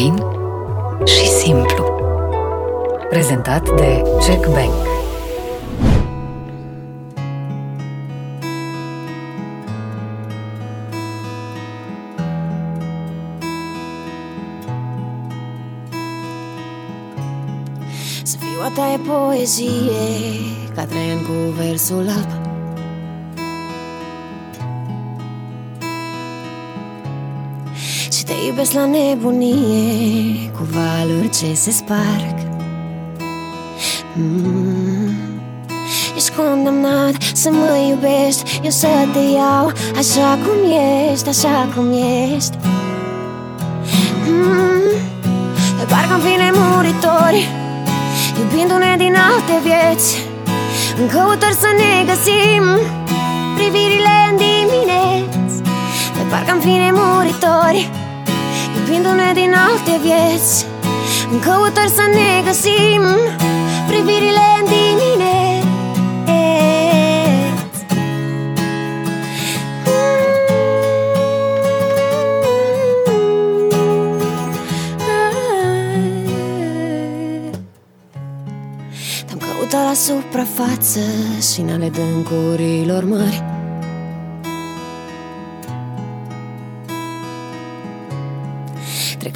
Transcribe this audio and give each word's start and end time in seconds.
fain 0.00 0.14
și 1.04 1.26
simplu. 1.26 1.84
Prezentat 3.08 3.74
de 3.76 4.02
Check 4.18 4.46
Bank. 4.46 4.88
Să 18.22 18.36
fiu 18.36 18.60
a 18.64 18.72
ta 18.74 18.92
e 18.92 18.98
poezie 19.08 19.72
Ca 20.74 20.84
tren 20.84 21.18
cu 21.18 21.62
versul 21.62 22.08
alb 22.08 22.39
Și 28.60 28.66
te 28.66 28.78
iubesc 28.78 28.92
la 28.92 28.98
nebunie 28.98 30.50
Cu 30.56 30.66
valuri 30.72 31.28
ce 31.28 31.54
se 31.54 31.70
sparg 31.70 32.36
mm. 34.14 35.14
Ești 36.16 36.32
condamnat 36.36 37.14
să 37.32 37.50
mă 37.52 37.76
iubești 37.88 38.60
Eu 38.62 38.70
să 38.70 38.86
te 39.12 39.18
iau 39.18 39.72
așa 39.96 40.38
cum 40.44 40.58
ești 41.10 41.28
Așa 41.28 41.68
cum 41.74 41.92
ești 42.34 42.56
mm. 44.26 44.90
De 45.78 45.84
parcă 45.88 46.12
am 46.12 46.20
fi 46.20 46.34
nemuritori 46.42 47.48
Iubindu-ne 48.38 48.94
din 48.98 49.14
alte 49.30 49.54
vieți 49.62 50.16
În 51.00 51.06
căutări 51.06 51.60
să 51.64 51.70
ne 51.80 51.92
găsim 52.10 52.64
Privirile 53.56 54.14
în 54.30 54.36
dimineți 54.36 55.56
De 56.16 56.22
parcă 56.30 56.50
am 56.50 56.60
fi 56.60 56.74
nemuritori 56.84 57.99
Iubindu-ne 58.90 59.32
din 59.34 59.54
alte 59.54 59.98
vieți 60.02 60.66
În 61.32 61.38
căutări 61.38 61.90
să 61.90 62.02
ne 62.12 62.42
găsim 62.44 63.02
Privirile 63.86 64.46
în 64.60 64.64
dimineți 64.64 65.66
Te-am 79.26 79.38
căutat 79.38 79.84
la 79.84 79.92
suprafață 79.94 81.00
Și 81.52 81.60
în 81.60 81.68
ale 81.68 81.88
dâncurilor 81.88 83.04
mari 83.04 83.49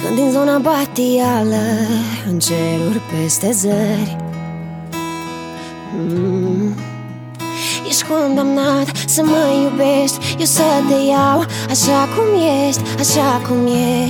Trecând 0.05 0.23
din 0.23 0.31
zona 0.39 0.57
batială 0.57 1.65
În 2.29 2.39
ceruri 2.39 3.01
peste 3.11 3.51
zări 3.51 4.17
mm. 5.97 6.75
Ești 7.87 8.03
condamnat 8.03 8.87
să 9.05 9.21
mă 9.23 9.43
iubești 9.63 10.17
Eu 10.39 10.45
să 10.45 10.61
te 10.87 10.99
iau 11.11 11.39
așa 11.69 11.99
cum 12.13 12.27
ești 12.67 12.81
Așa 12.99 13.41
cum 13.47 13.59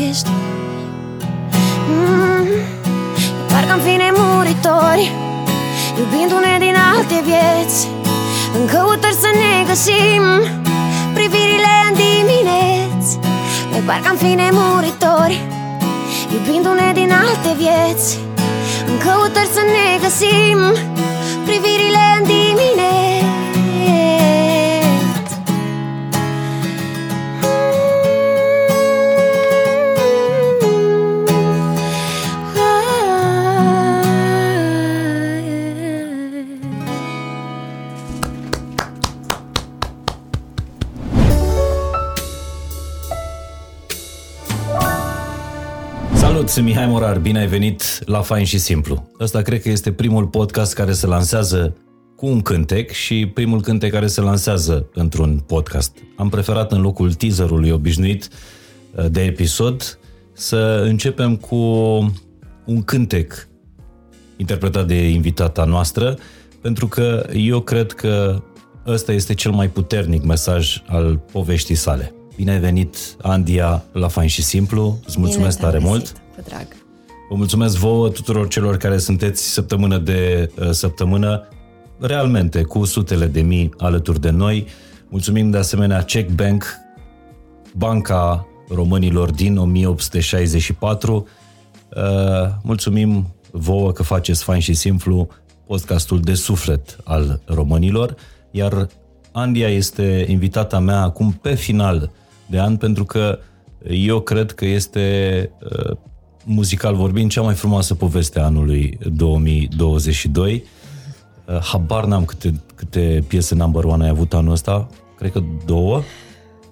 ești 0.08 0.30
mm. 1.90 2.48
Parcă 3.48 3.72
am 3.72 3.80
fi 3.80 3.94
nemuritori 4.04 5.12
Iubindu-ne 6.00 6.56
din 6.60 6.76
alte 6.94 7.18
vieți 7.28 7.88
În 8.58 8.66
căutări 8.72 9.22
să 9.24 9.30
ne 9.42 9.54
găsim 9.70 10.24
Privirile 11.14 11.74
în 11.88 11.94
dimineți 12.02 13.10
Noi 13.72 13.82
parcă 13.86 14.08
am 14.10 14.16
fi 14.16 14.34
nemuritori 14.34 15.55
Iubindu-ne 16.36 16.92
din 16.94 17.12
alte 17.12 17.52
vieți. 17.62 18.20
În 18.88 18.98
căutări 18.98 19.54
să 19.58 19.62
ne 19.76 19.88
găsim. 20.04 20.60
Privirile 21.46 22.04
în 22.18 22.24
dimineți 22.24 22.75
Mihai 46.62 46.88
Morar, 46.88 47.20
bine 47.20 47.40
ai 47.40 47.48
venit 47.48 47.84
la 48.06 48.22
Fain 48.22 48.46
și 48.46 48.58
Simplu. 48.58 49.12
Ăsta 49.20 49.42
cred 49.42 49.62
că 49.62 49.70
este 49.70 49.92
primul 49.92 50.28
podcast 50.28 50.74
care 50.74 50.92
se 50.92 51.08
lansează 51.08 51.76
cu 52.16 52.26
un 52.26 52.42
cântec 52.42 52.92
și 52.92 53.32
primul 53.34 53.62
cântec 53.62 53.92
care 53.92 54.08
se 54.08 54.22
lansează 54.22 54.90
într-un 54.94 55.44
podcast. 55.48 55.98
Am 56.16 56.30
preferat 56.30 56.72
în 56.72 56.82
locul 56.82 57.14
teaserului 57.14 57.70
obișnuit 57.70 58.28
uh, 58.96 59.06
de 59.12 59.22
episod 59.22 60.00
să 60.34 60.84
începem 60.84 61.36
cu 61.36 61.56
un 62.66 62.84
cântec 62.86 63.48
interpretat 64.38 64.88
de 64.88 65.10
invitata 65.10 65.64
noastră, 65.64 66.18
pentru 66.62 66.88
că 66.88 67.30
eu 67.34 67.60
cred 67.60 67.92
că 67.92 68.42
ăsta 68.88 69.12
este 69.12 69.34
cel 69.34 69.52
mai 69.52 69.70
puternic 69.70 70.24
mesaj 70.24 70.82
al 70.88 71.22
poveștii 71.32 71.76
sale. 71.76 72.14
Bine 72.36 72.52
ai 72.52 72.60
venit, 72.60 72.98
Andia, 73.22 73.84
la 73.92 74.08
Fain 74.08 74.28
și 74.28 74.44
Simplu. 74.44 75.00
Îți 75.06 75.20
mulțumesc 75.20 75.58
Bine 75.58 75.70
tare 75.70 75.78
te-am 75.84 75.92
mult. 75.92 76.25
Găsit, 76.36 76.44
Cu 76.44 76.50
drag 76.50 76.68
Vă 77.30 77.36
mulțumesc 77.36 77.78
vouă 77.78 78.10
tuturor 78.10 78.48
celor 78.48 78.78
care 78.78 78.98
sunteți 78.98 79.52
săptămână 79.52 79.98
de 79.98 80.52
uh, 80.60 80.70
săptămână, 80.70 81.48
realmente 82.00 82.64
cu 82.64 82.86
sutele 82.86 83.26
de 83.26 83.42
mii 83.42 83.74
alături 83.78 84.20
de 84.20 84.30
noi. 84.30 84.68
Mulțumim 85.10 85.50
de 85.50 85.58
asemenea 85.58 86.02
Check 86.02 86.30
Bank, 86.32 86.66
banca 87.76 88.48
românilor 88.70 89.32
din 89.32 89.58
1864. 89.58 91.28
Uh, 91.96 92.02
mulțumim 92.64 93.36
vouă 93.52 93.92
că 93.92 94.04
faceți 94.04 94.44
fain 94.44 94.60
și 94.60 94.74
simplu 94.74 95.28
podcastul 95.66 96.22
de 96.22 96.34
suflet 96.34 96.98
al 97.04 97.42
românilor, 97.46 98.16
iar 98.52 98.88
Andia 99.32 99.70
este 99.70 100.26
invitata 100.28 100.80
mea 100.80 101.02
acum 101.02 101.32
pe 101.32 101.56
final 101.56 102.12
de 102.46 102.60
an 102.60 102.78
pentru 102.78 103.06
că 103.06 103.40
eu 103.90 104.20
cred 104.20 104.52
că 104.52 104.66
este 104.66 105.50
uh, 105.62 105.98
muzical 106.46 106.96
vorbind 106.96 107.32
cea 107.32 107.42
mai 107.42 107.54
frumoasă 107.54 107.94
poveste 107.96 108.40
a 108.40 108.44
anului 108.46 108.98
2022. 109.16 110.64
Uh, 111.46 111.58
Habar 111.62 112.06
n-am 112.06 112.26
câte, 112.26 112.62
câte 112.76 113.24
piese 113.28 113.56
number 113.56 113.84
one 113.84 114.04
ai 114.04 114.10
avut 114.10 114.34
anul 114.34 114.52
ăsta. 114.52 114.88
Cred 115.18 115.32
că 115.32 115.42
două. 115.66 116.02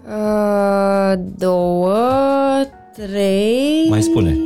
Uh, 0.06 1.14
două, 1.38 1.96
trei... 2.96 3.86
Mai 3.90 4.02
spune. 4.02 4.38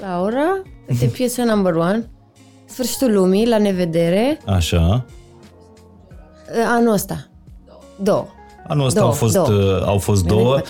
Laura, 0.00 0.62
de 0.98 1.06
piesă 1.06 1.42
number 1.42 1.74
one. 1.74 2.08
Sfârșitul 2.64 3.12
lumii, 3.12 3.46
la 3.48 3.58
nevedere. 3.58 4.40
Așa. 4.46 5.04
Uh, 6.50 6.64
Anul 6.66 6.92
ăsta. 6.92 7.26
Două. 8.02 8.26
Anul 8.68 8.86
ăsta 8.86 8.98
Două, 9.00 9.10
au 9.10 9.16
fost, 9.16 9.34
două. 9.34 9.48
uh, 9.48 9.86
au 9.86 9.98
fost 9.98 10.24
Mi-a 10.24 10.32
două, 10.34 10.60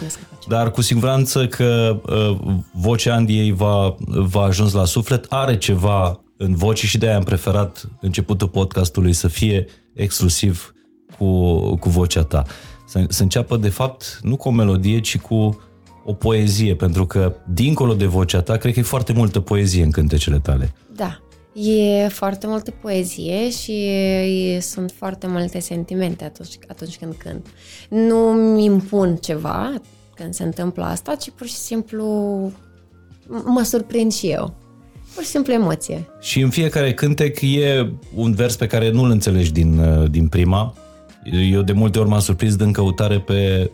necat, 0.48 0.64
mi-a 0.64 0.64
scăpat 0.64 0.64
ceva. 0.64 0.64
dar 0.64 0.70
cu 0.70 0.81
siguranță 0.81 1.47
că 1.47 2.00
uh, 2.06 2.54
vocea 2.72 3.14
Andiei 3.14 3.53
va, 3.53 3.97
va 4.06 4.42
ajuns 4.42 4.72
la 4.72 4.84
suflet, 4.84 5.26
are 5.28 5.59
ceva 5.59 6.20
în 6.36 6.54
voce 6.54 6.86
și 6.86 6.98
de-aia 6.98 7.16
am 7.16 7.22
preferat 7.22 7.88
începutul 8.00 8.48
podcastului 8.48 9.12
să 9.12 9.28
fie 9.28 9.66
exclusiv 9.94 10.75
cu, 11.19 11.76
cu 11.76 11.88
vocea 11.88 12.22
ta. 12.22 12.44
Să, 12.87 13.04
să 13.08 13.22
înceapă, 13.22 13.56
de 13.56 13.69
fapt, 13.69 14.20
nu 14.22 14.37
cu 14.37 14.48
o 14.48 14.50
melodie, 14.50 15.00
ci 15.00 15.19
cu 15.19 15.60
o 16.04 16.12
poezie, 16.12 16.75
pentru 16.75 17.06
că, 17.06 17.37
dincolo 17.53 17.94
de 17.94 18.06
vocea 18.06 18.41
ta, 18.41 18.56
cred 18.56 18.72
că 18.72 18.81
e 18.81 18.82
foarte 18.82 19.12
multă 19.12 19.41
poezie 19.41 19.84
în 19.84 19.90
cântecele 19.90 20.38
tale. 20.38 20.75
Da. 20.94 21.19
E 21.62 22.08
foarte 22.08 22.46
multă 22.46 22.70
poezie 22.70 23.50
și 23.50 23.72
e, 23.72 24.61
sunt 24.61 24.93
foarte 24.96 25.26
multe 25.26 25.58
sentimente 25.58 26.25
atunci, 26.25 26.58
atunci 26.69 26.96
când 26.96 27.14
cânt. 27.14 27.46
Nu-mi 27.88 28.64
impun 28.64 29.17
ceva 29.17 29.81
când 30.19 30.35
se 30.35 30.43
întâmplă 30.43 30.85
asta, 30.85 31.15
ci 31.15 31.31
pur 31.31 31.47
și 31.47 31.55
simplu 31.55 32.06
m- 33.25 33.44
mă 33.44 33.62
surprind 33.62 34.12
și 34.12 34.26
eu. 34.26 34.55
Pur 35.15 35.23
și 35.23 35.29
simplu 35.29 35.53
emoție. 35.53 36.09
Și 36.20 36.41
în 36.41 36.50
fiecare 36.50 36.94
cântec 36.94 37.41
e 37.41 37.93
un 38.15 38.32
vers 38.35 38.56
pe 38.56 38.67
care 38.67 38.91
nu-l 38.91 39.11
înțelegi 39.11 39.53
din, 39.53 39.79
uh, 39.79 40.11
din 40.11 40.29
prima. 40.29 40.75
Eu 41.50 41.62
de 41.62 41.73
multe 41.73 41.99
ori 41.99 42.09
m-am 42.09 42.20
surprins 42.20 42.56
din 42.56 42.73
căutare 42.73 43.19
pe, 43.20 43.70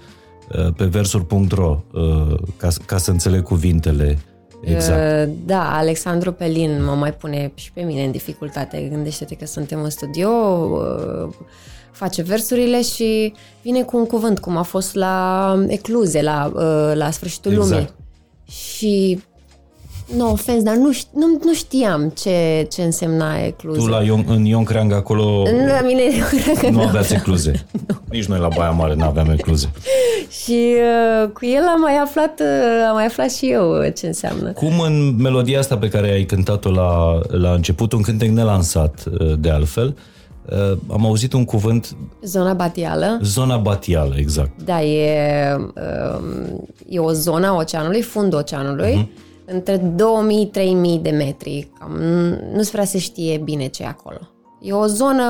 uh, 0.58 0.72
pe 0.76 0.84
versuri.ro 0.84 1.82
uh, 1.92 2.34
ca, 2.56 2.68
ca 2.86 2.96
să 2.96 3.10
înțeleg 3.10 3.42
cuvintele 3.42 4.18
exact. 4.64 5.28
Uh, 5.28 5.34
Da, 5.46 5.76
Alexandru 5.76 6.32
Pelin 6.32 6.84
mă 6.84 6.92
mai 6.92 7.12
pune 7.12 7.52
și 7.54 7.72
pe 7.72 7.82
mine 7.82 8.04
în 8.04 8.10
dificultate. 8.10 8.88
Gândește-te 8.92 9.34
că 9.34 9.46
suntem 9.46 9.82
în 9.82 9.90
studio, 9.90 10.28
uh, 10.28 11.34
face 11.94 12.22
versurile 12.22 12.82
și 12.82 13.32
vine 13.62 13.82
cu 13.82 13.96
un 13.96 14.06
cuvânt, 14.06 14.38
cum 14.38 14.56
a 14.56 14.62
fost 14.62 14.94
la 14.94 15.56
Ecluze, 15.66 16.22
la, 16.22 16.52
uh, 16.54 16.92
la 16.94 17.10
sfârșitul 17.10 17.52
Exact. 17.52 17.70
lumii. 17.70 17.88
Și 18.46 19.20
No 20.16 20.30
ofens, 20.30 20.62
dar 20.62 20.74
nu, 20.74 20.92
ș- 20.92 21.10
nu, 21.14 21.38
nu 21.44 21.54
știam 21.54 22.12
ce, 22.22 22.66
ce 22.70 22.82
însemna 22.82 23.44
ecluză. 23.44 23.78
Tu 23.78 23.86
la 23.86 24.02
Ion, 24.02 24.24
în 24.28 24.44
Ion 24.44 24.64
Creang 24.64 24.92
acolo 24.92 25.42
La 25.42 25.80
mine 25.86 26.02
că 26.60 26.68
nu 26.68 26.80
aveați 26.80 27.14
ecluze. 27.14 27.66
Nici 28.10 28.24
noi 28.24 28.38
la 28.38 28.48
Baia 28.56 28.70
Mare 28.70 28.94
nu 28.94 29.04
aveam 29.04 29.30
ecluze. 29.30 29.70
Și 30.44 30.74
uh, 31.22 31.28
cu 31.30 31.46
el 31.46 31.62
am 31.74 31.80
mai 31.80 31.96
aflat, 31.96 32.40
uh, 32.40 32.86
am 32.88 32.94
mai 32.94 33.04
aflat 33.04 33.32
și 33.32 33.50
eu 33.50 33.78
uh, 33.78 33.92
ce 33.96 34.06
înseamnă. 34.06 34.52
Cum 34.52 34.80
în 34.80 35.16
melodia 35.18 35.58
asta 35.58 35.76
pe 35.76 35.88
care 35.88 36.10
ai 36.10 36.24
cântat-o 36.24 36.70
la, 36.70 37.20
la 37.28 37.52
început, 37.52 37.92
un 37.92 38.02
cântec 38.02 38.28
nelansat 38.28 39.04
uh, 39.20 39.32
de 39.38 39.50
altfel, 39.50 39.86
uh, 39.86 39.94
am 40.90 41.06
auzit 41.06 41.32
un 41.32 41.44
cuvânt, 41.44 41.96
Zona 42.22 42.52
batială. 42.52 43.18
zona 43.22 43.56
batială, 43.56 44.14
exact. 44.16 44.62
Da, 44.62 44.82
e, 44.82 45.54
um, 45.56 46.66
e 46.88 46.98
o 46.98 47.12
zonă 47.12 47.46
a 47.46 47.54
oceanului, 47.56 48.02
fundul 48.02 48.38
oceanului, 48.38 48.94
Mhm. 48.94 49.04
uh-huh. 49.08 49.52
între 49.52 49.76
2000-3000 49.76 50.98
de 51.02 51.10
metri. 51.10 51.68
Cam, 51.78 51.92
nu-ți 52.54 52.70
prea 52.70 52.84
se 52.84 52.98
știe 52.98 53.38
bine 53.38 53.66
ce 53.66 53.82
e 53.82 53.86
acolo. 53.86 54.18
E 54.60 54.72
o 54.72 54.86
zonă 54.86 55.24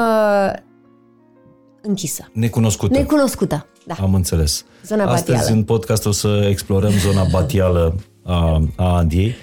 închisă. 1.83 2.29
Necunoscută. 2.33 2.99
Necunoscută, 2.99 3.67
da. 3.87 3.95
Am 4.01 4.15
înțeles. 4.15 4.65
Zona 4.87 5.05
Astăzi 5.05 5.37
batială. 5.39 5.57
în 5.57 5.65
podcast 5.65 6.07
o 6.07 6.11
să 6.11 6.47
explorăm 6.49 6.91
zona 6.91 7.25
batială 7.31 7.95
a, 8.23 8.63
a 8.77 8.97
Andiei. 8.97 9.35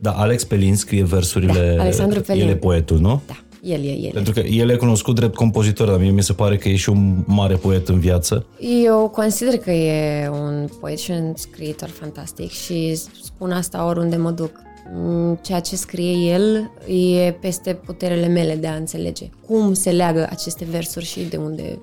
Da, 0.00 0.10
Alex 0.10 0.44
Pelin 0.44 0.76
scrie 0.76 1.04
versurile. 1.04 1.74
Da, 1.76 1.82
Alexandru 1.82 2.20
Pelin. 2.20 2.42
El 2.42 2.48
e 2.48 2.56
poetul, 2.56 2.98
nu? 2.98 3.20
Da, 3.26 3.34
el 3.64 3.84
e, 3.84 3.88
el 3.88 4.04
e. 4.04 4.10
Pentru 4.12 4.32
că 4.32 4.40
el 4.40 4.70
e 4.70 4.76
cunoscut 4.76 5.14
drept 5.14 5.34
compozitor, 5.34 5.88
dar 5.88 5.98
mie 5.98 6.10
mi 6.10 6.22
se 6.22 6.32
pare 6.32 6.56
că 6.56 6.68
e 6.68 6.76
și 6.76 6.88
un 6.88 7.24
mare 7.26 7.54
poet 7.54 7.88
în 7.88 7.98
viață. 7.98 8.46
Eu 8.84 9.08
consider 9.08 9.58
că 9.58 9.70
e 9.70 10.28
un 10.28 10.68
poet 10.80 10.98
și 10.98 11.10
un 11.10 11.32
scriitor 11.36 11.88
fantastic 11.88 12.50
și 12.50 12.94
spun 13.22 13.50
asta 13.50 13.86
oriunde 13.86 14.16
mă 14.16 14.30
duc. 14.30 14.50
Mm, 14.94 15.38
Ceea 15.42 15.60
ce 15.60 15.76
scrie 15.76 16.32
el 16.32 16.70
e 16.96 17.30
peste 17.30 17.74
puterele 17.74 18.26
mele 18.26 18.54
de 18.54 18.66
a 18.66 18.74
înțelege. 18.74 19.28
Cum 19.46 19.74
se 19.74 19.90
leagă 19.90 20.26
aceste 20.30 20.66
versuri 20.70 21.04
și 21.04 21.20
de 21.20 21.36
unde... 21.36 21.78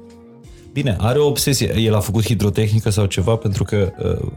Bine, 0.73 0.95
are 0.99 1.19
o 1.19 1.27
obsesie. 1.27 1.79
El 1.79 1.95
a 1.95 1.99
făcut 1.99 2.25
hidrotehnică 2.25 2.89
sau 2.89 3.05
ceva 3.05 3.35
pentru 3.35 3.63
că 3.63 3.91
uh, 4.21 4.31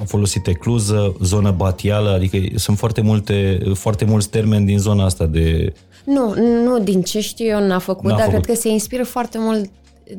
a 0.00 0.04
folosit 0.04 0.46
ecluză, 0.46 1.16
zonă 1.22 1.50
batială, 1.50 2.10
adică 2.10 2.38
sunt 2.54 2.78
foarte 2.78 3.00
multe, 3.00 3.58
foarte 3.74 4.04
mulți 4.04 4.30
termeni 4.30 4.66
din 4.66 4.78
zona 4.78 5.04
asta 5.04 5.26
de... 5.26 5.72
Nu, 6.04 6.34
nu, 6.64 6.78
din 6.78 7.02
ce 7.02 7.20
știu 7.20 7.46
eu 7.46 7.66
n-a 7.66 7.78
făcut, 7.78 8.10
N-a 8.10 8.16
dar 8.16 8.24
făcut. 8.28 8.42
cred 8.44 8.54
că 8.56 8.60
se 8.62 8.68
inspiră 8.68 9.04
foarte 9.04 9.38
mult 9.40 9.70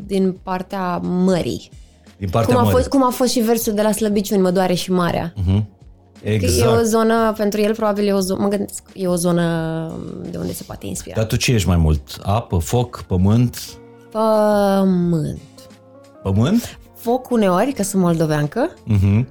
din 0.06 0.38
partea 0.44 0.98
mării. 0.98 1.70
Din 2.18 2.30
partea 2.30 2.54
Cum 2.54 2.62
a, 2.64 2.66
mării. 2.66 2.78
fost, 2.78 2.90
cum 2.90 3.04
a 3.06 3.10
fost 3.10 3.32
și 3.32 3.40
versul 3.40 3.74
de 3.74 3.82
la 3.82 3.92
Slăbiciuni, 3.92 4.42
mă 4.42 4.52
doare 4.52 4.74
și 4.74 4.92
marea. 4.92 5.34
Că 6.24 6.30
Exact. 6.30 6.72
E 6.72 6.80
o 6.80 6.84
zonă, 6.84 7.34
pentru 7.38 7.62
el 7.62 7.76
probabil 7.76 8.08
e 8.08 8.14
o 8.14 8.20
zonă, 8.20 8.42
mă 8.42 8.48
gândesc, 8.48 8.84
e 8.94 9.08
o 9.08 9.16
zonă 9.16 9.44
de 10.32 10.38
unde 10.38 10.54
se 10.54 10.64
poate 10.64 10.86
inspira. 10.86 11.16
Dar 11.16 11.26
tu 11.26 11.36
ce 11.36 11.52
ești 11.52 11.68
mai 11.68 11.78
mult? 11.78 12.02
Apă, 12.24 12.58
foc, 12.58 13.04
pământ? 13.08 13.58
Pământ. 14.12 15.40
Pământ? 16.24 16.80
Foc 16.96 17.30
uneori, 17.30 17.72
că 17.74 17.84
sunt 17.84 18.02
moldoveancă, 18.02 18.70
Mhm. 18.86 19.28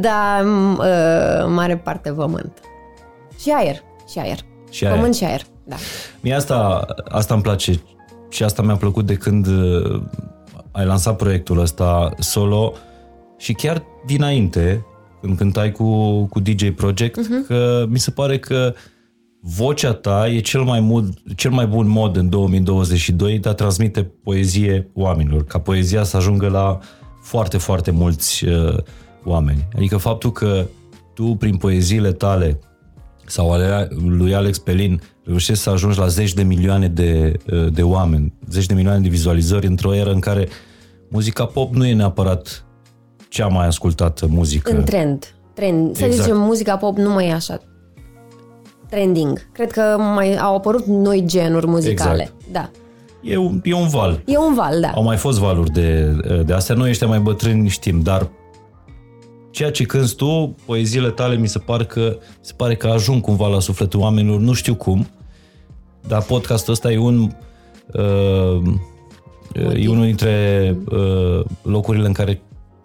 dar 0.00 0.40
m- 0.42 0.78
uh, 0.78 1.46
mare 1.54 1.76
parte 1.76 2.10
pământ. 2.12 2.52
Și 3.40 3.50
aer. 3.50 3.82
Și 4.10 4.18
aer. 4.18 4.38
Și 4.70 4.84
aer. 4.84 4.94
Pământ 4.94 5.14
și 5.14 5.24
aer, 5.24 5.42
da. 5.64 5.76
Mie 6.20 6.34
asta, 6.34 6.86
asta 7.08 7.34
îmi 7.34 7.42
place 7.42 7.80
și 8.28 8.42
asta 8.42 8.62
mi-a 8.62 8.76
plăcut 8.76 9.06
de 9.06 9.14
când 9.14 9.46
uh, 9.46 10.02
ai 10.70 10.86
lansat 10.86 11.16
proiectul 11.16 11.58
ăsta 11.58 12.10
solo 12.18 12.72
și 13.38 13.52
chiar 13.52 13.82
dinainte, 14.06 14.84
când 15.20 15.36
cântai 15.36 15.72
cu, 15.72 16.22
cu 16.24 16.40
DJ 16.40 16.70
Project, 16.70 17.20
uh-huh. 17.20 17.46
că 17.46 17.86
mi 17.88 17.98
se 17.98 18.10
pare 18.10 18.38
că 18.38 18.74
vocea 19.40 19.92
ta 19.92 20.28
e 20.28 20.40
cel 20.40 20.62
mai, 20.62 20.80
mod, 20.80 21.14
cel 21.36 21.50
mai 21.50 21.66
bun 21.66 21.88
mod 21.88 22.16
în 22.16 22.28
2022 22.28 23.38
de 23.38 23.48
a 23.48 23.52
transmite 23.52 24.02
poezie 24.22 24.90
oamenilor, 24.94 25.44
ca 25.44 25.58
poezia 25.58 26.02
să 26.02 26.16
ajungă 26.16 26.48
la 26.48 26.78
foarte, 27.22 27.58
foarte 27.58 27.90
mulți 27.90 28.44
uh, 28.44 28.76
oameni. 29.24 29.68
Adică 29.76 29.96
faptul 29.96 30.32
că 30.32 30.66
tu, 31.14 31.24
prin 31.24 31.56
poeziile 31.56 32.12
tale, 32.12 32.58
sau 33.30 33.52
ale 33.52 33.88
lui 34.06 34.34
Alex 34.34 34.58
Pelin 34.58 35.00
reușești 35.24 35.62
să 35.62 35.70
ajungi 35.70 35.98
la 35.98 36.06
zeci 36.06 36.34
de 36.34 36.42
milioane 36.42 36.88
de, 36.88 37.36
de 37.72 37.82
oameni, 37.82 38.32
zeci 38.50 38.66
de 38.66 38.74
milioane 38.74 39.00
de 39.00 39.08
vizualizări 39.08 39.66
într-o 39.66 39.94
eră 39.94 40.10
în 40.12 40.20
care 40.20 40.48
muzica 41.08 41.44
pop 41.44 41.74
nu 41.74 41.86
e 41.86 41.94
neapărat 41.94 42.64
cea 43.28 43.46
mai 43.46 43.66
ascultată 43.66 44.26
muzică. 44.26 44.70
În 44.70 44.84
trend. 44.84 45.34
trend. 45.54 45.96
Să 45.96 46.04
Exact. 46.04 46.22
zicem, 46.22 46.40
muzica 46.40 46.76
pop 46.76 46.96
nu 46.96 47.10
mai 47.10 47.28
e 47.28 47.32
așa 47.32 47.60
trending. 48.88 49.48
Cred 49.52 49.70
că 49.70 49.96
mai 50.14 50.36
au 50.36 50.56
apărut 50.56 50.86
noi 50.86 51.22
genuri 51.26 51.66
muzicale. 51.66 52.22
Exact. 52.22 52.52
Da. 52.52 52.70
E 53.22 53.36
un, 53.36 53.60
e 53.64 53.74
un 53.74 53.88
val. 53.88 54.22
E 54.24 54.38
un 54.38 54.54
val, 54.54 54.80
da. 54.80 54.88
Au 54.88 55.02
mai 55.02 55.16
fost 55.16 55.38
valuri 55.38 55.70
de, 55.70 56.16
de 56.46 56.52
astea. 56.52 56.74
Noi 56.74 56.90
ăștia 56.90 57.06
mai 57.06 57.18
bătrâni 57.18 57.68
știm, 57.68 58.00
dar 58.00 58.28
ceea 59.58 59.70
ce 59.70 59.84
cânti 59.84 60.14
tu, 60.14 60.56
poeziile 60.64 61.10
tale, 61.10 61.36
mi 61.36 61.48
se, 61.48 61.58
par 61.58 61.84
că, 61.84 62.16
se 62.40 62.52
pare 62.56 62.76
că 62.76 62.86
ajung 62.86 63.22
cumva 63.22 63.46
la 63.46 63.60
sufletul 63.60 64.00
oamenilor, 64.00 64.40
nu 64.40 64.52
știu 64.52 64.74
cum, 64.74 65.08
dar 66.06 66.22
podcastul 66.22 66.72
ăsta 66.72 66.92
e 66.92 66.98
un 66.98 67.30
uh, 67.92 68.62
e 69.74 69.88
unul 69.88 70.04
dintre 70.04 70.76
uh, 70.90 71.44
locurile 71.62 72.06
în 72.06 72.12
care 72.12 72.40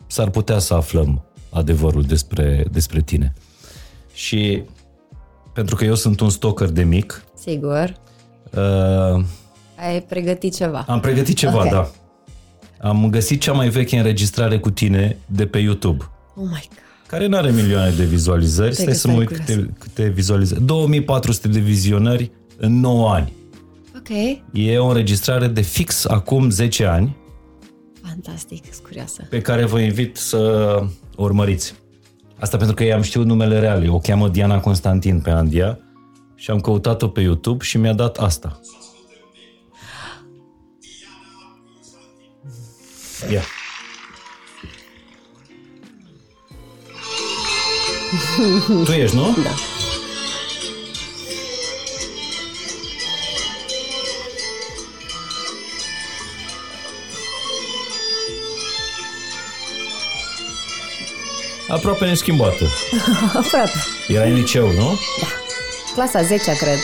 s-ar 0.08 0.30
putea 0.30 0.60
să 0.60 0.74
aflăm 0.74 1.24
adevărul 1.50 2.02
despre, 2.02 2.66
despre 2.72 3.02
tine. 3.02 3.34
Și 4.14 4.64
pentru 5.54 5.76
că 5.76 5.86
eu 5.86 5.96
sunt 5.96 6.20
un 6.20 6.30
stalker 6.30 6.70
de 6.70 6.84
mic, 6.84 7.24
Sigur. 7.36 7.94
uh, 8.54 9.24
Ai 9.88 10.02
pregătit 10.02 10.56
ceva. 10.56 10.86
am 10.88 11.00
pregătit 11.00 11.38
ceva, 11.38 11.64
Ok. 11.64 11.70
da. 11.72 11.92
Am 12.82 13.10
găsit 13.10 13.42
cea 13.42 13.54
mai 13.54 13.70
veche 13.70 13.98
înregistrare 13.98 14.60
cu 14.60 14.70
tine 14.70 15.18
de 15.26 15.46
pe 15.46 15.58
YouTube, 15.58 16.08
Oh 16.36 16.44
my 16.44 16.68
god. 16.70 16.84
care 17.08 17.28
nu 17.28 17.38
are 17.38 17.52
milioane 17.52 17.90
de 17.92 18.04
vizualizări. 18.04 18.74
Stai 18.74 18.86
că 18.86 18.94
să 18.94 19.08
mă 19.08 19.14
stai 19.14 19.26
uit 19.26 19.38
cu 19.38 19.44
câte, 19.46 19.74
câte 19.80 20.08
vizualizări. 20.08 20.62
2400 20.62 21.48
de 21.48 21.60
vizionări 21.60 22.32
în 22.58 22.80
9 22.80 23.10
ani. 23.14 23.34
Ok. 23.98 24.10
E 24.52 24.78
o 24.78 24.88
înregistrare 24.88 25.48
de 25.48 25.62
fix 25.62 26.06
acum 26.06 26.50
10 26.50 26.86
ani, 26.86 27.18
Fantastic, 28.08 28.64
sunt 28.74 28.86
curioasă. 28.86 29.28
pe 29.30 29.42
care 29.42 29.66
vă 29.66 29.80
invit 29.80 30.18
să 30.18 30.38
o 31.16 31.24
urmăriți. 31.24 31.74
Asta 32.40 32.58
pentru 32.58 32.76
că 32.76 32.84
i-am 32.84 33.02
știut 33.02 33.26
numele 33.26 33.60
real. 33.60 33.90
O 33.90 34.00
cheamă 34.00 34.30
Diana 34.30 34.60
Constantin 34.60 35.20
pe 35.20 35.30
Andia 35.30 35.80
și 36.36 36.52
am 36.52 36.60
căutat-o 36.60 37.08
pe 37.08 37.22
YouTube 37.22 37.64
și 37.64 37.78
mi-a 37.78 37.94
dat 37.94 38.18
asta. 38.18 38.60
Ia. 43.32 43.42
tu 48.86 48.92
ești, 48.92 49.16
nu? 49.16 49.38
Da. 49.44 49.54
Aproape 61.68 62.06
neschimbată. 62.06 62.66
Aproape. 63.42 63.72
Era 64.08 64.24
în 64.24 64.34
liceu, 64.34 64.72
nu? 64.72 65.00
Clasa 65.94 66.22
10 66.22 66.56
cred. 66.56 66.78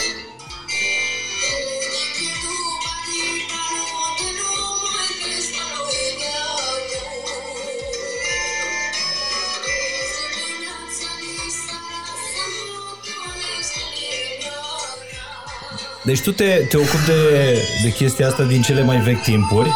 Deci 16.10 16.22
tu 16.22 16.32
te, 16.32 16.66
te 16.70 16.78
ocupi 16.78 17.06
de, 17.06 17.58
de 17.84 17.92
chestia 17.94 18.28
asta 18.28 18.44
din 18.44 18.62
cele 18.62 18.84
mai 18.84 18.98
vechi 19.00 19.22
timpuri. 19.22 19.70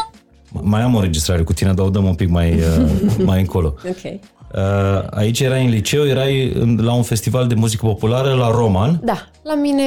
Mai 0.61 0.81
am 0.81 0.93
o 0.93 0.97
înregistrare 0.97 1.43
cu 1.43 1.53
tine, 1.53 1.73
dar 1.73 1.85
o 1.85 1.89
dăm 1.89 2.05
un 2.05 2.15
pic 2.15 2.29
mai, 2.29 2.53
uh, 2.53 2.89
mai 3.25 3.39
încolo. 3.39 3.75
Ok. 3.89 4.03
Uh, 4.13 5.07
Aici 5.09 5.39
erai 5.39 5.63
în 5.63 5.69
liceu, 5.69 6.05
erai 6.07 6.51
în- 6.53 6.79
la 6.83 6.93
un 6.93 7.03
festival 7.03 7.47
de 7.47 7.53
muzică 7.55 7.85
populară 7.85 8.33
la 8.33 8.51
Roman. 8.51 8.99
Da, 9.03 9.17
la 9.43 9.55
mine 9.55 9.83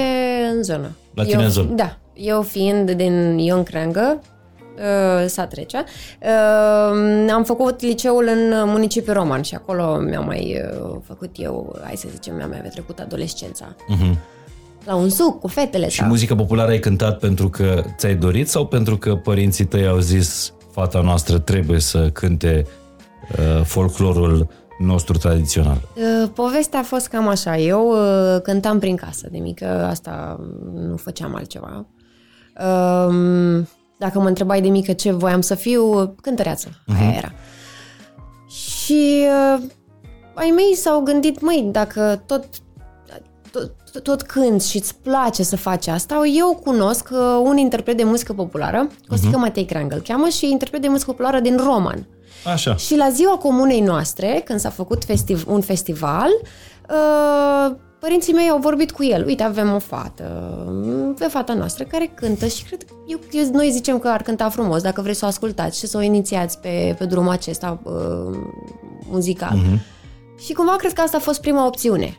în 0.57 0.63
zonă. 0.63 0.91
La 1.15 1.23
tine 1.23 1.37
eu, 1.39 1.45
în 1.45 1.51
zonă. 1.51 1.69
Da. 1.75 1.97
Eu 2.15 2.43
fiind 2.43 2.91
din 2.91 3.39
Ion 3.39 3.63
Creangă, 3.63 4.21
uh, 4.77 5.27
sat 5.27 5.53
Recea, 5.53 5.85
uh, 6.23 7.31
am 7.33 7.45
făcut 7.45 7.81
liceul 7.83 8.29
în 8.33 8.69
municipiul 8.71 9.15
Roman 9.15 9.43
și 9.43 9.55
acolo 9.55 9.97
mi-am 10.09 10.25
mai 10.25 10.63
uh, 10.85 10.97
făcut 11.07 11.31
eu, 11.37 11.77
hai 11.85 11.97
să 11.97 12.07
zicem, 12.13 12.37
mi-am 12.37 12.49
mai 12.49 12.59
petrecut 12.59 12.99
adolescența. 12.99 13.75
Uh-huh. 13.75 14.15
La 14.87 14.95
un 14.95 15.09
suc 15.09 15.41
cu 15.41 15.47
fetele 15.49 15.83
Mhm. 15.85 15.93
Și 15.93 15.99
sau... 15.99 16.09
muzică 16.09 16.35
populară 16.35 16.71
ai 16.71 16.79
cântat 16.79 17.19
pentru 17.19 17.49
că 17.49 17.83
ți-ai 17.97 18.15
dorit 18.15 18.49
sau 18.49 18.67
pentru 18.67 18.97
că 18.97 19.15
părinții 19.15 19.65
tăi 19.65 19.87
au 19.87 19.99
zis 19.99 20.53
fata 20.73 21.01
noastră 21.01 21.39
trebuie 21.39 21.81
să 21.81 22.11
cânte 22.11 22.67
uh, 23.39 23.65
folclorul 23.65 24.49
nostru 24.79 25.19
tradițional? 25.19 25.81
Uh, 25.95 26.29
Povestea 26.35 26.79
a 26.79 26.83
fost 26.83 27.07
cam 27.09 27.29
așa. 27.29 27.57
Eu 27.59 27.89
uh, 27.89 28.41
cântam 28.43 28.79
prin 28.79 28.97
casă 28.97 29.29
de 29.31 29.39
mică, 29.39 29.87
asta 29.91 30.41
nu 30.75 30.97
făceam 30.97 31.35
altceva. 31.35 31.87
Um, 33.07 33.69
Dacă 33.99 34.19
mă 34.21 34.29
întrebai 34.29 34.61
de 34.61 34.69
mică 34.69 34.93
ce 34.93 35.13
voiam 35.13 35.41
să 35.41 35.55
fiu, 35.55 36.15
cântăreață. 36.23 36.69
Aia 37.01 37.13
era. 37.17 37.33
Și 38.49 39.25
uh, 39.57 39.63
ai 40.35 40.51
mei 40.55 40.75
s-au 40.75 41.01
gândit, 41.01 41.41
măi, 41.41 41.69
dacă 41.73 42.23
tot 42.27 42.45
tot, 43.57 43.73
tot, 43.93 44.03
tot 44.03 44.23
cânti 44.23 44.69
și 44.69 44.77
îți 44.77 44.95
place 45.03 45.43
să 45.43 45.57
faci 45.57 45.87
asta, 45.87 46.23
eu 46.37 46.61
cunosc 46.65 47.09
uh, 47.13 47.41
un 47.43 47.57
interpret 47.57 47.97
de 47.97 48.05
muzică 48.05 48.33
populară, 48.33 48.89
Costică 49.09 49.37
uh-huh. 49.37 49.41
Matei 49.41 49.65
Creangă 49.65 49.95
îl 49.95 50.01
cheamă, 50.01 50.29
și 50.29 50.51
interpret 50.51 50.83
de 50.83 50.89
muzică 50.89 51.11
populară 51.11 51.41
din 51.41 51.57
Roman. 51.57 52.07
Așa. 52.53 52.77
Și 52.77 52.97
la 52.97 53.11
ziua 53.11 53.37
comunei 53.37 53.81
noastre, 53.81 54.43
când 54.45 54.61
s-a 54.61 54.71
făcut 54.71 55.05
festiv- 55.05 55.47
un 55.49 55.61
festival, 55.61 56.29
uh, 56.91 57.75
părinții 58.01 58.33
mei 58.33 58.49
au 58.49 58.59
vorbit 58.59 58.91
cu 58.91 59.05
el. 59.05 59.25
Uite, 59.27 59.43
avem 59.43 59.75
o 59.75 59.79
fată, 59.79 60.25
pe 61.19 61.25
fata 61.25 61.55
noastră, 61.55 61.85
care 61.85 62.13
cântă 62.15 62.47
și 62.47 62.65
cred 62.65 62.83
că 62.83 62.93
eu, 63.07 63.19
eu, 63.33 63.51
noi 63.53 63.71
zicem 63.71 63.99
că 63.99 64.09
ar 64.09 64.23
cânta 64.23 64.49
frumos, 64.49 64.83
dacă 64.83 65.01
vreți 65.01 65.19
să 65.19 65.25
o 65.25 65.29
ascultați 65.29 65.79
și 65.79 65.87
să 65.87 65.97
o 65.97 66.01
inițiați 66.01 66.59
pe, 66.59 66.95
pe 66.99 67.05
drumul 67.05 67.31
acesta 67.31 67.81
uh, 67.83 68.39
muzical. 69.09 69.59
Uh-huh. 69.59 69.95
Și 70.45 70.53
cumva 70.53 70.77
cred 70.77 70.93
că 70.93 71.01
asta 71.01 71.17
a 71.17 71.21
fost 71.21 71.41
prima 71.41 71.67
opțiune, 71.67 72.17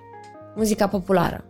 muzica 0.57 0.87
populară. 0.87 1.43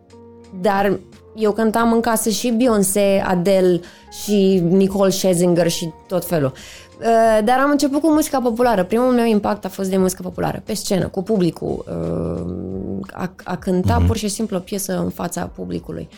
Dar 0.61 0.99
eu 1.35 1.51
cântam 1.51 1.93
în 1.93 1.99
casă 2.01 2.29
și 2.29 2.51
Beyoncé, 2.51 3.23
Adele 3.27 3.79
și 4.23 4.61
Nicole 4.69 5.09
Scherzinger 5.09 5.67
și 5.67 5.89
tot 6.07 6.25
felul. 6.25 6.51
Uh, 6.99 7.39
Dar 7.43 7.59
am 7.59 7.69
început 7.69 8.01
cu 8.01 8.11
muzica 8.11 8.39
populară. 8.39 8.83
Primul 8.83 9.13
meu 9.13 9.25
impact 9.25 9.65
a 9.65 9.69
fost 9.69 9.89
de 9.89 9.97
muzică 9.97 10.21
populară, 10.21 10.61
pe 10.65 10.73
scenă, 10.73 11.07
cu 11.07 11.23
publicul. 11.23 11.85
uh, 11.87 13.07
A, 13.13 13.33
a 13.43 13.55
cânta 13.57 14.03
pur 14.07 14.17
și 14.17 14.27
simplu 14.27 14.57
o 14.57 14.59
piesă 14.59 14.99
în 15.03 15.09
fața 15.09 15.45
publicului. 15.55 16.09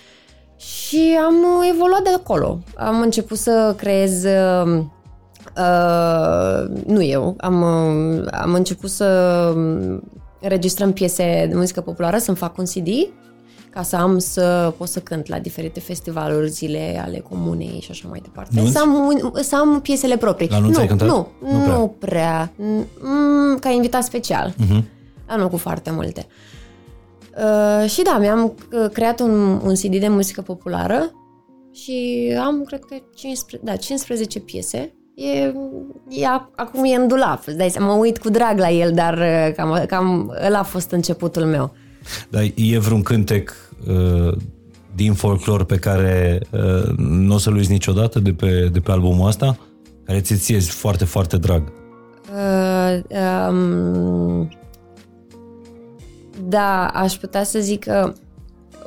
Și 0.56 1.18
am 1.26 1.36
evoluat 1.74 2.04
de 2.04 2.10
acolo. 2.16 2.60
Am 2.76 3.02
început 3.02 3.38
să 3.38 3.74
creez 3.78 4.24
uh, 4.24 4.84
Uh, 5.58 6.68
nu 6.86 7.02
eu, 7.02 7.36
am, 7.38 7.62
uh, 7.62 8.28
am 8.32 8.54
început 8.54 8.90
să 8.90 9.06
înregistrăm 10.42 10.94
piese 10.94 11.46
de 11.50 11.56
muzică 11.56 11.82
populară, 11.82 12.18
să-mi 12.18 12.38
fac 12.38 12.58
un 12.58 12.66
CD 12.66 12.88
ca 13.70 13.82
să 13.84 13.96
am 13.96 14.18
să 14.20 14.74
pot 14.78 14.88
să 14.88 15.00
cânt 15.00 15.28
la 15.28 15.40
diferite 15.40 15.80
festivaluri, 15.80 16.50
zile 16.50 17.02
ale 17.06 17.20
comunei 17.20 17.80
și 17.82 17.92
așa 17.92 18.08
mai 18.10 18.20
departe. 18.24 18.52
Nunți? 18.56 18.72
Să 18.72 18.80
am, 18.80 18.94
un- 18.94 19.32
să 19.44 19.56
am 19.56 19.82
piesele 19.82 20.18
proprii. 20.18 20.50
La 20.50 20.60
nunți 20.60 20.76
nu, 20.76 20.82
ai 20.82 20.88
cântat? 20.88 21.08
Nu, 21.08 21.28
Nu 21.42 21.52
nu, 21.52 21.60
prea. 21.64 21.76
nu 21.78 21.96
prea. 22.00 22.52
Mm, 23.02 23.58
ca 23.60 23.70
invitat 23.70 24.04
special. 24.04 24.54
Uh-huh. 24.54 24.84
Dar 25.28 25.38
nu 25.40 25.50
cu 25.50 25.58
foarte 25.58 25.92
multe. 25.92 26.28
Uh, 27.38 27.90
și 27.90 28.02
da, 28.02 28.18
mi-am 28.18 28.44
uh, 28.84 28.90
creat 28.92 29.20
un, 29.20 29.60
un 29.64 29.74
CD 29.74 29.96
de 30.00 30.08
muzică 30.08 30.42
populară 30.42 31.12
și 31.74 32.28
am, 32.42 32.64
cred 32.64 32.80
că, 32.80 32.96
15, 33.16 33.72
da, 33.72 33.76
15 33.76 34.40
piese. 34.40 34.94
E, 35.20 35.54
e, 36.10 36.26
ac- 36.26 36.56
acum 36.56 36.84
e 36.86 36.96
în 36.96 37.08
dulap, 37.08 37.42
îți 37.46 37.58
dai 37.58 37.70
seama, 37.70 37.94
mă 37.94 38.00
uit 38.00 38.18
cu 38.18 38.30
drag 38.30 38.60
la 38.60 38.70
el, 38.70 38.94
dar 38.94 39.18
uh, 39.18 39.54
cam, 39.56 39.84
cam 39.88 40.38
ăla 40.46 40.60
a 40.60 40.64
fost 40.64 40.92
începutul 40.92 41.46
meu. 41.46 41.74
Dar 42.30 42.42
e 42.56 42.80
vreun 42.80 43.02
cântec 43.02 43.54
uh, 43.88 44.38
din 44.96 45.14
folclor 45.14 45.64
pe 45.64 45.76
care 45.76 46.42
uh, 46.52 46.90
nu 46.98 47.34
o 47.34 47.38
să-l 47.38 47.56
uiți 47.56 47.72
niciodată 47.72 48.20
de 48.20 48.32
pe, 48.32 48.70
de 48.72 48.80
pe 48.80 48.92
albumul 48.92 49.28
ăsta? 49.28 49.58
Care 50.06 50.22
ți 50.22 50.36
ție 50.36 50.60
foarte, 50.60 51.06
foarte 51.06 51.38
drag. 51.38 51.72
Uh, 52.34 53.00
um, 53.50 54.50
da, 56.48 56.88
aș 56.88 57.14
putea 57.14 57.44
să 57.44 57.60
zic 57.60 57.84
că 57.84 58.14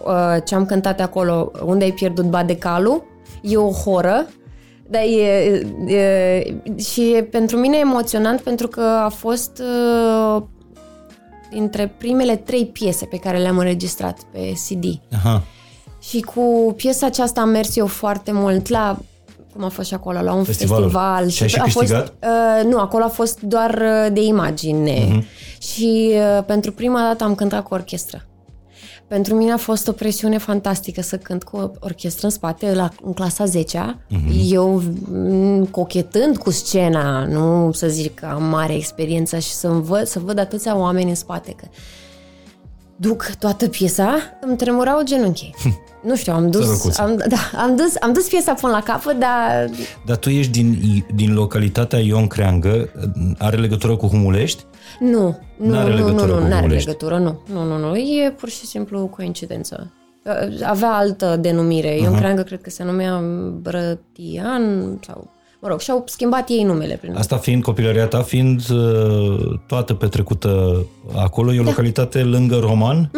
uh, 0.05 0.37
ce 0.45 0.55
am 0.55 0.67
cântat 0.67 1.01
acolo, 1.01 1.51
Unde 1.65 1.85
ai 1.85 1.93
pierdut 1.93 2.25
badecalul, 2.25 3.03
e 3.43 3.57
o 3.57 3.71
horă, 3.71 4.27
dar 4.93 5.03
e, 5.03 5.63
e, 5.87 6.55
și 6.79 7.13
e 7.13 7.23
pentru 7.23 7.57
mine 7.57 7.77
emoționant 7.79 8.41
pentru 8.41 8.69
că 8.69 8.81
a 8.81 9.09
fost 9.09 9.63
uh, 10.37 10.43
dintre 11.51 11.95
primele 11.99 12.37
trei 12.37 12.67
piese 12.67 13.05
pe 13.05 13.17
care 13.17 13.39
le-am 13.39 13.59
înregistrat 13.59 14.19
pe 14.33 14.53
CD. 14.69 14.85
Aha. 15.15 15.43
Și 16.01 16.21
cu 16.21 16.73
piesa 16.77 17.07
aceasta 17.07 17.41
am 17.41 17.49
mers 17.49 17.77
eu 17.77 17.87
foarte 17.87 18.33
mult 18.33 18.69
la 18.69 18.99
cum 19.53 19.65
a 19.65 19.69
fost 19.69 19.89
și 19.89 19.95
acolo, 19.95 20.21
la 20.21 20.33
un 20.33 20.45
Festivalul. 20.45 20.83
festival. 20.83 21.29
Și 21.29 21.43
ai 21.43 21.49
și 21.49 21.57
a 21.57 21.63
fost, 21.63 21.77
câștigat? 21.77 22.15
uh, 22.23 22.71
nu, 22.71 22.79
acolo 22.79 23.05
a 23.05 23.09
fost 23.09 23.41
doar 23.41 23.71
uh, 23.71 24.13
de 24.13 24.21
imagine. 24.23 25.07
Mhm. 25.09 25.21
Uh-huh. 25.23 25.59
Și 25.59 26.11
uh, 26.13 26.45
pentru 26.47 26.73
prima 26.73 27.01
dată 27.01 27.25
am 27.25 27.35
cântat 27.35 27.63
cu 27.63 27.75
orchestră. 27.75 28.27
Pentru 29.13 29.35
mine 29.35 29.53
a 29.53 29.57
fost 29.57 29.89
o 29.89 29.93
presiune 29.93 30.39
fantastică 30.39 31.03
să 31.03 31.17
cânt 31.17 31.43
cu 31.43 31.57
o 31.57 31.71
orchestră 31.81 32.27
în 32.27 32.33
spate, 32.33 32.75
la, 32.75 32.89
în 33.05 33.13
clasa 33.13 33.45
10-a. 33.45 33.99
Mhm. 34.09 34.29
Uh-huh. 34.29 34.51
Eu 34.51 34.83
mm, 35.11 35.65
cochetând 35.65 36.37
cu 36.37 36.51
scena, 36.51 37.25
nu 37.27 37.73
să 37.73 37.89
zic 37.89 38.15
că 38.15 38.27
am 38.27 38.43
mare 38.43 38.75
experiență 38.75 39.39
și 39.39 39.51
să 39.51 39.69
văd, 39.69 40.07
să 40.07 40.19
văd 40.19 40.39
atâția 40.39 40.77
oameni 40.77 41.09
în 41.09 41.15
spate. 41.15 41.55
Că 41.57 41.67
duc 42.97 43.25
toată 43.39 43.69
piesa, 43.69 44.17
îmi 44.41 44.57
tremurau 44.57 45.03
genunchii. 45.05 45.55
Nu 46.03 46.17
știu, 46.17 46.33
am 46.33 46.51
dus, 46.51 46.65
Sărăcuță. 46.65 47.03
am, 47.03 47.17
da, 47.17 47.61
am, 47.63 47.77
dus, 47.77 47.95
am 48.01 48.13
dus 48.13 48.29
piesa 48.29 48.55
până 48.55 48.73
la 48.73 48.83
capăt, 48.83 49.19
dar 49.19 49.71
Dar 50.07 50.17
tu 50.17 50.31
ești 50.31 50.53
din, 50.53 50.79
din 51.15 51.35
localitatea 51.35 51.99
Ion 51.99 52.27
Creangă, 52.27 52.89
are 53.39 53.57
legătură 53.57 53.97
cu 53.97 54.07
Humulești? 54.07 54.65
Nu, 55.03 55.39
nu, 55.57 55.71
N-are 55.71 55.91
nu, 55.91 55.97
nu, 55.97 56.07
legătură 56.07 56.33
nu, 56.33 56.35
cu 56.35 56.41
nu 56.41 56.45
are 56.45 56.55
Humulești. 56.55 56.87
legătură, 56.87 57.19
nu, 57.19 57.41
nu, 57.53 57.65
nu, 57.65 57.79
nu, 57.79 57.97
e 57.97 58.35
pur 58.39 58.49
și 58.49 58.67
simplu 58.67 59.07
coincidență. 59.07 59.93
Avea 60.65 60.93
altă 60.93 61.37
denumire, 61.41 62.01
eu 62.03 62.13
cream 62.13 62.43
cred 62.43 62.61
că 62.61 62.71
se 62.71 62.85
numea 62.85 63.23
Brătian 63.61 64.99
sau, 65.07 65.31
mă 65.61 65.69
rog, 65.69 65.81
și-au 65.81 66.03
schimbat 66.07 66.49
ei 66.49 66.63
numele 66.63 66.99
prin 67.01 67.15
Asta 67.17 67.37
fiind 67.37 67.63
copilăria 67.63 68.07
ta, 68.07 68.23
fiind 68.23 68.63
uh, 68.71 69.61
toată 69.67 69.95
petrecută 69.95 70.85
acolo, 71.17 71.53
e 71.53 71.61
o 71.61 71.63
localitate 71.63 72.23
lângă 72.23 72.57
Roman, 72.57 73.11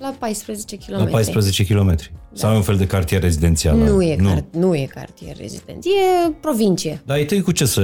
la 0.00 0.14
14 0.18 0.76
km. 0.76 0.96
la 0.98 1.04
14 1.04 1.64
km. 1.66 1.96
Sau 2.32 2.52
e 2.52 2.56
un 2.56 2.62
fel 2.62 2.76
de 2.76 2.86
cartier 2.86 3.20
rezidențial? 3.22 3.76
Nu 3.76 4.02
e, 4.02 4.16
nu. 4.16 4.30
Car- 4.34 4.44
nu 4.50 4.74
e 4.74 4.88
cartier 4.94 5.36
rezident, 5.36 5.84
e 5.84 6.30
provincie. 6.40 7.02
Dar 7.04 7.16
ai 7.16 7.24
tăi 7.24 7.42
cu 7.42 7.52
ce 7.52 7.64
se, 7.64 7.82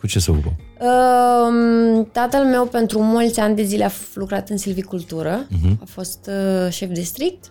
cu 0.00 0.06
ce 0.06 0.18
se 0.18 0.30
ocupă? 0.30 0.56
Um, 0.80 2.04
tatăl 2.12 2.44
meu 2.44 2.64
pentru 2.64 2.98
mulți 3.02 3.40
ani 3.40 3.56
de 3.56 3.62
zile 3.62 3.84
a 3.84 3.90
f- 3.90 4.12
lucrat 4.14 4.48
în 4.48 4.56
silvicultură, 4.56 5.46
uh-huh. 5.46 5.76
a 5.80 5.84
fost 5.86 6.28
uh, 6.28 6.72
șef 6.72 6.88
de 6.90 7.02
strict, 7.02 7.44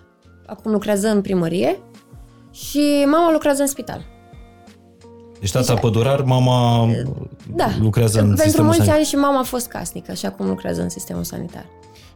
acum 0.45 0.71
lucrează 0.71 1.07
în 1.07 1.21
primărie 1.21 1.77
și 2.51 3.05
mama 3.09 3.31
lucrează 3.31 3.61
în 3.61 3.67
spital. 3.67 4.05
Deci 5.39 5.51
tata 5.51 5.73
pădurar, 5.73 6.21
mama 6.21 6.87
Da, 7.55 7.69
lucrează 7.79 8.19
în 8.19 8.25
pentru 8.25 8.43
sistemul 8.43 8.65
mulți 8.65 8.77
sanitar. 8.77 8.97
ani 8.99 9.07
și 9.07 9.15
mama 9.15 9.39
a 9.39 9.43
fost 9.43 9.67
casnică 9.67 10.13
și 10.13 10.25
acum 10.25 10.47
lucrează 10.47 10.81
în 10.81 10.89
sistemul 10.89 11.23
sanitar. 11.23 11.65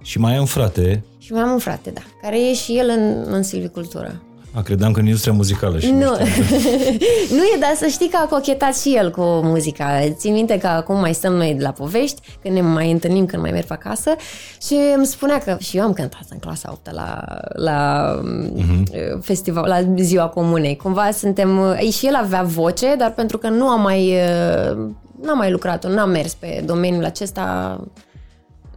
Și 0.06 0.20
mai 0.20 0.34
ai 0.34 0.40
un 0.40 0.46
frate, 0.46 1.04
Și 1.18 1.34
mai 1.34 1.42
am 1.42 1.52
un 1.52 1.58
frate, 1.58 1.90
da, 1.90 2.02
care 2.22 2.50
e 2.50 2.54
și 2.54 2.78
el 2.78 2.90
în, 2.90 3.34
în 3.34 3.44
silvicultură. 3.44 4.22
a, 4.54 4.62
credeam 4.62 4.92
că 4.92 5.00
în 5.00 5.06
industria 5.06 5.34
muzicală. 5.34 5.80
Și 5.80 5.92
Nu, 5.92 6.16
știu. 6.16 6.56
nu 7.38 7.44
e, 7.44 7.58
dar 7.60 7.74
să 7.76 7.88
știi 7.88 8.10
că 8.10 8.18
a 8.22 8.28
cochetat 8.28 8.78
și 8.78 8.96
el 8.96 9.12
cu 9.12 9.22
muzica. 9.22 10.10
Țin 10.12 10.34
minte 10.34 10.58
că 10.58 10.68
acum 10.68 11.00
mai 11.00 11.14
stăm 11.14 11.34
noi 11.34 11.58
la 11.60 11.72
povești, 11.72 12.22
când 12.42 12.56
ne 12.56 12.62
mai 12.62 12.92
întâlnim, 12.92 13.26
când 13.26 13.42
mai 13.42 13.52
merg 13.52 13.72
acasă 13.72 14.16
și 14.62 14.78
îmi 14.96 15.06
spunea 15.06 15.38
că 15.38 15.58
și 15.60 15.78
eu 15.78 15.84
am 15.84 15.94
cântat 15.94 16.26
în 16.30 16.38
clasa 16.38 16.70
8 16.72 16.92
la, 16.92 17.24
la 17.54 18.10
uh-huh. 18.22 19.22
festival, 19.22 19.68
la 19.68 20.04
ziua 20.04 20.28
comunei. 20.28 20.76
Cumva 20.76 21.12
suntem, 21.12 21.76
ei, 21.80 21.90
și 21.90 22.08
el 22.08 22.16
avea 22.16 22.44
voce, 22.44 22.96
dar 22.98 23.12
pentru 23.14 23.38
că 23.38 23.50
nu 23.50 23.68
am 23.68 23.82
mai, 23.82 24.12
uh, 24.12 24.78
n-am 25.22 25.38
mai 25.38 25.52
lucrat, 25.52 25.94
n-am 25.94 26.10
mers 26.10 26.34
pe 26.34 26.64
domeniul 26.66 27.06
acesta, 27.06 27.78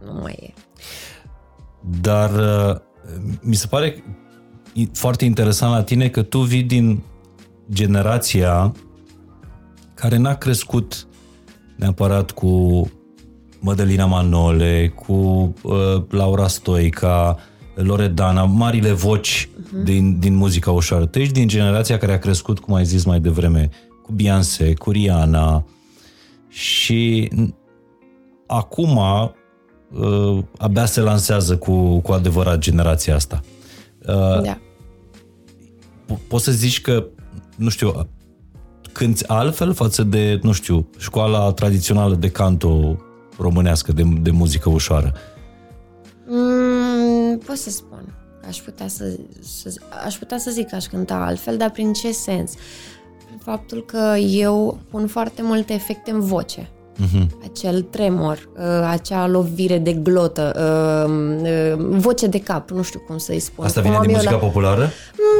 nu 0.05 0.19
mai 0.21 0.53
e. 0.55 0.68
Dar 2.01 2.31
uh, 2.31 2.75
mi 3.41 3.55
se 3.55 3.67
pare 3.67 4.03
foarte 4.93 5.25
interesant 5.25 5.73
la 5.73 5.83
tine 5.83 6.09
că 6.09 6.21
tu 6.21 6.39
vii 6.39 6.63
din 6.63 7.03
generația 7.71 8.73
care 9.93 10.17
n-a 10.17 10.33
crescut 10.33 11.07
neapărat 11.75 12.31
cu 12.31 12.83
Mădălina 13.59 14.05
Manole, 14.05 14.93
cu 14.95 15.13
uh, 15.63 16.03
Laura 16.09 16.47
Stoica, 16.47 17.37
Loredana, 17.75 18.43
marile 18.43 18.91
voci 18.91 19.49
uh-huh. 19.49 19.83
din, 19.83 20.19
din 20.19 20.35
muzica 20.35 20.71
ușoară. 20.71 21.05
Tu 21.05 21.19
ești 21.19 21.33
din 21.33 21.47
generația 21.47 21.97
care 21.97 22.13
a 22.13 22.19
crescut, 22.19 22.59
cum 22.59 22.73
ai 22.73 22.85
zis 22.85 23.05
mai 23.05 23.19
devreme, 23.19 23.69
cu 24.03 24.11
Beyoncé, 24.11 24.73
cu 24.73 24.91
Rihanna 24.91 25.65
și 26.47 27.31
n- 27.35 27.55
acum 28.47 28.99
uh, 29.93 30.43
abia 30.57 30.85
se 30.85 31.01
lansează 31.01 31.57
cu, 31.57 31.99
cu 31.99 32.11
adevărat 32.11 32.59
generația 32.59 33.15
asta. 33.15 33.41
Uh, 34.07 34.41
Da. 34.41 34.59
po- 36.05 36.19
poți 36.27 36.43
să 36.43 36.51
zici 36.51 36.81
că, 36.81 37.05
nu 37.55 37.69
știu, 37.69 38.07
cânti 38.91 39.27
altfel 39.27 39.73
față 39.73 40.03
de, 40.03 40.39
nu 40.43 40.51
știu, 40.51 40.89
școala 40.97 41.51
tradițională 41.51 42.15
de 42.15 42.29
canto 42.29 42.97
românească, 43.37 43.91
de, 43.91 44.03
de 44.21 44.31
muzică 44.31 44.69
ușoară. 44.69 45.13
pot 47.45 47.55
să 47.57 47.69
spun. 47.69 48.13
Aș 48.47 48.57
putea 48.57 48.87
să, 48.87 49.17
să, 49.41 49.73
aș 50.05 50.15
putea 50.15 50.37
să 50.37 50.51
zic 50.51 50.67
că 50.67 50.75
aș 50.75 50.85
cânta 50.85 51.15
altfel, 51.15 51.57
dar 51.57 51.69
prin 51.71 51.93
ce 51.93 52.11
sens? 52.11 52.51
Faptul 53.43 53.85
că 53.85 54.15
eu 54.17 54.79
pun 54.89 55.07
foarte 55.07 55.41
multe 55.41 55.73
efecte 55.73 56.11
în 56.11 56.19
voce. 56.19 56.69
Uh-huh. 57.05 57.27
Acel 57.51 57.81
tremor, 57.81 58.49
uh, 58.57 58.63
acea 58.89 59.27
lovire 59.27 59.77
de 59.77 59.93
glotă, 59.93 60.53
uh, 60.55 61.41
uh, 61.41 61.85
voce 61.99 62.27
de 62.27 62.39
cap, 62.39 62.69
nu 62.69 62.81
știu 62.83 62.99
cum 63.07 63.17
să-i 63.17 63.39
spun. 63.39 63.65
Asta 63.65 63.81
cum 63.81 63.89
vine 63.89 63.95
am 63.95 64.01
din 64.07 64.11
eu 64.11 64.15
muzica 64.17 64.35
la... 64.39 64.45
populară? 64.47 64.89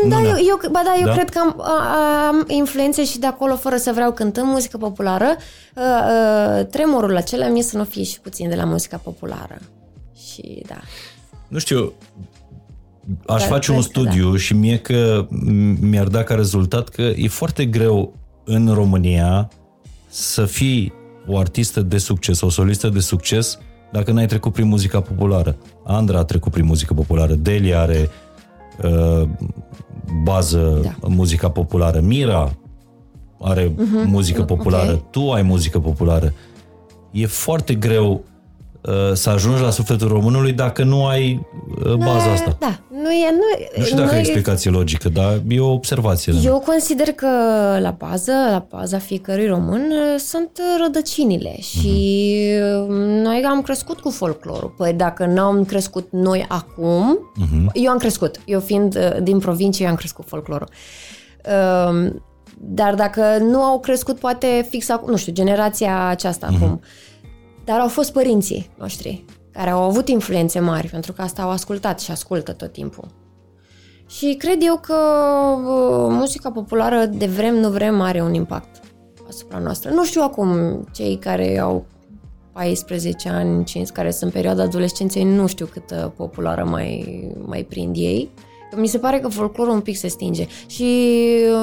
Mm, 0.03 0.09
Da, 0.09 0.17
Nu, 0.19 0.25
eu, 0.25 0.31
da. 0.31 0.37
eu, 0.39 0.59
ba 0.71 0.81
da, 0.85 0.95
eu 0.99 1.05
Da? 1.05 1.11
cred 1.13 1.29
că 1.29 1.39
am, 1.39 1.55
a- 1.61 2.27
am 2.27 2.43
influențe 2.47 3.03
și 3.05 3.19
de 3.19 3.25
acolo, 3.25 3.55
fără 3.55 3.77
să 3.77 3.91
vreau 3.93 4.11
cântând 4.11 4.47
muzică 4.47 4.77
populară. 4.77 5.35
Uh, 5.75 5.83
uh, 6.59 6.65
tremorul 6.65 7.15
acela 7.17 7.47
mie 7.47 7.63
să 7.63 7.77
nu 7.77 7.83
fie 7.83 8.03
și 8.03 8.19
puțin 8.19 8.49
de 8.49 8.55
la 8.55 8.63
muzica 8.63 8.97
populară. 8.97 9.57
Și 10.31 10.63
da. 10.67 10.77
Nu 11.47 11.57
știu, 11.59 11.93
aș 13.27 13.39
Dar 13.41 13.49
face 13.49 13.71
un 13.71 13.77
cred 13.81 13.91
că 13.91 13.99
studiu 13.99 14.35
și 14.35 14.53
mie 14.53 14.77
că 14.77 15.27
m- 15.27 15.79
mi-ar 15.79 16.07
da 16.07 16.23
ca 16.23 16.35
rezultat 16.35 16.89
că 16.89 17.01
e 17.01 17.27
foarte 17.27 17.65
greu 17.65 18.13
în 18.45 18.71
România 18.73 19.49
să 20.07 20.45
fii 20.45 20.93
o 21.29 21.37
artistă 21.37 21.81
de 21.81 21.97
succes, 21.97 22.41
o 22.41 22.49
solistă 22.49 22.89
de 22.89 22.99
succes, 22.99 23.59
dacă 23.91 24.11
n-ai 24.11 24.25
trecut 24.25 24.53
prin 24.53 24.67
muzica 24.67 25.01
populară. 25.01 25.55
Andra 25.83 26.19
a 26.19 26.23
trecut 26.23 26.51
prin 26.51 26.65
muzică 26.65 26.93
populară, 26.93 27.33
Delia 27.33 27.79
are 27.81 28.09
uh, 28.83 29.27
bază 30.23 30.79
Da. 30.83 30.95
în 31.01 31.13
muzica 31.13 31.49
populară, 31.49 31.99
Mira 31.99 32.53
are 33.41 33.73
muzică 34.05 34.43
populară, 34.43 34.91
ok. 34.91 35.09
tu 35.11 35.31
ai 35.31 35.41
muzică 35.41 35.79
populară. 35.79 36.33
E 37.11 37.25
foarte 37.25 37.73
greu 37.73 38.11
uh, 38.11 38.19
să 39.13 39.29
ajungi 39.29 39.61
la 39.61 39.69
sufletul 39.69 40.07
românului 40.07 40.51
dacă 40.51 40.83
nu 40.83 41.05
ai 41.05 41.47
uh, 41.85 41.93
baza 41.93 42.31
asta. 42.31 42.55
Da, 42.59 42.79
nu 42.89 43.11
e... 43.11 43.31
Nu, 43.31 43.65
Nu 43.77 43.83
știu 43.83 43.95
dacă 43.97 44.09
nu 44.09 44.13
e 44.15 44.17
e- 44.17 44.19
explicație 44.19 44.71
logică, 44.71 45.09
dar 45.09 45.41
e 45.47 45.59
o 45.59 45.71
observație. 45.71 46.33
da. 46.33 46.39
Eu 46.39 46.59
consider 46.65 47.07
că 47.07 47.27
la 47.79 47.95
bază, 47.97 48.31
la 48.31 48.65
baza 48.69 48.97
fiecărui 48.97 49.47
român, 49.47 49.81
uh, 49.91 50.19
sunt 50.19 50.49
uh, 50.59 50.81
rădăcinile 50.83 51.55
și 51.59 51.87
uh, 52.79 52.87
noi 53.23 53.43
am 53.49 53.61
crescut 53.61 53.99
cu 53.99 54.09
folclorul. 54.09 54.73
Păi 54.77 54.93
dacă 54.93 55.25
nu 55.25 55.41
am 55.41 55.65
crescut 55.65 56.07
noi 56.11 56.45
acum, 56.47 57.19
eu 57.73 57.91
am 57.91 57.97
crescut. 57.97 58.39
Eu 58.45 58.59
fiind 58.59 58.95
uh, 58.95 59.21
din 59.23 59.39
provincie, 59.39 59.85
eu 59.85 59.91
am 59.91 59.97
crescut 59.97 60.25
folclorul. 60.27 60.67
Um, 61.89 62.23
Dar 62.61 62.95
dacă 62.95 63.21
nu 63.41 63.61
au 63.61 63.79
crescut, 63.79 64.19
poate 64.19 64.67
fix 64.69 64.89
acum, 64.89 65.09
nu 65.09 65.17
știu, 65.17 65.33
generația 65.33 66.07
aceasta 66.07 66.47
acum. 66.55 66.81
Dar 67.69 67.79
au 67.79 67.87
fost 67.87 68.11
părinții 68.11 68.69
noștri 68.77 69.25
care 69.51 69.69
au 69.69 69.81
avut 69.81 70.07
influențe 70.07 70.59
mari, 70.59 70.87
pentru 70.87 71.13
că 71.13 71.21
asta 71.21 71.41
au 71.41 71.49
ascultat 71.49 71.99
și 71.99 72.11
ascultă 72.11 72.53
tot 72.53 72.71
timpul. 72.71 73.07
Și 74.07 74.35
cred 74.37 74.57
eu 74.61 74.77
că 74.77 74.93
uh, 74.93 76.07
muzica 76.09 76.51
populară, 76.51 77.05
de 77.05 77.25
vrem, 77.25 77.55
nu 77.55 77.69
vrem, 77.69 78.01
are 78.01 78.21
un 78.21 78.33
impact 78.33 78.79
asupra 79.27 79.57
noastră. 79.57 79.89
Nu 79.89 80.05
știu 80.05 80.21
acum, 80.21 80.47
cei 80.93 81.17
care 81.17 81.59
au 81.59 81.85
14 82.51 83.29
ani, 83.29 83.63
5, 83.63 83.89
care 83.89 84.11
sunt 84.11 84.23
în 84.23 84.29
perioada 84.29 84.63
adolescenței, 84.63 85.23
nu 85.23 85.47
știu 85.47 85.65
câtă 85.65 86.13
populară 86.17 86.63
mai, 86.63 87.27
mai 87.45 87.63
prind 87.63 87.95
ei. 87.95 88.29
Mi 88.75 88.87
se 88.87 88.97
pare 88.97 89.19
că 89.19 89.27
folclorul 89.27 89.73
un 89.73 89.81
pic 89.81 89.97
se 89.97 90.07
stinge 90.07 90.47
și 90.67 90.83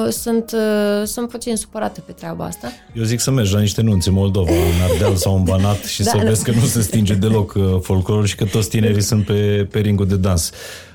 uh, 0.05 0.11
sunt, 0.11 0.51
uh, 0.53 1.03
sunt 1.05 1.29
puțin 1.29 1.55
supărată 1.55 2.01
pe 2.01 2.11
treaba 2.11 2.45
asta. 2.45 2.67
Eu 2.93 3.03
zic 3.03 3.19
să 3.19 3.31
mergi 3.31 3.53
la 3.53 3.59
niște 3.59 3.81
nunți 3.81 4.07
în 4.07 4.13
Moldova, 4.13 4.51
în 4.51 4.91
Ardeal 4.91 5.15
sau 5.15 5.35
în 5.35 5.43
Banat 5.43 5.83
și 5.83 6.03
Da, 6.03 6.09
să 6.09 6.17
nu. 6.17 6.23
vezi 6.23 6.43
că 6.43 6.51
nu 6.51 6.65
se 6.65 6.81
stinge 6.81 7.13
deloc 7.13 7.53
uh, 7.53 7.77
folclorul 7.81 8.25
și 8.25 8.35
că 8.35 8.45
toți 8.45 8.69
tinerii 8.69 9.01
sunt 9.01 9.25
pe, 9.25 9.67
pe 9.71 9.79
ringul 9.79 10.07
de 10.07 10.15
dans. 10.15 10.51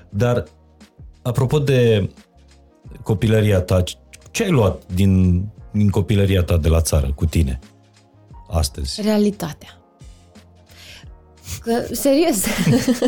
Dar, 0.08 0.44
apropo 1.22 1.58
de 1.58 2.10
copilăria 3.02 3.60
ta, 3.60 3.82
ce 4.30 4.42
ai 4.42 4.50
luat 4.50 4.82
din, 4.94 5.42
din 5.70 5.88
copilăria 5.88 6.42
ta 6.42 6.56
de 6.56 6.68
la 6.68 6.80
țară 6.80 7.12
cu 7.14 7.26
tine 7.26 7.58
astăzi? 8.50 9.02
Realitatea. 9.02 9.76
Că, 11.60 11.84
serios. 11.90 12.44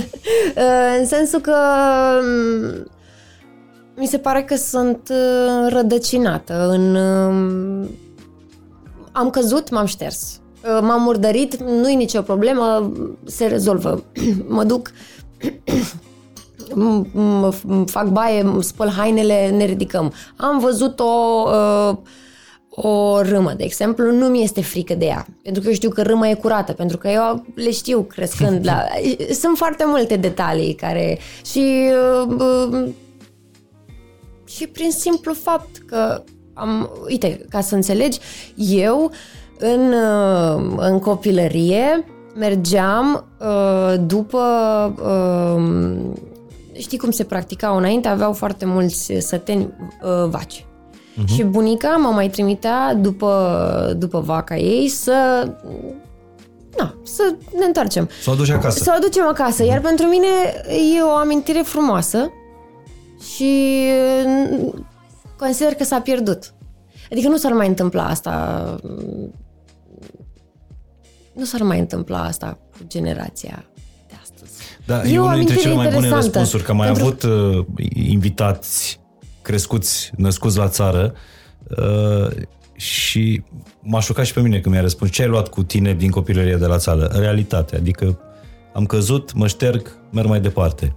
în 0.99 1.07
sensul 1.07 1.40
că 1.40 1.57
m, 2.23 2.90
mi 3.96 4.07
se 4.07 4.18
pare 4.18 4.42
că 4.42 4.57
sunt 4.57 5.09
uh, 5.11 5.72
rădăcinată 5.72 6.68
în... 6.70 6.94
um, 6.94 7.88
Am 9.12 9.30
căzut, 9.30 9.70
m-am 9.70 9.87
șters. 9.87 10.40
Uh, 10.64 10.78
M-am 10.83 11.02
murdărit, 11.02 11.57
nu-i 11.62 11.94
nicio 11.94 12.22
problemă, 12.22 12.92
se 13.24 13.46
rezolvă. 13.46 14.04
mă 14.48 14.64
duc, 14.64 14.90
m- 16.70 17.07
m- 17.14 17.54
m- 17.66 17.85
fac 17.87 18.09
baie, 18.09 18.40
îmi 18.40 18.62
spăl 18.62 18.88
hainele, 18.88 19.50
ne 19.50 19.64
ridicăm. 19.64 20.12
Am 20.37 20.59
văzut 20.59 21.00
o... 21.00 21.44
Uh, 21.90 21.96
o 22.76 23.20
râmă, 23.20 23.52
de 23.57 23.64
exemplu, 23.64 24.12
nu 24.12 24.26
mi 24.26 24.42
este 24.42 24.62
frică 24.62 24.94
de 24.94 25.04
ea. 25.04 25.26
Pentru 25.42 25.62
că 25.62 25.68
eu 25.68 25.74
știu 25.74 25.90
că 25.90 26.02
râma 26.02 26.28
e 26.28 26.35
curată, 26.35 26.72
pentru 26.72 26.98
că 26.98 27.09
eu 27.09 27.44
le 27.54 27.70
știu 27.70 28.00
crescând 28.02 28.66
la... 28.66 28.85
Sunt 29.40 29.57
foarte 29.57 29.85
multe 29.87 30.16
detalii 30.16 30.74
care... 30.74 31.18
Și... 31.44 31.90
uh, 32.28 32.88
Și 34.55 34.67
prin 34.67 34.90
simplu 34.90 35.33
fapt 35.33 35.77
că 35.87 36.23
am... 36.55 36.90
Uite, 37.09 37.47
ca 37.51 37.61
să 37.61 37.75
înțelegi, 37.75 38.19
eu 38.57 39.11
în, 39.59 39.93
uh, 39.93 40.75
în 40.77 40.99
copilărie 40.99 42.05
mergeam 42.35 43.25
uh, 43.40 43.95
după... 44.07 44.43
uh, 45.03 45.62
Știi 46.79 46.99
cum 46.99 47.11
se 47.11 47.25
practicau 47.25 47.77
înainte? 47.77 48.09
Aveau 48.09 48.33
foarte 48.33 48.64
mulți 48.64 49.12
săteni 49.19 49.62
uh, 49.62 50.29
vaci. 50.29 50.64
Uh-huh. 50.64 51.35
Și 51.35 51.43
bunica 51.43 51.88
mă 51.88 52.09
mai 52.09 52.29
trimitea 52.29 52.95
după, 52.95 53.95
după 53.99 54.21
vaca 54.21 54.57
ei 54.57 54.88
să 54.88 55.49
na, 56.79 56.95
să 57.03 57.35
ne 57.59 57.64
întoarcem. 57.64 58.09
Să 58.23 58.31
o 58.31 58.33
aduci 58.33 58.51
acasă. 58.51 58.83
Să 58.83 58.90
o 58.93 58.97
aducem 58.97 59.27
acasă. 59.27 59.64
Iar 59.64 59.81
pentru 59.81 60.07
mine 60.07 60.27
e 60.97 61.03
o 61.03 61.17
amintire 61.17 61.61
frumoasă 61.61 62.31
și 63.35 63.81
mm, 64.27 64.87
consider 65.39 65.73
că 65.75 65.85
s-a 65.85 66.01
pierdut. 66.01 66.55
Adică 67.11 67.29
nu 67.29 67.37
s-ar 67.37 67.53
mai 67.53 67.69
întâmpla 67.69 68.05
asta. 68.07 68.77
Nu 71.33 71.45
s-ar 71.45 71.63
mai 71.63 71.79
întâmpla 71.79 72.23
asta 72.23 72.59
cu 72.73 72.79
generația 72.87 73.65
de 74.09 74.15
astăzi. 74.23 74.53
Da, 74.87 75.03
E 75.03 75.13
e 75.13 75.19
o 75.19 75.23
unul 75.23 75.35
dintre 75.37 75.55
amintire 75.55 75.61
cele 75.61 75.75
mai 75.75 75.85
bune 75.85 75.97
interesantă. 75.97 76.25
răspunsuri, 76.25 76.63
că 76.63 76.71
am 76.71 76.77
mai 76.77 76.87
Pentru- 76.93 77.05
avut 77.05 77.23
uh, 77.23 77.65
invitați 77.95 79.01
crescuți, 79.43 80.11
născuți 80.17 80.57
la 80.57 80.69
țară 80.69 81.15
uh, 81.79 82.31
și 82.77 83.43
m-a 83.81 84.01
șocat 84.01 84.25
și 84.27 84.33
pe 84.33 84.41
mine 84.41 84.59
când 84.61 84.75
mi-a 84.75 84.83
răspuns 84.83 85.11
ce 85.11 85.23
ai 85.23 85.29
luat 85.29 85.49
cu 85.49 85.63
tine 85.63 85.95
din 85.95 86.11
copilăria 86.11 86.57
de 86.57 86.67
la 86.67 86.79
țară? 86.79 87.05
Realitatea, 87.13 87.79
adică 87.79 88.19
am 88.73 88.87
căzut, 88.87 89.33
mă 89.33 89.47
șterg, 89.47 89.97
merg 90.13 90.29
mai 90.29 90.41
departe. 90.41 90.95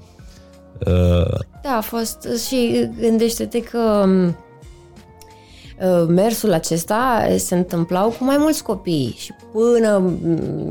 Uh, 0.86 1.40
Da, 1.62 1.76
a 1.78 1.82
fost 1.82 2.28
și 2.48 2.90
gândește-te 3.00 3.62
că 3.62 4.04
m, 4.08 4.38
uh, 5.82 6.08
mersul 6.08 6.54
acesta 6.54 7.28
se 7.38 7.56
întâmplau 7.56 8.10
cu 8.10 8.24
mai 8.24 8.38
mulți 8.38 8.64
copii 8.64 9.16
și 9.18 9.34
până 9.52 9.98
m, 9.98 10.18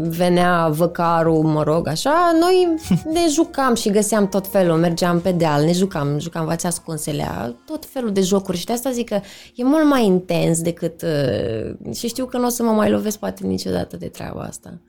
venea 0.08 0.68
văcarul, 0.68 1.42
mă 1.42 1.62
rog, 1.62 1.88
așa, 1.88 2.32
noi 2.40 2.74
ne 3.14 3.28
jucam 3.30 3.74
și 3.74 3.90
găseam 3.90 4.28
tot 4.28 4.46
felul, 4.46 4.76
mergeam 4.76 5.20
pe 5.20 5.32
deal, 5.32 5.64
ne 5.64 5.72
jucam, 5.72 6.18
jucam 6.18 6.44
vați 6.44 6.66
ascunselea, 6.66 7.54
tot 7.66 7.84
felul 7.84 8.12
de 8.12 8.20
jocuri 8.20 8.56
și 8.56 8.66
de 8.66 8.72
asta 8.72 8.90
zic 8.90 9.08
că 9.08 9.20
e 9.54 9.64
mult 9.64 9.84
mai 9.84 10.04
intens 10.04 10.62
decât 10.62 11.02
uh, 11.02 11.94
și 11.94 12.08
știu 12.08 12.26
că 12.26 12.38
nu 12.38 12.46
o 12.46 12.48
să 12.48 12.62
mă 12.62 12.72
mai 12.72 12.90
lovesc 12.90 13.18
poate 13.18 13.46
niciodată 13.46 13.96
de 13.96 14.08
treaba 14.08 14.40
asta. 14.40 14.80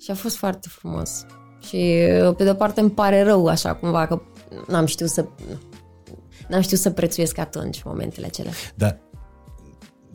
Și 0.00 0.10
a 0.10 0.14
fost 0.14 0.36
foarte 0.36 0.68
frumos. 0.70 1.26
Și 1.68 1.94
pe 2.36 2.44
de 2.44 2.50
o 2.50 2.54
parte 2.54 2.80
îmi 2.80 2.90
pare 2.90 3.22
rău 3.22 3.46
așa 3.46 3.74
cumva 3.74 4.06
că 4.06 4.20
n-am 4.68 4.86
știut 4.86 5.10
să 5.10 5.24
n-am 6.48 6.60
știut 6.60 6.80
să 6.80 6.90
prețuiesc 6.90 7.38
atunci 7.38 7.82
momentele 7.84 8.26
acelea. 8.26 8.52
dar 8.74 8.98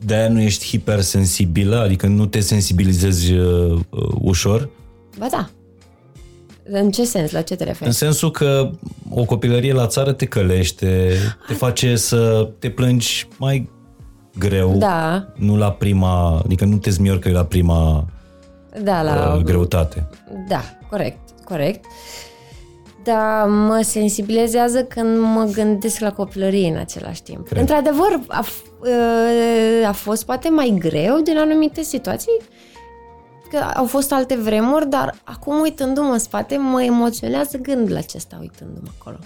de-aia 0.04 0.28
nu 0.28 0.40
ești 0.40 0.66
hipersensibilă, 0.66 1.76
adică 1.80 2.06
nu 2.06 2.26
te 2.26 2.40
sensibilizezi 2.40 3.32
uh, 3.32 3.80
uh, 3.90 4.14
ușor, 4.20 4.68
Ba 5.18 5.26
da. 5.30 5.50
În 6.64 6.90
ce 6.90 7.04
sens? 7.04 7.30
La 7.30 7.42
ce 7.42 7.56
te 7.56 7.64
referi? 7.64 7.86
în 7.86 7.92
sensul 7.92 8.30
că 8.30 8.70
o 9.10 9.24
copilărie 9.24 9.72
la 9.72 9.86
țară 9.86 10.12
te 10.12 10.24
călește, 10.26 11.12
te 11.46 11.54
face 11.54 11.96
să 11.96 12.48
te 12.58 12.70
plângi 12.70 13.28
mai 13.38 13.70
greu, 14.38 14.76
Da, 14.76 15.28
nu 15.36 15.56
la 15.56 15.72
prima, 15.72 16.38
adică 16.44 16.64
nu 16.64 16.76
te 16.76 16.90
zmiorcă 16.90 17.30
la 17.30 17.44
prima 17.44 18.06
da, 18.82 19.02
la... 19.02 19.34
uh, 19.36 19.42
greutate. 19.42 20.08
Da, 20.48 20.60
corect, 20.90 21.18
corect. 21.44 21.84
Dar 23.04 23.46
mă 23.48 23.80
sensibilizează 23.84 24.84
când 24.84 25.18
mă 25.18 25.50
gândesc 25.52 25.98
la 26.00 26.12
copilărie 26.12 26.68
în 26.68 26.76
același 26.76 27.22
timp. 27.22 27.46
Cred. 27.46 27.60
Într-adevăr, 27.60 28.20
a, 28.28 28.44
f- 28.44 28.70
uh, 28.80 29.88
a 29.88 29.92
fost 29.92 30.24
poate 30.24 30.48
mai 30.48 30.76
greu 30.78 31.20
din 31.20 31.38
anumite 31.38 31.82
situații, 31.82 32.36
că 33.50 33.58
au 33.74 33.84
fost 33.84 34.12
alte 34.12 34.34
vremuri, 34.34 34.88
dar 34.88 35.14
acum 35.24 35.60
uitându-mă 35.60 36.12
în 36.12 36.18
spate, 36.18 36.56
mă 36.56 36.82
emoționează 36.82 37.58
gândul 37.58 37.96
acesta 37.96 38.36
uitându-mă 38.40 38.88
acolo. 39.00 39.16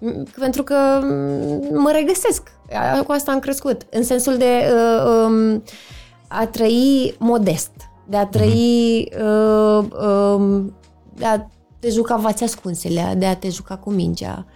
M- 0.00 0.38
Pentru 0.38 0.62
că 0.62 0.74
m, 1.02 1.80
mă 1.80 1.90
regăsesc. 1.92 2.42
A- 2.72 3.02
Cu 3.02 3.12
asta 3.12 3.32
am 3.32 3.38
crescut. 3.38 3.82
În 3.90 4.02
sensul 4.02 4.36
de 4.36 4.72
uh, 4.74 5.24
um, 5.26 5.62
a 6.28 6.46
trăi 6.46 7.14
modest, 7.18 7.70
de 8.08 8.16
a 8.16 8.26
trăi, 8.26 9.08
uh, 9.22 9.84
um, 10.34 10.74
de 11.20 11.26
a 11.26 11.46
te 11.78 11.88
juca 11.90 12.16
vați 12.16 12.42
ascunsele, 12.44 13.14
de 13.18 13.26
a 13.26 13.36
te 13.36 13.48
juca 13.48 13.76
cu 13.76 13.90
mingea, 13.90 14.46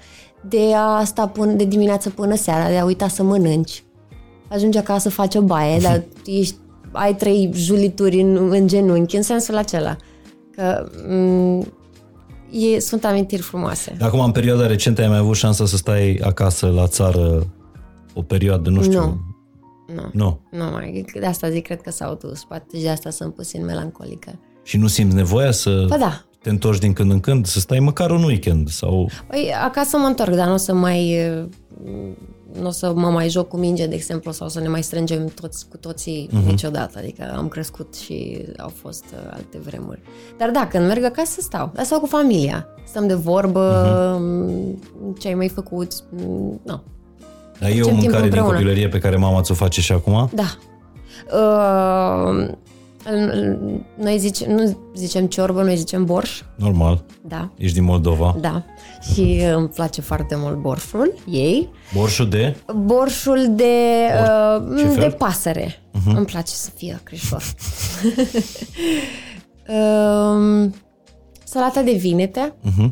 de 0.49 0.73
a 0.77 1.05
sta 1.05 1.29
până, 1.29 1.53
de 1.53 1.65
dimineață 1.65 2.11
până 2.11 2.35
seara, 2.35 2.69
de 2.69 2.79
a 2.79 2.85
uita 2.85 3.09
să 3.09 3.23
mănânci. 3.23 3.85
Ajungi 4.49 4.79
acasă, 4.79 5.09
faci 5.11 5.35
o 5.35 5.41
baie, 5.43 5.79
dar 5.79 6.03
ești, 6.27 6.55
ai 6.93 7.15
trei 7.15 7.51
julituri 7.55 8.21
în, 8.21 8.37
în 8.51 8.67
genunchi, 8.67 9.17
în 9.17 9.23
sensul 9.23 9.57
acela. 9.57 9.97
Că 10.57 10.89
m- 11.09 11.67
e, 12.51 12.79
sunt 12.81 13.05
amintiri 13.05 13.43
frumoase. 13.43 13.97
Acum, 14.01 14.21
în 14.21 14.33
perioada 14.33 14.67
recentă, 14.67 15.03
ai 15.03 15.09
mai 15.09 15.19
avut 15.19 15.37
șansa 15.37 15.67
să 15.67 15.77
stai 15.77 16.21
acasă 16.23 16.67
la 16.67 16.87
țară 16.87 17.47
o 18.15 18.23
perioadă, 18.23 18.71
nu 18.71 18.83
știu. 18.83 19.01
Nu. 19.01 19.19
Nu. 19.95 20.11
Nu. 20.13 20.41
Nu 20.51 20.71
mai, 20.71 21.05
de 21.21 21.27
asta 21.27 21.51
zic, 21.51 21.65
cred 21.65 21.81
că 21.81 21.91
s-au 21.91 22.15
dus. 22.15 22.45
Poate 22.45 22.79
de 22.83 22.89
asta 22.91 23.11
sunt 23.11 23.35
puțin 23.35 23.65
melancolică. 23.65 24.39
Și 24.63 24.77
nu 24.77 24.87
simți 24.87 25.15
nevoia 25.15 25.51
să 25.51 25.85
Ba 25.89 25.97
da. 25.97 26.25
Te 26.45 26.51
întorci 26.51 26.79
din 26.79 26.93
când 26.93 27.11
în 27.11 27.21
când, 27.21 27.47
să 27.47 27.59
stai 27.59 27.79
măcar 27.79 28.11
un 28.11 28.23
weekend 28.23 28.69
sau... 28.69 29.11
Păi, 29.27 29.55
acasă 29.65 29.97
mă 29.97 30.07
întorc, 30.07 30.35
dar 30.35 30.47
nu 30.47 30.53
o 30.53 30.57
să 30.57 30.75
mai... 30.75 31.19
Nu 32.61 32.67
o 32.67 32.71
să 32.71 32.93
mă 32.95 33.09
mai 33.09 33.29
joc 33.29 33.49
cu 33.49 33.57
minge, 33.57 33.87
de 33.87 33.95
exemplu, 33.95 34.33
sau 34.33 34.49
să 34.49 34.61
ne 34.61 34.69
mai 34.69 34.83
strângem 34.83 35.27
toți 35.41 35.69
cu 35.69 35.77
toții 35.77 36.29
uh-huh. 36.29 36.47
niciodată. 36.47 36.99
Adică 36.99 37.35
am 37.37 37.49
crescut 37.49 37.95
și 37.95 38.45
au 38.59 38.73
fost 38.83 39.05
uh, 39.13 39.31
alte 39.33 39.59
vremuri. 39.65 40.01
Dar 40.39 40.51
da, 40.51 40.67
când 40.67 40.87
merg 40.87 41.05
acasă, 41.05 41.41
stau. 41.41 41.71
Dar 41.75 41.85
stau 41.85 42.01
cu 42.01 42.07
familia. 42.07 42.67
Stăm 42.87 43.07
de 43.07 43.15
vorbă, 43.15 44.17
uh-huh. 44.17 45.19
ce 45.19 45.29
ai 45.29 45.35
mai 45.35 45.49
făcut. 45.49 45.93
Mm, 46.11 46.61
Nu. 46.65 46.83
Dar 47.61 47.71
e 47.71 47.81
o 47.83 47.85
timp 47.85 48.01
mâncare 48.01 48.17
din 48.17 48.25
împreună. 48.25 48.53
copilărie 48.53 48.89
pe 48.89 48.99
care 48.99 49.17
mama 49.17 49.41
ți-o 49.41 49.55
face 49.55 49.81
și 49.81 49.93
acum? 49.93 50.31
Da. 50.35 50.57
Uh, 51.33 52.49
noi 53.97 54.19
zice, 54.19 54.47
nu 54.49 54.77
zicem 54.95 55.27
ciorbă, 55.27 55.63
noi 55.63 55.77
zicem 55.77 56.05
borș. 56.05 56.43
Normal. 56.57 57.05
Da. 57.23 57.51
Ești 57.57 57.75
din 57.75 57.85
Moldova. 57.85 58.37
Da. 58.41 58.65
Și 59.13 59.41
îmi 59.57 59.69
place 59.69 60.01
foarte 60.01 60.35
mult 60.39 60.57
borșul 60.57 61.15
ei. 61.31 61.69
Borșul 61.95 62.29
de? 62.29 62.57
Borșul 62.77 63.47
de, 63.51 64.07
Ce 64.77 64.85
uh, 64.85 64.91
fel? 64.91 65.09
de 65.09 65.15
pasăre. 65.19 65.67
Uh-huh. 65.73 66.15
Îmi 66.17 66.27
place 66.27 66.53
să 66.53 66.71
fie 66.77 67.01
crișor. 67.03 67.43
um, 69.69 70.75
salata 71.45 71.83
de 71.83 71.93
vinete. 71.93 72.55
Uh-huh. 72.65 72.91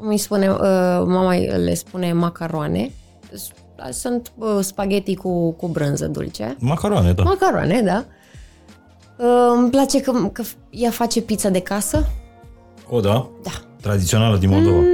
Mi 0.00 0.16
spune, 0.18 0.48
uh, 0.50 0.58
mama 1.06 1.34
le 1.34 1.74
spune 1.74 2.12
macaroane. 2.12 2.90
S- 3.34 3.48
Sunt 3.90 4.32
uh, 4.38 4.58
spaghetti 4.60 5.14
cu, 5.14 5.52
cu 5.52 5.68
brânză 5.68 6.06
dulce. 6.06 6.56
Macaroane, 6.58 7.12
da. 7.12 7.22
Macaroane, 7.22 7.80
da. 7.82 8.04
Uh, 8.08 8.20
îmi 9.56 9.70
place 9.70 10.00
că, 10.00 10.12
că 10.32 10.42
ea 10.70 10.90
face 10.90 11.20
pizza 11.20 11.48
de 11.48 11.60
casă. 11.60 12.08
O, 12.88 13.00
da? 13.00 13.28
Da. 13.42 13.50
Tradițională 13.80 14.36
din 14.36 14.48
Moldova. 14.48 14.76
În 14.76 14.84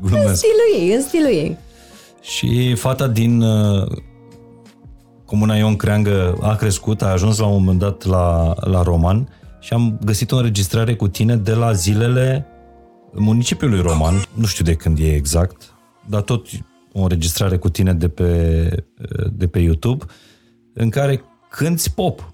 Glumesc. 0.00 0.34
stilul 0.34 0.88
ei, 0.88 0.94
în 0.94 1.02
stilul 1.02 1.30
ei. 1.30 1.56
Și 2.20 2.74
fata 2.74 3.08
din 3.08 3.40
uh, 3.40 3.86
Comuna 5.24 5.56
Ion 5.56 5.76
Creangă 5.76 6.38
a 6.40 6.54
crescut, 6.54 7.02
a 7.02 7.06
ajuns 7.06 7.38
la 7.38 7.46
un 7.46 7.52
moment 7.52 7.78
dat 7.78 8.04
la, 8.04 8.54
la 8.60 8.82
Roman 8.82 9.28
și 9.60 9.72
am 9.72 9.98
găsit 10.04 10.32
o 10.32 10.36
înregistrare 10.36 10.94
cu 10.94 11.08
tine 11.08 11.36
de 11.36 11.52
la 11.52 11.72
zilele 11.72 12.46
municipiului 13.12 13.80
Roman, 13.80 14.14
nu 14.34 14.46
știu 14.46 14.64
de 14.64 14.74
când 14.74 14.98
e 14.98 15.14
exact, 15.14 15.74
dar 16.08 16.20
tot 16.20 16.46
o 16.92 17.00
înregistrare 17.00 17.56
cu 17.56 17.68
tine 17.68 17.92
de 17.92 18.08
pe, 18.08 18.84
de 19.32 19.46
pe 19.46 19.58
YouTube, 19.58 20.04
în 20.74 20.90
care 20.90 21.22
cânti 21.50 21.90
pop. 21.90 22.31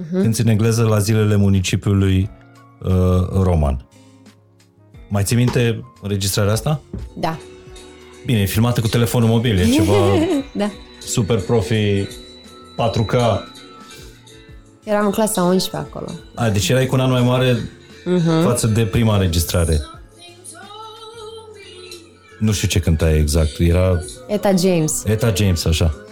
Uh-huh. 0.00 0.20
Cânti 0.22 0.40
în 0.40 0.48
engleză 0.48 0.82
la 0.82 0.98
zilele 0.98 1.36
municipiului 1.36 2.30
uh, 2.82 2.92
Roman. 3.42 3.86
Mai 5.08 5.22
ții 5.22 5.36
minte 5.36 5.84
înregistrarea 6.02 6.52
asta? 6.52 6.80
Da. 7.16 7.38
Bine, 8.26 8.40
e 8.40 8.44
filmată 8.44 8.80
cu 8.80 8.88
telefonul 8.88 9.28
mobil, 9.28 9.58
e 9.58 9.64
ceva 9.68 9.94
Da. 10.52 10.70
super 10.98 11.40
profi 11.40 12.02
4K. 12.76 13.14
Eram 14.84 15.04
în 15.04 15.10
clasa 15.10 15.42
11 15.42 15.76
acolo. 15.90 16.06
A, 16.34 16.48
deci 16.48 16.68
erai 16.68 16.86
cu 16.86 16.94
un 16.94 17.00
an 17.00 17.10
mai 17.10 17.22
mare 17.22 17.54
uh-huh. 17.54 18.44
față 18.44 18.66
de 18.66 18.86
prima 18.86 19.14
înregistrare. 19.14 19.80
Nu 22.38 22.52
știu 22.52 22.68
ce 22.68 22.78
cântai 22.78 23.18
exact, 23.18 23.58
era 23.58 24.00
Eta 24.26 24.48
James. 24.56 25.02
Eta 25.06 25.32
James, 25.36 25.64
așa. 25.64 26.03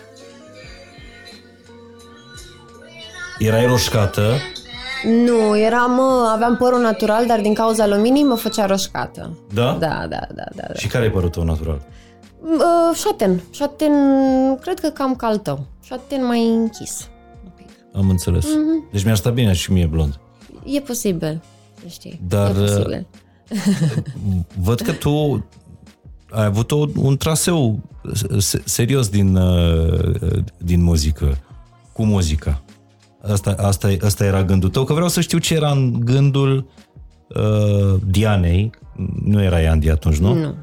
Erai 3.46 3.66
roșcată, 3.66 4.32
Nu, 5.24 5.58
eram, 5.58 5.98
uh, 5.98 6.30
aveam 6.32 6.56
părul 6.56 6.80
natural, 6.80 7.26
dar 7.26 7.40
din 7.40 7.54
cauza 7.54 7.86
luminii 7.86 8.22
mă 8.22 8.34
făcea 8.34 8.66
roșcată. 8.66 9.38
da? 9.54 9.76
Da, 9.80 9.88
da, 9.88 10.06
da, 10.08 10.26
da. 10.34 10.44
da. 10.54 10.74
Și 10.74 10.86
care 10.86 11.04
e 11.04 11.10
părul 11.10 11.28
tău 11.28 11.44
natural? 11.44 11.82
Uh, 12.42 12.96
șaten. 13.04 13.42
Șaten, 13.50 13.92
cred 14.60 14.80
că 14.80 14.88
cam 14.88 15.14
ca 15.14 15.26
al 15.26 15.38
tău. 15.38 15.66
Șaten 15.84 16.26
mai 16.26 16.46
închis. 16.48 17.08
un 17.44 17.50
pic. 17.56 17.66
Am 17.94 18.08
înțeles. 18.08 18.44
Mhm. 18.44 18.88
Deci 18.92 19.04
mi-ar 19.04 19.16
sta 19.16 19.30
bine 19.30 19.52
și 19.52 19.72
mie 19.72 19.86
blond. 19.86 20.18
E 20.64 20.80
posibil, 20.80 21.40
să 21.80 21.86
știi. 21.88 22.20
Dar, 22.28 22.50
e 22.50 22.52
posibil. 22.54 23.06
Văd 24.66 24.80
că 24.80 24.92
tu 24.92 25.44
ai 26.30 26.44
avut 26.44 26.70
o, 26.70 26.86
un 26.96 27.16
traseu 27.16 27.78
se- 28.38 28.62
serios 28.64 29.08
din, 29.08 29.36
uh, 29.36 30.14
din 30.58 30.82
muzică, 30.82 31.36
cu 31.92 32.04
muzica. 32.04 32.62
Asta, 33.28 33.54
asta, 33.58 33.96
asta 34.00 34.24
era 34.24 34.44
gândul 34.44 34.68
tău, 34.68 34.84
că 34.84 34.92
vreau 34.92 35.08
să 35.08 35.20
știu 35.20 35.38
ce 35.38 35.54
era 35.54 35.70
în 35.70 36.00
gândul 36.00 36.66
uh, 37.28 38.00
Dianei, 38.06 38.70
nu 39.24 39.42
era 39.42 39.70
Andy 39.70 39.90
atunci, 39.90 40.16
nu? 40.16 40.34
Nu. 40.34 40.54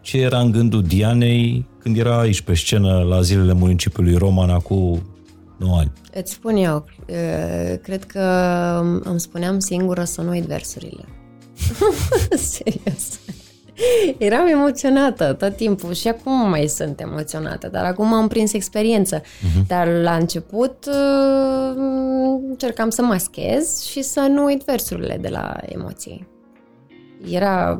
Ce 0.00 0.20
era 0.20 0.38
în 0.38 0.50
gândul 0.50 0.82
Dianei 0.82 1.66
când 1.78 1.96
era 1.96 2.18
aici 2.18 2.40
pe 2.40 2.54
scenă 2.54 3.02
la 3.02 3.20
zilele 3.20 3.52
municipiului 3.52 4.16
Roman 4.16 4.50
acum 4.50 5.02
9 5.58 5.78
ani? 5.78 5.92
Îți 6.14 6.32
spun 6.32 6.56
eu, 6.56 6.84
uh, 7.08 7.78
cred 7.82 8.04
că 8.04 8.20
îmi 9.02 9.20
spuneam 9.20 9.58
singură 9.58 10.04
să 10.04 10.20
nu 10.20 10.30
uit 10.30 10.44
versurile. 10.44 11.04
Serios. 12.36 13.20
Eram 14.18 14.46
emoționată 14.46 15.32
tot 15.32 15.56
timpul 15.56 15.92
și 15.92 16.08
acum 16.08 16.48
mai 16.48 16.66
sunt 16.66 17.00
emoționată, 17.00 17.68
dar 17.72 17.84
acum 17.84 18.12
am 18.12 18.28
prins 18.28 18.52
experiență. 18.52 19.20
Uh-huh. 19.20 19.66
Dar 19.66 19.88
la 19.88 20.14
început 20.14 20.86
uh, 20.88 21.76
încercam 22.48 22.90
să 22.90 23.02
maschez 23.02 23.82
și 23.82 24.02
să 24.02 24.20
nu 24.30 24.44
uit 24.44 24.62
versurile 24.62 25.18
de 25.20 25.28
la 25.28 25.56
emoții. 25.66 26.26
Era 27.30 27.78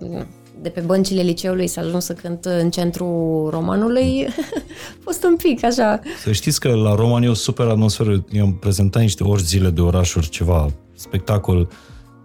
de 0.61 0.69
pe 0.69 0.81
băncile 0.81 1.23
liceului 1.23 1.67
să 1.67 1.81
ajung 1.81 2.03
să 2.03 2.13
cânt 2.13 2.45
în 2.45 2.71
centrul 2.71 3.49
romanului, 3.51 4.27
a 4.27 4.33
fost 5.05 5.25
un 5.25 5.37
pic 5.37 5.65
așa. 5.65 6.01
Să 6.23 6.33
știți 6.33 6.61
că 6.61 6.75
la 6.75 6.95
Roman 6.95 7.23
e 7.23 7.29
o 7.29 7.35
super 7.35 7.67
atmosferă. 7.67 8.25
Eu 8.31 8.45
am 8.45 8.55
prezentat 8.55 9.03
niște 9.03 9.25
ori 9.25 9.43
zile 9.43 9.71
de 9.71 9.81
orașuri, 9.81 10.29
ceva 10.29 10.71
spectacol 10.95 11.69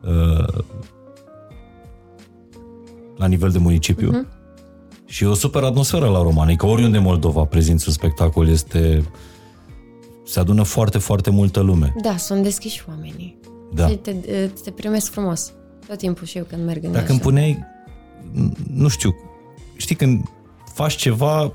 uh, 0.03 0.63
la 3.19 3.27
nivel 3.27 3.49
de 3.49 3.57
municipiu. 3.57 4.11
Uh-huh. 4.11 4.37
Și 5.05 5.23
e 5.23 5.27
o 5.27 5.33
super 5.33 5.63
atmosferă 5.63 6.07
la 6.07 6.21
Roman. 6.21 6.47
Adică 6.47 6.65
oriunde 6.65 6.97
în 6.97 7.03
Moldova 7.03 7.43
prezinți 7.43 7.87
un 7.87 7.93
spectacol 7.93 8.47
este... 8.47 9.03
Se 10.25 10.39
adună 10.39 10.63
foarte, 10.63 10.97
foarte 10.97 11.29
multă 11.29 11.59
lume. 11.59 11.93
Da, 12.01 12.17
sunt 12.17 12.43
deschiși 12.43 12.83
oamenii. 12.87 13.37
Da. 13.73 13.87
Și 13.87 13.95
te, 13.95 14.11
te 14.63 14.71
primesc 14.71 15.11
frumos. 15.11 15.53
Tot 15.87 15.97
timpul 15.97 16.27
și 16.27 16.37
eu 16.37 16.43
când 16.43 16.65
merg 16.65 16.83
în 16.83 16.91
Dacă 16.91 17.03
așa. 17.03 17.13
îmi 17.13 17.21
puneai, 17.21 17.65
nu 18.73 18.87
știu, 18.87 19.15
știi 19.77 19.95
când 19.95 20.23
faci 20.73 20.95
ceva, 20.95 21.53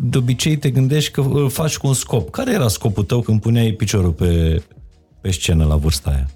de 0.00 0.18
obicei 0.18 0.56
te 0.56 0.70
gândești 0.70 1.10
că 1.10 1.20
îl 1.20 1.48
faci 1.48 1.76
cu 1.76 1.86
un 1.86 1.94
scop. 1.94 2.30
Care 2.30 2.52
era 2.52 2.68
scopul 2.68 3.04
tău 3.04 3.20
când 3.20 3.40
puneai 3.40 3.70
piciorul 3.70 4.12
pe, 4.12 4.62
pe 5.20 5.30
scenă 5.30 5.64
la 5.64 5.76
vârsta 5.76 6.10
aia? 6.10 6.30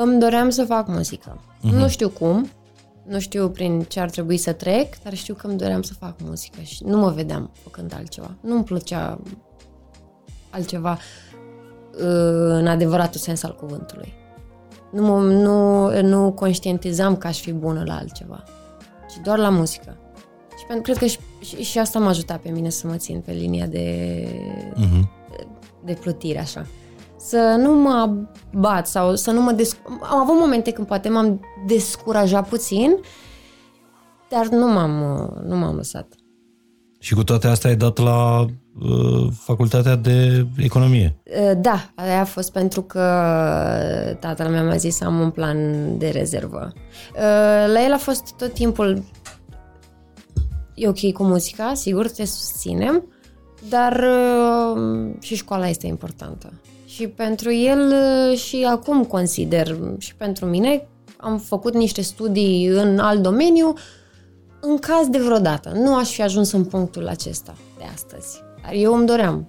Îmi 0.00 0.20
doream 0.20 0.50
să 0.50 0.64
fac 0.64 0.88
muzică. 0.88 1.40
Uh-huh. 1.40 1.70
Nu 1.70 1.88
știu 1.88 2.08
cum, 2.08 2.48
nu 3.06 3.18
știu 3.18 3.48
prin 3.48 3.80
ce 3.80 4.00
ar 4.00 4.10
trebui 4.10 4.36
să 4.36 4.52
trec, 4.52 5.02
dar 5.02 5.14
știu 5.14 5.34
că 5.34 5.46
îmi 5.46 5.58
doream 5.58 5.82
să 5.82 5.92
fac 5.94 6.14
muzică 6.24 6.60
și 6.60 6.84
nu 6.84 6.98
mă 6.98 7.10
vedeam 7.10 7.50
făcând 7.62 7.94
altceva. 7.96 8.34
Nu-mi 8.40 8.64
plăcea 8.64 9.20
altceva 10.50 10.92
uh, 10.92 12.00
în 12.48 12.66
adevăratul 12.66 13.20
sens 13.20 13.42
al 13.42 13.56
cuvântului. 13.56 14.12
Nu, 14.92 15.02
mă, 15.02 15.20
nu, 15.20 15.90
nu 16.00 16.32
conștientizam 16.32 17.16
că 17.16 17.26
aș 17.26 17.40
fi 17.40 17.52
bună 17.52 17.82
la 17.86 17.96
altceva, 17.96 18.44
ci 19.10 19.20
doar 19.24 19.38
la 19.38 19.48
muzică. 19.48 19.96
Și 20.58 20.64
pentru, 20.66 20.82
cred 20.82 20.96
că 20.96 21.06
și, 21.06 21.18
și, 21.40 21.62
și 21.62 21.78
asta 21.78 21.98
m-a 21.98 22.08
ajutat 22.08 22.40
pe 22.40 22.48
mine 22.48 22.68
să 22.68 22.86
mă 22.86 22.96
țin 22.96 23.20
pe 23.20 23.32
linia 23.32 23.66
de 23.66 24.24
Uh-huh. 24.72 25.08
de 25.84 25.92
plutire 25.92 26.38
așa. 26.38 26.66
Să 27.28 27.56
nu 27.58 27.72
mă 27.74 28.10
bat 28.52 28.86
sau 28.86 29.14
să 29.14 29.30
nu 29.30 29.42
mă 29.42 29.52
desc... 29.52 29.76
Am 30.10 30.20
avut 30.20 30.38
momente 30.38 30.70
când 30.70 30.86
poate 30.86 31.08
m-am 31.08 31.40
descurajat 31.66 32.48
puțin, 32.48 32.96
dar 34.28 34.46
nu 34.46 34.66
m-am, 34.66 34.90
nu 35.46 35.56
m-am 35.56 35.76
lăsat. 35.76 36.12
Și 36.98 37.14
cu 37.14 37.24
toate 37.24 37.46
astea 37.46 37.70
ai 37.70 37.76
dat 37.76 37.98
la 37.98 38.40
uh, 38.40 39.28
facultatea 39.32 39.96
de 39.96 40.46
economie. 40.56 41.16
Uh, 41.24 41.52
Da, 41.60 41.90
aia 41.94 42.20
a 42.20 42.24
fost 42.24 42.52
pentru 42.52 42.82
că 42.82 43.00
tatăl 44.20 44.48
meu 44.48 44.64
mi-a 44.64 44.76
zis 44.76 44.96
să 44.96 45.04
am 45.04 45.20
un 45.20 45.30
plan 45.30 45.58
de 45.98 46.08
rezervă. 46.08 46.72
Uh, 46.74 47.72
La 47.72 47.84
el 47.84 47.92
a 47.92 47.98
fost 47.98 48.34
tot 48.36 48.52
timpul 48.52 49.04
e 50.74 50.88
ok 50.88 51.12
cu 51.12 51.22
muzica, 51.22 51.74
sigur, 51.74 52.10
te 52.10 52.24
susținem, 52.24 53.04
dar 53.68 54.04
uh, 54.76 55.14
și 55.20 55.36
școala 55.36 55.68
este 55.68 55.86
importantă. 55.86 56.52
Și 56.98 57.06
pentru 57.06 57.52
el 57.52 57.78
uh, 57.78 58.38
și 58.38 58.66
acum 58.70 59.04
consider, 59.04 59.76
și 59.98 60.14
pentru 60.14 60.46
mine, 60.46 60.88
am 61.16 61.38
făcut 61.38 61.74
niște 61.74 62.00
studii 62.00 62.66
în 62.66 62.98
alt 62.98 63.22
domeniu, 63.22 63.74
în 64.60 64.78
caz 64.78 65.06
de 65.06 65.18
vreodată. 65.18 65.72
Nu 65.74 65.96
aș 65.96 66.10
fi 66.10 66.22
ajuns 66.22 66.52
în 66.52 66.64
punctul 66.64 67.08
acesta 67.08 67.54
de 67.78 67.84
astăzi. 67.94 68.42
Dar 68.62 68.72
eu 68.72 68.94
îmi 68.94 69.06
doream 69.06 69.48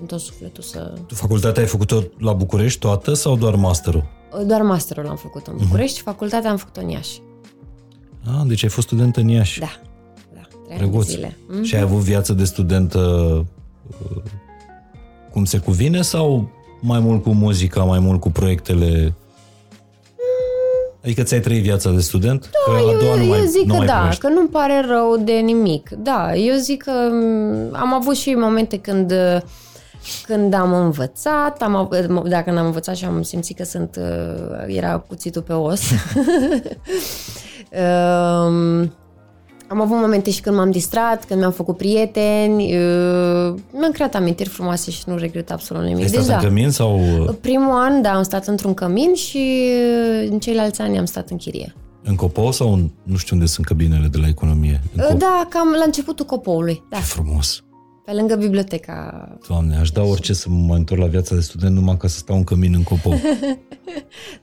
în 0.00 0.06
tot 0.06 0.20
sufletul 0.20 0.62
să... 0.62 0.92
Tu 1.06 1.14
facultatea 1.14 1.62
ai 1.62 1.68
făcut-o 1.68 2.02
la 2.18 2.32
București 2.32 2.78
toată 2.78 3.14
sau 3.14 3.36
doar 3.36 3.54
masterul? 3.54 4.04
Doar 4.46 4.62
masterul 4.62 5.04
l-am 5.04 5.16
făcut 5.16 5.46
în 5.46 5.56
București, 5.56 6.00
facultatea 6.00 6.50
am 6.50 6.56
făcut-o 6.56 6.80
în 6.80 6.88
Iași. 6.88 7.20
Ah, 8.24 8.42
deci 8.46 8.62
ai 8.62 8.68
fost 8.68 8.86
student 8.86 9.16
în 9.16 9.28
Iași. 9.28 9.58
Da, 9.58 9.80
da, 10.34 10.40
trei 10.40 10.60
ani 10.70 10.78
de 10.78 10.84
Drăguț. 10.86 11.06
zile. 11.06 11.36
Mm? 11.48 11.62
Și 11.62 11.74
ai 11.74 11.80
avut 11.80 12.00
viață 12.00 12.32
de 12.32 12.44
student 12.44 12.94
uh, 12.94 13.40
cum 15.32 15.44
se 15.44 15.58
cuvine 15.58 16.02
sau 16.02 16.56
mai 16.80 16.98
mult 17.00 17.22
cu 17.22 17.30
muzica, 17.30 17.82
mai 17.82 17.98
mult 17.98 18.20
cu 18.20 18.30
proiectele? 18.30 19.14
Adică 21.02 21.22
ți-ai 21.22 21.40
trăit 21.40 21.62
viața 21.62 21.90
de 21.90 22.00
student? 22.00 22.50
Da, 22.66 22.72
că 22.72 22.78
a 22.78 22.98
doua 23.00 23.14
nu 23.14 23.22
eu, 23.22 23.28
mai, 23.28 23.38
eu 23.38 23.44
zic 23.44 23.62
nu 23.64 23.72
că 23.72 23.76
mai 23.78 23.86
da, 23.86 23.94
primești. 23.94 24.20
că 24.20 24.28
nu-mi 24.28 24.48
pare 24.48 24.84
rău 24.88 25.16
de 25.24 25.32
nimic. 25.32 25.90
Da, 25.90 26.34
eu 26.34 26.56
zic 26.56 26.82
că 26.82 26.90
m, 26.90 27.74
am 27.74 27.94
avut 27.94 28.16
și 28.16 28.34
momente 28.34 28.78
când 28.78 29.12
când 30.26 30.54
am 30.54 30.72
învățat, 30.72 31.62
am, 31.62 31.74
av- 31.74 31.88
dacă 32.28 32.42
când 32.44 32.58
am 32.58 32.66
învățat 32.66 32.96
și 32.96 33.04
am 33.04 33.22
simțit 33.22 33.56
că 33.56 33.64
sunt, 33.64 33.96
uh, 34.00 34.64
era 34.76 34.98
cuțitul 34.98 35.42
pe 35.42 35.52
os. 35.52 35.80
um, 37.70 38.92
am 39.68 39.80
avut 39.80 39.96
momente 39.96 40.30
și 40.30 40.40
când 40.40 40.56
m-am 40.56 40.70
distrat, 40.70 41.24
când 41.24 41.40
mi-am 41.40 41.52
făcut 41.52 41.76
prieteni, 41.76 42.62
uh, 42.76 43.54
mi-am 43.72 43.90
creat 43.92 44.14
amintiri 44.14 44.48
frumoase 44.48 44.90
și 44.90 45.02
nu 45.06 45.16
regret 45.16 45.50
absolut 45.50 45.82
nimic. 45.84 46.02
Ai 46.02 46.08
stat 46.08 46.20
Deci, 46.24 46.34
în 46.34 46.40
da. 46.40 46.46
cămin 46.46 46.70
sau 46.70 47.00
uh, 47.00 47.34
Primul 47.40 47.70
an, 47.76 48.02
da, 48.02 48.12
am 48.12 48.22
stat 48.22 48.46
într-un 48.46 48.74
cămin 48.74 49.14
și 49.14 49.70
uh, 50.22 50.28
în 50.30 50.38
ceilalți 50.38 50.80
ani 50.80 50.98
am 50.98 51.04
stat 51.04 51.30
în 51.30 51.36
chirie. 51.36 51.74
în 52.02 52.14
copou 52.14 52.50
sau 52.52 52.72
în, 52.72 52.90
nu 53.02 53.16
știu 53.16 53.36
unde 53.36 53.48
sunt 53.48 53.66
cabinele 53.66 54.06
de 54.06 54.18
la 54.18 54.26
economie? 54.28 54.80
În 54.96 55.02
Uh, 55.02 55.10
cop- 55.14 55.18
Da, 55.18 55.46
cam 55.48 55.68
la 55.78 55.84
începutul 55.84 56.24
copoului, 56.24 56.82
da, 56.90 56.96
Ce 56.96 57.02
frumos! 57.02 57.62
pe 58.04 58.12
lângă 58.14 58.34
biblioteca. 58.36 59.28
Doamne, 59.48 59.76
aș 59.76 59.90
da 59.90 60.02
orice 60.02 60.32
să 60.32 60.48
mă 60.50 60.64
mai 60.68 60.78
întorc 60.78 61.00
la 61.00 61.06
viața 61.06 61.34
de 61.34 61.40
student 61.40 61.74
numai 61.74 61.96
ca 61.96 62.08
să 62.08 62.18
stau 62.18 62.36
în 62.36 62.44
cămin 62.44 62.74
în 62.74 62.82
copou. 62.82 63.14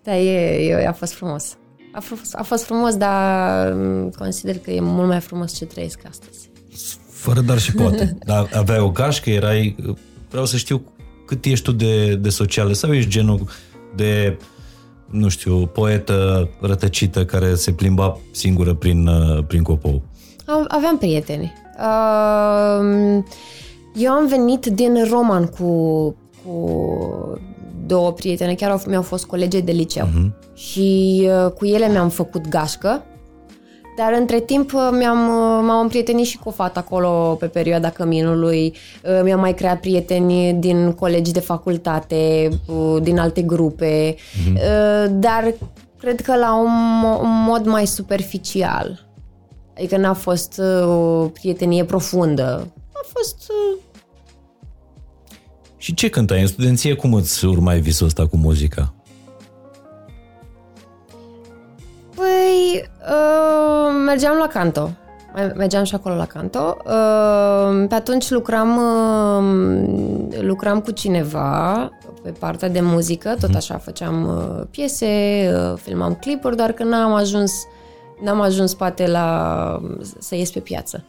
Da, 0.04 0.18
e, 0.18 0.68
e, 0.70 0.88
a 0.88 0.92
fost 0.94 1.14
frumos. 1.14 1.58
A 1.96 2.00
fost, 2.00 2.36
a 2.36 2.44
fost 2.44 2.64
frumos, 2.64 2.96
dar 2.96 3.74
mm, 3.74 4.10
consider 4.18 4.58
că 4.60 4.72
e 4.72 4.80
mult 4.82 5.08
mai 5.08 5.20
frumos 5.20 5.54
ce 5.54 5.66
trăiesc 5.66 6.00
astăzi. 6.10 6.50
Fără 7.10 7.42
dar 7.42 7.60
și 7.60 7.72
poate. 7.72 8.18
Dar 8.26 8.50
aveai 8.54 8.80
o 8.80 8.90
gașcă, 8.90 9.30
erai... 9.30 9.76
Vreau 10.30 10.46
să 10.46 10.58
știu 10.58 10.82
cât 11.26 11.46
ești 11.46 11.64
tu 11.64 11.72
de, 11.72 12.16
de 12.16 12.30
socială 12.30 12.74
sau 12.74 12.94
ești 12.94 13.10
genul 13.10 13.48
de, 13.96 14.38
nu 15.06 15.28
știu, 15.30 15.66
poetă 15.68 16.50
rătăcită 16.60 17.26
care 17.26 17.56
se 17.56 17.72
plimba 17.72 18.18
singură 18.32 18.74
prin, 18.74 19.08
uh, 19.08 19.44
prin 19.48 19.64
copou. 19.64 20.02
Am- 20.46 20.66
Aveam 20.68 20.98
prieteni. 20.98 21.54
Uh, 21.78 23.24
Eu 23.96 24.12
am 24.12 24.28
venit 24.28 24.66
din 24.66 25.06
Roman 25.10 25.46
cu, 25.46 25.66
cu 26.46 27.40
două 27.86 28.12
prietene, 28.12 28.54
chiar 28.54 28.72
au, 28.72 28.82
mi-au 28.88 29.02
fost 29.02 29.26
colege 29.26 29.60
de 29.60 29.72
liceu. 29.72 30.06
Uh-huh. 30.06 30.54
Și 30.54 31.22
uh, 31.46 31.52
cu 31.52 31.66
ele 31.66 31.88
mi-am 31.88 32.10
făcut 32.10 32.48
gașcă. 32.48 33.04
Dar 33.98 34.14
între 34.20 34.40
timp 34.40 34.74
uh, 34.74 34.90
mi-am, 34.92 35.28
uh, 35.28 35.64
m-am 35.68 35.80
împrietenit 35.82 36.26
și 36.26 36.38
cu 36.38 36.50
o 36.50 36.52
fată 36.52 36.80
acolo 36.80 37.38
pe 37.40 37.46
perioada 37.46 37.90
căminului. 37.90 38.76
Uh, 39.04 39.22
Mi-am 39.24 39.40
mai 39.40 39.54
creat 39.54 39.80
prieteni 39.80 40.54
din 40.54 40.92
colegi 40.92 41.32
de 41.32 41.40
facultate, 41.40 42.50
uh, 42.68 43.02
din 43.02 43.20
alte 43.20 43.42
grupe. 43.42 44.16
Uh, 44.54 45.06
Dar 45.12 45.54
cred 46.00 46.22
că 46.22 46.36
la 46.36 46.60
un, 46.60 46.72
mo- 47.04 47.22
un 47.22 47.44
mod 47.48 47.66
mai 47.66 47.88
superficial. 47.88 49.08
Adică 49.78 49.98
n-a 49.98 50.14
fost 50.14 50.62
uh, 50.82 50.88
o 50.88 51.28
prietenie 51.28 51.84
profundă. 51.84 52.68
A 52.94 53.06
fost... 53.08 53.52
uh, 55.86 55.92
Și 55.92 55.94
ce 55.94 56.10
cântai 56.10 56.42
în 56.42 56.48
studenție? 56.48 56.94
Cum 56.94 57.14
îți 57.14 57.46
urmai 57.46 57.80
visul 57.80 58.06
ăsta 58.06 58.28
cu 58.28 58.38
muzica? 58.38 58.94
Păi, 62.16 62.90
uh, 63.10 63.94
mergeam 64.06 64.38
la 64.38 64.48
canto. 64.48 64.90
Mai- 65.34 65.52
Mergeam 65.56 65.84
și 65.84 65.96
acolo 65.96 66.16
la 66.16 66.26
canto. 66.26 66.78
Uh, 66.86 67.86
pe 67.88 67.96
atunci 67.96 68.30
lucram, 68.30 68.78
uh, 68.78 69.44
lucram 70.42 70.82
cu 70.82 70.92
cineva 70.92 71.90
pe 72.24 72.30
partea 72.30 72.70
de 72.70 72.82
muzică, 72.82 73.36
tot 73.40 73.54
așa 73.56 73.78
făceam 73.78 74.28
uh, 74.28 74.66
piese, 74.72 75.06
uh, 75.54 75.78
filmam 75.82 76.14
clipuri, 76.14 76.56
doar 76.56 76.72
că 76.72 76.84
n-am 76.84 77.14
ajuns, 77.14 77.54
n-am 78.24 78.42
ajuns 78.42 78.74
poate 78.74 79.08
la 79.08 79.82
să 80.20 80.36
ies 80.36 80.52
pe 80.52 80.60
piață. 80.60 81.04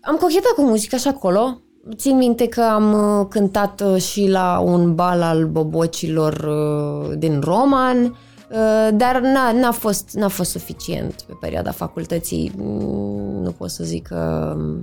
Am 0.00 0.16
cochetat 0.16 0.52
cu 0.56 0.62
muzica 0.62 0.96
și 0.96 1.08
acolo. 1.08 1.60
Țin 1.94 2.16
minte 2.16 2.46
că 2.48 2.60
am 2.62 2.92
uh, 3.20 3.26
cântat 3.28 3.80
uh, 3.80 4.02
și 4.02 4.28
la 4.28 4.58
un 4.58 4.94
bal 4.94 5.22
al 5.22 5.46
bobocilor 5.46 6.32
uh, 6.32 7.18
din 7.18 7.40
Roman, 7.40 8.04
uh, 8.04 8.88
dar 8.94 9.20
n-a, 9.20 9.52
n-a, 9.52 9.70
fost, 9.72 10.10
n-a 10.14 10.28
fost 10.28 10.50
suficient 10.50 11.22
pe 11.26 11.32
perioada 11.40 11.70
facultății. 11.70 12.52
Mm, 12.56 13.42
Nu 13.42 13.50
pot 13.50 13.70
să 13.70 13.84
zic 13.84 14.06
că 14.06 14.52
um, 14.56 14.82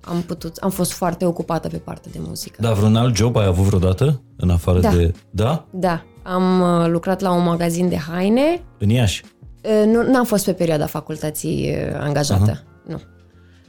am 0.00 0.22
putut, 0.26 0.56
am 0.56 0.70
fost 0.70 0.92
foarte 0.92 1.24
ocupată 1.24 1.68
pe 1.68 1.76
partea 1.76 2.10
de 2.12 2.18
muzică. 2.26 2.56
Da, 2.62 2.72
vreun 2.72 2.96
alt 2.96 3.16
job 3.16 3.36
ai 3.36 3.46
avut 3.46 3.64
vreodată? 3.64 4.22
În 4.36 4.50
afară 4.50 4.80
Da. 4.80 4.90
de... 4.90 5.14
Da? 5.30 5.66
Da, 5.70 6.02
am 6.22 6.60
uh, 6.60 6.88
lucrat 6.88 7.20
la 7.20 7.32
un 7.32 7.44
magazin 7.44 7.88
de 7.88 7.96
haine. 7.96 8.62
În 8.78 8.88
Iași? 8.88 9.24
Uh, 9.62 9.92
Nu, 9.92 10.02
n-am 10.10 10.24
fost 10.24 10.44
pe 10.44 10.52
perioada 10.52 10.86
facultății 10.86 11.68
uh, 11.70 11.98
angajată. 12.00 12.44
Nu. 12.64 12.75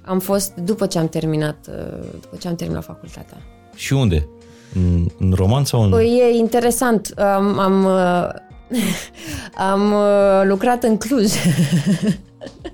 Am 0.07 0.19
fost 0.19 0.53
după 0.55 0.85
ce 0.85 0.99
am 0.99 1.07
terminat, 1.07 1.67
uh, 1.69 2.07
după 2.21 2.35
ce 2.39 2.47
am 2.47 2.55
terminat 2.55 2.83
facultatea. 2.83 3.37
Și 3.75 3.93
unde? 3.93 4.27
În, 4.73 5.05
în 5.19 5.33
roman 5.35 5.65
sau 5.65 5.81
în... 5.81 5.89
Păi 5.89 6.19
e 6.21 6.37
interesant. 6.37 7.13
Am, 7.17 7.59
am, 7.59 7.85
uh, 7.85 8.29
am 9.71 9.91
uh, 9.91 10.41
lucrat 10.43 10.83
în 10.83 10.97
Cluj. 10.97 11.31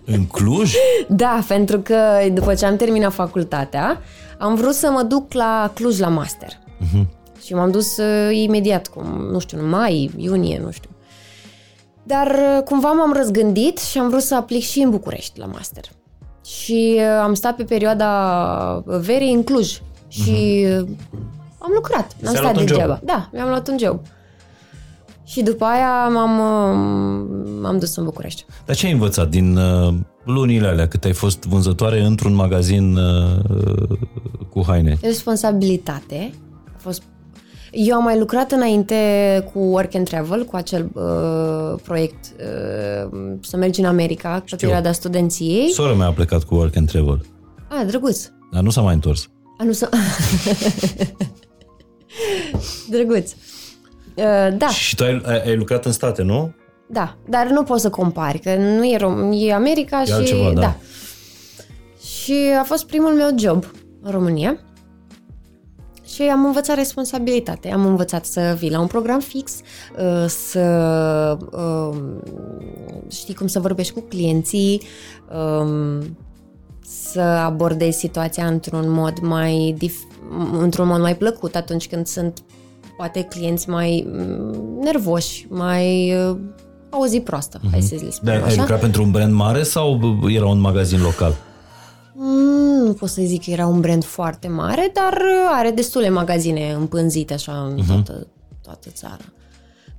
În 0.06 0.26
Cluj? 0.26 0.74
da, 1.08 1.44
pentru 1.48 1.80
că 1.80 1.98
după 2.34 2.54
ce 2.54 2.66
am 2.66 2.76
terminat 2.76 3.14
facultatea, 3.14 4.02
am 4.38 4.56
vrut 4.56 4.74
să 4.74 4.90
mă 4.92 5.02
duc 5.02 5.34
la 5.34 5.72
Cluj 5.74 6.00
la 6.00 6.08
master. 6.08 6.60
Și 7.46 7.54
m-am 7.54 7.72
dus 7.72 7.98
uh, 7.98 8.30
imediat, 8.32 8.88
cum, 8.88 9.06
nu 9.32 9.40
știu, 9.40 9.60
în 9.60 9.70
mai, 9.70 10.12
iunie, 10.18 10.62
nu 10.64 10.72
știu. 10.72 10.90
Dar 12.04 12.28
uh, 12.28 12.64
cumva 12.64 12.92
m-am 12.92 13.14
răzgândit 13.14 13.78
și 13.78 13.98
am 13.98 14.10
vrut 14.10 14.22
să 14.22 14.36
aplic 14.36 14.64
și 14.64 14.80
în 14.80 14.90
București 14.90 15.40
la 15.40 15.46
master. 15.46 15.84
Și 16.46 16.96
uh, 16.98 17.22
am 17.22 17.34
stat 17.34 17.56
pe 17.56 17.64
perioada 17.64 18.84
verii 18.86 19.34
în 19.34 19.44
Cluj. 19.44 19.82
Și 20.08 20.66
uh, 20.80 20.88
am 21.58 21.72
lucrat. 21.76 22.16
N-am 22.20 22.34
Ți-ai 22.34 22.36
stat 22.36 22.42
luat 22.42 22.56
un 22.56 22.68
job. 22.68 22.68
degeaba. 22.68 23.00
Da, 23.04 23.30
mi-am 23.34 23.48
luat 23.48 23.68
un 23.68 23.78
job. 23.78 24.00
Și 25.26 25.42
după 25.42 25.66
aia 25.66 26.08
m-am, 26.08 26.40
uh, 26.40 27.52
m-am 27.62 27.80
dus 27.80 27.96
în 27.96 28.04
București. 28.04 28.46
Dar 28.66 28.76
ce 28.76 28.86
ai 28.86 28.92
învățat 28.92 29.30
din 29.30 29.58
uh, 29.58 29.94
lunile 30.24 30.68
alea 30.68 30.88
cât 30.88 31.04
ai 31.04 31.14
fost 31.14 31.44
vânzătoare 31.44 32.02
într-un 32.02 32.34
magazin 32.34 32.96
uh, 32.96 33.98
cu 34.50 34.64
haine? 34.68 34.98
Responsabilitate. 35.02 36.34
A 36.68 36.78
fost... 36.78 37.04
Eu 37.76 37.96
am 37.96 38.04
mai 38.04 38.20
lucrat 38.20 38.52
înainte 38.52 38.96
cu 39.54 39.60
Work 39.60 39.96
and 39.96 40.08
Travel, 40.10 40.46
cu 40.46 40.56
acel 40.56 40.90
uh, 40.94 41.80
proiect 41.84 42.26
uh, 42.40 43.38
să 43.42 43.58
mergi 43.58 43.80
în 43.80 43.86
America 43.86 44.44
pe 44.50 44.56
perioada 44.56 44.92
studenției. 44.92 45.70
Sora 45.72 45.94
mea 45.94 46.08
a 46.08 46.12
plecat 46.12 46.44
cu 46.44 46.56
Work 46.56 46.76
and 46.76 46.90
Travel, 46.92 47.22
Ah, 47.70 47.86
drăguț. 47.88 48.28
dar 48.52 48.62
nu 48.64 48.70
s-a 48.70 48.82
mai 48.82 48.94
întors. 48.94 49.30
A, 49.58 49.64
nu 49.64 49.72
să... 49.72 49.90
drăguț. 52.90 53.32
Uh, 54.16 54.48
da, 54.58 54.68
Și 54.68 54.96
tu 54.96 55.04
ai, 55.04 55.22
ai, 55.26 55.42
ai 55.42 55.56
lucrat 55.56 55.86
în 55.86 55.92
state, 55.92 56.22
nu? 56.22 56.54
da, 56.90 57.18
dar 57.30 57.48
nu 57.48 57.64
poți 57.64 57.82
să 57.82 57.90
compari, 57.90 58.40
că 58.40 58.56
nu 58.56 58.86
e, 58.86 58.98
Rom- 58.98 59.32
e 59.48 59.54
America 59.54 60.02
E 60.02 60.06
și... 60.06 60.12
altceva, 60.12 60.52
da. 60.52 60.76
Și 62.04 62.34
a 62.60 62.64
fost 62.64 62.86
primul 62.86 63.12
meu 63.14 63.30
job 63.40 63.66
în 64.02 64.12
România. 64.12 64.60
Și 66.14 66.22
am 66.22 66.46
învățat 66.46 66.76
responsabilitate. 66.76 67.72
Am 67.72 67.86
învățat 67.86 68.26
să 68.26 68.56
vii 68.60 68.72
la 68.72 68.80
un 68.80 68.88
program 68.88 69.20
fix, 69.20 69.52
uh, 69.98 70.26
să 70.28 71.38
uh, 71.52 71.98
știi 73.12 73.34
cum 73.34 73.48
să 73.48 73.60
vorbești 73.60 73.94
cu 73.94 74.02
clienții, 74.02 74.82
um, 75.60 76.18
să 76.86 77.22
abordezi 77.22 77.98
situația 77.98 78.46
într-un 78.46 78.92
mod 78.92 79.20
mai 79.22 79.76
dif- 79.84 80.18
într-un 80.60 80.88
mod 80.88 81.00
mai 81.00 81.18
plăcut 81.18 81.56
atunci 81.56 81.88
când 81.88 82.08
sunt 82.08 82.44
poate 82.98 83.22
clienți 83.22 83.70
mai 83.70 84.08
mm, 84.12 84.80
nervoși, 84.82 85.48
mai 85.50 86.16
uh, 86.16 86.38
au 86.90 87.02
o 87.02 87.06
zi 87.06 87.20
proastă, 87.20 87.60
mm-hmm. 87.60 87.72
hai 87.72 87.82
să 87.82 87.96
le 87.96 88.10
spun 88.10 88.28
Dar 88.28 88.36
ai 88.36 88.44
așa. 88.44 88.60
lucrat 88.60 88.80
pentru 88.80 89.04
un 89.04 89.12
brand 89.12 89.34
mare 89.34 89.64
sau 89.64 90.00
era 90.28 90.46
un 90.46 90.60
magazin 90.60 91.02
local? 91.02 91.36
Mm, 92.16 92.86
nu 92.86 92.94
pot 92.94 93.10
să 93.10 93.22
zic 93.26 93.44
că 93.44 93.50
era 93.52 93.68
un 93.68 93.80
brand 93.80 94.04
foarte 94.04 94.48
mare, 94.48 94.92
dar 94.94 95.22
are 95.52 95.72
destule 95.72 96.10
magazine 96.10 96.72
împânzite 96.72 97.34
așa 97.34 97.52
în 97.70 97.74
Mhm. 97.78 97.88
toată, 97.88 98.28
toată 98.64 98.88
țara. 98.94 99.18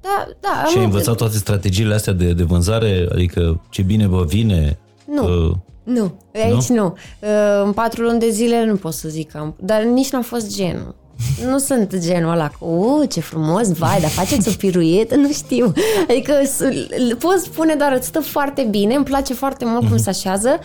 Da, 0.00 0.28
da, 0.40 0.64
Și 0.68 0.76
ai 0.76 0.84
am- 0.84 0.90
învățat 0.90 1.16
toate 1.16 1.36
strategiile 1.36 1.94
astea 1.94 2.12
de, 2.12 2.32
de 2.32 2.42
vânzare? 2.42 3.08
Adică 3.12 3.60
ce 3.70 3.82
bine 3.82 4.06
vă 4.06 4.24
vine? 4.24 4.78
Nu. 5.06 5.46
Uh, 5.48 5.54
Nu, 5.84 6.14
aici 6.34 6.66
nu. 6.68 6.74
nu. 6.76 6.94
Uh, 7.20 7.62
În 7.64 7.72
patru 7.72 8.02
luni 8.02 8.18
de 8.18 8.28
zile 8.30 8.64
nu 8.64 8.74
pot 8.76 8.92
să 8.92 9.08
zic 9.08 9.30
că 9.30 9.38
am... 9.38 9.54
Dar 9.60 9.82
nici 9.82 10.10
n-am 10.10 10.22
fost 10.22 10.56
genul. 10.56 10.94
Nu 11.50 11.58
sunt 11.58 11.96
genul 11.98 12.30
ăla 12.32 12.48
cu, 12.58 12.64
uh, 12.66 13.08
ce 13.08 13.20
frumos, 13.20 13.72
vai, 13.72 14.00
dar 14.00 14.10
faceți 14.10 14.48
o 14.48 14.52
piruietă, 14.58 15.14
nu 15.16 15.32
știu. 15.32 15.72
Adică 16.08 16.32
s- 16.44 16.60
l- 17.10 17.14
pot 17.18 17.38
spune 17.38 17.74
doar, 17.74 17.92
îți 17.92 18.06
stă 18.06 18.20
foarte 18.20 18.66
bine, 18.70 18.94
îmi 18.94 19.04
place 19.04 19.34
foarte 19.34 19.64
mult 19.64 19.80
Mhm. 19.80 19.88
cum 19.88 19.98
se 19.98 20.08
așează, 20.08 20.58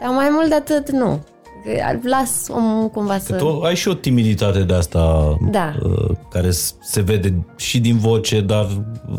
dar 0.00 0.10
mai 0.10 0.28
mult 0.30 0.48
de 0.48 0.54
atât 0.54 0.90
nu. 0.90 1.24
Că 1.64 1.98
Las 2.08 2.46
omul 2.48 2.88
cumva 2.88 3.18
să... 3.18 3.34
Tu 3.36 3.60
ai 3.60 3.74
și 3.76 3.88
o 3.88 3.94
timiditate 3.94 4.62
de 4.62 4.74
asta 4.74 5.36
Da. 5.50 5.74
uh, 5.82 6.10
care 6.30 6.50
s- 6.50 6.74
se 6.80 7.00
vede 7.00 7.44
și 7.56 7.80
din 7.80 7.98
voce, 7.98 8.40
dar 8.40 8.64
uh, 8.64 9.16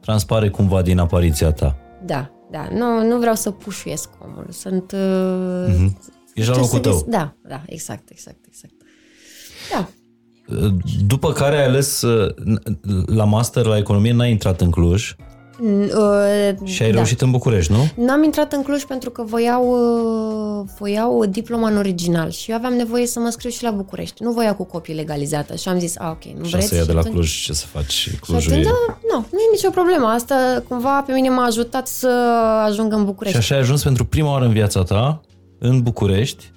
transpare 0.00 0.48
cumva 0.50 0.82
din 0.82 0.98
apariția 0.98 1.52
ta. 1.52 1.76
Da, 2.04 2.30
da. 2.50 2.68
Nu, 2.72 3.06
nu 3.06 3.18
vreau 3.18 3.34
să 3.34 3.50
pușuiesc 3.50 4.08
omul. 4.24 4.46
Sunt... 4.50 4.92
Uh, 4.92 5.86
Ești 6.34 6.50
la 6.50 6.54
ce 6.56 6.60
locul 6.60 6.64
să 6.76 6.78
tău. 6.78 6.92
dis- 6.92 7.02
Da, 7.06 7.34
da, 7.48 7.62
exact, 7.66 8.08
exact, 8.10 8.38
exact. 8.46 8.74
Da. 9.72 9.88
Uh, 10.56 10.72
După 11.06 11.32
care 11.32 11.56
ai 11.56 11.64
ales 11.64 12.02
uh, 12.02 12.34
n- 12.34 13.06
la 13.06 13.24
master 13.24 13.64
la 13.66 13.76
economie, 13.76 14.12
n-ai 14.12 14.30
intrat 14.30 14.60
în 14.60 14.70
Cluj 14.70 15.12
N- 15.12 15.16
Uh, 15.60 16.54
și 16.64 16.82
ai 16.82 16.88
da. 16.90 16.94
reușit 16.94 17.20
în 17.20 17.30
București, 17.30 17.72
nu? 17.72 18.04
N-am 18.04 18.22
intrat 18.22 18.52
în 18.52 18.62
Cluj 18.62 18.82
pentru 18.84 19.10
că 19.10 19.22
voiau, 19.22 19.64
uh, 20.60 20.68
voiau 20.78 21.24
diploma 21.24 21.68
în 21.68 21.76
original 21.76 22.30
și 22.30 22.50
eu 22.50 22.56
aveam 22.56 22.72
nevoie 22.72 23.06
să 23.06 23.20
mă 23.20 23.28
scriu 23.28 23.50
și 23.50 23.62
la 23.62 23.70
București. 23.70 24.22
Nu 24.22 24.32
voiau 24.32 24.54
cu 24.54 24.64
copii 24.64 24.94
legalizată 24.94 25.54
și 25.56 25.68
am 25.68 25.78
zis, 25.78 25.94
a, 25.98 26.08
ok, 26.10 26.24
nu 26.38 26.44
Și 26.44 26.50
vreți? 26.50 26.66
să 26.66 26.74
ia 26.74 26.84
de 26.84 26.92
la 26.92 26.98
atunci- 26.98 27.14
Cluj, 27.14 27.44
ce 27.44 27.52
să 27.52 27.66
faci? 27.66 27.90
Și 27.92 28.10
Clujul 28.16 28.52
atunci, 28.52 28.66
e... 28.66 28.68
da, 28.68 28.98
nu, 29.12 29.18
nu 29.32 29.38
e 29.38 29.50
nicio 29.52 29.70
problemă. 29.70 30.06
Asta 30.06 30.62
cumva 30.68 31.02
pe 31.06 31.12
mine 31.12 31.28
m-a 31.28 31.44
ajutat 31.44 31.86
să 31.86 32.08
ajung 32.64 32.92
în 32.92 32.98
Și 32.98 33.04
București. 33.04 33.38
așa 33.38 33.54
ai 33.54 33.60
ajuns 33.60 33.82
pentru 33.82 34.04
prima 34.04 34.30
oară 34.30 34.44
în 34.44 34.52
viața 34.52 34.82
ta 34.82 35.20
în 35.58 35.82
București, 35.82 36.52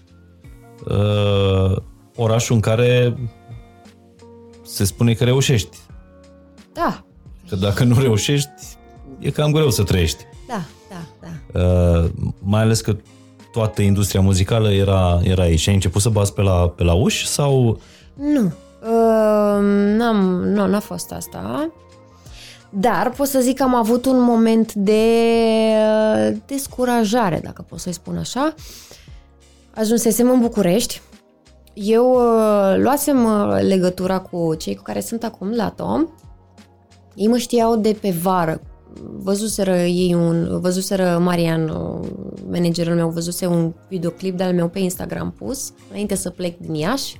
uh, 0.87 1.75
orașul 2.15 2.55
în 2.55 2.61
care 2.61 3.17
se 4.65 4.83
spune 4.85 5.13
că 5.13 5.23
reușești. 5.23 5.77
Da, 6.73 7.03
Că 7.49 7.55
dacă 7.55 7.83
nu 7.83 7.99
reușești, 7.99 8.49
e 9.21 9.29
cam 9.29 9.51
greu 9.51 9.69
să 9.69 9.83
trăiești. 9.83 10.25
da, 10.47 10.61
da, 10.89 11.29
da. 11.51 11.59
Uh, 11.59 12.09
mai 12.39 12.61
ales 12.61 12.81
că 12.81 12.95
toată 13.51 13.81
industria 13.81 14.21
muzicală 14.21 14.71
era, 14.71 15.19
era 15.23 15.43
aici. 15.43 15.59
Și 15.59 15.69
ai 15.69 15.75
început 15.75 16.01
să 16.01 16.09
bați 16.09 16.33
pe 16.33 16.41
la, 16.41 16.69
pe 16.69 16.83
la 16.83 16.93
uși 16.93 17.27
sau... 17.27 17.79
Nu. 18.13 18.45
Uh, 18.81 19.59
n-am, 19.97 20.43
nu, 20.43 20.67
n-a 20.67 20.79
fost 20.79 21.11
asta. 21.11 21.71
Dar 22.69 23.09
pot 23.09 23.27
să 23.27 23.39
zic 23.39 23.57
că 23.57 23.63
am 23.63 23.75
avut 23.75 24.05
un 24.05 24.21
moment 24.21 24.73
de 24.73 25.01
uh, 25.75 26.37
descurajare, 26.45 27.39
dacă 27.43 27.65
pot 27.69 27.79
să-i 27.79 27.93
spun 27.93 28.17
așa. 28.17 28.53
Ajunsesem 29.75 30.29
în 30.29 30.39
București. 30.39 31.01
Eu 31.73 32.11
uh, 32.11 32.75
luasem 32.77 33.23
uh, 33.23 33.61
legătura 33.61 34.19
cu 34.19 34.55
cei 34.55 34.75
cu 34.75 34.83
care 34.83 35.01
sunt 35.01 35.23
acum 35.23 35.51
la 35.55 35.69
Tom. 35.69 36.07
Ei 37.15 37.27
mă 37.27 37.37
știau 37.37 37.75
de 37.75 37.97
pe 38.01 38.15
vară. 38.21 38.61
Văzuseră 39.23 39.77
ei 39.77 40.13
un, 40.13 40.59
văzuseră 40.61 41.19
Marian, 41.23 41.69
uh, 41.69 42.07
managerul 42.49 42.95
meu, 42.95 43.09
văzuse 43.09 43.45
un 43.45 43.73
videoclip 43.89 44.37
de-al 44.37 44.53
meu 44.53 44.67
pe 44.67 44.79
Instagram 44.79 45.33
pus, 45.37 45.73
înainte 45.89 46.15
să 46.15 46.29
plec 46.29 46.57
din 46.57 46.73
Iași. 46.73 47.19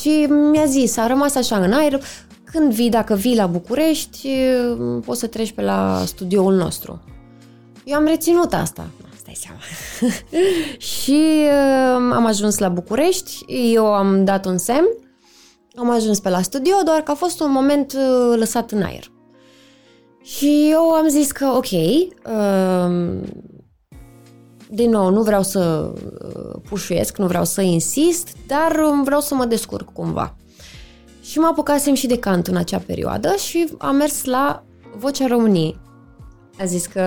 Și 0.00 0.26
mi-a 0.52 0.64
zis, 0.64 0.96
a 0.96 1.06
rămas 1.06 1.34
așa 1.34 1.56
în 1.56 1.72
aer, 1.72 2.00
când 2.44 2.72
vii, 2.72 2.90
dacă 2.90 3.14
vii 3.14 3.36
la 3.36 3.46
București, 3.46 4.26
uh, 4.26 5.02
poți 5.04 5.20
să 5.20 5.26
treci 5.26 5.52
pe 5.52 5.62
la 5.62 6.02
studioul 6.06 6.54
nostru. 6.54 7.02
Eu 7.84 7.96
am 7.96 8.04
reținut 8.04 8.52
asta. 8.52 8.86
Da, 9.00 9.08
Stai 9.16 9.36
seama. 9.36 9.60
și 10.94 11.20
uh, 11.44 12.14
am 12.14 12.26
ajuns 12.26 12.58
la 12.58 12.68
București, 12.68 13.44
eu 13.72 13.86
am 13.86 14.24
dat 14.24 14.46
un 14.46 14.58
semn, 14.58 14.88
am 15.76 15.90
ajuns 15.90 16.20
pe 16.20 16.28
la 16.28 16.42
studio, 16.42 16.74
doar 16.84 17.00
că 17.00 17.10
a 17.10 17.14
fost 17.14 17.40
un 17.40 17.50
moment 17.50 17.92
uh, 17.92 18.38
lăsat 18.38 18.70
în 18.70 18.82
aer. 18.82 19.10
Și 20.22 20.68
eu 20.70 20.90
am 20.90 21.08
zis 21.08 21.32
că, 21.32 21.46
ok, 21.46 21.70
uh, 21.70 23.20
din 24.70 24.90
nou, 24.90 25.10
nu 25.10 25.22
vreau 25.22 25.42
să 25.42 25.92
uh, 25.94 26.60
pușuiesc, 26.68 27.16
nu 27.18 27.26
vreau 27.26 27.44
să 27.44 27.60
insist, 27.60 28.36
dar 28.46 28.76
um, 28.90 29.02
vreau 29.02 29.20
să 29.20 29.34
mă 29.34 29.44
descurc 29.44 29.92
cumva. 29.92 30.36
Și 31.22 31.38
mă 31.38 31.46
apucasem 31.46 31.94
și 31.94 32.06
de 32.06 32.18
cant 32.18 32.46
în 32.46 32.56
acea 32.56 32.78
perioadă 32.78 33.34
și 33.34 33.68
am 33.78 33.96
mers 33.96 34.24
la 34.24 34.64
Vocea 34.96 35.26
României. 35.26 35.78
A 36.58 36.64
zis 36.64 36.86
că 36.86 37.02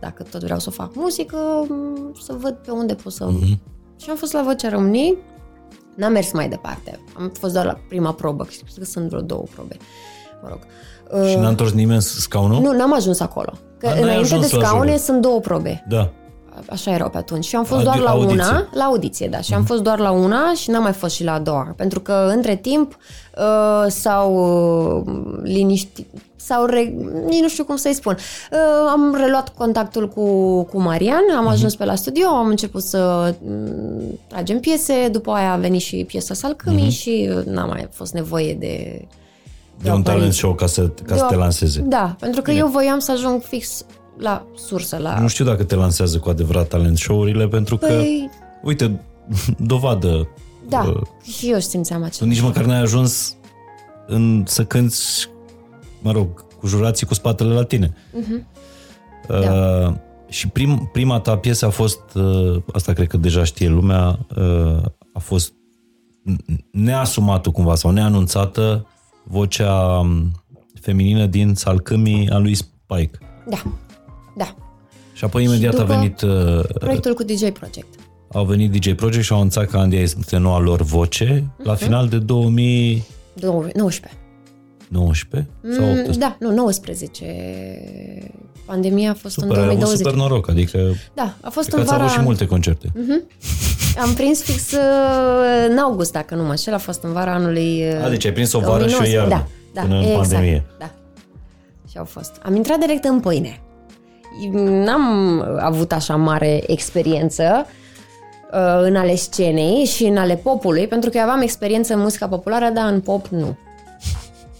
dacă 0.00 0.22
tot 0.22 0.42
vreau 0.42 0.58
să 0.58 0.70
fac 0.70 0.94
muzică, 0.94 1.66
m, 1.68 2.14
să 2.22 2.32
văd 2.32 2.54
pe 2.54 2.70
unde 2.70 2.94
pot 2.94 3.12
să... 3.12 3.28
Uh-huh. 3.28 3.58
Și 3.96 4.10
am 4.10 4.16
fost 4.16 4.32
la 4.32 4.42
Vocea 4.42 4.68
României, 4.68 5.16
n-am 5.94 6.12
mers 6.12 6.32
mai 6.32 6.48
departe. 6.48 7.00
Am 7.16 7.32
fost 7.38 7.52
doar 7.52 7.64
la 7.64 7.78
prima 7.88 8.12
probă, 8.12 8.44
cred 8.44 8.78
că 8.78 8.84
sunt 8.84 9.08
vreo 9.08 9.20
două 9.20 9.44
probe. 9.54 9.76
Mă 10.42 10.48
rog. 10.48 10.58
Și 11.28 11.36
n-a 11.36 11.48
întors 11.48 11.72
nimeni 11.72 12.02
scaunul? 12.02 12.60
Nu, 12.60 12.72
n-am 12.72 12.94
ajuns 12.94 13.20
acolo. 13.20 13.52
Că 13.78 13.86
A, 13.86 13.90
n-ai 13.90 14.02
înainte 14.02 14.28
de 14.28 14.34
ajuns 14.34 14.50
la 14.52 14.58
scaune 14.66 14.84
juriu. 14.84 15.02
sunt 15.02 15.20
două 15.20 15.40
probe. 15.40 15.84
Da. 15.88 16.10
Așa 16.70 16.90
erau 16.94 17.08
pe 17.08 17.16
atunci. 17.16 17.44
Și 17.44 17.56
am 17.56 17.64
fost 17.64 17.80
Adi- 17.80 17.84
doar 17.84 17.98
la 17.98 18.10
audiție. 18.10 18.34
una, 18.34 18.68
la 18.74 18.84
audiție, 18.84 19.28
da. 19.28 19.40
Și 19.40 19.54
am 19.54 19.64
fost 19.64 19.82
doar 19.82 19.98
la 19.98 20.10
una 20.10 20.52
și 20.54 20.70
n-am 20.70 20.82
mai 20.82 20.92
fost 20.92 21.14
și 21.14 21.24
la 21.24 21.32
a 21.32 21.38
doua. 21.38 21.74
Pentru 21.76 22.00
că 22.00 22.30
între 22.34 22.56
timp 22.56 22.96
uh, 23.38 23.84
s-au 23.88 24.34
uh, 25.06 25.40
liniștit, 25.42 26.06
sau 26.36 26.64
re... 26.64 26.94
nici 27.26 27.40
nu 27.40 27.48
știu 27.48 27.64
cum 27.64 27.76
să-i 27.76 27.94
spun. 27.94 28.16
Uh, 28.52 28.58
am 28.90 29.14
reluat 29.14 29.48
contactul 29.48 30.08
cu, 30.08 30.24
cu 30.62 30.80
Marian, 30.80 31.22
am 31.36 31.46
ajuns 31.46 31.76
pe 31.76 31.84
la 31.84 31.94
studio, 31.94 32.26
am 32.26 32.46
început 32.46 32.82
să 32.82 33.34
mm, 33.46 34.18
tragem 34.26 34.60
piese, 34.60 35.08
după 35.12 35.30
aia 35.30 35.52
a 35.52 35.56
venit 35.56 35.80
și 35.80 36.04
piesa 36.04 36.34
Salcâmii 36.34 36.90
și 36.90 37.30
uh, 37.36 37.44
n-a 37.44 37.64
mai 37.64 37.88
fost 37.90 38.12
nevoie 38.12 38.54
de... 38.54 39.04
De 39.82 39.88
un 39.90 39.94
apariție. 39.94 40.12
talent 40.14 40.32
show 40.32 40.54
ca 40.54 40.66
să, 40.66 40.88
ca 40.88 41.16
să 41.16 41.22
De 41.22 41.26
te 41.28 41.34
o- 41.34 41.38
lanseze. 41.38 41.80
Da, 41.80 42.16
pentru 42.20 42.42
că 42.42 42.50
eu 42.50 42.66
voiam 42.68 42.98
să 42.98 43.12
ajung 43.12 43.42
fix 43.42 43.84
la 44.18 44.46
sursă, 44.56 44.96
la... 44.96 45.18
Nu 45.20 45.28
știu 45.28 45.44
dacă 45.44 45.64
te 45.64 45.74
lansează 45.74 46.18
cu 46.18 46.28
adevărat 46.28 46.68
talent 46.68 46.98
show-urile, 46.98 47.48
pentru 47.48 47.76
că, 47.76 47.86
Păi, 47.86 48.30
uite, 48.62 49.00
dovadă. 49.58 50.28
da, 50.68 50.80
uh, 50.82 51.00
și 51.34 51.50
eu 51.50 51.58
simțeam 51.58 52.00
Tu 52.00 52.04
același 52.06 52.34
nici 52.34 52.44
măcar 52.46 52.64
n-ai 52.64 52.80
ajuns 52.80 53.36
în, 54.06 54.42
să 54.46 54.64
cânti, 54.64 54.96
mă 56.02 56.12
rog, 56.12 56.46
cu 56.58 56.66
jurații 56.66 57.06
cu 57.06 57.14
spatele 57.14 57.54
la 57.54 57.64
tine. 57.64 57.94
Uh, 59.28 59.94
și 60.28 60.48
prim, 60.48 60.88
prima 60.92 61.20
ta 61.20 61.36
piesă 61.36 61.66
a 61.66 61.70
fost, 61.70 62.00
uh, 62.14 62.62
asta 62.72 62.92
cred 62.92 63.06
că 63.06 63.16
deja 63.16 63.44
știe 63.44 63.68
lumea, 63.68 64.18
uh, 64.36 64.82
a 65.12 65.18
fost 65.18 65.52
n- 65.52 66.56
neasumată 66.70 67.50
cumva 67.50 67.74
sau 67.74 67.90
neanunțată 67.90 68.86
vocea 69.24 69.98
um, 69.98 70.30
feminină 70.80 71.26
din 71.26 71.54
Salcâmii 71.54 72.28
a 72.30 72.38
lui 72.38 72.54
Spike. 72.54 73.18
Da, 73.48 73.62
da. 74.36 74.54
Și 75.12 75.24
apoi 75.24 75.44
imediat 75.44 75.74
după- 75.74 75.92
a 75.92 75.96
venit 75.96 76.20
uh, 76.20 76.60
Proiectul 76.78 77.14
cu 77.14 77.22
DJ 77.22 77.48
Project. 77.50 77.98
au 78.32 78.44
venit 78.44 78.70
DJ 78.70 78.92
Project 78.94 79.24
și 79.24 79.32
au 79.32 79.38
anunțat 79.38 79.66
că 79.66 79.76
Andia 79.78 80.00
este 80.00 80.36
noua 80.36 80.58
lor 80.58 80.82
voce 80.82 81.44
la 81.62 81.74
final 81.74 82.08
de 82.08 82.18
2019 82.18 84.10
19. 84.92 85.50
sau 85.76 85.84
Mm, 85.84 85.90
18. 85.90 86.18
da, 86.18 86.36
nu, 86.40 86.50
19. 86.54 87.24
Pandemia 88.66 89.10
a 89.10 89.14
fost 89.14 89.34
Super, 89.34 89.48
în 89.48 89.56
ai 89.56 89.64
avut 89.68 89.78
2020. 89.78 90.06
super 90.06 90.14
noroc, 90.28 90.48
adică 90.48 90.78
Da, 91.14 91.34
a 91.40 91.50
fost 91.50 91.68
cred 91.68 91.80
în 91.80 91.86
că 91.86 91.90
ați 91.92 91.98
vara... 91.98 92.02
avut 92.02 92.16
și 92.18 92.24
multe 92.24 92.46
concerte. 92.46 92.92
Am 94.02 94.14
prins 94.14 94.42
fix 94.42 94.72
uh, 94.72 94.78
în 95.70 95.78
august, 95.78 96.12
dacă 96.12 96.34
nu 96.34 96.42
mă 96.42 96.50
înșel, 96.50 96.74
a 96.74 96.78
fost 96.78 97.02
în 97.02 97.12
vara 97.12 97.34
anului... 97.34 97.84
uh, 97.98 98.04
A, 98.04 98.08
deci 98.08 98.24
ai 98.24 98.32
prins 98.32 98.52
o 98.52 98.58
vară 98.58 98.86
și 98.88 98.94
o 98.94 98.98
2019. 98.98 99.16
iarnă, 99.16 99.48
Da, 99.72 99.80
da, 99.80 99.80
până 99.86 99.94
în 99.94 100.02
exact, 100.02 100.28
pandemie. 100.30 100.64
Da. 100.78 100.90
Și 101.90 101.98
au 101.98 102.04
fost. 102.04 102.32
Am 102.42 102.54
intrat 102.56 102.78
direct 102.78 103.04
în 103.04 103.20
pâine. 103.20 103.60
N-am 104.84 105.40
avut 105.60 105.92
așa 105.92 106.16
mare 106.16 106.62
experiență. 106.66 107.66
uh, 108.52 108.58
în 108.82 108.96
ale 108.96 109.14
scenei 109.14 109.84
și 109.84 110.04
în 110.04 110.16
ale 110.16 110.36
popului, 110.36 110.86
pentru 110.86 111.10
că 111.10 111.16
eu 111.16 111.22
aveam 111.22 111.40
experiență 111.40 111.94
în 111.94 112.00
muzica 112.00 112.28
populară, 112.28 112.70
dar 112.74 112.92
în 112.92 113.00
pop 113.00 113.26
nu. 113.26 113.56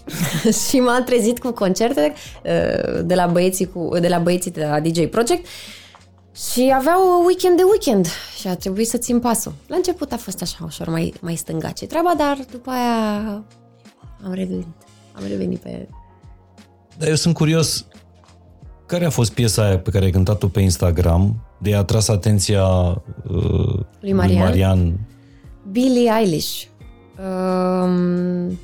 și 0.67 0.79
m-am 0.79 1.03
trezit 1.03 1.39
cu 1.39 1.51
concerte 1.51 2.13
uh, 2.43 3.01
de 3.05 3.15
la 3.15 3.27
băieții, 3.27 3.65
cu, 3.65 3.89
de 3.99 4.07
la 4.07 4.17
băieții 4.17 4.51
de 4.51 4.65
la 4.65 4.79
DJ 4.79 5.05
Project 5.05 5.45
și 6.35 6.73
aveau 6.75 7.23
weekend 7.25 7.57
de 7.57 7.63
weekend 7.69 8.07
și 8.39 8.47
a 8.47 8.55
trebuit 8.55 8.87
să 8.87 8.97
țin 8.97 9.19
pasul. 9.19 9.53
La 9.67 9.75
început 9.75 10.11
a 10.11 10.17
fost 10.17 10.41
așa 10.41 10.57
ușor 10.65 10.89
mai, 10.89 11.13
mai 11.21 11.35
stângace 11.35 11.85
treaba, 11.85 12.13
dar 12.17 12.37
după 12.51 12.69
aia 12.69 13.43
am 14.23 14.33
revenit. 14.33 14.67
Am 15.13 15.23
revenit 15.27 15.59
pe... 15.59 15.87
Dar 16.97 17.07
eu 17.07 17.15
sunt 17.15 17.33
curios, 17.33 17.85
care 18.85 19.05
a 19.05 19.09
fost 19.09 19.33
piesa 19.33 19.65
aia 19.65 19.79
pe 19.79 19.89
care 19.89 20.05
ai 20.05 20.11
cântat-o 20.11 20.47
pe 20.47 20.61
Instagram 20.61 21.43
de 21.57 21.75
a 21.75 21.83
tras 21.83 22.07
atenția 22.07 22.65
uh, 22.67 23.79
Lui 23.99 24.13
Marian? 24.13 24.27
lui 24.27 24.37
Marian? 24.37 24.99
Billie 25.71 26.11
Eilish. 26.19 26.63
Um, 27.19 28.59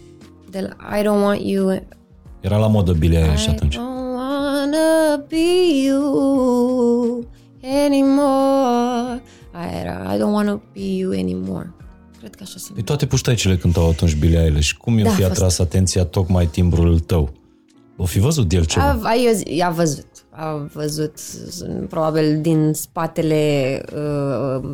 de 0.52 0.60
la 0.78 0.98
I 0.98 1.02
don't 1.04 1.22
want 1.24 1.42
you 1.42 1.82
Era 2.42 2.58
la 2.58 2.68
modă 2.68 2.92
Billie 2.94 3.18
Eilish 3.20 3.46
I 3.46 3.50
atunci. 3.50 3.76
don't 3.76 4.16
wanna 4.16 5.24
be 5.30 5.86
you 5.86 7.28
anymore. 7.86 9.22
Aia 9.52 9.80
era, 9.82 10.14
I 10.14 10.18
don't 10.18 10.34
wanna 10.34 10.62
be 10.74 10.80
you 10.96 11.12
anymore. 11.12 11.74
Cred 12.20 12.36
că 12.36 12.44
așa 12.44 12.56
se 12.58 12.72
Păi 12.74 12.84
toate 12.84 13.06
puștaicele 13.06 13.58
cântau 13.58 13.90
atunci 13.90 14.16
Billie 14.16 14.40
Eilish. 14.40 14.72
Cum 14.72 14.98
i-o 14.98 15.04
Da, 15.04 15.10
fi 15.10 15.24
a 15.24 15.28
fost- 15.28 15.38
atras 15.38 15.60
atenția 15.60 16.04
tocmai 16.06 16.46
timbrul 16.46 17.00
tău? 17.00 17.30
O 17.98 18.06
fi 18.06 18.20
văzut 18.20 18.52
el 18.52 18.66
ceva? 18.66 18.86
A, 18.86 19.00
a, 19.04 19.16
eu, 19.16 19.68
a 19.68 19.70
văzut. 19.70 20.06
A 20.30 20.70
văzut 20.74 21.14
probabil 21.90 22.42
din 22.42 22.74
spatele 22.74 23.82
uh, 23.96 24.70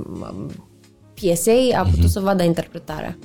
piesei, 1.13 1.73
a 1.73 1.83
putut 1.83 2.09
să 2.09 2.19
vadă 2.19 2.43
interpretarea. 2.43 3.17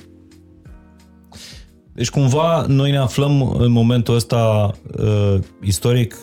Deci 2.01 2.11
cumva 2.11 2.64
noi 2.68 2.90
ne 2.90 2.96
aflăm 2.96 3.57
în 3.59 3.70
momentul 3.70 4.14
ăsta 4.14 4.70
uh, 4.98 5.38
istoric, 5.62 6.16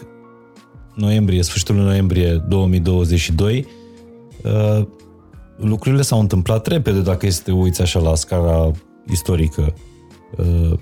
noiembrie, 0.96 1.42
sfârșitul 1.42 1.76
lui 1.76 1.84
noiembrie 1.84 2.44
2022. 2.48 3.68
Uh, 4.44 4.86
lucrurile 5.58 6.02
s-au 6.02 6.20
întâmplat 6.20 6.68
repede 6.68 7.02
dacă 7.02 7.26
este 7.26 7.38
să 7.38 7.44
te 7.46 7.52
uiți 7.52 7.82
așa 7.82 8.00
la 8.00 8.16
scara 8.16 8.72
istorică. 9.12 9.74
Uh, 10.38 10.80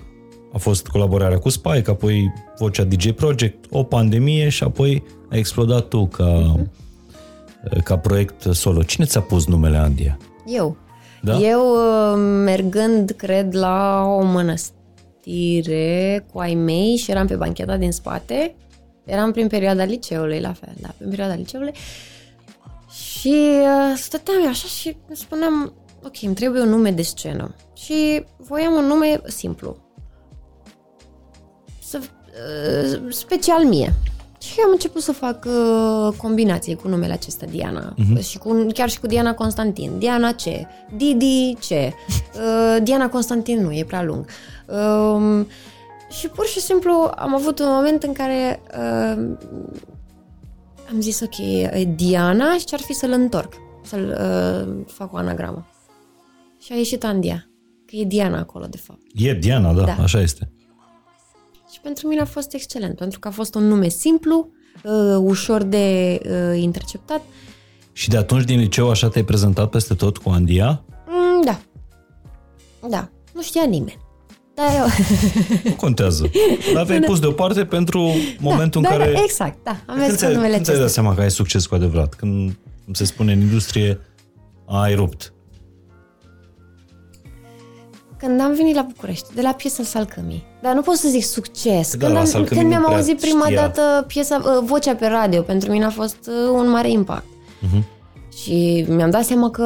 a 0.52 0.58
fost 0.58 0.86
colaborarea 0.86 1.38
cu 1.38 1.48
Spike, 1.48 1.90
apoi 1.90 2.32
vocea 2.58 2.84
DJ 2.84 3.10
Project, 3.10 3.64
o 3.70 3.82
pandemie 3.82 4.48
și 4.48 4.62
apoi 4.62 5.02
a 5.30 5.36
explodat 5.36 5.88
tu 5.88 6.06
ca, 6.06 6.24
uh, 6.24 7.82
ca 7.84 7.98
proiect 7.98 8.42
solo. 8.42 8.82
Cine 8.82 9.06
ți-a 9.06 9.20
pus 9.20 9.46
numele 9.46 9.76
Andia? 9.76 10.18
Eu. 10.46 10.76
Da? 11.22 11.38
Eu, 11.38 11.60
uh, 11.60 12.18
mergând, 12.44 13.10
cred, 13.16 13.54
la 13.54 14.04
o 14.06 14.24
mănăstire 14.24 14.74
cu 16.32 16.38
ai 16.38 16.54
mei 16.54 16.96
și 16.96 17.10
eram 17.10 17.26
pe 17.26 17.36
bancheta 17.36 17.76
din 17.76 17.92
spate, 17.92 18.54
eram 19.04 19.32
prin 19.32 19.46
perioada 19.46 19.84
liceului, 19.84 20.40
la 20.40 20.52
fel, 20.52 20.74
da, 20.80 20.88
prin 20.96 21.08
perioada 21.08 21.34
liceului, 21.34 21.72
și 22.90 23.34
uh, 23.60 23.96
stăteam 23.96 24.42
eu 24.42 24.48
așa 24.48 24.66
și 24.66 24.96
îmi 25.08 25.16
spuneam, 25.16 25.72
ok, 26.04 26.22
îmi 26.22 26.34
trebuie 26.34 26.62
un 26.62 26.68
nume 26.68 26.90
de 26.90 27.02
scenă. 27.02 27.54
Și 27.74 28.24
voiam 28.36 28.72
un 28.72 28.84
nume 28.84 29.20
simplu. 29.24 29.76
Să, 31.82 32.00
uh, 32.00 33.12
special 33.12 33.64
mie. 33.64 33.94
Și 34.38 34.60
am 34.64 34.70
început 34.70 35.02
să 35.02 35.12
fac 35.12 35.44
uh, 35.44 36.14
combinații 36.16 36.74
cu 36.74 36.88
numele 36.88 37.12
acesta 37.12 37.46
Diana 37.46 37.94
uh-huh. 37.94 38.24
și 38.24 38.38
cu, 38.38 38.66
chiar 38.72 38.88
și 38.88 39.00
cu 39.00 39.06
Diana 39.06 39.34
Constantin. 39.34 39.98
Diana 39.98 40.32
ce? 40.32 40.66
Didi 40.96 41.56
ce? 41.60 41.92
Uh, 42.36 42.82
Diana 42.82 43.08
Constantin 43.08 43.62
nu, 43.62 43.72
e 43.72 43.84
prea 43.84 44.02
lung. 44.02 44.26
Um, 44.66 45.46
și 46.10 46.28
pur 46.28 46.46
și 46.46 46.60
simplu 46.60 47.10
am 47.16 47.34
avut 47.34 47.58
un 47.58 47.68
moment 47.68 48.02
în 48.02 48.12
care 48.12 48.62
uh, 48.72 49.36
am 50.90 51.00
zis 51.00 51.20
ok, 51.20 51.38
e 51.38 51.88
Diana 51.96 52.56
și 52.58 52.64
ce-ar 52.64 52.80
fi 52.80 52.92
să-l 52.92 53.10
întorc, 53.10 53.52
să-l 53.82 54.16
uh, 54.20 54.84
fac 54.92 55.12
o 55.12 55.16
anagramă. 55.16 55.66
Și 56.60 56.72
a 56.72 56.76
ieșit 56.76 57.04
Andia, 57.04 57.48
că 57.86 57.96
e 57.96 58.04
Diana 58.04 58.38
acolo 58.38 58.66
de 58.66 58.76
fapt. 58.76 59.00
E 59.14 59.32
Diana, 59.34 59.72
da, 59.72 59.84
Da. 59.84 59.96
așa 60.02 60.20
este. 60.20 60.50
Și 61.72 61.80
pentru 61.80 62.08
mine 62.08 62.20
a 62.20 62.24
fost 62.24 62.54
excelent, 62.54 62.96
pentru 62.96 63.18
că 63.18 63.28
a 63.28 63.30
fost 63.30 63.54
un 63.54 63.66
nume 63.66 63.88
simplu, 63.88 64.50
uh, 64.84 65.16
ușor 65.20 65.62
de 65.62 66.18
uh, 66.24 66.60
interceptat. 66.62 67.22
Și 67.92 68.08
de 68.08 68.16
atunci 68.16 68.44
din 68.44 68.58
liceu 68.58 68.90
așa 68.90 69.08
te-ai 69.08 69.24
prezentat 69.24 69.70
peste 69.70 69.94
tot 69.94 70.16
cu 70.18 70.28
Andia? 70.30 70.84
Mm, 71.06 71.44
da. 71.44 71.60
Da. 72.88 73.08
Nu 73.34 73.42
știa 73.42 73.64
nimeni. 73.64 73.98
Dar 74.56 74.74
eu... 74.74 74.86
Nu 75.64 75.74
contează. 75.74 76.30
Dar 76.72 76.82
aveai 76.84 77.00
pus 77.00 77.20
deoparte 77.20 77.64
pentru 77.64 78.10
momentul 78.38 78.82
da, 78.82 78.88
în 78.88 78.98
care... 78.98 79.12
Da, 79.12 79.20
exact, 79.22 79.58
da. 79.64 79.70
Am 79.70 79.78
când 79.86 79.98
mers 79.98 80.10
cu 80.10 80.16
ți-ai, 80.16 80.34
numele 80.34 80.52
când 80.52 80.64
ți-ai 80.64 80.76
dat 80.76 80.84
acesta. 80.84 81.02
seama 81.02 81.16
că 81.16 81.22
ai 81.22 81.30
succes 81.30 81.66
cu 81.66 81.74
adevărat? 81.74 82.14
Când, 82.14 82.56
cum 82.84 82.92
se 82.92 83.04
spune 83.04 83.32
în 83.32 83.40
industrie, 83.40 84.00
ai 84.66 84.94
rupt. 84.94 85.32
Când 88.18 88.40
am 88.40 88.54
venit 88.54 88.74
la 88.74 88.86
București, 88.94 89.34
de 89.34 89.42
la 89.42 89.52
piesa 89.52 89.82
Salcămii. 89.82 90.44
Dar 90.62 90.74
nu 90.74 90.80
pot 90.80 90.94
să 90.94 91.08
zic 91.08 91.24
succes. 91.24 91.96
Da, 91.96 91.98
când, 91.98 92.12
la 92.12 92.18
am, 92.18 92.24
Salcămii 92.24 92.48
când 92.48 92.62
nu 92.62 92.68
mi-am 92.68 92.82
prea 92.84 92.96
auzit 92.96 93.20
prima 93.20 93.44
știa. 93.44 93.60
dată 93.60 94.04
piesa, 94.06 94.42
uh, 94.44 94.64
vocea 94.64 94.94
pe 94.94 95.06
radio, 95.06 95.42
pentru 95.42 95.70
mine 95.70 95.84
a 95.84 95.90
fost 95.90 96.18
uh, 96.26 96.50
un 96.52 96.70
mare 96.70 96.90
impact. 96.90 97.26
Mhm. 97.60 97.84
Și 98.42 98.84
mi-am 98.88 99.10
dat 99.10 99.24
seama 99.24 99.50
că 99.50 99.64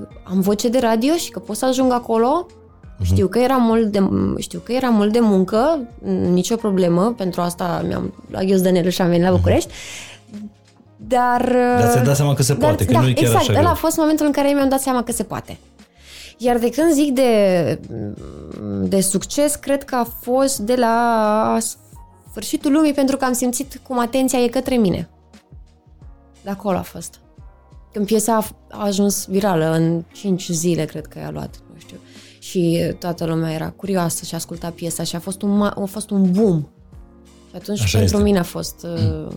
uh, 0.00 0.16
am 0.24 0.40
voce 0.40 0.68
de 0.68 0.78
radio 0.78 1.14
și 1.14 1.30
că 1.30 1.38
pot 1.38 1.56
să 1.56 1.64
ajung 1.64 1.92
acolo. 1.92 2.46
Mhm. 2.98 3.06
Știu 3.06 3.26
că 3.26 3.38
era 3.38 3.56
mult 3.56 3.86
de, 3.92 4.08
știu 4.38 4.58
că 4.58 4.72
era 4.72 4.88
mult 4.88 5.12
de 5.12 5.20
muncă, 5.20 5.80
nicio 6.32 6.56
problemă, 6.56 7.14
pentru 7.16 7.40
asta 7.40 7.84
mi-am 7.86 8.14
luat 8.30 8.44
ghios 8.44 8.60
de 8.60 8.70
nele 8.70 8.90
și 8.90 9.02
am 9.02 9.08
venit 9.08 9.24
la 9.24 9.30
București. 9.30 9.72
Dar... 10.96 11.40
uh, 11.40 11.78
Dar 11.80 11.90
ți-ai 11.90 12.04
dat 12.04 12.16
seama 12.16 12.34
că 12.34 12.42
se 12.42 12.54
poate, 12.54 12.84
că 12.84 12.92
da, 12.92 13.00
nu 13.00 13.08
e 13.08 13.12
chiar 13.12 13.24
exact, 13.24 13.40
așa 13.42 13.52
ăla 13.52 13.60
greu. 13.60 13.72
a 13.72 13.74
fost 13.74 13.96
momentul 13.96 14.26
în 14.26 14.32
care 14.32 14.52
mi-am 14.52 14.68
dat 14.68 14.80
seama 14.80 15.02
că 15.02 15.12
se 15.12 15.22
poate. 15.22 15.58
Iar 16.38 16.58
de 16.58 16.70
când 16.70 16.92
zic 16.92 17.12
de, 17.12 17.80
de 18.82 19.00
succes, 19.00 19.54
cred 19.54 19.84
că 19.84 19.94
a 19.94 20.04
fost 20.20 20.58
de 20.58 20.74
la 20.74 21.58
sfârșitul 22.30 22.72
lumii, 22.72 22.92
pentru 22.92 23.16
că 23.16 23.24
am 23.24 23.32
simțit 23.32 23.80
cum 23.86 23.98
atenția 23.98 24.38
e 24.38 24.48
către 24.48 24.76
mine. 24.76 25.08
De 26.42 26.50
acolo 26.50 26.76
a 26.76 26.82
fost. 26.82 27.20
Când 27.92 28.06
piesa 28.06 28.36
a, 28.36 28.44
a 28.70 28.84
ajuns 28.84 29.26
virală, 29.26 29.72
în 29.72 30.02
5 30.12 30.48
zile 30.50 30.84
cred 30.84 31.06
că 31.06 31.18
i-a 31.18 31.30
luat, 31.30 31.50
nu 31.50 31.50
știu. 31.50 31.67
Și 32.48 32.92
toată 32.98 33.24
lumea 33.24 33.52
era 33.52 33.70
curioasă 33.70 34.24
și 34.24 34.34
asculta 34.34 34.70
piesa 34.70 35.02
și 35.02 35.16
a 35.16 35.18
fost 35.18 35.42
un, 35.42 35.62
ma- 35.62 35.74
a 35.82 35.84
fost 35.84 36.10
un 36.10 36.30
boom. 36.30 36.60
Și 37.48 37.54
atunci 37.54 37.80
Așa 37.80 37.98
pentru 37.98 38.16
este. 38.16 38.28
mine 38.28 38.38
a 38.38 38.42
fost... 38.42 38.86
Uh, 38.94 39.32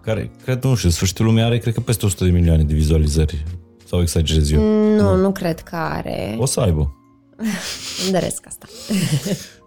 Care, 0.00 0.30
cred, 0.44 0.62
nu 0.64 0.74
știu, 0.74 0.88
sfârșitul 0.88 1.24
lumii 1.24 1.42
are, 1.42 1.58
cred 1.58 1.74
că 1.74 1.80
peste 1.80 2.06
100 2.06 2.24
de 2.24 2.30
milioane 2.30 2.62
de 2.62 2.74
vizualizări. 2.74 3.44
Sau 3.84 4.00
exagerez 4.00 4.50
eu. 4.50 4.62
nu, 4.96 5.16
nu 5.16 5.32
cred 5.32 5.60
că 5.60 5.76
are. 5.76 6.36
O 6.38 6.46
să 6.46 6.60
aibă. 6.60 6.94
Îmi 8.02 8.12
doresc 8.12 8.46
asta. 8.46 8.66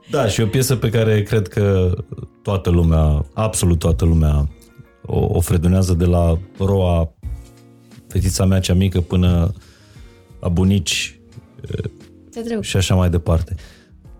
Da, 0.09 0.27
și 0.27 0.41
o 0.41 0.45
piesă 0.47 0.75
pe 0.75 0.89
care 0.89 1.23
cred 1.23 1.47
că 1.47 1.93
toată 2.41 2.69
lumea, 2.69 3.25
absolut 3.33 3.79
toată 3.79 4.05
lumea, 4.05 4.49
o, 5.05 5.19
o 5.19 5.39
fredonează 5.39 5.93
de 5.93 6.05
la 6.05 6.39
roa 6.57 7.13
fetița 8.07 8.45
mea 8.45 8.59
cea 8.59 8.73
mică 8.73 9.01
până 9.01 9.53
la 10.39 10.49
bunici 10.49 11.09
Te 11.09 11.24
trebuie. 12.41 12.61
și 12.61 12.77
așa 12.77 12.95
mai 12.95 13.09
departe. 13.09 13.55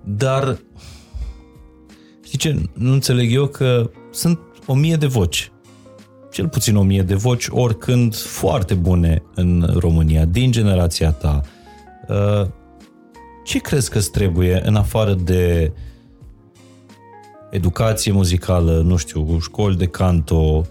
Dar, 0.03 0.57
știi 2.24 2.38
ce, 2.38 2.61
nu 2.74 2.91
înțeleg 2.91 3.34
eu 3.34 3.47
că 3.47 3.89
sunt 4.11 4.39
o 4.66 4.74
mie 4.74 4.95
de 4.95 5.05
voci. 5.05 5.51
Cel 6.32 6.47
puțin 6.47 6.76
o 6.76 6.82
mie 6.82 7.01
de 7.01 7.16
voci, 7.16 7.47
oricând 7.49 8.16
foarte 8.16 8.74
bune 8.74 9.24
în 9.36 9.74
România, 9.80 10.26
din 10.26 10.51
generația 10.51 11.11
ta. 11.11 11.41
Uh, 12.07 12.47
Ce 13.43 13.59
crezi 13.59 13.89
că 13.89 13.97
îți 13.97 14.11
trebuie 14.11 14.61
în 14.66 14.76
afară 14.76 15.13
de 15.13 15.72
educație 17.49 18.11
muzicală, 18.11 18.82
nu 18.86 18.95
știu, 18.95 19.39
școli 19.39 19.76
de 19.78 19.86
canto, 19.86 20.66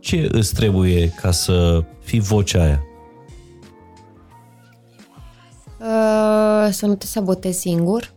ce 0.00 0.28
îți 0.32 0.54
trebuie 0.54 1.08
ca 1.08 1.30
să 1.30 1.84
fii 2.02 2.20
vocea 2.20 2.62
aia? 2.62 2.82
Uh, 5.80 6.68
să 6.70 6.86
nu 6.86 6.94
te 6.94 7.06
sabotezi 7.06 7.58
singur, 7.58 8.12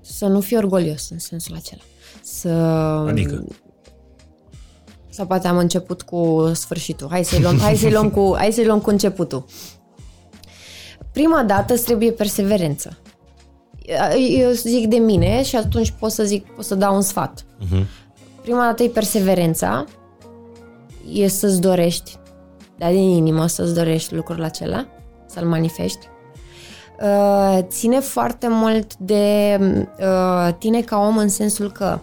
să 0.00 0.26
nu 0.26 0.40
fii 0.40 0.56
orgolios 0.56 1.10
în 1.10 1.18
sensul 1.18 1.54
acela. 1.54 1.82
Să... 2.22 2.48
Adică? 3.08 3.44
Sau 5.10 5.26
poate 5.26 5.48
am 5.48 5.56
început 5.56 6.02
cu 6.02 6.50
sfârșitul. 6.54 7.08
Hai 7.10 7.24
să-i 7.24 7.40
luăm, 7.40 7.58
hai 7.58 7.76
să-i 7.76 7.92
luăm, 7.92 8.10
cu, 8.10 8.34
hai 8.36 8.52
să-i 8.52 8.64
luăm 8.64 8.80
cu 8.80 8.90
începutul. 8.90 9.44
Prima 11.12 11.42
dată 11.42 11.72
îți 11.72 11.84
trebuie 11.84 12.12
perseverență. 12.12 12.98
Eu 14.38 14.50
zic 14.50 14.86
de 14.86 14.96
mine 14.96 15.42
și 15.42 15.56
atunci 15.56 15.90
pot 15.90 16.10
să 16.10 16.24
zic, 16.24 16.46
pot 16.46 16.64
să 16.64 16.74
dau 16.74 16.94
un 16.94 17.02
sfat. 17.02 17.44
Uh-huh. 17.44 17.84
Prima 18.42 18.64
dată 18.64 18.82
e 18.82 18.88
perseverența, 18.88 19.84
e 21.12 21.28
să-ți 21.28 21.60
dorești 21.60 22.18
dar 22.78 22.90
din 22.90 23.08
inimă 23.08 23.46
să-ți 23.46 23.74
dorești 23.74 24.14
lucrul 24.14 24.42
acela, 24.42 24.86
să-l 25.34 25.46
manifesti. 25.46 26.08
Uh, 27.00 27.58
ține 27.62 28.00
foarte 28.00 28.46
mult 28.50 28.96
de 28.96 29.58
uh, 30.00 30.54
tine 30.58 30.80
ca 30.80 30.98
om 30.98 31.16
în 31.16 31.28
sensul 31.28 31.72
că 31.72 31.98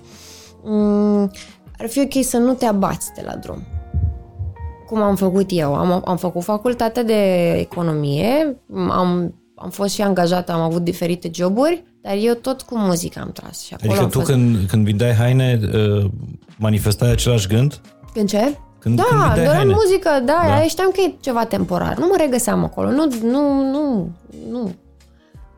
um, 0.63 1.31
ar 1.77 1.87
fi 1.87 1.99
ok 1.99 2.23
să 2.23 2.37
nu 2.37 2.53
te 2.53 2.65
abați 2.65 3.13
de 3.15 3.21
la 3.25 3.35
drum. 3.35 3.63
Cum 4.87 5.01
am 5.01 5.15
făcut 5.15 5.45
eu. 5.49 5.75
Am, 5.75 6.01
am 6.05 6.17
făcut 6.17 6.43
facultatea 6.43 7.03
de 7.03 7.51
economie, 7.51 8.57
am, 8.73 9.33
am 9.55 9.69
fost 9.69 9.93
și 9.93 10.01
angajată, 10.01 10.51
am 10.51 10.61
avut 10.61 10.83
diferite 10.83 11.29
joburi, 11.33 11.83
dar 12.01 12.13
eu 12.21 12.33
tot 12.33 12.61
cu 12.61 12.77
muzică 12.77 13.19
am 13.19 13.31
tras. 13.31 13.61
Și 13.61 13.73
acolo 13.73 13.91
Adică 13.91 14.05
am 14.05 14.11
tu 14.11 14.19
fost... 14.19 14.31
când, 14.31 14.67
când 14.67 14.85
vindeai 14.85 15.13
haine, 15.13 15.59
uh, 15.73 16.05
manifestai 16.57 17.11
același 17.11 17.47
gând? 17.47 17.81
Când 18.13 18.29
ce? 18.29 18.57
Când, 18.81 18.95
Da, 18.95 19.03
când 19.03 19.21
vindeai 19.21 19.43
doar 19.45 19.55
haine. 19.55 19.73
muzică, 19.73 20.09
da, 20.09 20.19
Da. 20.43 20.47
da, 20.47 20.61
știam 20.61 20.91
că 20.91 21.01
e 21.01 21.13
ceva 21.19 21.45
temporar. 21.45 21.97
Nu 21.97 22.05
mă 22.07 22.15
regăseam 22.17 22.63
acolo, 22.63 22.89
nu, 22.91 23.07
nu, 23.23 23.61
nu, 23.71 24.09
nu. 24.49 24.73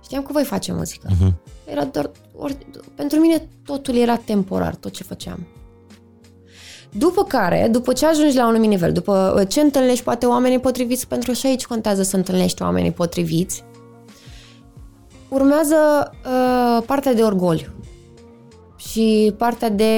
Știam 0.04 0.24
că 0.24 0.32
voi 0.32 0.44
face 0.44 0.74
muzică. 0.74 1.08
Mhm. 1.20 1.36
Era 1.66 1.84
doar, 1.84 2.12
ori, 2.38 2.58
pentru 2.96 3.20
mine 3.20 3.48
totul 3.66 3.96
era 3.96 4.16
temporar, 4.16 4.76
tot 4.76 4.92
ce 4.92 5.04
făceam. 5.04 5.48
După 6.98 7.24
care, 7.24 7.68
după 7.72 7.94
ce 7.94 8.06
ajungi 8.06 8.36
la 8.36 8.44
un 8.44 8.50
anumit 8.50 8.70
nivel, 8.70 8.92
după 8.92 9.46
ce 9.48 9.62
întâlnești 9.62 10.04
poate 10.04 10.26
oamenii 10.26 10.60
potriviți, 10.60 11.08
pentru 11.08 11.32
că 11.32 11.38
și 11.38 11.46
aici 11.46 11.66
contează 11.66 12.04
să 12.04 12.16
întâlnești 12.16 12.62
oamenii 12.62 12.92
potriviți, 12.92 13.64
urmează 15.30 15.76
uh, 16.26 16.84
partea 16.86 17.14
de 17.14 17.22
orgoliu 17.22 17.72
și 18.90 19.34
partea 19.38 19.70
de, 19.70 19.94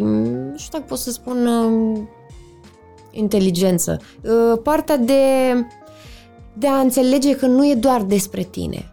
nu 0.00 0.56
știu 0.56 0.78
dacă 0.78 0.84
pot 0.88 0.98
să 0.98 1.10
spun, 1.10 1.46
uh, 1.46 1.98
inteligență, 3.10 4.00
uh, 4.22 4.58
partea 4.62 4.96
de, 4.96 5.22
de 6.52 6.66
a 6.68 6.78
înțelege 6.80 7.36
că 7.36 7.46
nu 7.46 7.66
e 7.66 7.74
doar 7.74 8.02
despre 8.02 8.42
tine. 8.42 8.88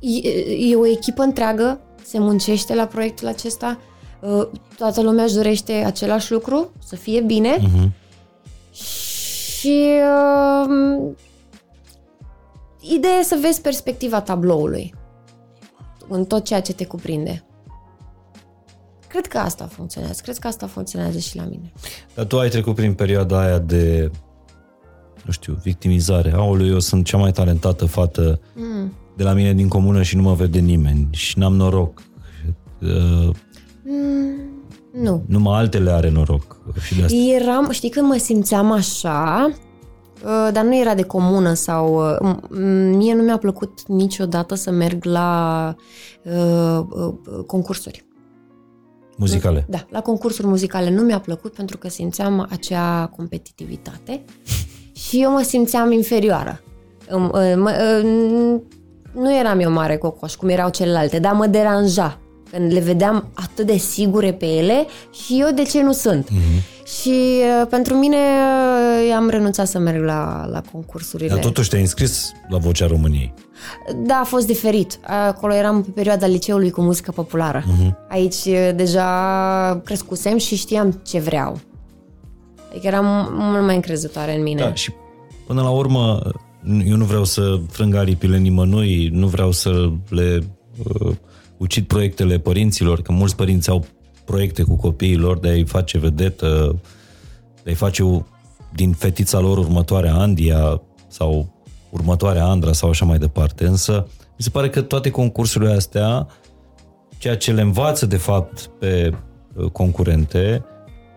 E, 0.00 0.28
e 0.70 0.76
o 0.76 0.86
echipă 0.86 1.22
întreagă, 1.22 1.80
se 2.04 2.18
muncește 2.18 2.74
la 2.74 2.86
proiectul 2.86 3.28
acesta, 3.28 3.78
uh, 4.20 4.46
toată 4.76 5.02
lumea 5.02 5.24
își 5.24 5.34
dorește 5.34 5.72
același 5.72 6.32
lucru, 6.32 6.72
să 6.78 6.96
fie 6.96 7.20
bine 7.20 7.56
Mhm. 7.60 7.92
și 9.58 9.84
uh, 10.66 11.12
ideea 12.80 13.18
e 13.18 13.22
să 13.22 13.38
vezi 13.40 13.60
perspectiva 13.60 14.20
tabloului 14.20 14.94
în 16.08 16.24
tot 16.24 16.44
ceea 16.44 16.60
ce 16.60 16.72
te 16.72 16.86
cuprinde. 16.86 17.44
Cred 19.14 19.26
că 19.26 19.38
asta 19.38 19.66
funcționează. 19.66 20.20
Cred 20.22 20.38
că 20.38 20.46
asta 20.46 20.66
funcționează 20.66 21.18
și 21.18 21.36
la 21.36 21.42
mine. 21.44 21.72
Dar 22.14 22.24
tu 22.24 22.38
ai 22.38 22.48
trecut 22.48 22.74
prin 22.74 22.94
perioada 22.94 23.40
aia 23.40 23.58
de, 23.58 24.10
nu 25.24 25.32
știu, 25.32 25.58
victimizare. 25.62 26.32
Aoleu, 26.32 26.66
eu 26.66 26.78
sunt 26.78 27.04
cea 27.04 27.16
mai 27.16 27.32
talentată 27.32 27.84
fată 27.86 28.40
mm. 28.54 28.92
de 29.16 29.22
la 29.22 29.32
mine 29.32 29.52
din 29.52 29.68
comună 29.68 30.02
și 30.02 30.16
nu 30.16 30.22
mă 30.22 30.34
vede 30.34 30.58
nimeni 30.58 31.08
și 31.10 31.38
n-am 31.38 31.54
noroc. 31.54 32.02
Uh, 32.80 33.34
Nu. 34.92 35.22
numai 35.26 35.58
altele 35.58 35.90
are 35.90 36.10
noroc. 36.10 36.56
Și 36.86 36.94
de 36.96 37.02
asta. 37.02 37.16
Eram, 37.16 37.70
știi 37.70 37.90
când 37.90 38.06
mă 38.08 38.16
simțeam 38.16 38.70
așa, 38.72 39.50
uh, 40.24 40.48
dar 40.52 40.64
nu 40.64 40.78
era 40.80 40.94
de 40.94 41.02
comună 41.02 41.52
sau... 41.52 42.10
uh, 42.10 42.16
m- 42.32 42.40
m- 42.40 42.94
Mie 42.96 43.14
nu 43.14 43.22
mi-a 43.22 43.38
plăcut 43.38 43.86
niciodată 43.86 44.54
să 44.54 44.70
merg 44.70 45.04
la 45.04 45.74
uh, 46.22 46.84
uh, 46.90 47.14
concursuri. 47.46 48.04
Muzicale. 49.16 49.64
Da, 49.68 49.86
la 49.90 50.00
concursuri 50.00 50.46
muzicale 50.46 50.90
nu 50.90 51.02
mi-a 51.02 51.18
plăcut 51.20 51.54
pentru 51.54 51.78
că 51.78 51.88
simțeam 51.88 52.46
acea 52.50 53.06
competitivitate 53.16 54.24
și 55.08 55.22
eu 55.22 55.30
mă 55.30 55.42
simțeam 55.42 55.92
inferioară. 55.92 56.60
Îm- 57.08 57.30
uh, 57.32 57.52
mă- 57.56 58.00
uh, 58.04 58.60
Nu 59.12 59.36
eram 59.38 59.60
eu 59.60 59.70
mare 59.70 59.96
cocoș, 59.96 60.34
cum 60.34 60.48
erau 60.48 60.70
celelalte, 60.70 61.18
dar 61.18 61.32
mă 61.32 61.46
deranja 61.46 62.18
când 62.54 62.72
le 62.72 62.80
vedeam 62.80 63.28
atât 63.34 63.66
de 63.66 63.76
sigure 63.76 64.32
pe 64.32 64.46
ele 64.46 64.86
și 65.24 65.40
eu 65.40 65.54
de 65.54 65.62
ce 65.62 65.82
nu 65.82 65.92
sunt. 65.92 66.28
Mm-hmm. 66.30 66.72
Și 67.00 67.10
uh, 67.10 67.66
pentru 67.70 67.94
mine 67.94 68.16
uh, 68.16 69.14
am 69.16 69.28
renunțat 69.28 69.66
să 69.66 69.78
merg 69.78 70.04
la, 70.04 70.46
la 70.50 70.62
concursurile. 70.72 71.28
Dar 71.28 71.38
totuși 71.38 71.68
te-ai 71.68 71.80
înscris 71.80 72.32
la 72.48 72.58
Vocea 72.58 72.86
României. 72.86 73.34
Da, 74.06 74.14
a 74.14 74.24
fost 74.24 74.46
diferit. 74.46 74.98
Acolo 75.28 75.54
eram 75.54 75.82
pe 75.82 75.90
perioada 75.90 76.26
liceului 76.26 76.70
cu 76.70 76.80
muzică 76.80 77.10
populară. 77.10 77.62
Uh-huh. 77.62 78.08
Aici 78.08 78.44
e, 78.44 78.72
deja 78.76 79.80
crescusem 79.84 80.38
și 80.38 80.56
știam 80.56 81.00
ce 81.04 81.18
vreau. 81.18 81.60
Adică 82.70 82.86
eram 82.86 83.28
mult 83.38 83.64
mai 83.64 83.74
încrezătoare 83.74 84.36
în 84.36 84.42
mine. 84.42 84.60
Da, 84.60 84.74
și 84.74 84.92
până 85.46 85.62
la 85.62 85.70
urmă, 85.70 86.20
eu 86.86 86.96
nu 86.96 87.04
vreau 87.04 87.24
să 87.24 87.60
frâng 87.70 87.94
aripile 87.94 88.38
nimănui, 88.38 89.08
nu 89.12 89.26
vreau 89.26 89.50
să 89.50 89.90
le 90.08 90.38
uh, 90.84 91.14
ucid 91.64 91.86
proiectele 91.86 92.38
părinților, 92.38 93.02
că 93.02 93.12
mulți 93.12 93.36
părinți 93.36 93.70
au 93.70 93.84
proiecte 94.24 94.62
cu 94.62 94.76
copiii 94.76 95.16
lor 95.16 95.38
de 95.38 95.48
a-i 95.48 95.64
face 95.64 95.98
vedetă, 95.98 96.80
de 97.62 97.70
a-i 97.70 97.74
face 97.74 98.02
u- 98.02 98.26
din 98.74 98.92
fetița 98.92 99.38
lor 99.38 99.58
următoarea 99.58 100.14
Andia 100.14 100.80
sau 101.08 101.52
următoarea 101.90 102.44
Andra 102.44 102.72
sau 102.72 102.88
așa 102.88 103.04
mai 103.04 103.18
departe. 103.18 103.66
Însă, 103.66 104.06
mi 104.20 104.44
se 104.44 104.50
pare 104.50 104.70
că 104.70 104.82
toate 104.82 105.10
concursurile 105.10 105.72
astea, 105.72 106.26
ceea 107.18 107.36
ce 107.36 107.52
le 107.52 107.60
învață 107.60 108.06
de 108.06 108.16
fapt 108.16 108.70
pe 108.78 109.12
uh, 109.54 109.70
concurente, 109.70 110.64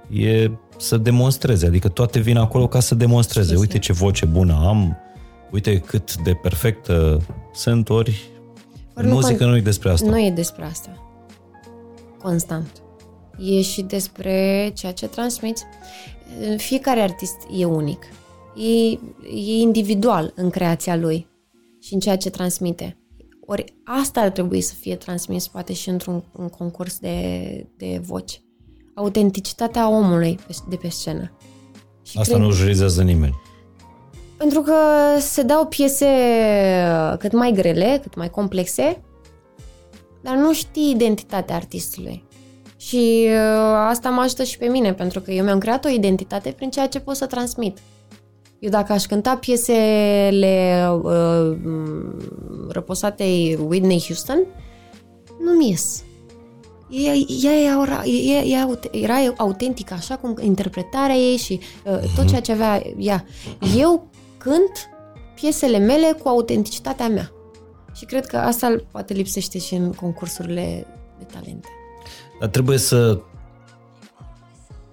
e 0.10 0.52
să 0.78 0.98
demonstreze, 0.98 1.66
adică 1.66 1.88
toate 1.88 2.20
vin 2.20 2.38
acolo 2.38 2.68
ca 2.68 2.80
să 2.80 2.96
demonstreze. 2.96 3.52
Exact. 3.52 3.68
Uite 3.68 3.80
ce 3.80 3.94
voce 3.94 4.26
bună 4.26 4.54
am, 4.68 4.98
uite 5.52 5.78
cât 5.78 6.16
de 6.18 6.34
perfectă 6.34 7.22
sunt, 7.54 7.90
ori 7.90 8.30
Ori 8.98 9.06
în 9.06 9.10
nu 9.10 9.16
muzică 9.16 9.44
con- 9.46 9.48
nu 9.48 9.56
e 9.58 9.62
despre 9.62 9.90
asta. 9.90 10.10
Nu 10.10 10.20
e 10.20 10.32
despre 10.32 10.64
asta. 10.66 11.02
Constant. 12.22 12.82
E 13.40 13.62
și 13.62 13.82
despre 13.82 14.72
ceea 14.76 14.92
ce 14.94 15.08
transmiți. 15.08 15.64
Fiecare 16.58 17.00
artist 17.02 17.36
e 17.58 17.66
unic. 17.66 18.06
E, 18.56 18.92
e 19.34 19.58
individual 19.60 20.32
în 20.36 20.50
creația 20.50 20.96
lui 20.96 21.28
și 21.82 21.94
în 21.94 22.00
ceea 22.00 22.18
ce 22.18 22.30
transmite. 22.30 22.98
Ori 23.46 23.74
asta 23.84 24.20
ar 24.22 24.30
trebui 24.30 24.62
să 24.62 24.74
fie 24.74 24.96
transmis 24.96 25.48
poate 25.48 25.74
și 25.74 25.90
într-un 25.90 26.24
un 26.38 26.50
concurs 26.50 27.00
de, 27.00 27.68
de 27.78 28.02
voci. 28.06 28.42
Autenticitatea 28.96 29.90
omului 29.90 30.40
pe- 30.48 30.56
de 30.70 30.76
pe 30.76 30.90
scenă. 30.90 31.32
Și 32.04 32.18
Asta 32.18 32.34
cred- 32.34 32.46
nu 32.46 32.52
jurizează 32.54 33.04
nimeni. 33.04 33.36
Pentru 34.38 34.62
că 34.62 34.74
se 35.20 35.42
dau 35.42 35.66
piese 35.66 36.08
cât 37.20 37.32
mai 37.32 37.52
grele, 37.52 38.00
cât 38.02 38.16
mai 38.16 38.30
complexe, 38.30 39.02
dar 40.22 40.36
nu 40.36 40.54
știi 40.54 40.90
identitatea 40.90 41.56
artistului. 41.56 42.26
Și 42.78 43.28
uh, 43.28 43.88
asta 43.90 44.10
mă 44.10 44.22
ajută 44.22 44.44
și 44.44 44.58
pe 44.58 44.66
mine, 44.66 44.94
pentru 44.94 45.20
că 45.20 45.32
eu 45.32 45.44
mi-am 45.44 45.60
creat 45.60 45.86
o 45.86 45.90
identitate 45.90 46.52
prin 46.52 46.70
ceea 46.70 46.88
ce 46.88 47.00
pot 47.00 47.16
să 47.16 47.26
transmit. 47.26 47.78
Eu 48.60 48.70
dacă 48.70 48.94
aș 48.94 49.06
cânta 49.06 49.36
piesele 49.36 50.88
uh, 51.04 51.58
m, 51.64 52.70
răposatei 52.70 53.58
Whitney 53.68 54.04
Houston, 54.06 54.46
nu-mi 55.44 55.70
ies. 55.70 56.04
Ea, 56.90 57.14
ea, 57.44 57.52
ea, 57.52 58.04
ea, 58.06 58.44
ea 58.44 58.80
era 58.92 59.16
autentică, 59.38 59.94
așa 59.94 60.16
cum 60.16 60.38
interpretarea 60.42 61.16
ei 61.16 61.38
și 61.38 61.60
uh, 61.86 62.00
tot 62.16 62.28
ceea 62.28 62.42
ce 62.42 62.52
avea 62.52 62.82
ea. 62.98 63.26
Eu 63.78 64.10
cânt 64.48 64.90
piesele 65.36 65.78
mele 65.78 66.18
cu 66.22 66.28
autenticitatea 66.28 67.08
mea. 67.08 67.32
Și 67.94 68.06
cred 68.06 68.26
că 68.26 68.38
asta 68.38 68.76
poate 68.92 69.14
lipsește 69.14 69.58
și 69.60 69.74
în 69.74 69.94
concursurile 69.94 70.88
de 71.18 71.24
talente. 71.24 71.68
Dar 72.40 72.50
trebuie 72.50 72.78
să 72.78 73.20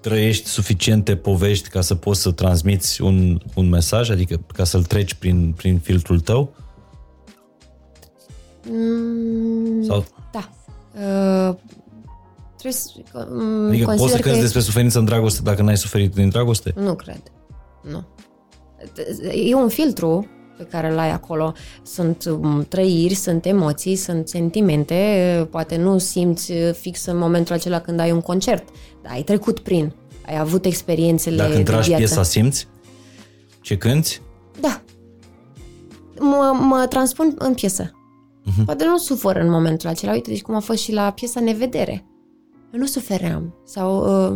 trăiești 0.00 0.48
suficiente 0.48 1.16
povești 1.16 1.68
ca 1.68 1.80
să 1.80 1.94
poți 1.94 2.20
să 2.20 2.30
transmiți 2.30 3.02
un, 3.02 3.40
un 3.54 3.68
mesaj, 3.68 4.10
adică 4.10 4.40
ca 4.54 4.64
să-l 4.64 4.84
treci 4.84 5.14
prin, 5.14 5.54
prin 5.56 5.78
filtrul 5.78 6.20
tău? 6.20 6.54
Mm, 8.70 9.82
Sau, 9.82 10.04
da. 10.32 10.50
Uh, 10.94 11.56
trebuie 12.56 12.72
să, 12.72 12.90
um, 13.30 13.66
adică 13.66 13.84
poți 13.84 13.96
să 13.96 14.00
consider 14.00 14.20
cânti 14.20 14.36
că 14.36 14.42
despre 14.42 14.60
suferință 14.60 14.98
în 14.98 15.04
dragoste 15.04 15.42
dacă 15.42 15.62
n-ai 15.62 15.76
suferit 15.76 16.14
din 16.14 16.28
dragoste? 16.28 16.72
Nu 16.76 16.94
cred. 16.94 17.22
Nu. 17.90 18.04
E 19.32 19.54
un 19.54 19.68
filtru 19.68 20.28
pe 20.56 20.64
care 20.64 20.90
îl 20.90 20.98
ai 20.98 21.10
acolo. 21.10 21.52
Sunt 21.82 22.24
um, 22.24 22.66
trăiri, 22.68 23.14
sunt 23.14 23.46
emoții, 23.46 23.96
sunt 23.96 24.28
sentimente. 24.28 25.48
Poate 25.50 25.76
nu 25.76 25.98
simți 25.98 26.52
fix 26.52 27.06
în 27.06 27.16
momentul 27.16 27.54
acela 27.54 27.80
când 27.80 28.00
ai 28.00 28.10
un 28.10 28.20
concert, 28.20 28.68
dar 29.02 29.12
ai 29.12 29.22
trecut 29.22 29.58
prin. 29.58 29.92
Ai 30.26 30.38
avut 30.38 30.64
experiențele 30.64 31.36
Dacă 31.36 31.54
de 31.54 31.62
tragi 31.62 31.88
viață. 31.88 32.04
piesa, 32.04 32.22
simți? 32.22 32.68
Ce 33.60 33.76
cânti? 33.76 34.20
Da. 34.60 34.82
Mă, 36.18 36.56
mă 36.60 36.86
transpun 36.88 37.34
în 37.38 37.54
piesă. 37.54 37.90
Uh-huh. 37.90 38.64
Poate 38.64 38.84
nu 38.84 38.98
sufăr 38.98 39.36
în 39.36 39.50
momentul 39.50 39.88
acela. 39.88 40.12
Uite, 40.12 40.30
deci 40.30 40.42
cum 40.42 40.54
a 40.54 40.60
fost 40.60 40.82
și 40.82 40.92
la 40.92 41.10
piesa 41.10 41.40
Nevedere. 41.40 42.04
Eu 42.74 42.80
nu 42.80 42.86
sufeream 42.86 43.54
sau 43.64 43.98
uh, 43.98 44.30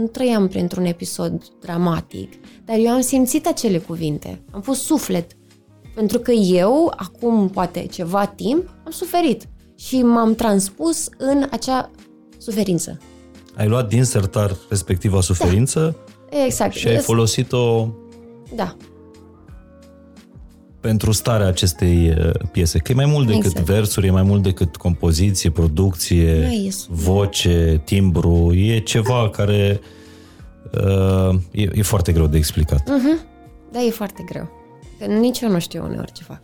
nu 0.00 0.06
trăiam 0.06 0.48
printr-un 0.48 0.84
episod 0.84 1.42
dramatic, 1.60 2.32
dar 2.64 2.76
eu 2.78 2.88
am 2.88 3.00
simțit 3.00 3.46
acele 3.46 3.78
cuvinte, 3.78 4.40
am 4.50 4.60
fost 4.60 4.82
suflet. 4.82 5.32
Pentru 5.94 6.18
că 6.18 6.30
eu, 6.30 6.92
acum 6.96 7.48
poate 7.48 7.86
ceva 7.90 8.26
timp, 8.26 8.68
am 8.84 8.90
suferit 8.90 9.48
și 9.78 10.02
m-am 10.02 10.34
transpus 10.34 11.08
în 11.18 11.46
acea 11.50 11.90
suferință. 12.38 13.00
Ai 13.56 13.68
luat 13.68 13.88
din 13.88 14.04
sertar 14.04 14.56
respectiva 14.68 15.20
suferință 15.20 15.96
Exact. 16.44 16.74
și 16.74 16.88
ai 16.88 16.98
folosit-o 16.98 17.88
Da, 18.54 18.76
pentru 20.80 21.12
starea 21.12 21.46
acestei 21.46 22.08
uh, 22.08 22.30
piese. 22.52 22.78
Că 22.78 22.92
e 22.92 22.94
mai 22.94 23.06
mult 23.06 23.26
decât 23.26 23.44
Exact. 23.44 23.66
versuri, 23.66 24.06
e 24.06 24.10
mai 24.10 24.22
mult 24.22 24.42
decât 24.42 24.76
compoziție, 24.76 25.50
producție, 25.50 26.40
Da, 26.40 26.50
e 26.52 26.70
super. 26.70 26.96
voce, 26.96 27.80
timbru. 27.84 28.54
E 28.54 28.78
ceva 28.78 29.30
care 29.30 29.80
uh, 30.72 31.38
e, 31.50 31.70
e 31.74 31.82
foarte 31.82 32.12
greu 32.12 32.26
de 32.26 32.36
explicat. 32.36 32.88
da, 33.72 33.82
e 33.82 33.90
foarte 33.90 34.22
greu. 34.26 34.48
Că 34.98 35.04
nici 35.04 35.40
eu 35.40 35.50
nu 35.50 35.58
știu 35.58 35.84
uneori 35.84 36.12
ce 36.12 36.22
fac. 36.22 36.40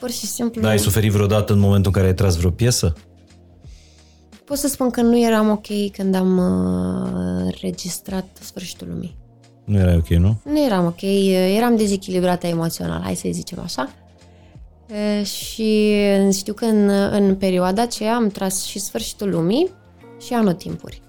Pur 0.00 0.10
și 0.10 0.26
simplu... 0.26 0.60
Da, 0.60 0.68
ai 0.68 0.78
suferit 0.78 1.12
vreodată 1.12 1.52
în 1.52 1.58
momentul 1.58 1.86
în 1.86 1.92
care 1.92 2.06
ai 2.06 2.14
tras 2.14 2.36
vreo 2.36 2.50
piesă? 2.50 2.94
Pot 4.44 4.56
să 4.56 4.68
spun 4.68 4.90
că 4.90 5.00
nu 5.00 5.24
eram 5.26 5.50
ok 5.50 5.90
când 5.92 6.14
am 6.14 6.38
uh, 6.38 7.54
registrat 7.60 8.26
Sfârșitul 8.40 8.88
Lumii. 8.90 9.16
Nu 9.64 9.78
era 9.78 9.94
ok, 9.94 10.08
nu? 10.08 10.36
Nu 10.44 10.64
eram 10.64 10.86
ok, 10.86 11.00
eram 11.56 11.76
dezechilibrată 11.76 12.46
emoțional, 12.46 13.00
hai 13.02 13.14
să 13.14 13.28
zicem 13.30 13.58
așa. 13.64 13.90
E, 15.18 15.22
Și 15.22 15.94
știu 16.32 16.52
că 16.54 16.64
în, 16.64 16.88
în 16.88 17.34
perioada 17.36 17.82
aceea 17.82 18.14
am 18.14 18.28
tras 18.28 18.64
și 18.64 18.78
Sfârșitul 18.78 19.30
Lumii 19.30 19.68
și 20.20 20.32
Anotimpuri. 20.32 21.02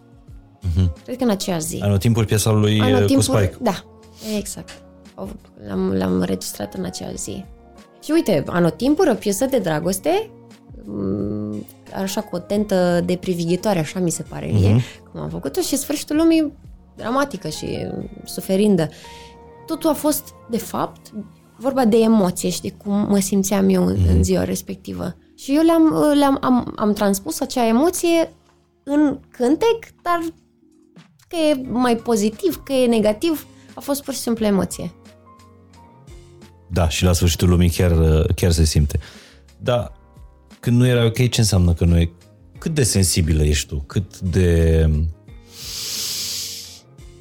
Uh-huh. 0.63 1.03
Cred 1.05 1.17
că 1.17 1.23
în 1.23 1.29
aceeași 1.29 1.65
zi. 1.65 1.79
Anotimpuri 1.81 2.25
piesa 2.25 2.51
lui 2.51 2.79
uh, 2.79 2.87
cu 2.87 2.95
Anotimpuri, 2.95 3.43
Spike. 3.45 3.57
Da, 3.61 3.83
exact. 4.37 4.69
O- 5.15 5.25
L-am, 5.67 5.91
l-am 5.93 6.13
înregistrat 6.13 6.73
în 6.73 6.85
aceeași 6.85 7.17
zi. 7.17 7.45
Și 8.03 8.11
uite, 8.11 8.43
Anotimpuri, 8.47 9.09
o 9.09 9.13
piesă 9.13 9.45
de 9.45 9.57
dragoste, 9.59 10.29
m, 10.85 11.65
așa 12.01 12.21
cu 12.21 12.35
o 12.35 12.39
tentă 12.39 13.01
de 13.05 13.15
privighetoare, 13.15 13.79
așa 13.79 13.99
mi 13.99 14.09
se 14.09 14.23
pare 14.23 14.45
mie, 14.53 14.81
cum 15.11 15.21
am 15.21 15.29
făcut-o 15.29 15.61
și 15.61 15.75
sfârșitul 15.77 16.15
lumii 16.15 16.51
dramatică 16.95 17.49
și 17.49 17.87
suferindă. 18.25 18.89
Totul 19.65 19.89
a 19.89 19.93
fost, 19.93 20.33
de 20.49 20.57
fapt, 20.57 21.13
vorba 21.57 21.85
de 21.85 21.97
emoție 21.97 22.49
și 22.49 22.61
de 22.61 22.71
cum 22.71 22.93
mă 22.93 23.19
simțeam 23.19 23.69
eu 23.69 23.85
în, 23.85 23.97
în 24.07 24.23
ziua 24.23 24.43
respectivă. 24.43 25.15
Și 25.37 25.55
eu 25.55 25.63
le-am, 25.63 26.13
le-am 26.17 26.37
am, 26.41 26.73
am 26.75 26.93
transpus 26.93 27.39
acea 27.39 27.67
emoție 27.67 28.31
în 28.83 29.19
cântec, 29.29 29.77
dar 30.01 30.19
că 31.27 31.35
e 31.35 31.67
mai 31.69 31.95
pozitiv, 31.95 32.61
că 32.63 32.73
e 32.73 32.87
negativ, 32.87 33.47
a 33.73 33.79
fost 33.79 34.03
pur 34.03 34.13
și 34.13 34.19
simplu 34.19 34.45
emoție. 34.45 34.91
Da, 36.69 36.89
și 36.89 37.03
la 37.03 37.13
sfârșitul 37.13 37.49
lumii 37.49 37.69
chiar, 37.69 37.91
uh, 37.91 38.25
chiar 38.35 38.51
se 38.51 38.63
simte. 38.63 38.99
Da, 39.57 39.91
când 40.59 40.77
nu 40.77 40.87
era 40.87 41.05
ok, 41.05 41.29
ce 41.29 41.39
înseamnă 41.39 41.73
că 41.73 41.85
nu 41.85 41.99
e... 41.99 42.11
Cât 42.57 42.73
de 42.73 42.83
sensibilă 42.83 43.43
ești 43.43 43.67
tu? 43.67 43.83
Cât 43.87 44.19
de... 44.19 44.89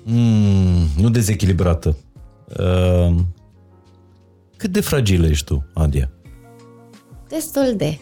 Mm, 0.02 0.86
nu 0.96 1.10
dezechilibrată. 1.10 1.96
Uh, 2.58 3.14
cât 4.56 4.70
de 4.70 4.80
fragilă 4.80 5.26
ești 5.26 5.44
tu, 5.44 5.64
Adia? 5.74 6.10
Destul 7.28 7.74
de. 7.76 7.98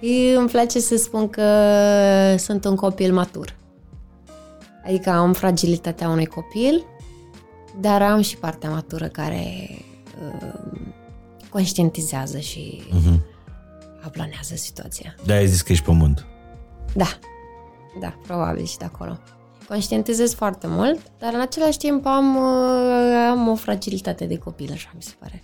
Îmi 0.38 0.48
place 0.48 0.80
să 0.80 0.96
spun 0.96 1.28
că 1.28 1.44
sunt 2.36 2.64
un 2.64 2.76
copil 2.76 3.12
matur. 3.12 3.56
Adică 4.84 5.10
am 5.10 5.32
fragilitatea 5.32 6.08
unui 6.08 6.26
copil, 6.26 6.84
dar 7.80 8.02
am 8.02 8.20
și 8.20 8.36
partea 8.36 8.70
matură 8.70 9.06
care 9.06 9.68
uh, 10.32 10.52
conștientizează 11.50 12.38
și 12.38 12.82
uh-huh. 12.86 13.20
aplanează 14.02 14.54
situația. 14.54 15.14
De 15.24 15.32
ai 15.32 15.46
zis 15.46 15.62
că 15.62 15.72
ești 15.72 15.84
pământ. 15.84 16.26
Da, 16.94 17.18
da, 18.00 18.18
probabil 18.26 18.64
și 18.64 18.76
de 18.76 18.84
acolo. 18.84 19.18
Conștientizez 19.68 20.34
foarte 20.34 20.66
mult, 20.70 20.98
dar 21.18 21.30
în 21.34 21.40
același 21.40 21.78
timp 21.78 22.06
am, 22.06 22.36
uh, 22.36 23.28
am 23.30 23.48
o 23.48 23.54
fragilitate 23.54 24.24
de 24.24 24.36
copil, 24.38 24.70
așa 24.72 24.90
mi 24.94 25.02
se 25.02 25.12
pare. 25.20 25.42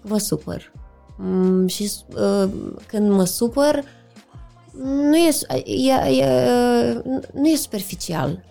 Vă 0.00 0.18
supăr. 0.18 0.72
Mm, 1.16 1.66
și 1.66 1.90
uh, 2.14 2.48
când 2.86 3.10
mă 3.10 3.24
supăr, 3.24 3.82
nu 4.82 5.16
e, 5.16 5.30
e, 5.64 6.10
e, 6.22 7.02
nu 7.34 7.46
e 7.48 7.56
superficial. 7.56 8.44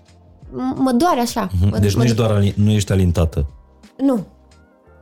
M- 0.51 0.75
Mă 0.77 0.91
doare 0.91 1.19
așa. 1.19 1.49
Mă, 1.71 1.77
Deci 1.77 1.91
nu 1.91 1.97
mă, 1.97 2.03
ești 2.03 2.15
doar 2.15 2.31
ali- 2.31 2.53
nu 2.57 2.69
ești 2.71 2.91
alintată. 2.91 3.45
Nu. 3.97 4.25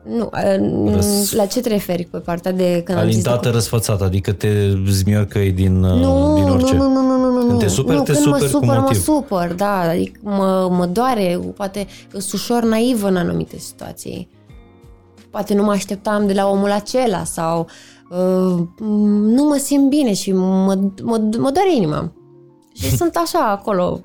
Nu. 0.03 0.29
uh, 0.33 0.93
Răs- 0.93 1.31
La 1.33 1.45
ce 1.45 1.61
te 1.61 1.69
referi 1.69 2.05
pe 2.05 2.17
partea 2.17 2.51
de 2.51 2.81
când 2.85 2.97
am 2.97 3.09
zis 3.11 3.23
de 3.23 3.29
Alintată 3.29 3.49
răsfățată, 3.55 4.03
adică 4.03 4.31
te 4.31 4.73
zmiorcăi 4.87 5.51
din, 5.51 5.83
uh, 5.83 5.99
Nu, 5.99 6.33
din 6.35 6.43
orice. 6.49 6.75
nu, 6.75 6.81
nu, 6.83 6.93
nu, 6.93 7.01
nu, 7.01 7.07
nu, 7.07 7.17
nu. 7.18 7.18
Când 7.49 7.61
te 7.61 7.67
superi, 7.67 7.97
nu, 7.97 8.03
te 8.03 8.11
când 8.11 8.23
superi 8.23 8.41
mă 8.41 8.45
cu 8.45 8.51
supăr, 8.51 8.75
mă 8.75 8.81
motiv. 8.81 9.01
supăr, 9.01 9.53
da, 9.53 9.79
adică 9.79 10.19
mă, 10.23 10.67
mă 10.71 10.85
doare, 10.85 11.39
poate 11.55 11.87
sunt 12.11 12.31
ușor 12.31 12.63
naivă 12.63 13.07
în 13.07 13.15
anumite 13.15 13.57
situații. 13.57 14.29
Poate 15.29 15.53
nu 15.53 15.63
mă 15.63 15.71
așteptam 15.71 16.27
de 16.27 16.33
la 16.33 16.49
omul 16.49 16.71
acela 16.71 17.23
sau 17.23 17.67
uh, 18.09 18.67
nu 19.35 19.43
mă 19.43 19.57
simt 19.57 19.89
bine 19.89 20.13
și 20.13 20.31
mă, 20.31 20.73
mă, 21.03 21.17
mă 21.37 21.51
doare 21.51 21.75
inima. 21.75 22.11
Și 22.73 22.95
sunt 22.97 23.15
așa 23.15 23.51
acolo. 23.51 24.01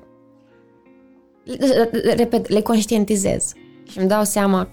Repet, 2.15 2.49
le 2.49 2.61
conștientizez 2.61 3.53
și 3.89 3.99
îmi 3.99 4.07
dau 4.07 4.23
seama 4.23 4.67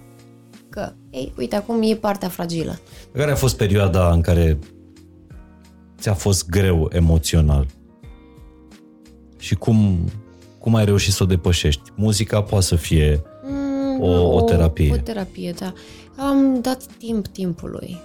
că, 0.69 0.91
ei, 1.09 1.33
uite, 1.37 1.55
acum 1.55 1.81
e 1.81 1.95
partea 1.95 2.29
fragilă. 2.29 2.79
Care 3.13 3.31
a 3.31 3.35
fost 3.35 3.57
perioada 3.57 4.11
în 4.11 4.21
care 4.21 4.59
ți-a 5.99 6.13
fost 6.13 6.49
greu 6.49 6.89
emoțional? 6.93 7.65
Și 9.43 9.55
cum, 9.55 9.97
cum 10.59 10.75
ai 10.75 10.85
reușit 10.85 11.13
să 11.13 11.23
o 11.23 11.25
depășești? 11.25 11.81
Muzica 11.95 12.41
poate 12.41 12.65
să 12.65 12.75
fie 12.75 13.21
o, 13.99 14.35
o 14.35 14.41
terapie. 14.41 14.91
O 14.93 14.97
terapie, 14.97 15.53
da. 15.59 15.73
Am 16.17 16.61
dat 16.61 16.83
timp 16.97 17.27
timpului. 17.27 18.01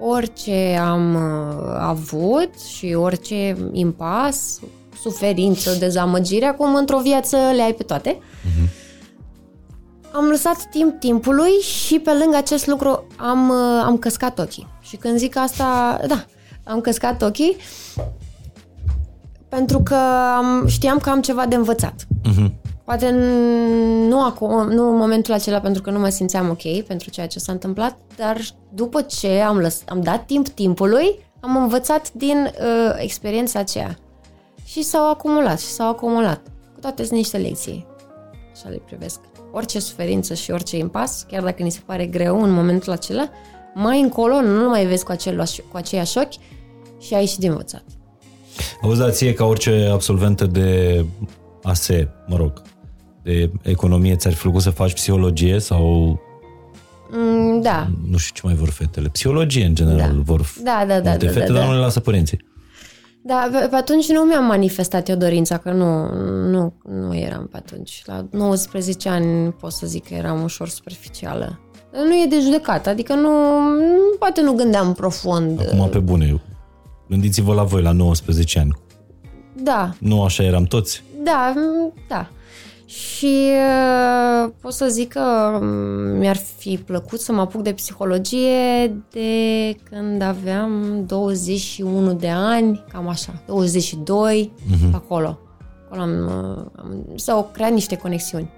Orice 0.00 0.78
am 0.80 1.14
uh, 1.14 1.76
avut 1.78 2.50
și 2.76 2.94
orice 2.94 3.56
impas, 3.72 4.60
suferință, 5.02 5.76
dezamăgire, 5.78 6.44
acum 6.44 6.74
într-o 6.74 7.00
viață 7.00 7.36
le 7.36 7.62
ai 7.62 7.72
pe 7.72 7.82
toate. 7.82 8.18
Am 10.12 10.24
lăsat 10.24 10.68
timp 10.70 11.00
timpului 11.00 11.52
și 11.60 11.98
pe 11.98 12.10
lângă 12.10 12.36
acest 12.36 12.66
lucru 12.66 13.06
am, 13.16 13.48
uh, 13.48 13.82
am 13.84 13.98
căscat 13.98 14.38
ochii. 14.38 14.66
Și 14.80 14.96
când 14.96 15.18
zic 15.18 15.36
asta, 15.36 16.00
da, 16.06 16.24
am 16.64 16.80
căscat 16.80 17.22
ochii 17.22 17.56
pentru 19.54 19.82
că 19.82 19.94
am, 20.36 20.66
știam 20.66 20.98
că 20.98 21.10
am 21.10 21.20
ceva 21.20 21.46
de 21.46 21.54
învățat. 21.54 22.06
Poate 22.84 23.06
n- 23.10 24.08
nu 24.08 24.24
acum, 24.24 24.68
nu 24.68 24.88
în 24.90 24.96
momentul 24.96 25.34
acela 25.34 25.60
pentru 25.60 25.82
că 25.82 25.90
nu 25.90 25.98
mă 25.98 26.08
simțeam 26.08 26.50
ok 26.50 26.82
pentru 26.86 27.10
ceea 27.10 27.26
ce 27.26 27.38
s-a 27.38 27.52
întâmplat, 27.52 27.96
dar 28.16 28.40
după 28.72 29.00
ce 29.02 29.40
am, 29.40 29.58
lăs, 29.58 29.82
am 29.88 30.00
dat 30.00 30.26
timp 30.26 30.48
timpului, 30.48 31.18
am 31.40 31.56
învățat 31.56 32.12
din 32.12 32.36
uh, 32.36 32.94
experiența 32.96 33.58
aceea. 33.58 33.98
Și 34.64 34.82
s-au 34.82 35.10
acumulat, 35.10 35.60
și 35.60 35.66
s-au 35.66 35.88
acumulat. 35.88 36.40
Cu 36.74 36.80
toate 36.80 37.04
sunt 37.04 37.16
niște 37.16 37.36
lecții. 37.36 37.86
Așa 38.52 38.68
le 38.68 38.82
privesc. 38.86 39.20
Orice 39.52 39.78
suferință 39.78 40.34
și 40.34 40.50
orice 40.50 40.76
impas, 40.76 41.26
chiar 41.28 41.42
dacă 41.42 41.62
ni 41.62 41.70
se 41.70 41.80
pare 41.86 42.06
greu 42.06 42.42
în 42.42 42.50
momentul 42.50 42.92
acela, 42.92 43.28
mai 43.74 44.00
încolo 44.00 44.40
nu 44.40 44.68
mai 44.68 44.86
vezi 44.86 45.04
cu, 45.04 45.12
același, 45.12 45.60
cu 45.60 45.76
aceiași 45.76 46.18
ochi 46.18 46.34
și 47.00 47.14
ai 47.14 47.26
și 47.26 47.38
de 47.38 47.46
învățat. 47.46 47.84
Auzi, 48.82 48.98
dar 49.00 49.10
ție, 49.10 49.32
ca 49.32 49.44
orice 49.44 49.88
absolventă 49.92 50.46
de 50.46 51.04
ASE, 51.62 52.08
mă 52.26 52.36
rog, 52.36 52.62
de 53.22 53.50
economie, 53.62 54.16
ți-ar 54.16 54.34
fi 54.34 54.40
plăcut 54.42 54.62
să 54.62 54.70
faci 54.70 54.92
psihologie 54.92 55.58
sau 55.58 56.18
Mm, 57.10 57.60
da, 57.60 57.88
nu 58.10 58.16
știu 58.16 58.34
ce 58.34 58.40
mai 58.44 58.54
vor 58.54 58.68
fetele? 58.68 59.08
Psihologie, 59.08 59.64
în 59.64 59.74
general, 59.74 60.12
Da. 60.14 60.20
vor 60.24 60.40
Da, 60.62 60.84
da, 60.88 61.00
da, 61.00 61.10
multe 61.10 61.26
da, 61.26 61.32
fete, 61.32 61.46
da, 61.46 61.52
dar 61.52 61.62
da. 61.62 61.68
nu 61.68 61.72
le 61.74 61.78
lasă 61.80 62.00
părinții. 62.00 62.38
Da, 63.22 63.48
pe, 63.52 63.66
pe 63.66 63.76
atunci 63.76 64.08
nu 64.08 64.20
mi-am 64.22 64.44
manifestat 64.44 65.08
eu 65.08 65.16
dorința, 65.16 65.58
că 65.58 65.70
nu, 65.70 66.12
nu, 66.50 66.74
nu 66.84 67.16
eram 67.16 67.48
pe 67.50 67.56
atunci. 67.56 68.02
La 68.06 68.26
19 68.30 69.08
ani 69.08 69.52
pot 69.52 69.72
să 69.72 69.86
zic 69.86 70.06
că 70.08 70.14
eram 70.14 70.42
ușor 70.42 70.68
superficială. 70.68 71.60
Nu 71.92 72.12
e 72.14 72.26
de 72.28 72.40
judecat, 72.40 72.86
adică 72.86 73.14
nu, 73.14 73.30
poate 74.18 74.40
nu 74.40 74.52
gândeam 74.52 74.92
profund. 74.94 75.60
Acum, 75.72 75.88
pe 75.88 75.98
bune, 75.98 76.40
gândiți-vă 77.06 77.54
la 77.54 77.62
voi, 77.62 77.82
la 77.82 77.92
19 77.92 78.58
ani. 78.58 78.72
Da, 79.62 79.94
Nu 79.98 80.22
așa 80.22 80.42
eram 80.42 80.64
toți? 80.64 81.02
da, 81.24 81.52
mm, 81.56 81.92
da. 82.08 82.28
Și 82.86 83.50
uh, 83.50 84.50
pot 84.60 84.72
să 84.72 84.86
zic 84.86 85.08
că 85.08 85.58
um, 85.60 85.66
mi-ar 86.18 86.36
fi 86.56 86.78
plăcut 86.86 87.20
să 87.20 87.32
mă 87.32 87.40
apuc 87.40 87.62
de 87.62 87.72
psihologie 87.72 88.86
de 89.10 89.30
când 89.90 90.22
aveam 90.22 91.04
21 91.06 92.12
de 92.12 92.28
ani, 92.28 92.84
cam 92.92 93.08
așa, 93.08 93.42
22, 93.46 94.52
uh-huh. 94.56 94.92
acolo. 94.92 95.38
acolo 95.84 96.02
am, 96.02 96.10
uh, 96.10 96.82
am, 96.82 97.04
s-au 97.14 97.50
creat 97.52 97.72
niște 97.72 97.96
conexiuni. 97.96 98.50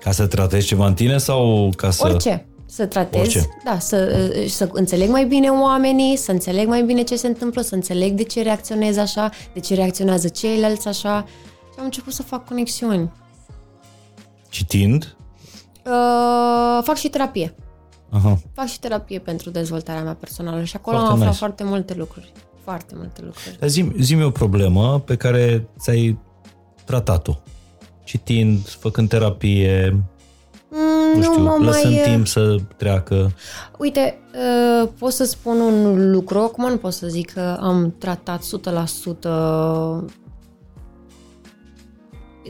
Ca 0.00 0.10
să 0.10 0.26
tratezi 0.26 0.66
ceva 0.66 0.86
în 0.86 0.94
tine 0.94 1.18
sau 1.18 1.70
ca 1.76 1.90
să... 1.90 2.08
Orice. 2.08 2.46
Să 2.70 2.86
tratez, 2.86 3.20
Orice. 3.20 3.48
da, 3.64 3.78
să, 3.78 4.28
uh, 4.36 4.46
să 4.48 4.68
înțeleg 4.72 5.08
mai 5.08 5.24
bine 5.24 5.48
oamenii, 5.48 6.16
să 6.16 6.30
înțeleg 6.30 6.68
mai 6.68 6.82
bine 6.82 7.02
ce 7.02 7.16
se 7.16 7.26
întâmplă, 7.26 7.62
să 7.62 7.74
înțeleg 7.74 8.12
de 8.12 8.22
ce 8.22 8.42
reacționez 8.42 8.96
așa, 8.96 9.30
de 9.54 9.60
ce 9.60 9.74
reacționează 9.74 10.28
ceilalți 10.28 10.88
așa. 10.88 11.24
Și 11.72 11.78
am 11.78 11.84
început 11.84 12.12
să 12.12 12.22
fac 12.22 12.46
conexiuni. 12.46 13.10
Citind? 14.48 15.16
Uh, 15.86 16.82
fac 16.82 16.96
și 16.96 17.08
terapie. 17.08 17.54
Aha. 18.10 18.38
Fac 18.54 18.66
și 18.66 18.78
terapie 18.80 19.18
pentru 19.18 19.50
dezvoltarea 19.50 20.02
mea 20.02 20.14
personală 20.14 20.64
și 20.64 20.76
acolo 20.76 20.96
Foarte 20.96 21.12
am 21.12 21.18
aflat 21.18 21.28
nice. 21.32 21.38
foarte 21.44 21.64
multe 21.64 21.94
lucruri. 21.94 22.32
Foarte 22.64 22.94
multe 22.96 23.20
lucruri. 23.24 23.56
Dar 23.58 23.68
zi, 23.68 23.92
zi 24.00 24.22
o 24.22 24.30
problemă 24.30 25.00
pe 25.00 25.16
care 25.16 25.68
ți-ai 25.78 26.18
tratat-o. 26.84 27.32
Citind, 28.04 28.68
făcând 28.68 29.08
terapie, 29.08 30.02
Mm, 30.70 31.20
nu 31.20 31.22
știu, 31.22 31.42
mă 31.42 31.56
lăsând 31.58 31.94
mai... 31.94 32.02
timp 32.02 32.26
să 32.26 32.56
treacă. 32.76 33.30
Uite, 33.78 34.18
uh, 34.82 34.88
pot 34.98 35.12
să 35.12 35.24
spun 35.24 35.60
un 35.60 36.10
lucru, 36.10 36.38
acum 36.38 36.68
nu 36.68 36.76
pot 36.76 36.92
să 36.92 37.06
zic 37.06 37.32
că 37.32 37.56
am 37.60 37.94
tratat 37.98 38.42
100%, 38.42 38.44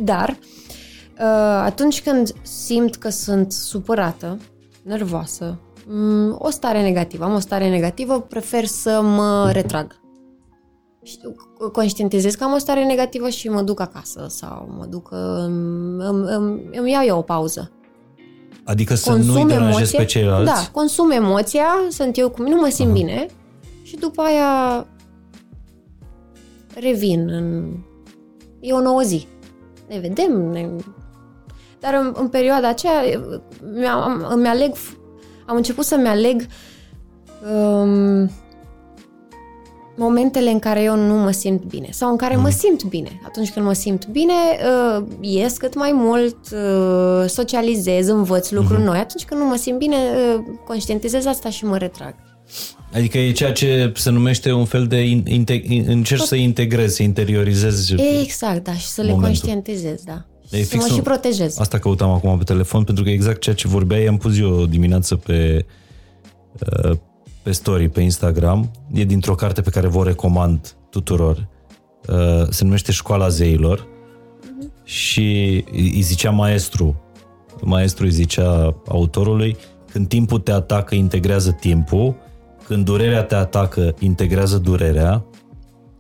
dar 0.03 0.29
uh, 0.29 1.63
atunci 1.65 2.03
când 2.03 2.33
simt 2.43 2.97
că 2.97 3.09
sunt 3.09 3.53
supărată, 3.53 4.39
nervoasă, 4.83 5.59
mm, 5.87 6.37
o 6.39 6.51
stare 6.51 6.83
negativă, 6.83 7.25
am 7.25 7.35
o 7.35 7.39
stare 7.39 7.69
negativă, 7.69 8.21
prefer 8.21 8.65
să 8.65 9.01
mă 9.03 9.51
retrag. 9.53 9.99
Știu, 11.03 11.35
conștientizez 11.73 12.35
că 12.35 12.45
am 12.45 12.53
o 12.53 12.59
stare 12.59 12.85
negativă 12.85 13.29
și 13.29 13.49
mă 13.49 13.63
duc 13.63 13.81
acasă 13.81 14.27
sau 14.29 14.75
mă 14.79 14.85
duc, 14.85 15.09
îmi, 15.11 16.05
îmi, 16.05 16.25
îmi, 16.27 16.69
îmi 16.73 16.91
iau 16.91 17.05
eu 17.05 17.19
o 17.19 17.23
pauză 17.23 17.71
Adică 18.71 18.95
să 18.95 19.13
nu-i 19.13 19.45
deranjezi 19.45 19.97
pe 19.97 20.05
ceilalți. 20.05 20.53
Da, 20.53 20.69
consum 20.73 21.11
emoția, 21.11 21.67
sunt 21.89 22.19
eu 22.19 22.31
cu 22.31 22.43
mine, 22.43 22.55
nu 22.55 22.61
mă 22.61 22.69
simt 22.69 22.91
uh-huh. 22.91 22.93
bine 22.93 23.27
și 23.83 23.97
după 23.97 24.23
aia 24.23 24.87
revin 26.75 27.29
în... 27.29 27.77
E 28.61 28.73
o 28.73 28.81
nouă 28.81 29.01
zi. 29.03 29.27
Ne 29.89 29.99
vedem, 29.99 30.51
ne... 30.51 30.69
Dar 31.81 31.95
în, 31.95 32.15
în 32.17 32.29
perioada 32.29 32.69
aceea 32.69 33.03
mi-am, 33.75 34.27
îmi 34.31 34.47
aleg, 34.47 34.73
am 35.47 35.57
început 35.57 35.85
să-mi 35.85 36.09
aleg 36.09 36.47
um, 37.55 38.31
momentele 39.97 40.51
în 40.51 40.59
care 40.59 40.83
eu 40.83 40.97
nu 40.97 41.15
mă 41.15 41.31
simt 41.31 41.65
bine 41.65 41.89
sau 41.91 42.11
în 42.11 42.17
care 42.17 42.37
mm. 42.37 42.43
mă 42.43 42.49
simt 42.49 42.85
bine. 42.85 43.21
Atunci 43.27 43.51
când 43.51 43.67
mă 43.67 43.73
simt 43.73 44.07
bine, 44.07 44.33
uh, 44.99 45.05
ies 45.21 45.57
cât 45.57 45.75
mai 45.75 45.91
mult, 45.95 46.37
uh, 46.53 47.29
socializez, 47.29 48.09
învăț 48.09 48.51
lucruri 48.51 48.81
mm-hmm. 48.81 48.85
noi. 48.85 48.99
Atunci 48.99 49.25
când 49.25 49.41
nu 49.41 49.47
mă 49.47 49.57
simt 49.57 49.79
bine, 49.79 49.97
uh, 49.97 50.43
conștientizez 50.67 51.27
asta 51.27 51.51
și 51.51 51.65
mă 51.65 51.77
retrag. 51.77 52.15
Adică 52.93 53.19
e 53.19 53.33
ceea 53.33 53.53
ce 53.53 53.93
se 53.97 54.11
numește 54.11 54.53
un 54.53 54.65
fel 54.65 54.87
de 54.87 55.01
inte- 55.25 55.85
încerci 55.87 56.23
să 56.23 56.35
integrezi, 56.35 56.95
să 56.95 57.03
interiorizezi. 57.03 57.95
Exact, 58.23 58.65
da, 58.65 58.75
și 58.75 58.87
să 58.87 59.01
momentul. 59.01 59.21
le 59.23 59.27
conștientizez, 59.27 60.03
da. 60.03 60.27
E 60.51 60.57
Și 60.57 60.65
să 60.65 60.77
mă 60.77 60.83
fix 60.83 60.93
și 60.93 60.99
un- 60.99 61.05
protejez. 61.05 61.59
Asta 61.59 61.79
căutam 61.79 62.11
acum 62.11 62.39
pe 62.39 62.45
telefon, 62.45 62.85
pentru 62.85 63.05
că 63.05 63.11
exact 63.11 63.41
ceea 63.41 63.55
ce 63.55 63.69
vorbeai, 63.69 64.07
am 64.07 64.17
pus 64.17 64.39
eu 64.39 64.67
dimineață 64.67 65.17
pe, 65.17 65.65
uh, 66.85 66.97
pe 67.43 67.53
story, 67.53 67.89
pe 67.89 68.01
Instagram. 68.01 68.71
E 68.93 69.05
dintr-o 69.05 69.35
carte 69.35 69.61
pe 69.61 69.71
care 69.71 69.87
vă 69.87 69.99
o 69.99 70.03
recomand 70.03 70.75
tuturor. 70.91 71.47
Uh, 72.09 72.47
Se 72.49 72.65
numește 72.65 72.93
Școala 72.93 73.29
Zeilor 73.29 73.87
și 74.85 75.65
îi 75.73 76.01
zicea 76.01 76.31
maestru. 76.31 77.01
Maestru 77.61 78.05
îi 78.05 78.11
zicea 78.11 78.75
autorului, 78.89 79.57
când 79.93 80.09
timpul 80.09 80.39
te 80.39 80.53
atacă, 80.53 80.95
integrează 80.95 81.51
timpul, 81.51 82.15
când 82.67 82.85
durerea 82.85 83.23
te 83.23 83.35
atacă, 83.35 83.95
integrează 83.99 84.59
durerea, 84.59 85.25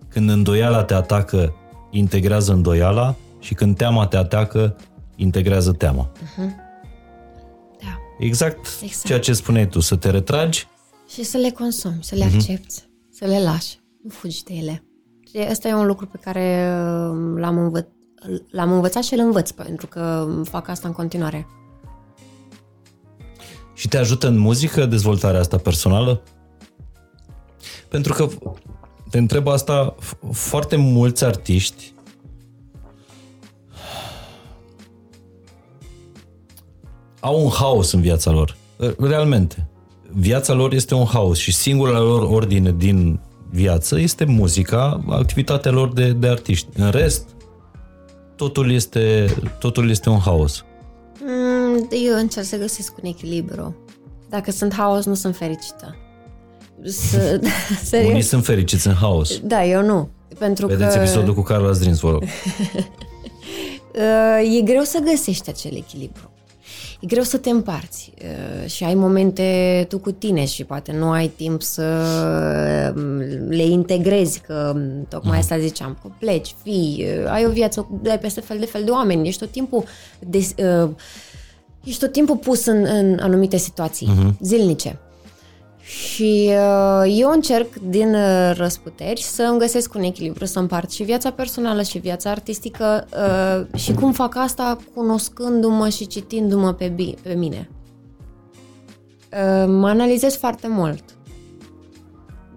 când 0.08 0.30
îndoiala 0.30 0.84
te 0.84 0.94
atacă, 0.94 1.54
integrează 1.90 2.52
îndoiala 2.52 3.14
și 3.40 3.54
când 3.54 3.76
teama 3.76 4.06
te 4.06 4.16
atacă, 4.16 4.76
integrează 5.16 5.72
teama. 5.72 6.10
Da. 6.36 7.98
Exact, 8.18 8.66
Exact. 8.82 9.06
ceea 9.06 9.18
ce 9.18 9.32
spuneai 9.32 9.66
tu, 9.66 9.80
să 9.80 9.96
te 9.96 10.10
retragi, 10.10 10.66
Și 11.12 11.22
să 11.22 11.36
le 11.36 11.50
consumi, 11.50 11.98
să 12.00 12.14
Mhm. 12.16 12.24
le 12.28 12.34
accepti, 12.36 12.74
să 13.12 13.24
le 13.26 13.42
lași. 13.42 13.78
Nu 14.02 14.10
fugi 14.10 14.44
de 14.44 14.54
ele. 14.54 14.84
Și 15.30 15.46
ăsta 15.50 15.68
e 15.68 15.74
un 15.74 15.86
lucru 15.86 16.06
pe 16.06 16.18
care 16.20 16.68
uh, 16.72 17.38
l-am, 17.40 17.58
învăț- 17.58 18.50
l-am 18.50 18.72
învățat 18.72 19.02
și 19.02 19.14
îl 19.14 19.20
învăț, 19.20 19.50
pentru 19.50 19.86
că 19.86 20.28
fac 20.44 20.68
asta 20.68 20.88
în 20.88 20.94
continuare. 20.94 21.46
și 23.74 23.88
te 23.88 23.96
ajută 23.98 24.26
în 24.26 24.38
muzică 24.38 24.86
dezvoltarea 24.86 25.40
asta 25.40 25.56
personală? 25.56 26.22
Pentru 27.88 28.12
că 28.12 28.28
te 29.10 29.18
întreb 29.18 29.48
asta, 29.48 29.94
f- 30.00 30.30
foarte 30.32 30.76
mulți 30.76 31.24
artiști 31.24 31.94
au 37.20 37.44
un 37.44 37.50
haos 37.50 37.92
în 37.92 38.00
viața 38.00 38.30
lor. 38.30 38.56
Realmente. 38.98 39.69
Viața 40.12 40.52
lor 40.52 40.72
este 40.72 40.94
un 40.94 41.04
haos 41.04 41.38
și 41.38 41.52
singura 41.52 41.98
lor 41.98 42.28
ordine 42.30 42.74
din 42.76 43.20
viață 43.50 43.98
este 43.98 44.24
muzica, 44.24 45.04
activitatea 45.08 45.70
lor 45.70 45.92
de, 45.92 46.12
de 46.12 46.28
artiști. 46.28 46.66
În 46.76 46.90
rest, 46.90 47.28
totul 48.36 48.72
este, 48.72 49.34
totul 49.58 49.90
este 49.90 50.08
un 50.08 50.18
haos. 50.18 50.64
Mm, 51.22 51.88
Eu 52.06 52.18
încerc 52.18 52.46
să 52.46 52.56
găsesc 52.56 52.96
un 53.02 53.08
echilibru. 53.08 53.76
Dacă 54.28 54.50
sunt 54.50 54.74
haos, 54.74 55.04
nu 55.04 55.14
sunt 55.14 55.36
fericită. 55.36 55.96
Să, 56.84 57.40
serios? 57.84 58.10
Unii 58.10 58.22
sunt 58.22 58.44
fericiți 58.44 58.86
în 58.86 58.94
haos. 58.94 59.38
Da, 59.38 59.64
eu 59.64 59.82
nu. 59.82 60.08
Pentru 60.38 60.66
Vedeți 60.66 60.96
că 60.96 61.02
episodul 61.02 61.34
cu 61.34 61.42
Carla 61.42 61.72
Zdrins, 61.72 61.98
vă 62.00 62.10
rog. 62.10 62.22
uh, 62.22 64.56
e 64.58 64.60
greu 64.60 64.82
să 64.82 64.98
găsești 65.10 65.48
acel 65.48 65.76
echilibru. 65.76 66.30
E 67.00 67.06
greu 67.06 67.22
să 67.22 67.36
te 67.36 67.50
împarți 67.50 68.12
uh, 68.22 68.70
și 68.70 68.84
ai 68.84 68.94
momente 68.94 69.86
tu 69.88 69.98
cu 69.98 70.10
tine 70.10 70.44
și 70.44 70.64
poate 70.64 70.92
nu 70.92 71.10
ai 71.10 71.28
timp 71.28 71.62
să 71.62 71.84
um, 72.96 73.18
le 73.48 73.62
integrezi, 73.62 74.40
că 74.40 74.72
um, 74.74 75.06
tocmai 75.08 75.38
asta 75.38 75.58
ziceam, 75.58 75.98
că 76.02 76.08
pleci, 76.18 76.54
fii, 76.62 77.06
uh, 77.22 77.30
ai 77.30 77.46
o 77.46 77.50
viață, 77.50 77.88
ai 78.08 78.18
peste 78.18 78.40
fel 78.40 78.58
de 78.58 78.66
fel 78.66 78.84
de 78.84 78.90
oameni, 78.90 79.28
ești 79.28 79.40
tot 79.40 79.50
timpul 79.50 79.84
des, 80.18 80.54
uh, 80.82 80.90
ești 81.84 82.00
tot 82.00 82.12
timpul 82.12 82.36
pus 82.36 82.66
în, 82.66 82.84
în 82.84 83.18
anumite 83.20 83.56
situații 83.56 84.08
uh-huh. 84.08 84.38
zilnice. 84.40 84.98
Și 85.82 86.50
uh, 86.50 87.14
eu 87.18 87.30
încerc 87.30 87.74
din 87.74 88.14
uh, 88.14 88.52
răsputeri 88.54 89.20
să 89.20 89.42
îmi 89.42 89.58
găsesc 89.58 89.94
un 89.94 90.02
echilibru, 90.02 90.44
să 90.44 90.58
împart 90.58 90.90
și 90.90 91.02
viața 91.02 91.30
personală 91.30 91.82
și 91.82 91.98
viața 91.98 92.30
artistică 92.30 93.06
uh, 93.12 93.78
și 93.80 93.92
cum 93.94 94.12
fac 94.12 94.36
asta 94.36 94.78
cunoscându-mă 94.94 95.88
și 95.88 96.06
citindu-mă 96.06 96.72
pe, 96.72 96.88
bi- 96.88 97.22
pe 97.22 97.34
mine. 97.34 97.70
Uh, 99.32 99.64
mă 99.66 99.88
analizez 99.88 100.36
foarte 100.36 100.68
mult. 100.68 101.04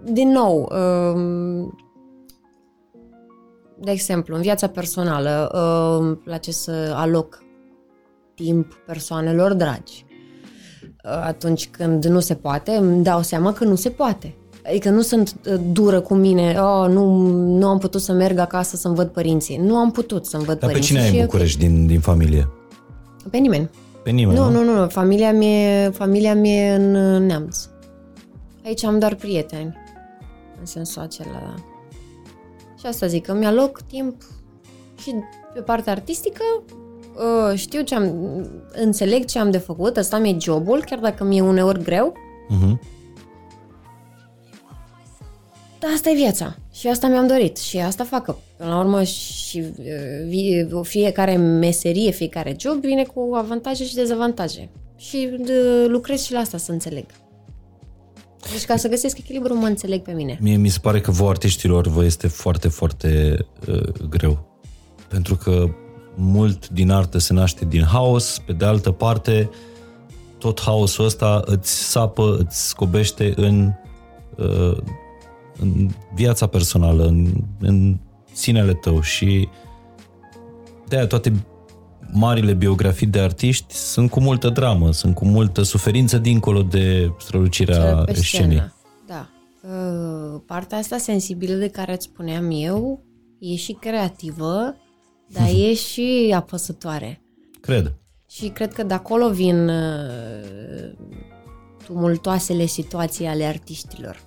Din 0.04 0.28
nou, 0.28 0.72
uh, 0.72 1.72
de 3.78 3.90
exemplu, 3.90 4.34
în 4.34 4.40
viața 4.40 4.68
personală 4.68 5.50
uh, 5.54 6.06
îmi 6.06 6.16
place 6.16 6.52
să 6.52 6.92
aloc 6.96 7.42
timp 8.34 8.74
persoanelor 8.86 9.52
dragi 9.52 10.04
atunci 11.04 11.68
când 11.70 12.04
nu 12.04 12.20
se 12.20 12.34
poate, 12.34 12.70
îmi 12.70 13.02
dau 13.02 13.22
seama 13.22 13.52
că 13.52 13.64
nu 13.64 13.74
se 13.74 13.88
poate. 13.88 14.34
Adică 14.66 14.90
nu 14.90 15.00
sunt 15.00 15.34
uh, 15.46 15.54
dură 15.72 16.00
cu 16.00 16.14
mine, 16.14 16.56
oh, 16.60 16.88
nu, 16.88 17.16
nu 17.36 17.66
am 17.68 17.78
putut 17.78 18.00
să 18.00 18.12
merg 18.12 18.38
acasă 18.38 18.76
să-mi 18.76 18.94
văd 18.94 19.08
părinții. 19.08 19.56
Nu 19.56 19.76
am 19.76 19.90
putut 19.90 20.26
să-mi 20.26 20.44
văd 20.44 20.58
Dar 20.58 20.68
pe 20.70 20.74
părinții. 20.74 20.88
cine 20.94 21.00
ai 21.00 21.08
și 21.08 21.14
în 21.14 21.20
e 21.20 21.24
București 21.24 21.58
din, 21.58 21.86
din 21.86 22.00
familie? 22.00 22.48
ok. 23.24 23.30
Pe 23.30 23.36
nimeni. 23.36 23.70
Pe 24.02 24.10
nimeni, 24.10 24.38
Nu, 24.38 24.50
nu, 24.50 24.64
nu, 24.64 24.80
nu. 24.80 24.88
Familia 24.88 25.32
mea, 25.32 25.90
familia 25.90 26.34
mea 26.34 26.52
e 26.52 26.74
în 26.74 26.94
uh, 26.94 27.20
Neamț. 27.20 27.68
Aici 28.64 28.84
am 28.84 28.98
doar 28.98 29.14
prieteni. 29.14 29.76
În 30.60 30.66
sensul 30.66 31.02
acela, 31.02 31.30
da. 31.32 31.54
Și 32.78 32.86
asta 32.86 33.06
zic, 33.06 33.26
că 33.26 33.34
mi-aloc 33.34 33.80
timp 33.80 34.14
și 35.02 35.14
pe 35.54 35.60
partea 35.60 35.92
artistică 35.92 36.42
uh, 37.16 37.58
știu 37.58 37.82
ce 37.82 37.94
am, 37.94 38.12
înțeleg 38.72 39.24
ce 39.24 39.38
am 39.38 39.50
de 39.50 39.58
făcut, 39.58 39.96
ăsta 39.96 40.18
mi-e 40.18 40.36
jobul, 40.40 40.84
chiar 40.86 40.98
dacă 40.98 41.24
mi-e 41.24 41.40
uneori 41.40 41.82
greu, 41.82 42.12
Uh-huh. 42.50 42.78
dar 45.78 45.90
asta 45.94 46.10
e 46.10 46.14
viața 46.14 46.56
și 46.72 46.88
asta 46.88 47.06
mi-am 47.06 47.26
dorit 47.26 47.56
și 47.56 47.78
asta 47.78 48.04
fac. 48.04 48.24
Că, 48.24 48.34
până 48.56 48.70
la 48.70 48.78
urmă 48.78 49.02
și 49.02 49.58
uh, 49.58 49.84
vi- 50.26 50.66
fiecare 50.82 51.36
meserie, 51.36 52.10
fiecare 52.10 52.56
job 52.58 52.80
vine 52.80 53.02
cu 53.04 53.34
avantaje 53.34 53.84
și 53.84 53.94
dezavantaje. 53.94 54.68
Și 54.96 55.28
uh, 55.38 55.84
lucrez 55.88 56.22
și 56.22 56.32
la 56.32 56.38
asta 56.38 56.58
să 56.58 56.72
înțeleg. 56.72 57.04
Deci 58.52 58.64
ca 58.64 58.76
să 58.76 58.88
găsesc 58.88 59.18
echilibru, 59.18 59.54
mă 59.58 59.66
înțeleg 59.66 60.02
pe 60.02 60.12
mine. 60.12 60.38
Mie 60.42 60.56
mi 60.56 60.68
se 60.68 60.78
pare 60.82 61.00
că 61.00 61.10
vouă 61.10 61.30
artiștilor 61.30 61.86
vă 61.86 62.04
este 62.04 62.26
foarte, 62.26 62.68
foarte 62.68 63.36
uh, 63.68 63.88
greu. 64.10 64.58
Pentru 65.08 65.36
că 65.36 65.68
mult 66.14 66.68
din 66.68 66.90
artă 66.90 67.18
se 67.18 67.32
naște 67.32 67.64
din 67.64 67.82
haos, 67.82 68.42
pe 68.46 68.52
de 68.52 68.64
altă 68.64 68.90
parte 68.90 69.50
tot 70.38 70.60
haosul 70.60 71.04
ăsta 71.04 71.42
îți 71.44 71.90
sapă, 71.90 72.36
îți 72.38 72.68
scobește 72.68 73.32
în, 73.36 73.72
uh, 74.36 74.76
în 75.58 75.90
viața 76.14 76.46
personală, 76.46 77.04
în, 77.04 77.26
în 77.60 77.98
sinele 78.32 78.72
tău 78.72 79.00
și 79.00 79.48
de 80.88 80.96
aia 80.96 81.06
toate 81.06 81.32
marile 82.12 82.52
biografii 82.52 83.06
de 83.06 83.20
artiști 83.20 83.74
sunt 83.74 84.10
cu 84.10 84.20
multă 84.20 84.48
dramă, 84.48 84.92
sunt 84.92 85.14
cu 85.14 85.24
multă 85.24 85.62
suferință 85.62 86.18
dincolo 86.18 86.62
de 86.62 87.12
strălucirea 87.18 87.94
pe 87.94 88.14
scenei. 88.14 88.56
scenă. 88.56 88.74
Da. 89.06 89.28
Uh, 89.62 90.40
Partea 90.46 90.78
asta 90.78 90.98
sensibilă 90.98 91.54
de 91.54 91.68
care 91.68 91.92
îți 91.92 92.04
spuneam 92.04 92.50
eu 92.50 93.02
e 93.38 93.54
și 93.54 93.72
creativă, 93.72 94.76
dar 95.28 95.48
e 95.48 95.74
și 95.74 96.32
apăsătoare. 96.34 97.22
Cred. 97.60 97.94
Și 98.30 98.48
cred 98.48 98.72
că 98.72 98.82
de 98.82 98.94
acolo 98.94 99.30
vin 99.30 99.68
uh, 99.68 100.92
tumultoasele 101.86 102.66
situații 102.66 103.26
ale 103.26 103.44
artiștilor. 103.44 104.20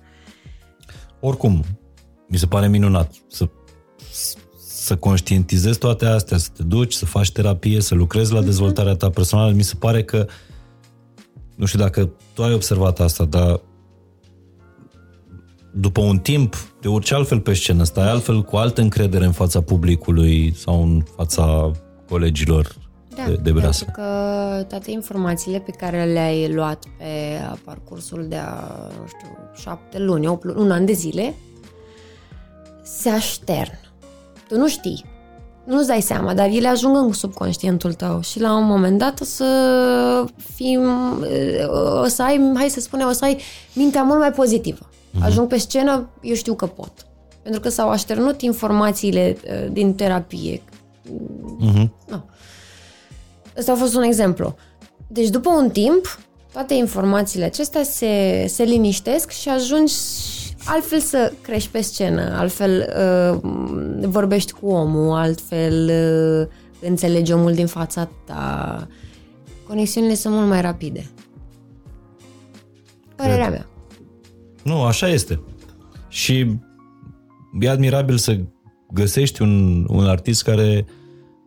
Oricum, 1.20 1.64
mi 2.28 2.36
se 2.36 2.46
pare 2.46 2.68
minunat 2.68 3.12
să, 3.28 3.48
să 4.66 4.96
conștientizezi 4.96 5.78
toate 5.78 6.06
astea, 6.06 6.36
să 6.36 6.48
te 6.56 6.62
duci, 6.62 6.92
să 6.92 7.04
faci 7.04 7.32
terapie, 7.32 7.80
să 7.80 7.94
lucrezi 7.94 8.32
la 8.32 8.42
dezvoltarea 8.42 8.94
ta 8.94 9.10
personală. 9.10 9.52
Mi 9.52 9.62
se 9.62 9.74
pare 9.78 10.04
că, 10.04 10.26
nu 11.54 11.66
știu 11.66 11.78
dacă 11.78 12.12
tu 12.34 12.42
ai 12.42 12.52
observat 12.52 13.00
asta, 13.00 13.24
dar 13.24 13.60
după 15.80 16.00
un 16.00 16.18
timp 16.18 16.56
te 16.80 16.88
urci 16.88 17.12
altfel 17.12 17.40
pe 17.40 17.54
scenă, 17.54 17.84
stai 17.84 18.10
altfel 18.10 18.42
cu 18.42 18.56
altă 18.56 18.80
încredere 18.80 19.24
în 19.24 19.32
fața 19.32 19.60
publicului 19.60 20.54
sau 20.56 20.82
în 20.82 21.02
fața 21.16 21.70
colegilor 22.08 22.74
de, 23.26 23.38
de 23.42 23.52
breasă. 23.52 23.84
pentru 23.84 24.02
că 24.02 24.64
toate 24.68 24.90
informațiile 24.90 25.58
pe 25.58 25.70
care 25.70 26.04
le-ai 26.04 26.52
luat 26.52 26.84
pe 26.98 27.04
parcursul 27.64 28.26
de, 28.28 28.36
a, 28.36 28.60
nu 29.00 29.06
știu, 29.06 29.28
șapte 29.60 29.98
luni, 29.98 30.26
opt 30.26 30.44
luni, 30.44 30.60
un 30.60 30.70
an 30.70 30.84
de 30.84 30.92
zile, 30.92 31.34
se 32.82 33.08
aștern. 33.08 33.78
Tu 34.48 34.56
nu 34.56 34.68
știi. 34.68 35.04
Nu-ți 35.64 35.86
dai 35.86 36.00
seama, 36.00 36.34
dar 36.34 36.46
ele 36.46 36.68
ajung 36.68 36.96
în 36.96 37.12
subconștientul 37.12 37.92
tău 37.92 38.20
și 38.20 38.40
la 38.40 38.56
un 38.56 38.64
moment 38.64 38.98
dat 38.98 39.20
o 39.20 39.24
să 39.24 40.24
fim, 40.54 40.80
o 42.02 42.06
să 42.06 42.22
ai, 42.22 42.52
hai 42.54 42.68
să 42.68 42.80
spunem, 42.80 43.08
o 43.08 43.12
să 43.12 43.24
ai 43.24 43.38
mintea 43.72 44.02
mult 44.02 44.18
mai 44.18 44.32
pozitivă. 44.32 44.87
Ajung 45.20 45.48
pe 45.48 45.58
scenă, 45.58 46.10
eu 46.22 46.34
știu 46.34 46.54
că 46.54 46.66
pot. 46.66 46.92
Pentru 47.42 47.60
că 47.60 47.68
s-au 47.68 47.88
așternut 47.88 48.40
informațiile 48.42 49.36
uh, 49.44 49.72
din 49.72 49.94
terapie. 49.94 50.62
Mhm. 51.58 51.94
Nu. 52.08 52.24
Ăsta 53.58 53.72
a 53.72 53.76
fost 53.76 53.94
un 53.94 54.02
exemplu. 54.02 54.56
Deci 55.06 55.28
după 55.28 55.50
un 55.50 55.70
timp, 55.70 56.18
toate 56.52 56.74
informațiile 56.74 57.44
acestea 57.44 57.82
se, 57.82 58.44
se 58.48 58.62
liniștesc 58.62 59.30
și 59.30 59.48
ajungi 59.48 59.94
altfel 60.64 61.00
să 61.00 61.32
crești 61.40 61.70
pe 61.70 61.80
scenă, 61.80 62.36
altfel 62.36 62.94
uh, 62.96 63.40
vorbești 64.08 64.52
cu 64.52 64.66
omul, 64.66 65.16
altfel 65.16 65.90
uh, 65.90 66.88
înțelegi 66.88 67.32
omul 67.32 67.52
din 67.52 67.66
fața 67.66 68.08
ta. 68.24 68.86
Conexiunile 69.66 70.14
sunt 70.14 70.34
mult 70.34 70.48
mai 70.48 70.60
rapide. 70.60 71.10
Părerea 73.16 73.46
Cred. 73.46 73.58
mea. 73.58 73.68
Nu, 74.68 74.82
așa 74.82 75.08
este. 75.08 75.40
Și 76.08 76.46
e 77.60 77.68
admirabil 77.68 78.16
să 78.16 78.38
găsești 78.92 79.42
un, 79.42 79.84
un 79.88 80.04
artist 80.04 80.42
care 80.42 80.86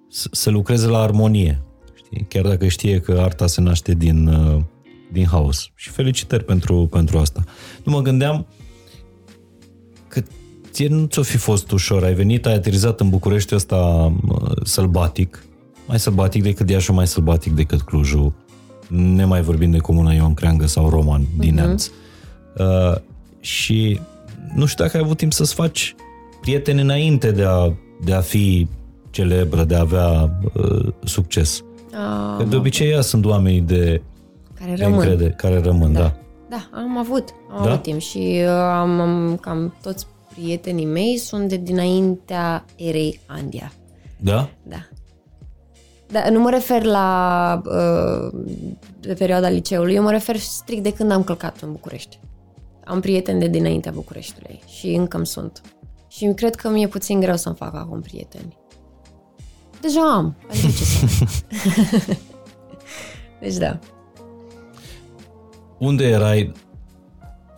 să, 0.10 0.28
să 0.32 0.50
lucreze 0.50 0.88
la 0.88 1.00
armonie. 1.00 1.62
Știi? 1.96 2.26
Chiar 2.30 2.44
dacă 2.44 2.68
știe 2.68 3.00
că 3.00 3.20
arta 3.20 3.48
se 3.48 3.62
naște 3.62 3.94
din, 3.94 4.28
uh, 4.28 4.62
din 5.12 5.26
haos. 5.26 5.70
Și 5.76 5.90
felicitări 5.90 6.44
pentru, 6.44 6.88
pentru 6.92 7.18
asta. 7.18 7.44
Nu 7.84 7.92
mă 7.92 8.02
gândeam 8.02 8.48
că 10.08 10.22
ție 10.72 10.88
nu 10.88 11.06
ți-o 11.06 11.22
fi 11.22 11.38
fost 11.38 11.72
ușor. 11.72 12.04
Ai 12.04 12.14
venit, 12.14 12.46
ai 12.46 12.54
aterizat 12.54 13.00
în 13.00 13.10
București 13.10 13.56
ăsta 13.56 13.76
uh, 14.28 14.52
sălbatic, 14.64 15.46
mai 15.88 16.00
sălbatic 16.00 16.44
decât 16.44 16.70
Iașu, 16.70 16.94
mai 16.94 17.08
sălbatic 17.08 17.54
decât 17.54 17.82
Clujul, 17.82 18.34
ne 18.88 19.26
mai 19.26 19.42
vorbim 19.42 19.72
de 19.72 19.78
Comuna 19.78 20.14
Ioan 20.14 20.34
Creangă 20.34 20.68
sau 20.68 20.90
Roman 20.90 21.26
din 21.38 21.54
Neamț. 21.54 21.90
Uh, 22.58 22.96
și 23.42 24.00
nu 24.56 24.66
știu 24.66 24.84
dacă 24.84 24.98
ai 24.98 25.04
avut 25.04 25.18
timp 25.18 25.34
să-ți 25.34 25.54
faci 25.54 25.96
prieteni 26.42 26.82
înainte 26.82 27.32
de 27.32 27.44
a, 27.44 27.74
de 28.04 28.14
a 28.14 28.22
fi 28.22 28.68
celebră, 29.10 29.64
de 29.64 29.76
a 29.76 29.80
avea 29.80 30.40
uh, 30.54 30.94
succes. 31.04 31.64
Ah, 31.94 32.38
Că 32.38 32.44
de 32.44 32.56
obicei 32.56 32.90
ea 32.92 33.02
sunt 33.02 33.26
oamenii 33.26 33.62
de, 33.62 34.02
care 34.60 34.74
de 34.74 34.84
rămân. 34.84 35.00
încredere, 35.00 35.30
care 35.30 35.60
rămân, 35.62 35.94
da. 35.94 36.00
da. 36.00 36.16
Da, 36.50 36.70
am 36.74 36.98
avut, 36.98 37.30
am 37.52 37.64
Da? 37.64 37.70
avut 37.70 37.82
timp 37.82 38.00
și 38.00 38.40
uh, 38.44 38.50
am, 38.50 39.00
am 39.00 39.38
cam 39.42 39.76
toți 39.82 40.06
prietenii 40.34 40.86
mei 40.86 41.18
sunt 41.18 41.50
de 41.50 41.58
dinaintea 41.58 42.66
erei 42.76 43.20
Andia. 43.26 43.72
Da? 44.18 44.50
Da. 44.64 44.78
Da, 46.12 46.30
nu 46.30 46.40
mă 46.40 46.50
refer 46.50 46.84
la 46.84 47.62
uh, 47.66 48.40
de 49.00 49.14
perioada 49.14 49.50
liceului, 49.50 49.94
eu 49.94 50.04
mă 50.04 50.12
refer 50.12 50.36
strict 50.38 50.84
de 50.84 50.94
când 50.94 51.12
am 51.12 51.24
călcat 51.24 51.62
în 51.62 51.72
București. 51.72 52.20
Am 52.86 53.00
prieteni 53.00 53.40
de 53.40 53.48
dinaintea 53.48 53.92
Bucureștiului 53.92 54.60
și 54.68 54.88
încă 54.88 55.18
îmi 55.18 55.28
sunt. 55.28 55.62
Și 56.08 56.32
cred 56.36 56.56
că 56.56 56.70
mi-e 56.70 56.88
puțin 56.88 57.20
greu 57.20 57.36
să-mi 57.36 57.56
fac 57.56 57.76
acum 57.76 58.02
prieteni. 58.02 58.58
Deja 59.82 60.14
am, 60.14 60.36
adică 60.50 60.68
ce 60.68 60.84
să 60.84 61.06
Deci 63.42 63.56
da. 63.56 63.80
Unde 65.78 66.08
erai, 66.08 66.52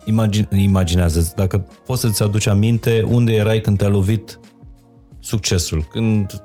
imagine, 0.04 0.62
imaginează 0.62 1.32
dacă 1.36 1.66
poți 1.86 2.00
să-ți 2.00 2.22
aduci 2.22 2.46
aminte, 2.46 3.02
unde 3.02 3.32
erai 3.32 3.60
când 3.60 3.78
te-a 3.78 3.88
lovit 3.88 4.40
succesul? 5.20 5.86
Când 5.90 6.44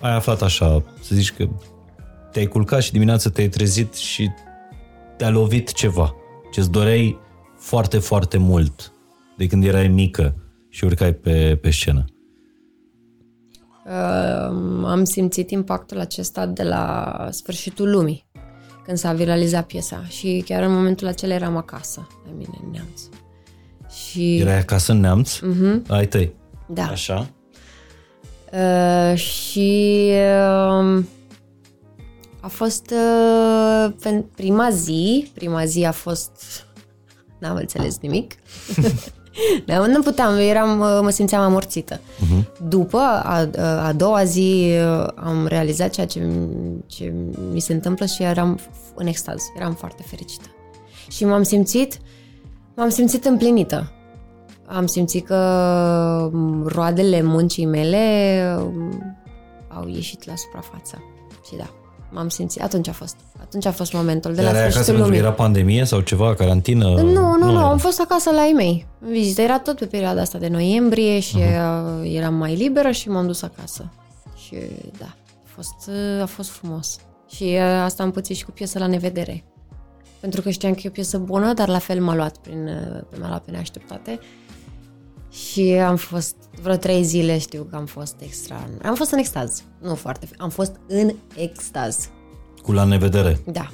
ai 0.00 0.14
aflat 0.14 0.42
așa, 0.42 0.82
să 1.00 1.14
zici 1.14 1.32
că 1.32 1.48
te-ai 2.32 2.46
culcat 2.46 2.82
și 2.82 2.92
dimineața 2.92 3.30
te-ai 3.30 3.48
trezit 3.48 3.94
și 3.94 4.30
te-a 5.16 5.30
lovit 5.30 5.72
ceva, 5.72 6.14
ce-ți 6.52 6.70
doreai 6.70 7.18
foarte, 7.62 7.98
foarte 7.98 8.38
mult 8.38 8.92
de 9.36 9.46
când 9.46 9.64
erai 9.64 9.88
mică 9.88 10.34
și 10.68 10.84
urcai 10.84 11.12
pe, 11.12 11.58
pe 11.60 11.70
scenă. 11.70 12.04
Uh, 13.86 14.84
am 14.84 15.04
simțit 15.04 15.50
impactul 15.50 16.00
acesta 16.00 16.46
de 16.46 16.62
la 16.62 17.14
sfârșitul 17.30 17.90
lumii, 17.90 18.26
când 18.84 18.98
s-a 18.98 19.12
viralizat 19.12 19.66
piesa. 19.66 20.04
Și 20.08 20.42
chiar 20.46 20.62
în 20.62 20.72
momentul 20.72 21.06
acela 21.06 21.34
eram 21.34 21.56
acasă, 21.56 22.06
la 22.24 22.30
mine 22.36 22.60
în 22.64 22.70
neamț. 22.70 23.00
Și, 23.90 24.36
Erai 24.36 24.58
acasă 24.58 24.92
în 24.92 25.00
neamț? 25.00 25.38
Uh-huh. 25.38 25.86
Ai 25.88 26.06
tăi. 26.06 26.34
da. 26.66 26.84
Așa? 26.84 27.30
Uh, 28.52 29.16
și 29.16 30.10
uh, 30.10 31.04
a 32.40 32.48
fost 32.48 32.90
uh, 32.90 33.92
pen- 34.06 34.34
prima 34.36 34.70
zi, 34.70 35.30
prima 35.34 35.64
zi 35.64 35.84
a 35.84 35.92
fost, 35.92 36.66
n-am 37.42 37.56
înțeles 37.56 37.98
nimic. 38.00 38.34
Da, 39.66 39.86
nu 39.86 40.02
puteam, 40.02 40.36
eram, 40.36 40.80
uh, 40.80 40.98
mă 41.02 41.10
simțeam 41.10 41.42
amorțită. 41.42 41.96
Uh-huh. 41.98 42.44
După, 42.68 42.98
a, 42.98 43.48
a 43.86 43.92
doua 43.92 44.24
zi, 44.24 44.70
uh, 44.70 45.08
am 45.14 45.46
realizat 45.46 45.90
ceea 45.90 46.06
ce, 46.06 46.28
ce 46.86 47.12
mi 47.52 47.60
se 47.60 47.72
întâmplă 47.72 48.06
și 48.06 48.22
eram 48.22 48.58
în 48.94 49.06
extaz, 49.06 49.42
eram 49.56 49.74
foarte 49.74 50.02
fericită. 50.06 50.46
Și 51.10 51.24
m-am 51.24 51.42
simțit, 51.42 51.98
m-am 52.76 52.88
simțit 52.88 53.24
împlinită. 53.24 53.92
Am 54.66 54.86
simțit 54.86 55.26
că 55.26 55.36
m, 56.32 56.66
roadele 56.66 57.22
muncii 57.22 57.66
mele 57.66 58.56
um, 58.58 59.16
au 59.68 59.88
ieșit 59.88 60.26
la 60.26 60.36
suprafață. 60.36 61.02
Și 61.46 61.56
da, 61.56 61.70
m-am 62.12 62.28
simțit, 62.28 62.62
atunci 62.62 62.88
a 62.88 62.92
fost, 62.92 63.16
atunci 63.40 63.66
a 63.66 63.72
fost 63.72 63.92
momentul 63.92 64.34
de 64.34 64.42
la 64.42 64.48
Erai 64.48 64.60
acasă 64.60 64.72
sfârșitul 64.82 64.94
pentru 64.94 65.12
că 65.12 65.18
lumii. 65.18 65.36
era 65.36 65.44
pandemie 65.44 65.84
sau 65.84 66.00
ceva, 66.00 66.34
carantină? 66.34 66.84
Nu, 66.84 67.02
nu, 67.02 67.36
nu, 67.36 67.50
era. 67.50 67.70
am 67.70 67.78
fost 67.78 68.00
acasă 68.00 68.30
la 68.30 68.46
ei 68.46 68.52
mei. 68.52 68.86
În 69.00 69.10
vizită 69.10 69.40
era 69.40 69.58
tot 69.58 69.78
pe 69.78 69.86
perioada 69.86 70.20
asta 70.20 70.38
de 70.38 70.48
noiembrie 70.48 71.20
și 71.20 71.36
uh-huh. 71.38 72.14
eram 72.14 72.34
mai 72.34 72.54
liberă 72.54 72.90
și 72.90 73.08
m-am 73.08 73.26
dus 73.26 73.42
acasă. 73.42 73.92
Și 74.46 74.56
da, 74.98 75.14
a 75.44 75.44
fost, 75.44 75.88
uh, 75.88 76.22
a 76.22 76.26
fost 76.26 76.50
frumos. 76.50 76.98
Și 77.28 77.42
uh, 77.42 77.60
asta 77.60 78.02
am 78.02 78.10
pățit 78.10 78.36
și 78.36 78.44
cu 78.44 78.50
piesa 78.50 78.78
la 78.78 78.86
nevedere. 78.86 79.44
Pentru 80.20 80.40
că 80.40 80.50
știam 80.50 80.72
că 80.72 80.80
e 80.82 80.88
o 80.88 80.92
piesă 80.92 81.18
bună, 81.18 81.52
dar 81.52 81.68
la 81.68 81.78
fel 81.78 82.00
m-a 82.00 82.14
luat 82.14 82.36
prin, 82.36 82.66
uh, 82.66 83.18
m-a 83.20 83.28
luat 83.28 83.42
pe 83.44 83.50
neașteptate. 83.50 84.18
Și 85.32 85.62
am 85.72 85.96
fost 85.96 86.36
vreo 86.62 86.76
trei 86.76 87.02
zile, 87.02 87.38
știu 87.38 87.66
că 87.70 87.76
am 87.76 87.86
fost 87.86 88.14
extra... 88.18 88.68
Am 88.82 88.94
fost 88.94 89.10
în 89.10 89.18
extaz. 89.18 89.62
Nu 89.80 89.94
foarte... 89.94 90.28
Am 90.38 90.50
fost 90.50 90.76
în 90.88 91.12
extaz. 91.36 92.08
Cu 92.62 92.72
la 92.72 92.84
nevedere. 92.84 93.40
Da. 93.44 93.70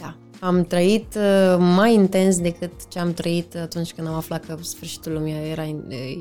Da. 0.00 0.16
Am 0.40 0.64
trăit 0.64 1.14
uh, 1.16 1.56
mai 1.58 1.94
intens 1.94 2.40
decât 2.40 2.72
ce 2.88 2.98
am 2.98 3.12
trăit 3.12 3.56
atunci 3.56 3.92
când 3.92 4.08
am 4.08 4.14
aflat 4.14 4.44
că 4.44 4.56
sfârșitul 4.60 5.12
lumii 5.12 5.50
era, 5.50 5.64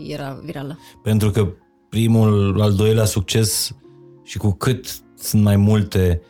era 0.07 0.39
virală. 0.43 0.79
Pentru 1.03 1.31
că 1.31 1.47
primul, 1.89 2.61
al 2.61 2.73
doilea 2.73 3.05
succes 3.05 3.75
și 4.23 4.37
cu 4.37 4.51
cât 4.51 4.85
sunt 5.17 5.43
mai 5.43 5.55
multe, 5.55 6.21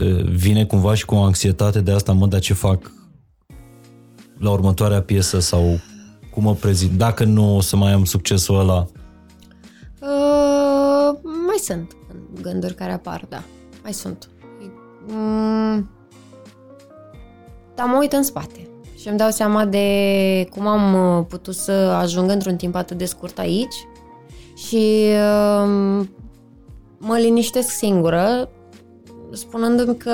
uh, 0.00 0.24
vine 0.24 0.64
cumva 0.64 0.94
și 0.94 1.04
cu 1.04 1.14
o 1.14 1.22
anxietate 1.22 1.80
de 1.80 1.92
asta, 1.92 2.12
mă, 2.12 2.26
dar 2.26 2.40
ce 2.40 2.54
fac 2.54 2.90
la 4.38 4.50
următoarea 4.50 5.02
piesă 5.02 5.38
sau 5.38 5.80
cum 6.36 6.44
mă 6.44 6.54
prezint, 6.54 6.92
dacă 6.92 7.24
nu 7.24 7.56
o 7.56 7.60
să 7.60 7.76
mai 7.76 7.92
am 7.92 8.04
succesul 8.04 8.58
ăla? 8.58 8.86
Uh, 10.00 11.18
mai 11.46 11.56
sunt 11.62 11.96
gânduri 12.42 12.74
care 12.74 12.92
apar, 12.92 13.26
da. 13.28 13.42
Mai 13.82 13.92
sunt. 13.92 14.28
Mm, 15.06 15.90
dar 17.74 17.86
mă 17.86 17.96
uit 18.00 18.12
în 18.12 18.22
spate 18.22 18.68
și 18.98 19.08
îmi 19.08 19.18
dau 19.18 19.30
seama 19.30 19.64
de 19.64 20.48
cum 20.50 20.66
am 20.66 21.18
uh, 21.18 21.24
putut 21.28 21.54
să 21.54 21.72
ajung 21.72 22.30
într-un 22.30 22.56
timp 22.56 22.74
atât 22.74 22.98
de 22.98 23.04
scurt 23.04 23.38
aici 23.38 23.74
și 24.56 25.04
uh, 25.06 26.06
mă 26.98 27.16
liniștesc 27.16 27.68
singură 27.68 28.48
spunându-mi 29.32 29.96
că 29.96 30.12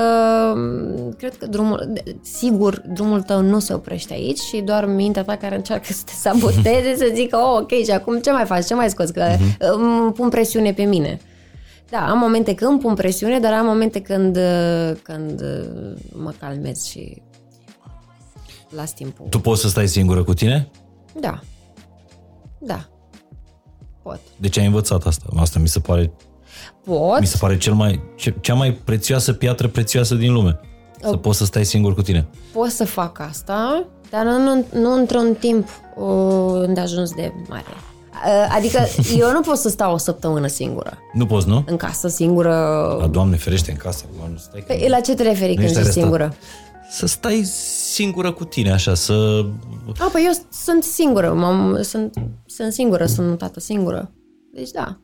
mm, 0.55 1.15
cred 1.19 1.37
că 1.37 1.47
drumul, 1.47 1.93
sigur, 2.21 2.83
drumul 2.87 3.23
tău 3.23 3.43
nu 3.43 3.59
se 3.59 3.75
oprește 3.75 4.13
aici 4.13 4.39
și 4.39 4.61
doar 4.61 4.87
mintea 4.87 5.25
ta 5.25 5.37
care 5.37 5.55
încearcă 5.55 5.93
să 5.93 6.03
te 6.05 6.13
saboteze, 6.13 6.95
să 6.97 7.11
zică, 7.15 7.37
oh, 7.37 7.61
ok, 7.61 7.71
și 7.85 7.91
acum 7.91 8.21
ce 8.21 8.33
mai 8.33 8.45
faci, 8.45 8.67
ce 8.67 8.75
mai 8.75 8.91
scoți, 8.91 9.13
că 9.13 9.25
uh-huh. 9.25 10.15
pun 10.15 10.29
presiune 10.29 10.73
pe 10.73 10.83
mine. 10.83 11.21
Da, 11.91 12.09
am 12.11 12.19
momente 12.19 12.55
când 12.55 12.81
pun 12.81 12.95
presiune, 12.95 13.39
dar 13.39 13.53
am 13.53 13.67
momente 13.67 14.01
când, 14.01 14.39
când 15.03 15.43
mă 16.13 16.33
calmez 16.41 16.85
și 16.85 17.23
las 18.69 18.93
timpul. 18.93 19.27
Tu 19.29 19.41
poți 19.41 19.61
să 19.61 19.69
stai 19.69 19.89
singură 19.89 20.25
cu 20.25 20.35
tine? 20.35 20.71
Da. 21.21 21.41
Da. 22.59 22.89
Pot. 24.03 24.21
De 24.37 24.49
ce 24.49 24.61
ai 24.61 24.67
învățat 24.67 25.07
asta? 25.07 25.27
Asta 25.37 25.59
mi 25.59 25.69
se 25.69 25.81
pare 25.81 26.13
Pot. 26.85 27.21
Mi 27.21 27.27
se 27.27 27.37
pare 27.41 27.59
cel 27.59 27.73
mai, 27.73 28.01
cea 28.41 28.55
mai 28.55 28.73
prețioasă 28.73 29.33
piatră 29.33 29.69
prețioasă 29.69 30.15
din 30.15 30.33
lume. 30.33 30.61
Să 31.01 31.09
oh. 31.13 31.19
poți 31.19 31.39
să 31.39 31.45
stai 31.45 31.65
singur 31.65 31.95
cu 31.95 32.03
tine. 32.03 32.27
Pot 32.53 32.71
să 32.71 32.85
fac 32.85 33.21
asta, 33.21 33.87
dar 34.11 34.25
nu, 34.25 34.39
nu, 34.39 34.65
nu 34.81 34.93
într-un 34.93 35.37
timp 35.39 35.69
unde 35.97 36.81
ajuns 36.81 37.15
de 37.15 37.33
mare. 37.49 37.65
Adică 38.57 38.79
eu 39.25 39.33
nu 39.33 39.41
pot 39.41 39.57
să 39.57 39.69
stau 39.69 39.93
o 39.93 39.97
săptămână 39.97 40.47
singură. 40.47 40.99
Nu 41.13 41.27
poți, 41.27 41.49
nu? 41.49 41.65
În 41.67 41.77
casă 41.77 42.09
singură. 42.09 42.55
La 43.01 43.07
Doamne 43.07 43.37
ferește 43.37 43.71
în 43.71 43.77
casă. 43.77 44.05
Stai 44.37 44.65
păi, 44.67 44.87
la 44.89 45.01
ce 45.01 45.15
te 45.15 45.23
referi 45.23 45.55
când 45.55 45.77
ești 45.77 45.91
singură? 45.91 46.35
Să 46.91 47.07
stai 47.07 47.43
singură 47.93 48.33
cu 48.33 48.45
tine, 48.45 48.73
așa, 48.73 48.95
să... 48.95 49.45
A, 49.99 50.09
păi 50.13 50.23
eu 50.27 50.33
sunt 50.65 50.83
singură, 50.83 51.33
m-am, 51.33 51.83
sunt, 51.83 52.15
sunt 52.47 52.73
singură, 52.73 53.07
sunt 53.07 53.39
tată 53.39 53.61
singură. 53.61 54.11
Deci 54.53 54.71
da, 54.71 55.01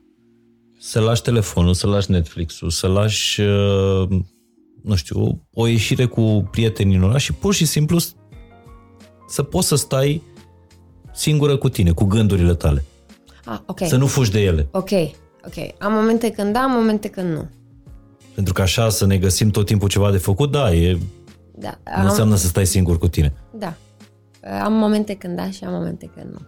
să 0.79 1.01
lași 1.01 1.23
telefonul, 1.23 1.75
să 1.75 1.87
lași 1.87 2.11
Netflix-ul, 2.11 2.71
să 2.71 2.87
lași, 2.87 3.41
uh, 3.41 4.09
nu 4.83 4.95
știu, 4.95 5.43
o 5.53 5.67
ieșire 5.67 6.05
cu 6.05 6.49
prietenii 6.51 6.99
lor 6.99 7.19
și 7.19 7.33
pur 7.33 7.55
și 7.55 7.65
simplu 7.65 7.99
să 9.29 9.43
poți 9.43 9.67
să 9.67 9.75
stai 9.75 10.23
singură 11.13 11.57
cu 11.57 11.69
tine, 11.69 11.91
cu 11.91 12.05
gândurile 12.05 12.55
tale. 12.55 12.85
Ah, 13.45 13.59
okay. 13.67 13.89
Să 13.89 13.97
nu 13.97 14.07
fugi 14.07 14.31
de 14.31 14.41
ele. 14.41 14.69
Ok, 14.71 14.91
ok. 15.47 15.75
Am 15.79 15.93
momente 15.93 16.31
când 16.31 16.53
da, 16.53 16.61
am 16.61 16.71
momente 16.71 17.09
când 17.09 17.33
nu. 17.33 17.51
Pentru 18.35 18.53
că 18.53 18.63
așa 18.63 18.89
să 18.89 19.07
ne 19.07 19.19
găsim 19.19 19.51
tot 19.51 19.67
timpul 19.67 19.89
ceva 19.89 20.11
de 20.11 20.19
făcut, 20.19 20.51
da, 20.51 20.73
e... 20.75 20.99
Da. 21.55 21.79
Nu 21.85 21.93
am... 22.01 22.05
înseamnă 22.05 22.35
să 22.35 22.47
stai 22.47 22.67
singur 22.67 22.99
cu 22.99 23.09
tine. 23.09 23.33
Da. 23.55 23.75
Am 24.63 24.73
momente 24.73 25.15
când 25.15 25.37
da 25.37 25.51
și 25.51 25.65
am 25.65 25.73
momente 25.73 26.11
când 26.17 26.33
nu. 26.33 26.39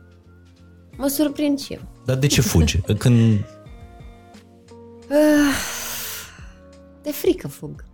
Mă 0.96 1.08
surprind 1.08 1.58
și 1.58 1.72
eu. 1.72 1.80
Dar 2.04 2.16
de 2.16 2.26
ce 2.26 2.40
fugi? 2.40 2.80
Când 2.98 3.44
Ah, 3.44 3.59
de 7.02 7.10
frică 7.10 7.48
fug. 7.48 7.84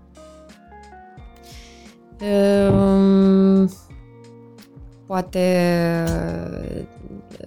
Um, 2.21 3.71
poate... 5.07 6.05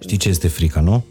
Știi 0.00 0.16
ce 0.16 0.28
este 0.28 0.48
frica, 0.48 0.80
nu? 0.80 1.04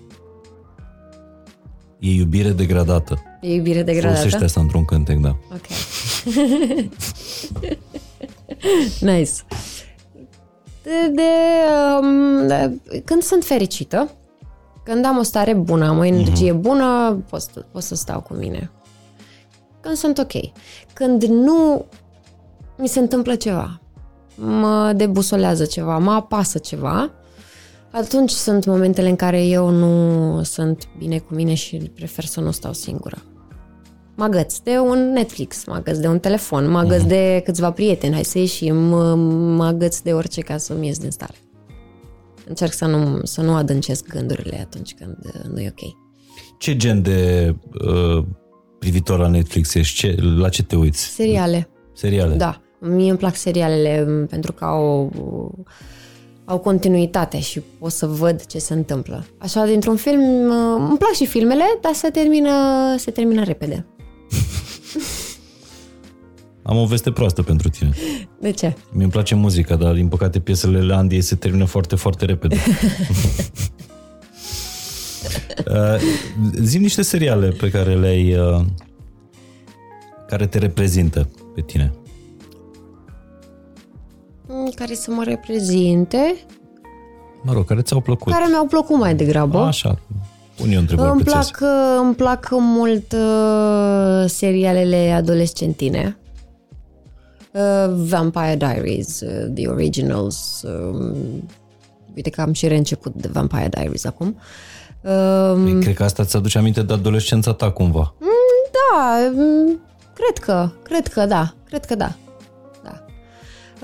E 2.00 2.12
iubire 2.12 2.50
degradată. 2.50 3.22
E 3.42 3.54
iubire 3.54 3.84
degradată? 3.84 4.16
Folosește 4.16 4.44
asta 4.44 4.60
într-un 4.60 4.86
cântec, 4.86 5.18
da. 5.18 5.38
Ok. 5.52 5.66
nice. 9.10 9.32
De, 10.84 11.12
de, 11.14 11.22
um, 12.02 12.48
de, 12.48 12.80
când 13.06 13.22
sunt 13.22 13.44
fericită, 13.44 14.12
când 14.90 15.06
am 15.06 15.18
o 15.18 15.24
stare 15.24 15.54
bună, 15.54 15.88
am 15.88 15.98
o 15.98 16.04
energie 16.04 16.54
uh-huh. 16.54 16.60
bună, 16.60 17.20
pot, 17.30 17.44
pot 17.72 17.82
să 17.82 17.96
stau 17.96 18.22
cu 18.22 18.34
mine. 18.34 18.72
Când 19.80 19.96
sunt 19.96 20.18
ok. 20.18 20.32
Când 20.94 21.24
nu 21.24 21.86
mi 22.78 22.88
se 22.88 23.00
întâmplă 23.00 23.36
ceva, 23.36 23.82
mă 24.36 24.94
debusolează 24.96 25.66
ceva, 25.66 25.98
mă 25.98 26.12
apasă 26.12 26.58
ceva, 26.58 27.12
atunci 27.92 28.30
sunt 28.30 28.66
momentele 28.66 29.10
în 29.10 29.16
care 29.16 29.46
eu 29.46 29.70
nu 29.70 30.44
sunt 30.44 30.88
bine 30.98 31.18
cu 31.18 31.34
mine 31.34 31.54
și 31.54 31.78
prefer 31.78 32.26
să 32.26 32.40
nu 32.40 32.52
stau 32.52 32.74
singură. 32.74 33.18
Mă 34.16 34.24
agăț 34.24 34.58
de 34.58 34.78
un 34.78 35.12
Netflix, 35.12 35.66
mă 35.66 35.74
agăț 35.74 35.98
de 35.98 36.08
un 36.08 36.20
telefon, 36.20 36.70
mă 36.70 36.78
agăț 36.78 37.04
uh-huh. 37.04 37.08
de 37.08 37.42
câțiva 37.46 37.72
prieteni, 37.72 38.14
hai 38.14 38.24
să 38.24 38.38
ieșim, 38.38 38.76
mă, 38.76 39.16
mă 39.56 39.66
agăț 39.66 40.00
de 40.00 40.14
orice 40.14 40.42
ca 40.42 40.58
să-mi 40.58 40.88
ies 40.88 40.98
din 40.98 41.12
stare 41.12 41.36
încerc 42.50 42.74
să 42.74 42.86
nu, 42.86 43.20
să 43.24 43.42
nu 43.42 43.54
adâncesc 43.54 44.08
gândurile 44.08 44.60
atunci 44.60 44.94
când 44.94 45.18
uh, 45.26 45.52
nu 45.54 45.60
e 45.60 45.74
ok. 45.78 45.96
Ce 46.58 46.76
gen 46.76 47.02
de 47.02 47.56
uh, 47.88 48.24
privitor 48.80 49.20
la 49.20 49.28
Netflix 49.28 49.74
ești? 49.74 49.96
Ce, 49.96 50.16
la 50.22 50.50
ce 50.50 50.64
te 50.64 50.76
uiți? 50.76 51.04
Seriale. 51.04 51.70
Seriale? 51.94 52.36
Da. 52.36 52.62
Mie 52.80 53.10
îmi 53.10 53.18
plac 53.18 53.36
serialele 53.36 54.06
um, 54.08 54.26
pentru 54.26 54.54
că 54.54 54.66
au, 54.66 55.12
au 56.46 56.58
continuitate 56.60 57.40
și 57.40 57.60
pot 57.80 57.92
să 57.92 58.06
văd 58.06 58.46
ce 58.46 58.60
se 58.60 58.74
întâmplă. 58.74 59.26
Așa, 59.38 59.66
dintr-un 59.66 59.96
film, 59.96 60.50
uh, 60.50 60.86
îmi 60.90 60.98
plac 60.98 61.12
și 61.12 61.26
filmele, 61.26 61.64
dar 61.82 61.94
se 61.94 62.10
termină, 62.10 62.52
se 62.98 63.12
termină 63.12 63.44
repede. 63.44 63.86
Am 66.70 66.78
o 66.78 66.86
veste 66.86 67.12
proastă 67.12 67.42
pentru 67.42 67.70
tine. 67.70 67.92
De 68.40 68.52
ce? 68.52 68.76
mi 68.92 69.02
îmi 69.02 69.12
place 69.12 69.36
muzica, 69.36 69.76
dar 69.76 69.94
din 69.94 70.08
păcate 70.08 70.40
piesele 70.40 70.94
Andy 70.94 71.22
se 71.22 71.36
termină 71.36 71.66
foarte, 71.66 71.96
foarte 71.96 72.26
repede. 72.26 72.56
uh, 75.68 76.02
Zim 76.62 76.82
niște 76.82 77.02
seriale 77.02 77.48
pe 77.48 77.70
care 77.70 77.96
le-ai 77.96 78.38
uh, 78.38 78.62
care 80.28 80.48
te 80.48 80.58
reprezintă 80.58 81.30
pe 81.56 81.62
tine. 81.62 81.94
Mm, 84.48 84.72
care 84.76 84.94
să 84.94 85.12
mă 85.12 85.24
reprezinte? 85.24 86.36
Mă 87.42 87.54
rog, 87.54 87.66
care 87.66 87.82
ți-au 87.82 88.02
plăcut? 88.02 88.32
Care 88.32 88.46
mi-au 88.50 88.66
plăcut 88.66 88.98
mai 88.98 89.16
degrabă. 89.16 89.60
Așa, 89.60 90.00
pun 90.58 90.72
eu 90.72 90.80
întrebări 90.80 91.12
îmi 91.12 91.22
plac, 91.22 91.60
uh, 91.62 92.00
îmi 92.02 92.16
plac 92.16 92.48
mult 92.52 93.12
uh, 93.12 94.24
serialele 94.28 95.12
adolescentine. 95.12 96.19
Uh, 97.52 97.94
Vampire 98.10 98.56
Diaries, 98.56 99.22
uh, 99.22 99.52
The 99.54 99.68
Originals. 99.68 100.62
Uh, 100.62 101.16
uite 102.16 102.30
că 102.30 102.42
am 102.42 102.54
și 102.54 102.68
reînceput 102.68 103.14
de 103.16 103.30
Vampire 103.32 103.68
Diaries 103.70 104.06
acum. 104.06 104.38
Uh, 105.02 105.78
cred 105.80 105.96
că 105.96 106.04
asta 106.04 106.24
ți 106.24 106.36
aduce 106.36 106.58
aminte 106.58 106.82
de 106.82 106.94
adolescența 106.94 107.54
ta 107.54 107.72
cumva. 107.72 108.14
Mm, 108.20 108.30
da, 108.72 109.18
mm, 109.34 109.80
cred 110.14 110.38
că, 110.38 110.70
cred 110.84 111.08
că 111.08 111.26
da, 111.26 111.54
cred 111.66 111.86
că 111.86 111.96
da. 111.96 112.16
da. 112.84 113.06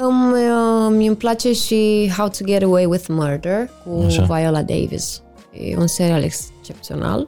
Um, 0.04 0.32
uh, 0.32 0.86
îmi 0.88 1.16
place 1.16 1.54
și 1.54 2.12
How 2.18 2.28
to 2.28 2.46
Get 2.46 2.64
Away 2.64 2.86
with 2.86 3.06
Murder 3.08 3.70
cu 3.84 4.04
Așa. 4.06 4.22
Viola 4.22 4.62
Davis. 4.62 5.22
E 5.52 5.78
un 5.78 5.88
serial 5.88 6.24
excepțional. 6.24 7.28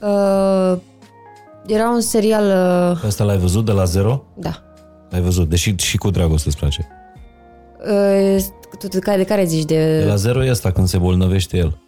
Uh, 0.00 0.78
era 1.66 1.88
un 1.88 2.00
serial... 2.00 2.44
Uh... 2.92 3.04
Asta 3.04 3.24
l-ai 3.24 3.38
văzut 3.38 3.64
de 3.64 3.72
la 3.72 3.84
zero? 3.84 4.24
Da. 4.34 4.62
Ai 5.10 5.20
văzut, 5.20 5.48
deși 5.48 5.74
și 5.76 5.96
cu 5.96 6.10
dragoste 6.10 6.48
îți 6.48 6.56
place. 6.56 6.88
Uh, 7.86 8.44
de 9.16 9.24
care 9.24 9.44
zici? 9.44 9.64
De... 9.64 9.98
de 9.98 10.04
la 10.04 10.16
zero 10.16 10.44
e 10.44 10.50
asta 10.50 10.70
când 10.70 10.88
se 10.88 10.98
bolnăvește 10.98 11.56
el. 11.56 11.78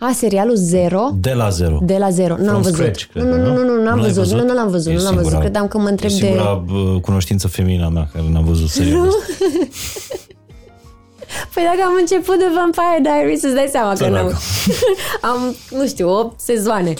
A, 0.00 0.12
serialul 0.14 0.56
Zero? 0.56 1.10
De 1.14 1.32
la 1.32 1.48
zero. 1.48 1.78
De 1.82 1.96
la 1.98 2.10
zero. 2.10 2.36
Nu 2.36 2.50
am 2.50 2.62
văzut. 2.62 2.76
Scratch, 2.76 3.04
cred, 3.04 3.24
nu, 3.24 3.36
nu, 3.36 3.54
nu, 3.54 3.64
nu, 3.64 3.82
nu 3.82 3.90
am 3.90 4.00
văzut. 4.00 4.26
Nu, 4.26 4.44
nu 4.44 4.54
l-am 4.54 4.70
văzut. 4.70 4.92
Nu 4.92 5.02
l-am 5.02 5.14
văzut. 5.14 5.38
Credeam 5.38 5.68
că 5.68 5.78
mă 5.78 5.88
întreb 5.88 6.10
de... 6.10 6.16
E 6.16 6.18
singura 6.18 6.64
cunoștință 7.00 7.48
femină 7.48 7.88
mea 7.92 8.08
care 8.12 8.24
n-a 8.30 8.40
văzut 8.40 8.68
serialul 8.68 9.14
Păi 11.54 11.62
dacă 11.62 11.78
am 11.86 11.96
început 12.00 12.38
de 12.38 12.44
Vampire 12.54 12.98
Diaries, 13.02 13.42
îți 13.42 13.54
dai 13.54 13.68
seama 13.70 13.90
că 13.90 13.96
Săracă. 13.96 14.22
n-am... 14.22 14.40
am, 15.30 15.54
nu 15.70 15.86
știu, 15.86 16.08
8 16.18 16.40
sezoane. 16.40 16.94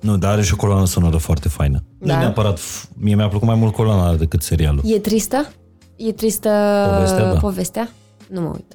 Nu, 0.00 0.16
dar 0.16 0.32
are 0.32 0.42
și 0.42 0.52
o 0.52 0.56
coloană 0.56 0.86
sonoră 0.86 1.16
foarte 1.16 1.48
faină. 1.48 1.82
Nu 2.00 2.06
Da. 2.06 2.14
e 2.14 2.18
neapărat... 2.18 2.58
f- 2.58 2.88
Mie 2.96 3.14
mi-a 3.14 3.28
plăcut 3.28 3.46
mai 3.46 3.56
mult 3.56 3.72
coloana 3.74 4.14
decât 4.16 4.42
serialul. 4.42 4.80
E 4.84 4.98
tristă? 4.98 5.52
E 5.96 6.12
tristă 6.12 6.48
Povestea, 6.94 7.32
da. 7.32 7.38
povestea? 7.38 7.90
Nu 8.28 8.40
mă 8.40 8.48
uit. 8.48 8.74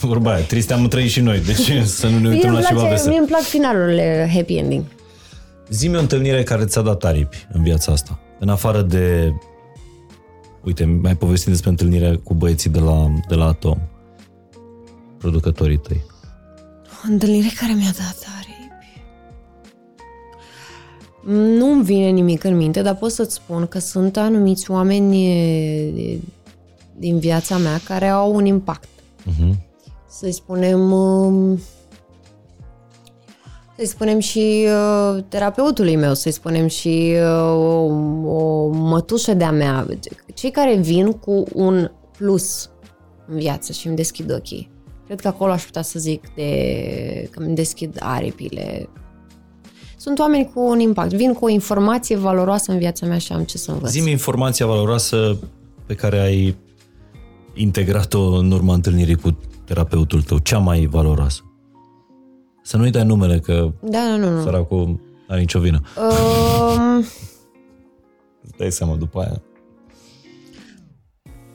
Vorba 0.00 0.32
aia, 0.32 0.44
triste 0.44 0.72
am 0.72 0.88
trăit 0.88 1.10
și 1.10 1.20
noi, 1.20 1.40
deci 1.40 1.82
să 1.84 2.06
nu 2.08 2.12
ne 2.18 2.18
Mie 2.20 2.30
uităm 2.30 2.50
îmi, 2.50 2.60
la 2.60 2.66
ceva 2.68 2.80
place, 2.80 2.94
mie 2.94 3.04
vesel. 3.04 3.12
îmi 3.18 3.26
plac 3.26 3.40
finalurile 3.40 4.30
happy 4.34 4.56
ending. 4.56 4.84
Zi-mi 5.70 5.96
o 5.96 6.00
întâlnire 6.00 6.42
care 6.42 6.64
ți-a 6.64 6.82
dat 6.82 7.04
aripi 7.04 7.46
în 7.52 7.62
viața 7.62 7.92
asta. 7.92 8.18
În 8.38 8.48
afară 8.48 8.82
de... 8.82 9.34
Uite, 10.64 10.84
mai 10.84 11.16
povestit 11.16 11.48
despre 11.48 11.70
întâlnirea 11.70 12.18
cu 12.24 12.34
băieții 12.34 12.70
de 12.70 12.78
la, 12.78 13.06
de 13.28 13.34
la 13.34 13.44
Atom. 13.46 13.78
Producătorii 15.18 15.76
tăi. 15.78 16.02
O 17.04 17.08
întâlnire 17.10 17.48
care 17.60 17.72
mi-a 17.72 17.92
dat 17.98 18.26
aripi. 18.38 18.55
Nu-mi 21.26 21.84
vine 21.84 22.08
nimic 22.08 22.44
în 22.44 22.56
minte, 22.56 22.82
dar 22.82 22.96
pot 22.96 23.10
să-ți 23.10 23.34
spun 23.34 23.66
că 23.66 23.78
sunt 23.78 24.16
anumiți 24.16 24.70
oameni 24.70 25.26
e, 25.30 26.20
din 26.98 27.18
viața 27.18 27.56
mea 27.56 27.80
care 27.84 28.08
au 28.08 28.34
un 28.34 28.44
impact. 28.44 28.88
Uh-huh. 29.20 29.54
Să-i 30.08 30.32
spunem... 30.32 30.92
um, 30.92 31.60
Să-i 33.76 33.86
spunem 33.86 34.18
și 34.18 34.66
uh, 34.66 35.22
terapeutului 35.28 35.96
meu, 35.96 36.14
să-i 36.14 36.32
spunem 36.32 36.66
și 36.66 37.14
uh, 37.14 37.54
o, 37.54 37.84
o 38.26 38.68
mătușă 38.68 39.34
de-a 39.34 39.50
mea. 39.50 39.86
Cei 40.34 40.50
care 40.50 40.76
vin 40.76 41.12
cu 41.12 41.44
un 41.54 41.90
plus 42.18 42.70
în 43.28 43.38
viață 43.38 43.72
și 43.72 43.86
îmi 43.86 43.96
deschid 43.96 44.32
ochii. 44.32 44.70
Cred 45.06 45.20
că 45.20 45.28
acolo 45.28 45.52
aș 45.52 45.64
putea 45.64 45.82
să 45.82 45.98
zic 45.98 46.34
de 46.34 47.28
că 47.30 47.42
îmi 47.42 47.54
deschid 47.54 47.96
aripile. 48.00 48.88
Sunt 50.06 50.18
oameni 50.18 50.50
cu 50.54 50.60
un 50.60 50.80
impact. 50.80 51.12
Vin 51.12 51.32
cu 51.32 51.44
o 51.44 51.48
informație 51.48 52.16
valoroasă 52.16 52.72
în 52.72 52.78
viața 52.78 53.06
mea 53.06 53.18
și 53.18 53.32
am 53.32 53.44
ce 53.44 53.58
să 53.58 53.70
învăț. 53.70 53.90
Zi-mi 53.90 54.10
informația 54.10 54.66
valoroasă 54.66 55.38
pe 55.86 55.94
care 55.94 56.18
ai 56.18 56.56
integrat-o 57.54 58.20
în 58.36 58.50
urma 58.50 58.74
întâlnirii 58.74 59.14
cu 59.16 59.38
terapeutul 59.64 60.22
tău, 60.22 60.38
cea 60.38 60.58
mai 60.58 60.86
valoroasă. 60.86 61.40
Să 62.62 62.76
nu-i 62.76 62.90
dai 62.90 63.04
numele, 63.04 63.38
că 63.38 63.72
Da, 63.80 64.16
nu, 64.16 64.16
nu, 64.28 64.36
nu. 64.36 64.42
săracul 64.42 65.00
are 65.28 65.40
nicio 65.40 65.60
vină. 65.60 65.80
Um, 65.96 67.04
Îți 68.42 68.56
dai 68.58 68.72
seama 68.72 68.94
după 68.96 69.20
aia. 69.20 69.42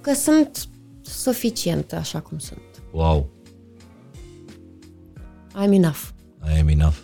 că 0.02 0.14
sunt 0.14 0.68
suficientă 1.02 1.95
așa 1.95 2.20
cum 2.20 2.38
sunt. 2.38 2.62
Wow, 2.91 3.30
I'm 5.54 5.72
enough. 5.74 6.02
I 6.56 6.60
am 6.60 6.68
enough. 6.68 6.95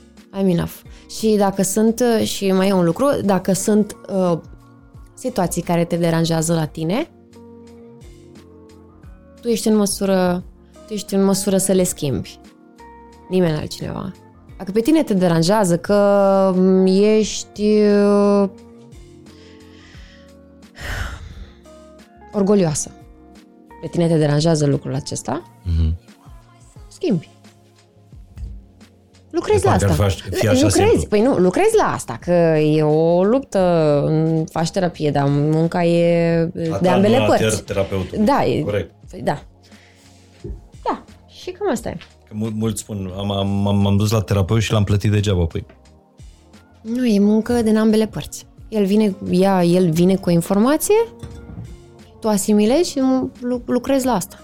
I'm 0.41 0.49
enough. 0.49 0.73
Și 1.09 1.35
dacă 1.37 1.61
sunt, 1.61 1.99
uh, 2.19 2.25
și 2.27 2.51
mai 2.51 2.67
e 2.67 2.73
un 2.73 2.85
lucru, 2.85 3.09
dacă 3.25 3.53
sunt 3.53 3.95
uh, 4.13 4.37
situații 5.13 5.61
care 5.61 5.85
te 5.85 5.95
deranjează 5.97 6.53
la 6.53 6.65
tine, 6.65 7.09
tu 9.41 9.47
ești 9.47 9.67
în 9.67 9.75
măsură, 9.75 10.43
tu 10.87 10.93
ești 10.93 11.13
în 11.15 11.23
măsură 11.23 11.57
să 11.57 11.71
le 11.71 11.83
schimbi. 11.83 12.39
Nimeni 13.29 13.57
altcineva. 13.57 14.11
Dacă 14.57 14.71
pe 14.71 14.79
tine 14.79 15.03
te 15.03 15.13
deranjează 15.13 15.77
că 15.77 16.51
mm, 16.55 16.85
ești 16.85 17.79
uh, 17.81 18.49
orgolioasă, 22.33 22.91
pe 23.81 23.87
tine 23.87 24.07
te 24.07 24.17
deranjează 24.17 24.65
lucrul 24.65 24.93
acesta, 24.95 25.41
Mhm. 25.63 25.97
schimbi. 26.87 27.29
Lucrezi 29.37 29.61
De 29.61 29.67
la 29.67 29.75
parcă 29.75 29.89
asta. 29.91 30.03
ar 30.03 30.11
fi- 30.11 30.21
fi 30.35 30.47
așa 30.47 30.61
lucrezi, 30.65 30.89
simplu. 30.89 31.07
păi 31.09 31.21
nu, 31.21 31.35
lucrezi 31.37 31.75
la 31.77 31.83
asta, 31.93 32.17
că 32.21 32.31
e 32.57 32.83
o 32.83 33.23
luptă, 33.23 33.63
faci 34.51 34.69
terapie, 34.71 35.11
dar 35.11 35.27
munca 35.29 35.83
e 35.83 36.43
de 36.81 36.87
ambele 36.89 37.23
părți. 37.27 37.63
terapeutul. 37.63 38.17
Da, 38.25 38.45
e, 38.45 38.61
Corect. 38.61 38.91
Păi, 39.11 39.21
da. 39.21 39.41
Da, 40.83 41.03
și 41.27 41.51
cam 41.51 41.71
asta 41.71 41.89
e. 41.89 41.97
Că 42.27 42.33
mul- 42.33 42.51
mulți 42.55 42.81
spun, 42.81 43.13
am, 43.17 43.31
am, 43.31 43.67
am, 43.67 43.87
am 43.87 43.97
dus 43.97 44.11
la 44.11 44.21
terapeut 44.21 44.61
și 44.61 44.71
l-am 44.71 44.83
plătit 44.83 45.11
degeaba. 45.11 45.45
Păi, 45.45 45.65
Nu, 46.81 47.05
e 47.05 47.19
muncă 47.19 47.53
de 47.53 47.77
ambele 47.77 48.05
părți. 48.07 48.45
El 48.69 48.85
vine, 48.85 49.15
ea, 49.29 49.63
el 49.63 49.89
vine 49.91 50.15
cu 50.15 50.29
o 50.29 50.31
informație, 50.31 50.95
tu 52.19 52.27
asimilezi 52.27 52.89
și 52.89 53.01
lu- 53.39 53.61
lucrezi 53.65 54.05
la 54.05 54.11
asta. 54.11 54.39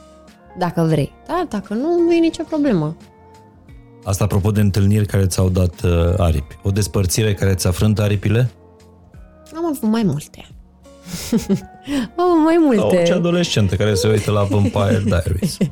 Dacă 0.57 0.81
vrei. 0.89 1.11
Da, 1.27 1.45
dacă 1.49 1.73
nu, 1.73 1.99
nu 1.99 2.13
e 2.13 2.19
nicio 2.19 2.43
problemă. 2.49 2.95
Asta 4.03 4.23
apropo 4.23 4.51
de 4.51 4.61
întâlniri 4.61 5.05
care 5.05 5.25
ți-au 5.25 5.49
dat 5.49 5.81
uh, 5.81 6.13
aripi. 6.17 6.57
O 6.63 6.71
despărțire 6.71 7.33
care 7.33 7.53
ți-a 7.55 7.71
frânt 7.71 7.99
aripile? 7.99 8.51
Am 9.55 9.65
avut 9.65 9.89
mai 9.89 10.03
multe. 10.03 10.45
Am 12.17 12.23
avut 12.31 12.43
mai 12.43 12.53
Ca 12.55 12.61
multe. 12.61 12.95
orice 12.97 13.13
adolescentă 13.13 13.75
care 13.75 13.93
se 13.93 14.07
uită 14.07 14.31
la 14.31 14.43
Vampire 14.43 15.03
Diaries. 15.05 15.57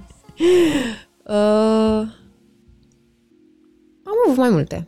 Uh, 1.26 1.36
am 4.06 4.18
avut 4.26 4.38
mai 4.38 4.50
multe. 4.50 4.88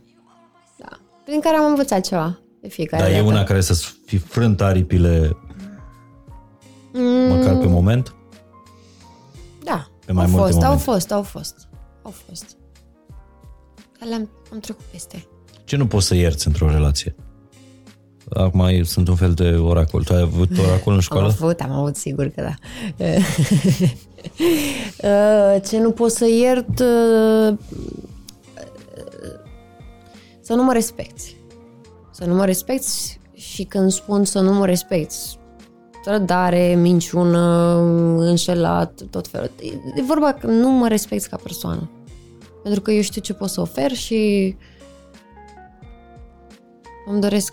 Da. 0.78 0.88
Prin 1.24 1.40
care 1.40 1.56
am 1.56 1.64
învățat 1.64 2.00
ceva 2.06 2.38
de 2.60 2.68
fiecare 2.68 3.02
Dar 3.02 3.10
e 3.12 3.14
dată. 3.14 3.24
una 3.26 3.42
care 3.44 3.60
să 3.60 3.74
fi 4.06 4.16
frânt 4.18 4.60
aripile 4.60 5.36
Mm, 6.92 7.02
măcar 7.36 7.56
pe 7.58 7.66
moment? 7.66 8.14
Da. 9.64 9.86
Pe 10.06 10.12
mai 10.12 10.24
au 10.24 10.30
multe 10.30 10.46
fost, 10.46 10.56
au 10.56 10.62
momente. 10.68 10.82
fost, 10.84 11.12
au 11.12 11.22
fost. 11.22 11.68
Au 12.02 12.14
fost. 12.28 12.53
Dar 14.04 14.12
le-am 14.12 14.28
am 14.52 14.58
trecut 14.58 14.84
peste. 14.90 15.26
Ce 15.64 15.76
nu 15.76 15.86
poți 15.86 16.06
să 16.06 16.14
ierți 16.14 16.46
într-o 16.46 16.70
relație? 16.70 17.14
Acum 18.30 18.60
e- 18.60 18.82
sunt 18.82 19.08
un 19.08 19.14
fel 19.14 19.32
de 19.34 19.48
oracol. 19.50 20.04
Tu 20.04 20.12
ai 20.14 20.20
avut 20.20 20.50
oracol 20.58 20.82
în 20.86 20.94
Am 20.94 21.00
școală? 21.00 21.26
avut, 21.26 21.60
am 21.60 21.70
avut, 21.72 21.96
sigur 21.96 22.26
că 22.28 22.42
da. 22.42 22.54
Uh, 25.02 25.60
Ce 25.68 25.78
nu 25.80 25.90
pot 25.90 26.10
să 26.10 26.26
iert... 26.26 26.78
uh, 26.80 27.54
Să 30.40 30.54
nu 30.54 30.62
mă 30.64 30.72
respecti. 30.72 31.36
Să 32.10 32.24
nu 32.24 32.34
mă 32.34 32.44
respecti 32.44 33.18
și 33.34 33.62
când 33.64 33.90
spun 33.90 34.24
să 34.24 34.40
nu 34.40 34.52
mă 34.52 34.66
respecti, 34.66 35.16
trădare, 36.04 36.74
minciună, 36.74 37.74
înșelat, 38.18 39.00
tot 39.10 39.28
felul. 39.28 39.50
E- 39.60 39.98
E 40.00 40.02
vorba 40.06 40.32
că 40.32 40.46
nu 40.46 40.68
mă 40.70 40.88
respecti 40.88 41.28
ca 41.28 41.36
persoană. 41.42 41.90
Pentru 42.64 42.82
că 42.82 42.90
eu 42.90 43.00
știu 43.02 43.20
ce 43.20 43.32
pot 43.32 43.48
să 43.48 43.60
ofer 43.60 43.92
și 43.92 44.54
îmi 47.06 47.20
doresc 47.20 47.52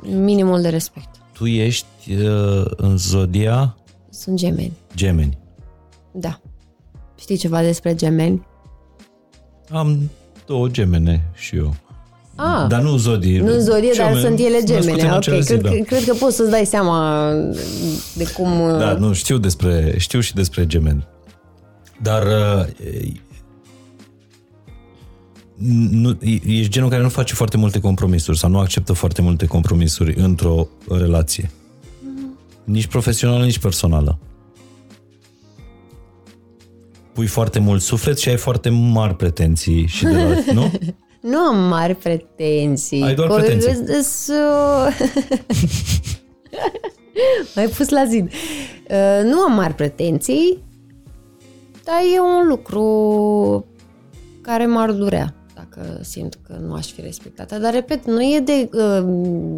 minimul 0.00 0.60
de 0.60 0.68
respect. 0.68 1.08
Tu 1.32 1.46
ești 1.46 1.86
uh, 2.12 2.64
în 2.76 2.96
zodia 2.96 3.76
Sunt 4.10 4.36
gemeni. 4.36 4.72
gemeni. 4.94 5.38
Da. 6.12 6.40
Știi 7.18 7.36
ceva 7.36 7.62
despre 7.62 7.94
gemeni? 7.94 8.46
Am 9.70 10.10
două 10.46 10.68
gemene 10.68 11.30
și 11.34 11.56
eu. 11.56 11.74
Ah, 12.34 12.66
Dar 12.68 12.80
nu 12.82 12.96
zodii. 12.96 13.38
nu 13.38 13.58
zodie, 13.58 13.92
dar 13.96 14.06
Gemeni, 14.06 14.20
sunt 14.20 14.38
ele 14.38 14.60
născute 14.60 14.76
în 14.76 14.82
gemene. 14.82 15.08
Ok, 15.10 15.16
același 15.16 15.42
zi, 15.42 15.48
cred, 15.48 15.60
da. 15.62 15.70
că, 15.70 15.76
cred 15.86 16.04
că 16.04 16.14
poți 16.14 16.36
să-ți 16.36 16.50
dai 16.50 16.64
seama 16.66 17.30
de 18.14 18.24
cum... 18.36 18.78
Da, 18.78 18.92
nu, 18.92 19.12
știu 19.12 19.38
despre, 19.38 19.94
știu 19.98 20.20
și 20.20 20.34
despre 20.34 20.66
gemeni. 20.66 21.06
Dar 22.02 22.22
uh, 22.22 22.66
nu, 25.90 26.18
ești 26.46 26.68
genul 26.70 26.88
care 26.90 27.02
nu 27.02 27.08
face 27.08 27.34
foarte 27.34 27.56
multe 27.56 27.80
compromisuri 27.80 28.38
sau 28.38 28.50
nu 28.50 28.58
acceptă 28.58 28.92
foarte 28.92 29.22
multe 29.22 29.46
compromisuri 29.46 30.14
într-o 30.14 30.66
relație. 30.88 31.50
Nici 32.64 32.86
profesională, 32.86 33.44
nici 33.44 33.58
personală. 33.58 34.18
Pui 37.12 37.26
foarte 37.26 37.58
mult 37.58 37.82
suflet 37.82 38.18
și 38.18 38.28
ai 38.28 38.36
foarte 38.36 38.68
mari 38.68 39.16
pretenții 39.16 39.86
și 39.86 40.04
de 40.04 40.10
la, 40.44 40.52
nu? 40.52 40.70
Nu 41.30 41.38
am 41.38 41.68
mari 41.68 41.94
pretenții. 41.94 43.02
Ai 43.02 43.14
doar 43.14 43.28
Co- 43.28 43.34
pretenții. 43.34 43.70
îs- 43.70 43.96
îs, 43.98 44.26
uh, 44.28 44.96
M-ai 47.56 47.66
pus 47.66 47.88
la 47.88 48.04
zid. 48.04 48.24
Uh, 48.90 49.20
Nu 49.30 49.40
am 49.40 49.52
mari 49.54 49.74
pretenții, 49.74 50.58
dar 51.84 51.96
e 52.16 52.20
un 52.20 52.48
lucru 52.48 53.66
care 54.40 54.66
m-ar 54.66 54.90
durea 54.90 55.34
dacă 55.62 56.02
simt 56.02 56.38
că 56.46 56.56
nu 56.60 56.74
aș 56.74 56.92
fi 56.92 57.00
respectată. 57.00 57.58
Dar, 57.58 57.72
repet, 57.72 58.06
nu 58.06 58.22
e 58.22 58.40
de, 58.40 58.68
uh, 58.72 59.02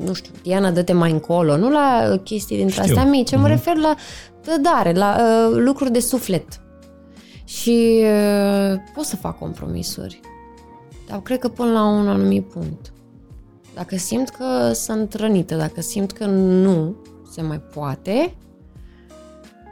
nu 0.06 0.12
știu, 0.12 0.32
Diana, 0.42 0.70
dă-te 0.70 0.92
mai 0.92 1.10
încolo, 1.10 1.56
nu 1.56 1.70
la 1.70 2.20
chestii 2.24 2.56
dintre 2.56 2.82
Știu. 2.82 2.94
astea 2.94 3.10
mici, 3.10 3.36
mă 3.36 3.48
refer 3.48 3.76
la 3.76 3.94
trădare, 4.40 4.92
la 4.92 5.16
uh, 5.16 5.56
lucruri 5.56 5.92
de 5.92 6.00
suflet. 6.00 6.60
Și 7.44 8.02
uh, 8.02 8.80
pot 8.94 9.04
să 9.04 9.16
fac 9.16 9.38
compromisuri. 9.38 10.20
Dar 11.08 11.22
cred 11.22 11.38
că 11.38 11.48
până 11.48 11.72
la 11.72 11.84
un 11.84 12.08
anumit 12.08 12.44
punct. 12.44 12.92
Dacă 13.74 13.96
simt 13.96 14.28
că 14.28 14.72
sunt 14.72 15.14
rănită, 15.14 15.54
dacă 15.54 15.80
simt 15.80 16.12
că 16.12 16.26
nu 16.26 16.96
se 17.30 17.42
mai 17.42 17.60
poate, 17.60 18.34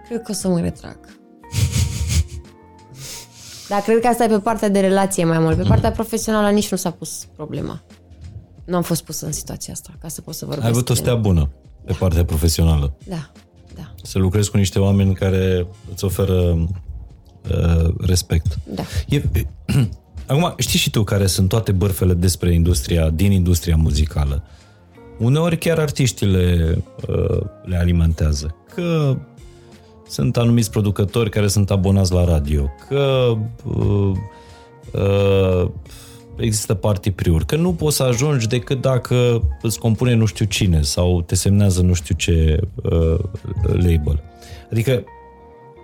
cred 0.08 0.22
Cred 0.22 0.22
că 0.22 0.30
o 0.30 0.34
să 0.34 0.48
mă 0.48 0.60
retrag. 0.60 0.98
Dar 3.72 3.80
cred 3.80 4.00
că 4.00 4.06
asta 4.06 4.24
e 4.24 4.28
pe 4.28 4.38
partea 4.38 4.68
de 4.68 4.80
relație 4.80 5.24
mai 5.24 5.38
mult. 5.38 5.56
Pe 5.56 5.62
partea 5.62 5.90
profesională 5.90 6.50
nici 6.50 6.70
nu 6.70 6.76
s-a 6.76 6.90
pus 6.90 7.26
problema. 7.36 7.82
Nu 8.64 8.76
am 8.76 8.82
fost 8.82 9.04
pusă 9.04 9.26
în 9.26 9.32
situația 9.32 9.72
asta, 9.72 9.90
ca 10.00 10.08
să 10.08 10.20
pot 10.20 10.34
să 10.34 10.44
vorbesc. 10.44 10.66
Ai 10.66 10.72
avut 10.72 10.88
o 10.88 10.94
stea 10.94 11.14
bună 11.14 11.50
pe 11.84 11.92
partea 11.98 12.24
profesională. 12.24 12.94
Da, 13.08 13.30
da, 13.74 13.94
Să 14.02 14.18
lucrezi 14.18 14.50
cu 14.50 14.56
niște 14.56 14.78
oameni 14.78 15.14
care 15.14 15.66
îți 15.92 16.04
oferă 16.04 16.68
uh, 17.50 17.94
respect. 18.06 18.58
da. 18.64 18.82
E, 19.08 19.22
acum, 20.26 20.54
știi 20.58 20.78
și 20.78 20.90
tu 20.90 21.04
care 21.04 21.26
sunt 21.26 21.48
toate 21.48 21.72
bărfele 21.72 22.14
despre 22.14 22.54
industria, 22.54 23.10
din 23.10 23.32
industria 23.32 23.76
muzicală. 23.76 24.42
Uneori 25.18 25.58
chiar 25.58 25.78
artiștii 25.78 26.26
le, 26.26 26.78
uh, 27.08 27.40
le 27.64 27.76
alimentează. 27.76 28.54
Că 28.74 29.16
sunt 30.12 30.36
anumiți 30.36 30.70
producători 30.70 31.30
care 31.30 31.48
sunt 31.48 31.70
abonați 31.70 32.12
la 32.12 32.24
radio, 32.24 32.70
că 32.88 33.32
uh, 33.64 34.12
uh, 34.92 35.70
există 36.36 36.74
party 36.74 37.10
priuri, 37.10 37.46
că 37.46 37.56
nu 37.56 37.72
poți 37.72 37.96
să 37.96 38.02
ajungi 38.02 38.46
decât 38.46 38.80
dacă 38.80 39.42
îți 39.62 39.78
compune 39.78 40.14
nu 40.14 40.24
știu 40.24 40.44
cine 40.44 40.82
sau 40.82 41.22
te 41.22 41.34
semnează 41.34 41.82
nu 41.82 41.92
știu 41.92 42.14
ce 42.14 42.60
uh, 42.82 43.18
label. 43.62 44.22
Adică 44.70 45.04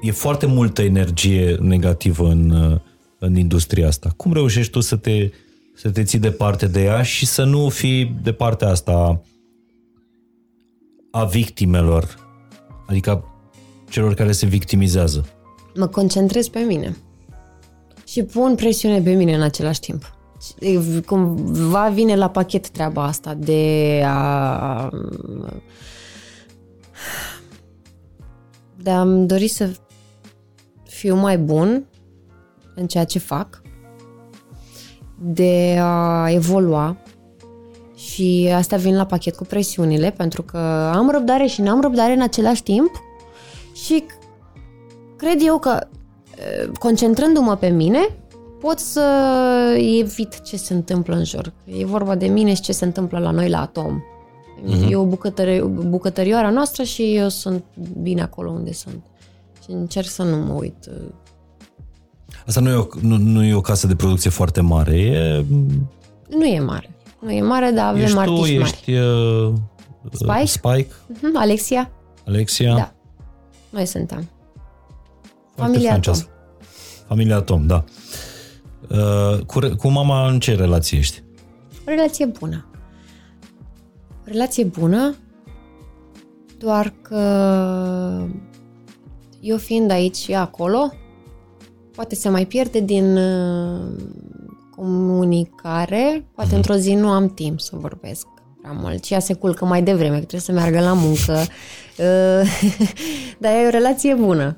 e 0.03 0.11
foarte 0.11 0.47
multă 0.47 0.83
energie 0.83 1.57
negativă 1.61 2.29
în, 2.29 2.51
uh, 2.51 2.79
în 3.19 3.37
industria 3.37 3.87
asta. 3.87 4.13
Cum 4.17 4.33
reușești 4.33 4.73
tu 4.73 4.81
să 4.81 4.97
te, 4.97 5.31
să 5.75 5.91
te 5.91 6.03
ții 6.03 6.19
departe 6.19 6.67
de 6.67 6.83
ea 6.83 7.03
și 7.03 7.27
să 7.27 7.45
nu 7.45 7.69
fii 7.69 8.17
de 8.23 8.33
partea 8.33 8.69
asta 8.69 9.23
a 11.11 11.25
victimelor, 11.25 12.17
adică 12.87 13.25
celor 13.89 14.15
care 14.15 14.33
se 14.33 14.47
victimizează? 14.47 15.27
Mă 15.75 15.87
concentrez 15.87 16.49
pe 16.49 16.59
mine. 16.59 16.97
Și 18.07 18.23
pun 18.23 18.55
presiune 18.55 19.01
pe 19.01 19.13
mine 19.13 19.35
în 19.35 19.43
același 19.43 19.81
timp. 19.81 20.17
Și 20.43 21.01
Cumva 21.07 21.89
vine 21.89 22.17
la 22.17 22.31
pachet 22.31 22.69
treaba 22.69 23.05
asta 23.05 23.35
de 23.35 24.03
a... 24.07 24.91
De 28.83 28.91
a-mi 28.91 29.27
dori 29.27 29.49
să 29.49 29.71
fiu 30.83 31.15
mai 31.15 31.39
bun 31.39 31.87
în 32.75 32.87
ceea 32.87 33.05
ce 33.05 33.19
fac, 33.19 33.63
de 35.21 35.79
a 35.81 36.31
evolua 36.31 36.97
și 37.95 38.51
asta 38.55 38.77
vin 38.77 38.97
la 38.97 39.07
pachet 39.07 39.37
cu 39.37 39.45
presiunile 39.45 40.11
pentru 40.11 40.43
că 40.43 40.59
am 40.95 41.11
răbdare 41.11 41.47
și 41.47 41.61
n-am 41.61 41.81
răbdare 41.81 42.13
în 42.13 42.21
același 42.23 42.63
timp 42.63 42.91
și 43.85 44.05
cred 45.17 45.39
eu 45.47 45.59
că 45.59 45.87
e, 46.37 46.71
concentrându-mă 46.79 47.57
pe 47.57 47.69
mine 47.69 47.99
pot 48.61 48.79
să 48.79 49.03
evit 50.01 50.41
ce 50.43 50.57
se 50.57 50.75
întâmplă 50.75 51.15
în 51.17 51.25
jur. 51.25 51.53
E 51.65 51.85
vorba 51.85 52.15
de 52.15 52.27
mine 52.27 52.55
și 52.55 52.61
ce 52.61 52.73
se 52.73 52.85
întâmplă 52.85 53.19
la 53.19 53.31
noi 53.31 53.49
la 53.49 53.61
atom. 53.61 54.03
Mm-hmm. 54.65 54.91
E 54.91 54.97
o 54.97 55.05
bucătărie, 55.05 55.63
bucătărioara 55.63 56.51
noastră 56.51 56.83
și 56.83 57.15
eu 57.15 57.29
sunt 57.29 57.65
bine 58.03 58.23
acolo 58.23 58.51
unde 58.51 58.73
sunt. 58.73 59.03
Și 59.65 59.71
încerc 59.71 60.07
să 60.09 60.23
nu 60.23 60.37
mă 60.37 60.53
uit. 60.53 60.87
uh, 60.89 61.09
Asta 62.47 62.61
nu 62.61 62.71
e, 62.71 62.75
o, 62.75 62.87
nu, 63.01 63.17
nu 63.17 63.45
e 63.45 63.55
o 63.55 63.61
casă 63.61 63.87
de 63.87 63.95
producție 63.95 64.31
foarte 64.31 64.61
mare, 64.61 64.97
e... 64.99 65.45
Nu 66.29 66.45
e 66.45 66.61
mare. 66.61 66.97
Nu 67.21 67.31
e 67.31 67.43
mare, 67.43 67.71
dar 67.71 67.87
avem 67.89 68.03
ești 68.03 68.15
tu, 68.15 68.21
artiști 68.21 68.57
mari. 68.59 68.71
ești 68.73 68.93
uh, 68.93 69.53
Spike? 70.13 70.45
Spike, 70.47 70.89
Mhm, 71.23 71.37
Alexia? 71.37 71.91
Alexia. 72.27 72.75
Da. 72.75 72.93
Noi 73.71 73.87
suntem. 73.87 74.29
Foarte 75.55 75.73
Familia 75.73 75.91
fain 75.91 76.01
ce 76.03 76.11
Tom. 76.11 76.19
ați- 76.19 76.29
Familia 77.07 77.41
Tom, 77.41 77.67
da. 77.67 77.85
Uh, 78.91 79.39
cu, 79.47 79.59
re- 79.59 79.69
cu 79.75 79.89
mama 79.89 80.29
în 80.29 80.41
ce 80.41 80.55
relație 80.55 80.99
ești? 80.99 81.23
O 81.87 81.91
relație 81.91 82.25
bună. 82.27 82.67
O 84.21 84.25
relație 84.25 84.65
bună, 84.65 85.15
doar 86.59 86.95
că 87.03 87.19
eu 89.41 89.57
fiind 89.57 89.91
aici 89.91 90.17
și 90.17 90.33
ea 90.33 90.41
acolo, 90.41 90.93
poate 91.95 92.15
se 92.15 92.29
mai 92.29 92.47
pierde 92.47 92.81
din 92.81 93.17
uh, 93.17 93.93
comunicare, 94.77 96.27
poate 96.35 96.55
într-o 96.55 96.75
zi 96.75 96.95
nu 96.95 97.09
am 97.09 97.29
timp 97.29 97.61
să 97.61 97.77
vorbesc 97.77 98.27
prea 98.69 98.81
mult 98.81 99.05
și 99.05 99.13
ea 99.13 99.19
se 99.19 99.35
culcă 99.35 99.65
mai 99.65 99.83
devreme, 99.83 100.19
că 100.19 100.25
trebuie 100.25 100.41
să 100.41 100.53
meargă 100.53 100.81
la 100.81 100.93
muncă. 100.93 101.47
Uh, 101.99 102.89
Dar 103.43 103.53
e 103.53 103.67
o 103.67 103.71
relație 103.71 104.15
bună. 104.15 104.57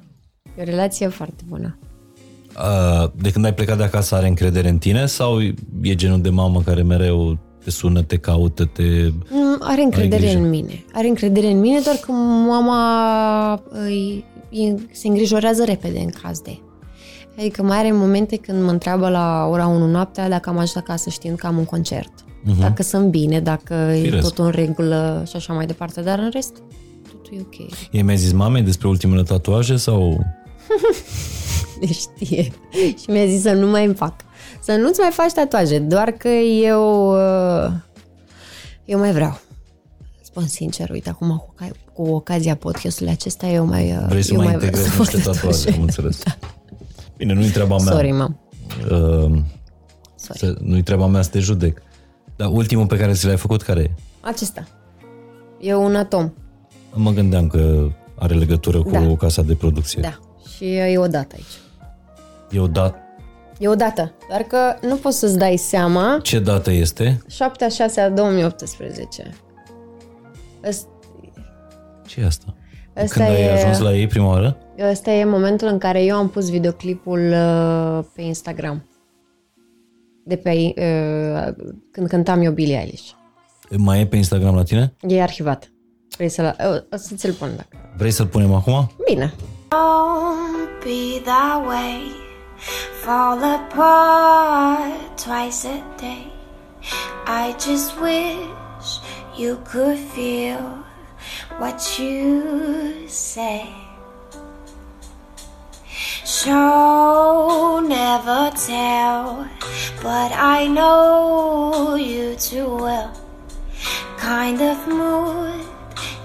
E 0.59 0.62
o 0.62 0.65
relație 0.65 1.09
foarte 1.09 1.43
bună. 1.49 1.78
Uh, 2.57 3.11
de 3.15 3.31
când 3.31 3.45
ai 3.45 3.55
plecat 3.55 3.77
de 3.77 3.82
acasă 3.82 4.15
are 4.15 4.27
încredere 4.27 4.69
în 4.69 4.78
tine 4.78 5.07
sau 5.07 5.41
e 5.82 5.95
genul 5.95 6.20
de 6.20 6.31
mamă 6.31 6.62
care 6.62 6.82
mereu 6.82 7.39
te 7.65 7.70
sună, 7.70 8.03
te 8.03 8.16
caută, 8.16 8.65
te... 8.65 8.82
Mm, 9.31 9.57
Are 9.61 9.82
încredere 9.82 10.23
grijă. 10.23 10.39
în 10.39 10.49
mine. 10.49 10.85
Are 10.93 11.09
încredere 11.09 11.51
în 11.51 11.61
mine, 11.61 11.78
doar 11.85 11.97
că 11.97 12.12
mama 12.12 13.62
îi, 13.69 14.24
îi, 14.51 14.89
se 14.93 15.09
îngrijorează 15.09 15.65
repede 15.65 15.99
în 15.99 16.11
caz 16.23 16.41
de. 16.41 16.59
Adică 17.39 17.62
mai 17.62 17.78
are 17.78 17.93
momente 17.93 18.37
când 18.37 18.62
mă 18.62 18.70
întreabă 18.70 19.09
la 19.09 19.47
ora 19.51 19.66
1 19.66 19.87
noaptea 19.87 20.28
dacă 20.28 20.49
am 20.49 20.55
ajuns 20.55 20.77
acasă 20.77 21.11
știind 21.11 21.37
că 21.37 21.47
am 21.47 21.59
un 21.59 21.65
concert. 21.65 22.12
Uh-huh. 22.44 22.58
Dacă 22.60 22.82
sunt 22.82 23.08
bine, 23.10 23.40
dacă 23.40 23.74
e 23.74 24.02
Firesc. 24.02 24.28
totul 24.28 24.44
în 24.44 24.50
regulă 24.50 25.24
și 25.28 25.36
așa 25.36 25.52
mai 25.52 25.66
departe. 25.66 26.00
Dar 26.00 26.18
în 26.18 26.30
rest, 26.32 26.52
totul 27.12 27.36
e 27.36 27.40
ok. 27.40 27.70
Ei 27.90 28.02
mi-a 28.02 28.14
zis 28.14 28.32
mamei 28.32 28.62
despre 28.62 28.88
ultimele 28.88 29.22
tatuaje 29.22 29.76
sau... 29.76 30.18
Le 31.80 31.86
știe. 31.92 32.42
și 32.98 33.10
mi-a 33.10 33.26
zis 33.26 33.42
să 33.42 33.52
nu 33.52 33.66
mai 33.66 33.84
îmi 33.84 33.94
fac. 33.94 34.14
Să 34.62 34.72
nu-ți 34.72 35.00
mai 35.00 35.10
faci 35.12 35.32
tatuaje, 35.32 35.78
doar 35.78 36.10
că 36.10 36.28
eu... 36.64 37.10
uh, 37.12 37.70
Eu 38.84 38.98
mai 38.98 39.12
vreau. 39.12 39.40
Spun 40.22 40.46
sincer, 40.46 40.90
uite, 40.90 41.08
acum 41.08 41.28
cu, 41.36 41.54
oca- 41.64 41.92
cu 41.92 42.02
ocazia 42.02 42.54
podcastului 42.56 43.12
acesta, 43.12 43.46
eu 43.46 43.64
mai... 43.64 43.90
uh, 43.90 44.04
Vrei 44.08 44.22
să 44.22 44.30
eu 44.32 44.36
mai 44.36 44.46
mai 44.46 44.54
integrezi 44.54 44.88
vreau 44.88 45.04
să 45.04 45.16
niște 45.16 45.30
fac 45.30 45.40
tatuaje, 45.40 45.70
am 45.76 45.82
înțeles. 45.82 46.22
Bine, 47.16 47.32
nu-i 47.32 47.48
treaba 47.50 47.76
mea. 47.76 47.92
Sorry, 47.92 48.10
mam. 48.10 48.40
Uh, 48.90 49.38
Sorry. 50.16 50.38
să, 50.38 50.56
nu-i 50.60 50.82
treaba 50.82 51.06
mea 51.06 51.22
să 51.22 51.30
te 51.30 51.38
judec. 51.38 51.82
Dar 52.40 52.48
ultimul 52.52 52.86
pe 52.86 52.96
care 52.96 53.12
ți 53.12 53.26
l-ai 53.26 53.36
făcut, 53.36 53.62
care 53.62 53.80
e? 53.80 53.90
Acesta. 54.20 54.66
E 55.58 55.74
un 55.74 55.96
atom. 55.96 56.32
Mă 56.92 57.10
gândeam 57.10 57.46
că 57.46 57.88
are 58.18 58.34
legătură 58.34 58.82
cu 58.82 58.90
Da. 58.90 59.16
casa 59.18 59.42
de 59.42 59.54
producție. 59.54 60.00
Da. 60.02 60.18
Și 60.56 60.74
e 60.74 60.98
o 60.98 61.06
dată 61.06 61.34
aici. 61.34 61.60
E 62.50 62.60
o 62.60 62.66
dat... 62.66 62.96
E 63.58 63.68
o 63.68 63.74
dată. 63.74 64.12
Doar 64.28 64.42
că 64.42 64.86
nu 64.86 64.94
poți 64.96 65.18
să-ți 65.18 65.38
dai 65.38 65.56
seama. 65.56 66.18
Ce 66.22 66.38
dată 66.38 66.70
este? 66.70 67.22
7 67.28 67.64
a 67.64 67.68
6 67.68 68.00
a 68.00 68.10
2018. 68.10 69.30
Ăst- 70.68 70.86
ce 72.06 72.20
e 72.20 72.26
asta? 72.26 72.54
Ăsta 73.02 73.14
Când 73.24 73.28
ai 73.36 73.42
e- 73.42 73.52
ajuns 73.52 73.78
la 73.78 73.94
ei 73.94 74.06
prima 74.06 74.26
oară? 74.28 74.56
Ăsta 74.90 75.10
e 75.10 75.24
momentul 75.24 75.68
în 75.68 75.78
care 75.78 76.02
eu 76.04 76.16
am 76.16 76.28
pus 76.28 76.50
videoclipul 76.50 77.18
uh, 77.32 78.04
pe 78.14 78.22
Instagram. 78.22 78.84
De 80.24 80.36
pe 80.36 80.51
uh, 80.51 81.55
când 81.90 82.09
cântam 82.09 82.40
eu 82.42 82.52
Billie 82.52 82.78
Eilish. 82.78 83.10
Mai 83.76 84.01
e 84.01 84.06
pe 84.06 84.16
Instagram 84.16 84.55
la 84.55 84.62
tine? 84.62 84.94
E 85.01 85.22
arhivat. 85.22 85.72
Vrei 86.16 86.28
să-l... 86.28 86.56
O, 86.60 86.94
o 86.94 86.97
să 86.97 87.14
ți-l 87.14 87.32
pun 87.32 87.48
dacă... 87.56 87.92
Vrei 87.97 88.10
să-l 88.10 88.26
punem 88.26 88.52
acum? 88.52 88.90
Bine. 89.09 89.34
Don't 89.68 90.84
be 90.84 91.20
that 91.24 91.66
way. 91.66 92.01
Fall 93.05 93.42
apart 93.42 95.16
twice 95.16 95.66
a 95.66 95.97
day. 96.01 96.26
I 97.26 97.55
just 97.66 98.01
wish 98.01 99.01
you 99.38 99.56
could 99.72 99.98
feel 100.14 100.84
what 101.59 101.98
you 101.98 102.42
say. 103.06 103.80
Show 106.24 107.81
never 107.81 108.51
tell, 108.56 109.47
but 110.02 110.32
I 110.32 110.66
know 110.66 111.94
you 111.97 112.36
too 112.36 112.77
well. 112.77 113.12
Kind 114.16 114.62
of 114.62 114.89
mood 114.89 115.66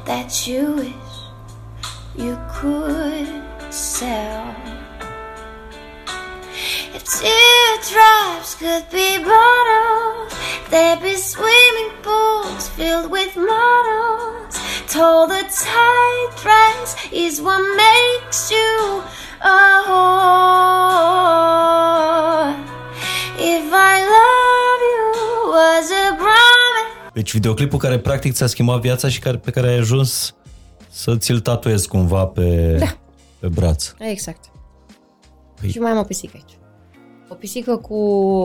that 0.06 0.48
you 0.48 0.76
wish 0.76 1.16
you 2.16 2.40
could 2.50 3.44
sell. 3.70 4.56
If 6.94 7.04
teardrops 7.20 8.56
could 8.56 8.90
be 8.92 9.18
bottles, 9.24 10.34
there'd 10.70 11.02
be 11.02 11.16
swimming 11.16 11.92
pools 12.02 12.70
filled 12.70 13.12
with 13.12 13.36
models. 13.36 14.56
Told 14.88 15.32
the 15.32 15.44
tight 15.52 16.30
dress 16.42 16.96
is 17.12 17.42
what 17.42 17.60
makes 17.76 18.50
you 18.52 19.04
a 19.46 19.56
whore. 21.66 22.56
If 23.54 23.66
I 23.94 23.96
love 24.16 24.82
you 24.96 25.04
was 25.56 25.88
a 26.04 26.16
promise. 26.16 27.12
Deci 27.14 27.32
videoclipul 27.34 27.80
care 27.80 28.00
practic 28.00 28.34
ți-a 28.34 28.48
schimbat 28.48 28.82
viața 28.82 29.08
și 29.10 29.20
care, 29.20 29.38
pe 29.38 29.52
care 29.52 29.68
ai 29.68 29.78
ajuns 29.78 30.36
să 30.90 31.16
ți-l 31.18 31.40
tatuezi 31.40 31.88
cumva 31.88 32.26
pe, 32.26 32.76
Da. 32.80 32.86
pe 32.86 32.96
Pe 33.40 33.48
braț. 33.48 33.94
Exact. 33.98 34.46
Păi- 35.62 35.70
Și 35.70 35.80
mai 35.80 35.92
am 35.92 35.98
o 35.98 36.04
pisică 36.04 36.32
aici. 36.36 36.58
O 37.30 37.34
pisică 37.34 37.78
cu 37.78 37.98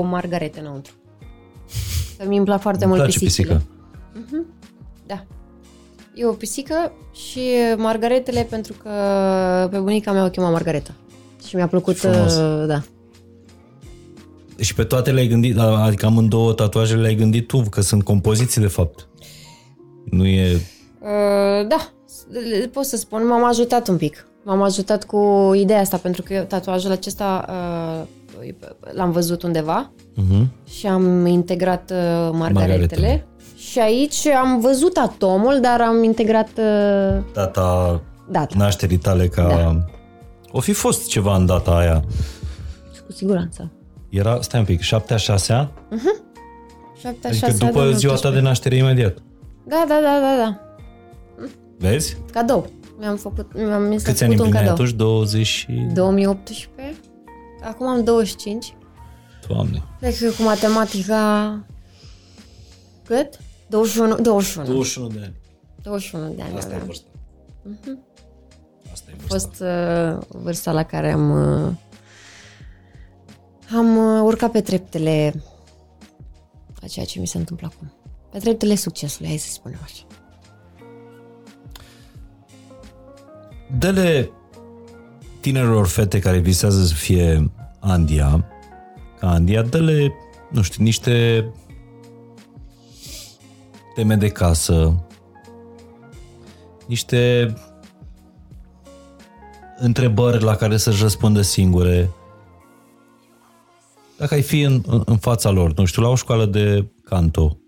margarete 0.03 0.61
înăuntru. 0.61 0.93
Că 2.19 2.25
mi 2.29 2.37
îmi 2.37 2.45
plac 2.45 2.61
foarte 2.61 2.85
Îmi 2.85 2.93
mult 2.93 3.03
place 3.05 3.19
pisicile. 3.19 3.55
pisica. 3.55 3.73
Da. 5.07 5.25
E 6.21 6.25
o 6.27 6.33
pisică 6.33 6.93
și 7.13 7.41
margaretele 7.77 8.47
pentru 8.51 8.75
că 8.83 8.91
pe 9.71 9.79
bunica 9.79 10.13
mea 10.13 10.25
o 10.25 10.29
chema 10.29 10.51
Margareta. 10.51 10.91
Și 11.47 11.57
mi-a 11.57 11.67
plăcut, 11.67 11.97
Frumos. 11.97 12.37
uh, 12.37 12.67
da. 12.67 12.83
Și 14.59 14.75
pe 14.75 14.85
toate 14.85 15.11
le-ai 15.13 15.27
gândit, 15.27 15.59
adică 15.59 16.07
amândouă 16.07 16.53
tatuajele 16.53 17.01
le-ai 17.01 17.15
gândit 17.15 17.47
tu, 17.47 17.63
că 17.71 17.81
sunt 17.81 18.03
compoziții 18.05 18.61
de 18.61 18.67
fapt. 18.67 19.09
Nu 20.05 20.27
e... 20.27 20.61
Uh, 21.01 21.67
da, 21.69 21.93
pot 22.73 22.85
să 22.85 22.97
spun, 22.97 23.27
m-am 23.27 23.45
ajutat 23.45 23.89
un 23.89 23.97
pic. 23.97 24.27
M-am 24.43 24.63
ajutat 24.63 25.05
cu 25.05 25.51
ideea 25.55 25.81
asta, 25.81 25.97
pentru 25.97 26.23
că 26.23 26.33
eu 26.35 26.43
tatuajul 26.45 26.91
acesta 26.91 27.45
uh, 27.49 28.51
l-am 28.93 29.11
văzut 29.11 29.43
undeva 29.43 29.91
Uh-huh. 30.17 30.47
și 30.79 30.87
am 30.87 31.27
integrat 31.27 31.91
uh, 31.91 31.97
margaretele. 32.33 32.53
Margaretele. 32.53 33.27
Și 33.69 33.79
aici 33.79 34.27
am 34.27 34.61
văzut 34.61 34.97
atomul, 34.97 35.61
dar 35.61 35.81
am 35.81 36.03
integrat 36.03 36.49
uh, 36.49 37.23
Data 37.33 38.01
data. 38.31 38.55
nașterii 38.59 38.97
tale 38.97 39.29
ca... 39.29 39.47
Da. 39.49 39.85
O 40.53 40.61
fi 40.61 40.73
fost 40.73 41.09
ceva 41.09 41.37
în 41.37 41.47
data 41.47 41.71
aia. 41.77 42.05
Cu 43.07 43.13
siguranță. 43.13 43.71
Era, 44.09 44.41
stai 44.41 44.61
un 44.61 44.67
pic, 44.67 44.81
7 44.81 45.15
a 45.15 45.17
6 45.17 45.71
7 47.01 47.27
Adică 47.29 47.47
6 47.47 47.65
după 47.65 47.91
ziua 47.93 48.15
ta 48.15 48.31
de 48.31 48.41
naștere 48.41 48.77
imediat. 48.77 49.17
Da, 49.67 49.85
da, 49.89 49.99
da, 50.03 50.19
da, 50.21 50.37
da. 50.43 50.61
Vezi? 51.79 52.17
Cadou. 52.33 52.71
Mi-am 52.99 53.17
făcut, 53.17 53.55
mi-am 53.55 53.83
mi 53.83 54.01
s-a 54.01 54.11
Câți 54.11 54.23
ani 54.25 54.37
făcut 54.37 54.53
un 54.53 54.55
împlineai 54.55 54.69
cadou. 54.69 54.73
atunci? 54.73 54.91
20 54.97 55.47
și... 55.47 55.67
2018. 55.95 56.97
Acum 57.63 57.87
am 57.87 58.05
25. 58.05 58.75
Doamne. 59.49 59.83
Cred 60.01 60.17
că 60.19 60.31
cu 60.37 60.43
matematica... 60.43 61.65
Cât? 63.05 63.39
21, 63.71 64.17
21. 64.21 64.67
21 64.67 65.07
de 65.09 65.19
ani. 65.23 65.35
21 65.83 66.33
de 66.35 66.43
ani 66.43 66.57
Asta 66.57 66.71
e 66.71 66.75
aveam. 66.75 66.87
vârsta. 66.87 67.09
Asta 68.93 69.11
e 69.11 69.15
A 69.15 69.17
vârsta. 69.27 69.27
fost 69.49 69.61
uh, 69.61 70.41
vârsta 70.43 70.73
la 70.73 70.83
care 70.83 71.11
am 71.13 71.31
uh, 71.67 71.73
am 73.77 73.97
uh, 73.97 74.21
urcat 74.25 74.51
pe 74.51 74.61
treptele 74.61 75.43
a 76.83 76.87
ceea 76.87 77.05
ce 77.07 77.21
mi 77.21 77.27
se 77.27 77.39
întâmplă 77.39 77.71
acum. 77.75 77.93
Pe 78.31 78.39
treptele 78.39 78.75
succesului, 78.75 79.29
hai 79.29 79.37
să 79.37 79.51
spunem 79.51 79.79
așa. 79.83 80.05
Dă-le 83.79 84.31
tinerilor 85.41 85.87
fete 85.87 86.19
care 86.19 86.39
visează 86.39 86.85
să 86.85 86.95
fie 86.95 87.51
Andia, 87.81 88.45
ca 89.19 89.31
Andia, 89.31 89.63
dă-le, 89.63 90.13
nu 90.51 90.63
știu, 90.63 90.83
niște 90.85 91.45
teme 94.01 94.17
de 94.17 94.29
casă, 94.29 95.05
niște 96.87 97.55
întrebări 99.77 100.43
la 100.43 100.55
care 100.57 100.77
să-și 100.77 101.03
răspundă 101.03 101.41
singure. 101.43 102.11
Dacă 104.19 104.35
ai 104.35 104.43
fi 104.43 104.61
în, 104.61 104.83
în, 104.87 105.03
în 105.05 105.17
fața 105.17 105.51
lor, 105.51 105.73
nu 105.75 105.85
știu, 105.85 106.03
la 106.03 106.09
o 106.09 106.15
școală 106.15 106.47
de 106.47 106.91
canto, 107.05 107.59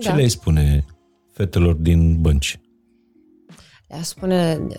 ce 0.00 0.08
Da. 0.08 0.14
le-ai 0.14 0.28
spune 0.28 0.84
fetelor 1.32 1.74
din 1.74 2.20
bănci? 2.20 2.60
Le-aș 3.88 4.04
spune 4.06 4.60
uh, 4.68 4.76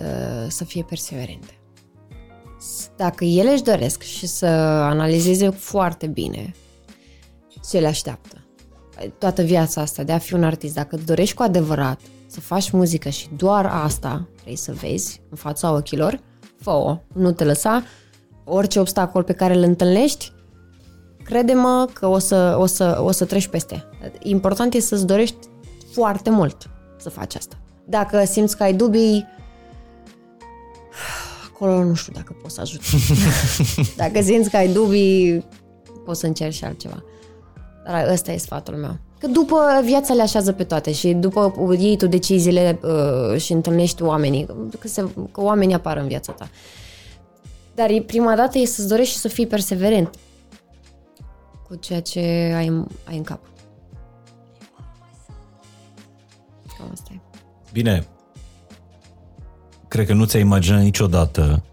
să 0.47 0.63
fie 0.63 0.83
perseverente. 0.83 1.59
S- 2.59 2.89
Dacă 2.97 3.23
ele 3.25 3.51
își 3.51 3.63
doresc 3.63 4.01
și 4.01 4.27
să 4.27 4.45
analizeze 4.45 5.49
foarte 5.49 6.07
bine 6.07 6.51
ce 7.69 7.79
le 7.79 7.87
așteaptă. 7.87 8.41
Toată 9.17 9.41
viața 9.41 9.81
asta 9.81 10.03
de 10.03 10.11
a 10.11 10.17
fi 10.17 10.33
un 10.33 10.43
artist, 10.43 10.73
dacă 10.73 10.95
îți 10.95 11.05
dorești 11.05 11.35
cu 11.35 11.43
adevărat 11.43 11.99
să 12.27 12.39
faci 12.39 12.69
muzică 12.69 13.09
și 13.09 13.27
doar 13.35 13.65
asta 13.65 14.27
vrei 14.41 14.55
să 14.55 14.73
vezi 14.73 15.21
în 15.29 15.37
fața 15.37 15.73
ochilor, 15.73 16.19
fă-o, 16.61 16.97
nu 17.13 17.31
te 17.31 17.43
lăsa. 17.43 17.83
Orice 18.43 18.79
obstacol 18.79 19.23
pe 19.23 19.33
care 19.33 19.55
îl 19.55 19.63
întâlnești, 19.63 20.31
crede-mă 21.23 21.87
că 21.93 22.07
o 22.07 22.17
să, 22.17 22.55
o, 22.59 22.65
să, 22.65 22.97
o 23.01 23.11
să 23.11 23.25
treci 23.25 23.47
peste. 23.47 23.85
Important 24.19 24.73
e 24.73 24.79
să-ți 24.79 25.05
dorești 25.05 25.37
foarte 25.91 26.29
mult 26.29 26.69
să 26.97 27.09
faci 27.09 27.35
asta. 27.35 27.57
Dacă 27.85 28.23
simți 28.25 28.57
că 28.57 28.63
ai 28.63 28.73
dubii, 28.73 29.27
acolo 31.51 31.83
nu 31.83 31.93
știu 31.93 32.13
dacă 32.13 32.35
poți 32.41 32.53
să 32.53 32.61
ajut. 32.61 32.81
dacă 34.03 34.21
simți 34.21 34.49
că 34.49 34.57
ai 34.57 34.73
dubii, 34.73 35.45
poți 36.05 36.19
să 36.19 36.25
încerci 36.25 36.55
și 36.55 36.63
altceva. 36.63 37.03
Dar 37.87 38.07
ăsta 38.11 38.31
e 38.31 38.37
sfatul 38.37 38.75
meu. 38.75 38.97
Că 39.19 39.27
după 39.27 39.57
viața 39.83 40.13
le 40.13 40.21
așează 40.21 40.51
pe 40.51 40.63
toate 40.63 40.91
și 40.91 41.13
după 41.13 41.53
iei 41.79 41.97
tu 41.97 42.07
deciziile 42.07 42.79
uh, 42.83 43.39
și 43.41 43.51
întâlnești 43.51 44.03
oamenii, 44.03 44.45
că, 44.79 44.87
se, 44.87 45.07
că 45.31 45.41
oamenii 45.41 45.75
apar 45.75 45.97
în 45.97 46.07
viața 46.07 46.31
ta. 46.31 46.49
Dar 47.75 47.89
e- 47.89 48.01
prima 48.01 48.35
dată 48.35 48.57
e 48.57 48.65
să-ți 48.65 48.87
dorești 48.87 49.13
și 49.13 49.19
să 49.19 49.27
fii 49.27 49.47
perseverent 49.47 50.15
cu 51.67 51.75
ceea 51.75 52.01
ce 52.01 52.53
ai, 52.55 52.67
în- 52.67 52.87
ai 53.09 53.17
în 53.17 53.23
cap. 53.23 53.39
Cam 56.77 56.89
asta 56.91 57.09
e. 57.13 57.19
Bine, 57.71 58.07
cred 59.87 60.05
că 60.05 60.13
nu 60.13 60.25
ți-ai 60.25 60.41
imaginat 60.41 60.81
niciodată, 60.81 61.63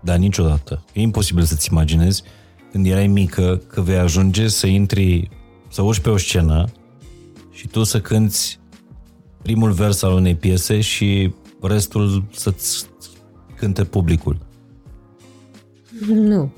dar 0.00 0.16
niciodată, 0.16 0.84
e 0.92 1.00
imposibil 1.00 1.42
să-ți 1.44 1.68
imaginezi 1.70 2.22
când 2.70 2.86
erai 2.86 3.06
mică 3.06 3.56
că 3.66 3.80
vei 3.80 3.98
ajunge 3.98 4.48
să 4.48 4.66
intri, 4.66 5.28
să 5.72 5.82
urci 5.82 6.00
pe 6.00 6.10
o 6.10 6.16
scenă 6.16 6.68
și 7.50 7.68
tu 7.68 7.82
să 7.82 8.00
cânti 8.00 8.58
primul 9.42 9.70
vers 9.70 10.02
al 10.02 10.12
unei 10.12 10.34
piese 10.34 10.80
și 10.80 11.32
restul 11.60 12.24
să-ți 12.32 12.86
cânte 13.56 13.84
publicul. 13.84 14.38
Nu. 16.08 16.52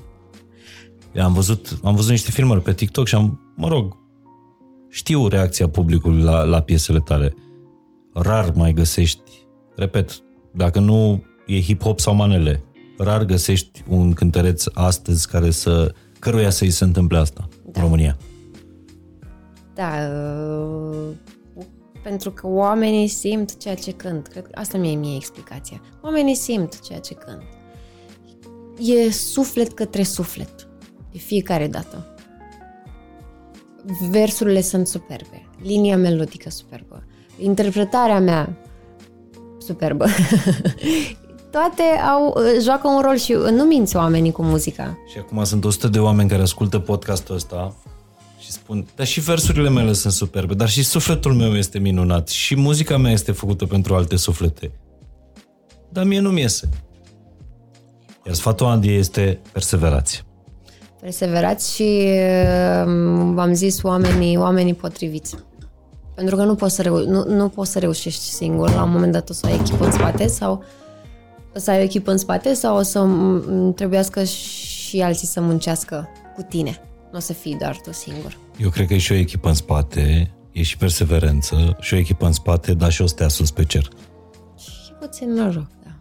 Am 1.21 1.33
văzut, 1.33 1.79
am 1.83 1.95
văzut 1.95 2.11
niște 2.11 2.31
filmări 2.31 2.61
pe 2.61 2.73
TikTok 2.73 3.07
și 3.07 3.15
am, 3.15 3.53
mă 3.55 3.67
rog, 3.67 3.97
știu 4.89 5.27
reacția 5.27 5.69
publicului 5.69 6.21
la, 6.21 6.43
la 6.43 6.61
piesele 6.61 6.99
tale. 6.99 7.33
Rar 8.13 8.51
mai 8.55 8.73
găsești, 8.73 9.31
repet, 9.75 10.23
dacă 10.51 10.79
nu 10.79 11.23
e 11.45 11.61
hip-hop 11.61 11.95
sau 11.95 12.15
manele, 12.15 12.63
rar 12.97 13.23
găsești 13.23 13.83
un 13.87 14.13
cântăreț 14.13 14.63
astăzi 14.73 15.27
care 15.27 15.51
să, 15.51 15.93
căruia 16.19 16.49
să-i 16.49 16.69
se 16.69 16.83
întâmple 16.83 17.17
asta 17.17 17.49
da. 17.49 17.71
în 17.73 17.81
România. 17.81 18.17
Da, 19.75 19.91
uh, 20.09 21.07
pentru 22.03 22.31
că 22.31 22.47
oamenii 22.47 23.07
simt 23.07 23.57
ceea 23.57 23.75
ce 23.75 23.91
cânt. 23.91 24.27
Cred 24.27 24.43
că 24.43 24.59
asta 24.59 24.77
mie 24.77 24.95
mie 24.95 25.15
explicația. 25.15 25.81
Oamenii 26.01 26.35
simt 26.35 26.79
ceea 26.79 26.99
ce 26.99 27.13
cânt. 27.13 27.43
E 28.79 29.11
suflet 29.11 29.73
către 29.73 30.03
suflet. 30.03 30.67
De 31.11 31.17
fiecare 31.17 31.67
dată. 31.67 32.15
Versurile 34.09 34.61
sunt 34.61 34.87
superbe. 34.87 35.47
Linia 35.61 35.97
melodică 35.97 36.49
superbă. 36.49 37.03
Interpretarea 37.37 38.19
mea 38.19 38.57
superbă. 39.57 40.05
Toate 41.51 41.83
au, 41.83 42.33
uh, 42.37 42.61
joacă 42.61 42.87
un 42.87 43.01
rol 43.01 43.17
și 43.17 43.33
nu 43.51 43.63
minți 43.63 43.95
oamenii 43.95 44.31
cu 44.31 44.41
muzica. 44.41 44.97
Și 45.11 45.17
acum 45.17 45.43
sunt 45.43 45.65
100 45.65 45.87
de 45.87 45.99
oameni 45.99 46.29
care 46.29 46.41
ascultă 46.41 46.79
podcastul 46.79 47.35
ăsta 47.35 47.75
și 47.81 47.84
spun, 48.55 48.85
dar 48.95 49.05
și 49.05 49.19
versurile 49.19 49.69
mele 49.69 49.93
sunt 49.93 50.13
superbe, 50.13 50.53
dar 50.53 50.69
și 50.69 50.83
sufletul 50.83 51.33
meu 51.33 51.55
este 51.55 51.79
minunat 51.79 52.27
și 52.29 52.55
muzica 52.55 52.97
mea 52.97 53.11
este 53.11 53.31
făcută 53.31 53.65
pentru 53.65 53.95
alte 53.95 54.15
suflete. 54.15 54.71
Dar 55.89 56.03
mie 56.05 56.19
nu-mi 56.19 56.39
iese. 56.41 56.69
Iar 58.25 58.35
sfatul 58.35 58.65
Andy 58.65 58.95
este 58.95 59.39
perseverați. 59.51 60.23
perseverați 61.01 61.73
și 61.75 62.03
uh, 62.07 62.83
v-am 63.33 63.53
zis 63.53 63.81
oamenii, 63.83 64.37
oamenii 64.37 64.73
potriviți. 64.73 65.35
Pentru 66.15 66.35
că 66.35 66.43
nu 66.43 66.55
poți, 66.55 66.75
să 66.75 66.81
reu- 66.81 67.05
nu, 67.07 67.23
nu 67.27 67.49
poți 67.49 67.71
să 67.71 67.79
reușești 67.79 68.21
singur. 68.23 68.69
La 68.73 68.83
un 68.83 68.91
moment 68.91 69.11
dat 69.11 69.29
o 69.29 69.33
să 69.33 69.45
ai 69.45 69.53
echipă 69.53 69.85
în 69.85 69.91
spate 69.91 70.27
sau 70.27 70.63
o 71.55 71.59
să 71.59 71.71
ai 71.71 71.77
o 71.79 71.81
echipă 71.81 72.11
în 72.11 72.17
spate 72.17 72.53
sau 72.53 72.77
o 72.77 72.81
să 72.81 72.99
m- 73.07 73.75
trebuiască 73.75 74.23
și 74.23 75.01
alții 75.01 75.27
să 75.27 75.41
muncească 75.41 76.07
cu 76.35 76.41
tine. 76.41 76.79
Nu 77.15 77.21
o 77.21 77.23
să 77.23 77.33
fii 77.33 77.55
doar 77.55 77.79
tu 77.81 77.91
singur. 77.91 78.37
Eu 78.57 78.69
cred 78.69 78.87
că 78.87 78.93
e 78.93 78.97
și 78.97 79.11
o 79.11 79.15
echipă 79.15 79.47
în 79.47 79.53
spate, 79.53 80.33
e 80.51 80.61
și 80.63 80.77
perseverență 80.77 81.77
și 81.79 81.93
o 81.93 81.97
echipă 81.97 82.25
în 82.25 82.31
spate, 82.31 82.73
dar 82.73 82.91
și 82.91 83.01
o 83.01 83.05
stea 83.05 83.27
sus 83.27 83.51
pe 83.51 83.63
cer. 83.63 83.89
Și 84.57 84.91
puțin 84.99 85.33
noroc, 85.33 85.67
da. 85.83 85.95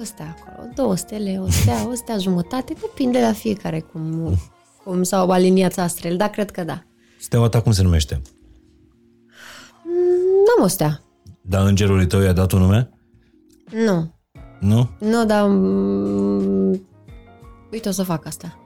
O 0.00 0.04
stea 0.04 0.36
acolo, 0.38 0.68
două 0.74 0.94
stele, 0.96 1.40
o 1.42 1.50
stea, 1.50 1.86
o 1.90 1.94
stea 1.94 2.18
jumătate, 2.18 2.74
depinde 2.80 3.20
la 3.20 3.32
fiecare 3.32 3.80
cum, 3.80 4.36
cum 4.84 5.02
s-au 5.02 5.30
aliniat 5.30 5.78
astrele, 5.78 6.16
dar 6.16 6.28
cred 6.28 6.50
că 6.50 6.64
da. 6.64 6.82
Steaua 7.18 7.48
ta 7.48 7.60
cum 7.62 7.72
se 7.72 7.82
numește? 7.82 8.22
N-am 10.46 10.64
o 10.64 10.66
stea. 10.66 11.02
Dar 11.40 11.66
îngerului 11.66 12.06
tău 12.06 12.20
i-a 12.20 12.32
dat 12.32 12.52
un 12.52 12.60
nume? 12.60 12.90
Nu. 13.86 14.14
Nu? 14.60 14.90
Nu, 14.98 15.24
dar... 15.24 15.46
mm, 15.48 16.86
Uite, 17.72 17.88
o 17.88 17.92
să 17.92 18.02
fac 18.02 18.26
asta. 18.26 18.60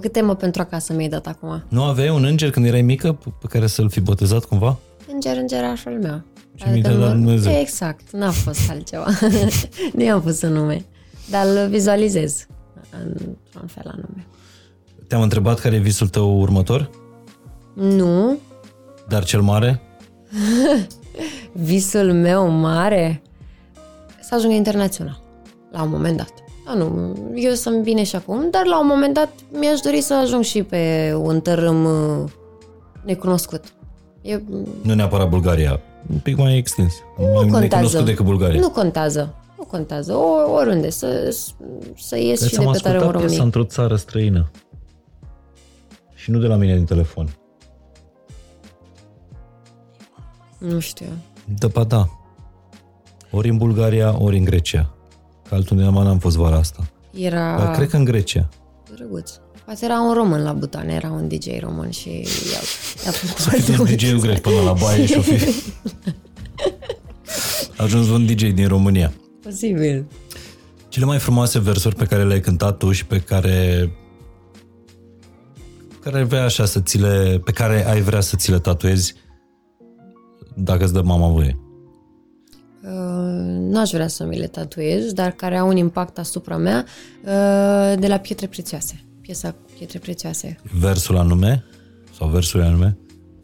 Cât 0.00 0.12
temă 0.12 0.34
pentru 0.34 0.62
acasă 0.62 0.92
mi-ai 0.92 1.08
dat 1.08 1.26
acum. 1.26 1.62
Nu 1.68 1.82
aveai 1.82 2.08
un 2.08 2.24
înger 2.24 2.50
când 2.50 2.66
erai 2.66 2.82
mică 2.82 3.12
pe 3.12 3.32
pe 3.40 3.46
care 3.46 3.66
să-l 3.66 3.90
fi 3.90 4.00
botezat 4.00 4.44
cumva? 4.44 4.78
Înger, 5.12 5.36
îngerașul 5.36 5.98
meu. 6.02 6.22
Ce 6.54 6.64
mi-ai 6.68 6.80
dat 6.80 6.98
la 6.98 7.08
Dumnezeu. 7.08 7.52
Exact, 7.52 8.10
n-a 8.12 8.30
fost 8.30 8.70
altceva. 8.70 9.06
nu 9.94 10.02
i-am 10.02 10.22
pus 10.22 10.42
un 10.42 10.52
nume. 10.52 10.84
Dar 11.30 11.46
îl 11.46 11.68
vizualizez 11.68 12.46
într-un 12.90 13.66
fel 13.66 13.84
anume. 13.86 14.26
Te-am 15.06 15.22
întrebat 15.22 15.58
care 15.58 15.74
e 15.74 15.78
visul 15.78 16.08
tău 16.08 16.40
următor, 16.40 16.90
Nu, 17.74 18.38
dar 19.08 19.24
cel 19.24 19.40
mare? 19.40 19.80
visul 21.52 22.12
meu 22.12 22.48
mare 22.48 23.22
să 24.20 24.34
ajungă 24.34 24.54
internațional, 24.54 25.22
la 25.70 25.82
un 25.82 25.90
moment 25.90 26.16
dat. 26.16 26.32
Da, 26.68 26.74
nu, 26.74 27.16
eu 27.34 27.52
sunt 27.52 27.82
bine 27.82 28.02
și 28.02 28.16
acum, 28.16 28.48
dar 28.50 28.66
la 28.66 28.80
un 28.80 28.86
moment 28.86 29.14
dat 29.14 29.28
mi-aș 29.52 29.80
dori 29.80 30.00
să 30.00 30.14
ajung 30.14 30.44
și 30.44 30.62
pe 30.62 31.12
un 31.16 31.40
tărâm 31.40 31.84
uh, 31.84 32.30
necunoscut. 33.04 33.64
Eu, 34.22 34.40
Nu 34.82 34.94
neapărat 34.94 35.28
Bulgaria, 35.28 35.80
un 36.12 36.18
pic 36.18 36.36
mai 36.36 36.56
extins. 36.56 36.92
mai 37.16 37.26
contează. 37.32 37.58
necunoscut 37.60 38.04
decât 38.04 38.24
Bulgaria. 38.24 38.60
nu 38.60 38.70
contează. 38.70 39.34
Nu 39.58 39.64
contează. 39.64 40.14
O, 40.14 40.52
oriunde. 40.52 40.90
Să, 40.90 41.36
să 41.96 42.18
ies 42.18 42.46
și 42.46 42.54
de 42.56 42.64
am 42.64 42.72
pe 42.72 42.78
tărâmul 42.78 43.02
ascultat 43.02 43.02
piesa 43.02 43.12
României. 43.12 43.40
într-o 43.44 43.64
țară 43.64 43.96
străină. 43.96 44.50
Și 46.14 46.30
nu 46.30 46.38
de 46.38 46.46
la 46.46 46.56
mine 46.56 46.74
din 46.74 46.84
telefon. 46.84 47.28
Nu 50.58 50.78
știu. 50.78 51.06
Da, 51.58 51.66
ba 51.66 51.84
da. 51.84 52.08
Ori 53.30 53.48
în 53.48 53.56
Bulgaria, 53.56 54.22
ori 54.22 54.36
în 54.38 54.44
Grecia. 54.44 54.92
Că 55.48 55.54
altundeva 55.54 56.02
n-am 56.02 56.18
fost 56.18 56.36
vara 56.36 56.56
asta. 56.56 56.90
Era 57.12 57.56
Dar 57.58 57.74
cred 57.76 57.88
că 57.88 57.96
în 57.96 58.04
Grecia. 58.04 58.48
drăguț. 58.94 59.32
Poate 59.64 59.84
era 59.84 60.00
un 60.00 60.14
român 60.14 60.42
la 60.42 60.52
Butane, 60.52 60.92
era 60.92 61.10
un 61.10 61.28
DJ 61.28 61.46
român 61.60 61.90
și 61.90 62.08
i-a, 62.08 62.60
i-a 63.04 63.10
plăcut 63.20 63.38
Să 63.38 63.50
fi 63.50 63.60
foarte 63.60 63.66
dus 63.66 63.76
mult. 63.76 63.90
DJ-ul 63.90 64.20
grec 64.20 64.40
până 64.40 64.60
la 64.60 64.72
baie 64.72 65.06
și 65.06 65.16
o 65.18 65.20
fi... 65.20 65.34
A 67.76 67.82
ajuns 67.82 68.08
un 68.08 68.26
DJ 68.26 68.42
din 68.52 68.68
România. 68.68 69.12
Posibil. 69.42 70.06
Cele 70.88 71.04
mai 71.04 71.18
frumoase 71.18 71.58
versuri 71.58 71.94
pe 71.94 72.04
care 72.04 72.24
le-ai 72.24 72.40
cântat 72.40 72.76
tu 72.76 72.92
și 72.92 73.06
pe 73.06 73.18
care 73.20 73.90
care 76.00 76.18
ai 76.18 76.24
vrea 76.24 76.44
așa 76.44 76.64
să 76.64 76.80
ți 76.80 76.98
le, 76.98 77.40
pe 77.44 77.52
care 77.52 77.88
ai 77.88 78.00
vrea 78.00 78.20
să 78.20 78.36
ți 78.36 78.50
le 78.50 78.58
tatuezi 78.58 79.14
dacă 80.54 80.84
îți 80.84 80.92
dă 80.92 81.02
mama 81.02 81.28
voie. 81.28 81.58
Uh, 83.28 83.72
n-aș 83.72 83.90
vrea 83.90 84.08
să 84.08 84.24
mi 84.24 84.38
le 84.38 84.46
tatuez, 84.46 85.12
dar 85.12 85.30
care 85.30 85.56
au 85.56 85.68
un 85.68 85.76
impact 85.76 86.18
asupra 86.18 86.56
mea 86.56 86.84
uh, 87.20 87.98
de 87.98 88.06
la 88.06 88.16
Pietre 88.16 88.46
Prețioase. 88.46 89.04
Piesa 89.20 89.54
Pietre 89.76 89.98
Prețioase. 89.98 90.56
Versul 90.80 91.16
anume 91.16 91.64
sau 92.16 92.28
versurile 92.28 92.68
anume. 92.68 92.98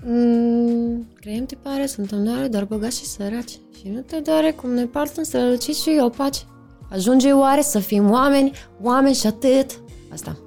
Mm, 0.06 1.06
creiem 1.20 1.44
te 1.46 1.54
pare, 1.54 1.86
suntem 1.86 2.24
doar, 2.24 2.48
doar 2.48 2.64
bogați 2.64 2.98
și 2.98 3.04
săraci 3.04 3.50
Și 3.50 3.88
nu 3.94 4.00
te 4.00 4.16
doare 4.16 4.50
cum 4.50 4.70
ne 4.70 4.84
part 4.84 5.16
în 5.16 5.24
străluciți 5.24 5.82
și 5.82 6.00
opaci 6.04 6.46
Ajunge 6.90 7.32
oare 7.32 7.60
să 7.60 7.78
fim 7.78 8.10
oameni, 8.10 8.52
oameni 8.82 9.14
și 9.14 9.26
atât 9.26 9.80
Asta, 10.12 10.38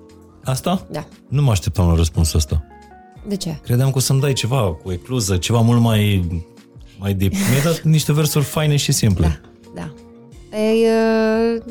Asta? 0.44 0.88
da 0.92 1.08
Nu 1.28 1.42
mă 1.42 1.52
așteptam 1.52 1.88
la 1.88 1.96
răspunsul 1.96 2.38
ăsta. 2.38 2.66
De 3.28 3.36
ce? 3.36 3.60
Credeam 3.64 3.92
că 3.92 3.98
o 3.98 4.02
să-mi 4.02 4.20
dai 4.20 4.34
ceva 4.34 4.74
cu 4.84 4.92
ecluză, 4.92 5.38
ceva 5.38 5.60
mult 5.60 5.82
mai, 5.82 6.28
mai 7.00 7.14
deep. 7.14 7.32
Mi-ai 7.32 7.62
dat 7.64 7.82
niște 7.82 8.14
versuri 8.14 8.46
faine 8.46 8.76
și 8.76 8.92
simple. 8.92 9.42
Da 9.76 9.94
Ei, 10.52 10.86
uh, 10.86 11.64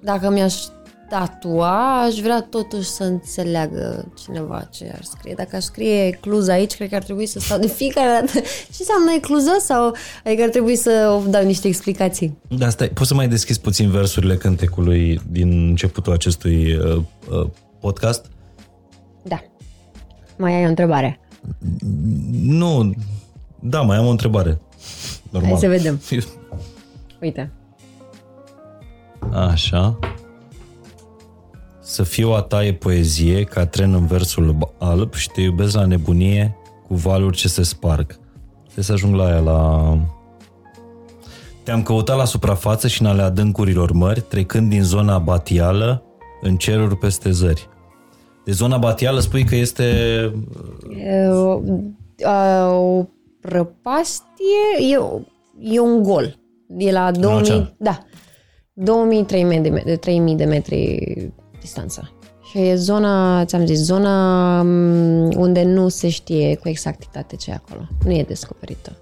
Dacă 0.00 0.30
mi-aș 0.30 0.54
tatua, 1.08 2.02
aș 2.02 2.14
vrea 2.14 2.46
totuși 2.50 2.88
să 2.88 3.04
înțeleagă 3.04 4.12
cineva 4.24 4.68
ce 4.72 4.92
ar 4.94 5.02
scrie. 5.02 5.34
Dacă 5.36 5.56
aș 5.56 5.62
scrie 5.62 6.06
ecluză 6.06 6.50
aici, 6.50 6.74
cred 6.74 6.88
că 6.88 6.94
ar 6.94 7.02
trebui 7.02 7.26
să 7.26 7.38
stau 7.38 7.58
de 7.58 7.66
fiecare 7.66 8.08
dată. 8.08 8.32
Ce 8.74 8.78
înseamnă 8.78 9.12
ecluză? 9.16 9.50
Sau 9.60 9.94
adică 10.24 10.42
ar 10.42 10.48
trebui 10.48 10.76
să 10.76 11.20
dau 11.28 11.44
niște 11.44 11.68
explicații. 11.68 12.38
Dar 12.48 12.70
stai, 12.70 12.88
poți 12.88 13.08
să 13.08 13.14
mai 13.14 13.28
deschizi 13.28 13.60
puțin 13.60 13.90
versurile 13.90 14.36
cântecului 14.36 15.20
din 15.30 15.68
începutul 15.68 16.12
acestui 16.12 16.74
uh, 16.74 17.02
uh, 17.30 17.46
podcast? 17.80 18.26
Da. 19.22 19.42
Mai 20.36 20.54
ai 20.54 20.64
o 20.64 20.68
întrebare? 20.68 21.20
Nu, 22.42 22.94
da, 23.66 23.80
mai 23.80 23.96
am 23.96 24.06
o 24.06 24.10
întrebare. 24.10 24.60
Normal. 25.30 25.50
Hai 25.50 25.60
să 25.60 25.68
vedem. 25.68 26.00
Uite. 27.22 27.52
Așa. 29.32 29.98
Să 31.80 32.02
fiu 32.02 32.32
a 32.32 32.40
ta 32.40 32.64
e 32.64 32.72
poezie, 32.72 33.44
ca 33.44 33.66
tren 33.66 33.94
în 33.94 34.06
versul 34.06 34.74
alb 34.78 35.14
și 35.14 35.28
te 35.28 35.40
iubesc 35.40 35.74
la 35.74 35.84
nebunie 35.84 36.56
cu 36.86 36.94
valuri 36.94 37.36
ce 37.36 37.48
se 37.48 37.62
sparg. 37.62 38.18
Trebuie 38.62 38.84
să 38.84 38.92
ajung 38.92 39.14
la 39.14 39.24
aia, 39.24 39.38
la... 39.38 39.98
Te-am 41.62 41.82
căutat 41.82 42.16
la 42.16 42.24
suprafață 42.24 42.88
și 42.88 43.02
în 43.02 43.08
ale 43.08 43.22
adâncurilor 43.22 43.92
mări, 43.92 44.20
trecând 44.20 44.70
din 44.70 44.82
zona 44.82 45.18
batială 45.18 46.02
în 46.40 46.56
ceruri 46.56 46.96
peste 46.96 47.30
zări. 47.30 47.68
De 48.44 48.52
zona 48.52 48.76
batială 48.76 49.20
spui 49.20 49.44
că 49.44 49.54
este... 49.54 49.84
E, 51.04 51.28
o, 51.28 51.60
a, 52.24 52.68
o 52.70 53.04
prăpastie, 53.48 54.90
e, 54.92 54.96
o- 54.96 55.20
e 55.60 55.80
un 55.80 56.02
gol. 56.02 56.38
E 56.78 56.92
la 56.92 57.10
2000, 57.10 57.50
ocean. 57.52 57.74
da, 57.78 58.04
2000-3000 58.74 59.62
de, 59.62 59.68
me- 59.68 59.82
de 59.84 59.96
3000 59.96 60.34
de 60.36 60.44
metri 60.44 61.32
distanță. 61.60 62.10
Și 62.50 62.58
e 62.58 62.74
zona, 62.74 63.44
ți-am 63.44 63.66
zis, 63.66 63.78
zona 63.78 64.62
m, 64.62 65.30
unde 65.36 65.62
nu 65.64 65.88
se 65.88 66.08
știe 66.08 66.54
cu 66.56 66.68
exactitate 66.68 67.36
ce 67.36 67.50
e 67.50 67.54
acolo. 67.54 67.88
Nu 68.04 68.12
e 68.12 68.22
descoperită. 68.28 68.96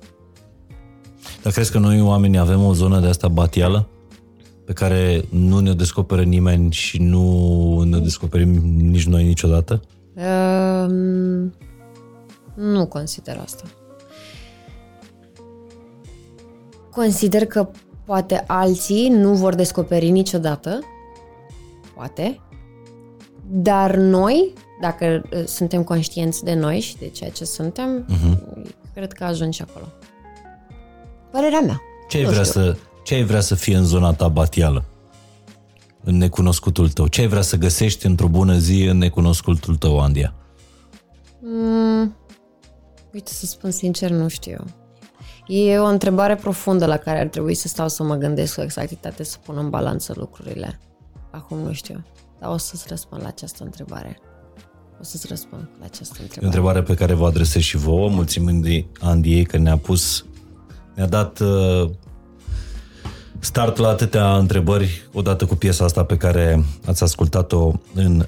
Dar 1.43 1.52
crezi 1.52 1.73
că 1.73 1.78
noi 1.78 2.01
oamenii 2.01 2.39
avem 2.39 2.64
o 2.64 2.73
zonă 2.73 3.01
de 3.01 3.06
asta 3.06 3.28
batială? 3.28 3.89
Pe 4.64 4.73
care 4.73 5.24
nu 5.31 5.59
ne 5.59 5.73
descoperă 5.73 6.23
nimeni 6.23 6.73
și 6.73 7.02
nu 7.02 7.82
ne 7.82 7.98
descoperim 7.98 8.48
nici 8.77 9.06
noi 9.06 9.24
niciodată? 9.24 9.82
Um, 10.14 11.55
nu 12.55 12.86
consider 12.86 13.39
asta. 13.44 13.64
Consider 16.94 17.47
că 17.47 17.69
poate 18.05 18.44
alții 18.47 19.09
nu 19.09 19.35
vor 19.35 19.55
descoperi 19.55 20.10
niciodată, 20.10 20.81
poate, 21.94 22.40
dar 23.51 23.97
noi, 23.97 24.52
dacă 24.81 25.23
uh, 25.32 25.44
suntem 25.47 25.82
conștienți 25.82 26.44
de 26.44 26.55
noi 26.55 26.81
și 26.81 26.97
de 26.97 27.09
ceea 27.09 27.31
ce 27.31 27.44
suntem, 27.44 28.06
uh-huh. 28.09 28.39
cred 28.94 29.12
că 29.12 29.24
ajungi 29.24 29.62
acolo. 29.62 29.86
Părerea 31.31 31.60
mea. 31.60 31.81
Ce 32.09 32.16
ai, 32.16 32.23
Nu 32.23 32.31
vrea 32.31 32.43
știu. 32.43 32.60
să, 32.60 32.77
ce 33.05 33.14
ai 33.14 33.23
vrea 33.23 33.40
să 33.40 33.55
fie 33.55 33.77
în 33.77 33.85
zona 33.85 34.12
ta 34.12 34.28
batială? 34.28 34.85
În 36.05 36.16
necunoscutul 36.16 36.89
tău? 36.89 37.06
Ce 37.06 37.20
ai 37.20 37.27
vrea 37.27 37.43
să 37.43 37.56
găsești 37.56 38.06
într-o 38.06 38.28
bună 38.28 38.59
zi 38.59 38.82
în 38.82 38.98
necunoscutul 38.98 39.77
tău, 39.77 40.01
Andia? 40.01 40.35
Mm, 41.40 42.16
uite, 43.12 43.31
să 43.32 43.47
spun 43.47 43.70
sincer, 43.70 44.10
nu 44.10 44.28
știu. 44.28 44.64
E 45.54 45.78
o 45.78 45.84
întrebare 45.84 46.34
profundă 46.34 46.86
la 46.86 46.96
care 46.96 47.20
ar 47.20 47.26
trebui 47.26 47.54
să 47.54 47.68
stau 47.68 47.88
să 47.88 48.02
mă 48.02 48.14
gândesc 48.14 48.54
cu 48.54 48.60
exactitate, 48.60 49.24
să 49.24 49.36
pun 49.44 49.56
în 49.58 49.70
balanță 49.70 50.14
lucrurile. 50.16 50.80
Acum 51.30 51.58
nu 51.58 51.72
știu. 51.72 52.04
Dar 52.40 52.50
o 52.50 52.56
să-ți 52.56 52.84
răspund 52.88 53.22
la 53.22 53.28
această 53.28 53.64
întrebare. 53.64 54.18
O 55.00 55.04
să-ți 55.04 55.26
răspund 55.28 55.68
la 55.78 55.84
această 55.84 56.14
E 56.18 56.20
o 56.20 56.22
întrebare. 56.22 56.46
întrebare 56.46 56.82
pe 56.82 56.94
care 56.94 57.14
vă 57.14 57.26
adresez 57.26 57.62
și 57.62 57.76
vouă. 57.76 58.08
Mulțumim 58.08 58.60
de 58.60 58.84
Andiei 59.00 59.44
că 59.44 59.56
ne-a 59.56 59.76
pus, 59.76 60.24
ne-a 60.94 61.06
dat 61.06 61.40
uh, 61.40 61.90
start 63.38 63.76
la 63.76 63.88
atâtea 63.88 64.36
întrebări 64.36 65.08
odată 65.12 65.46
cu 65.46 65.54
piesa 65.54 65.84
asta 65.84 66.04
pe 66.04 66.16
care 66.16 66.64
ați 66.86 67.02
ascultat-o 67.02 67.72
în 67.94 68.26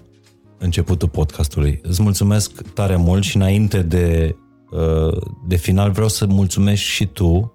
începutul 0.58 1.08
podcastului. 1.08 1.80
Îți 1.82 2.02
mulțumesc 2.02 2.62
tare 2.74 2.96
mult 2.96 3.22
și 3.22 3.36
înainte 3.36 3.82
de, 3.82 4.34
uh, 4.38 4.43
de 5.46 5.56
final 5.56 5.90
vreau 5.90 6.08
să 6.08 6.26
mulțumesc 6.26 6.82
și 6.82 7.06
tu 7.06 7.52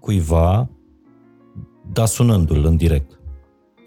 cuiva, 0.00 0.68
dar 1.92 2.06
sunându-l 2.06 2.64
în 2.64 2.76
direct. 2.76 3.20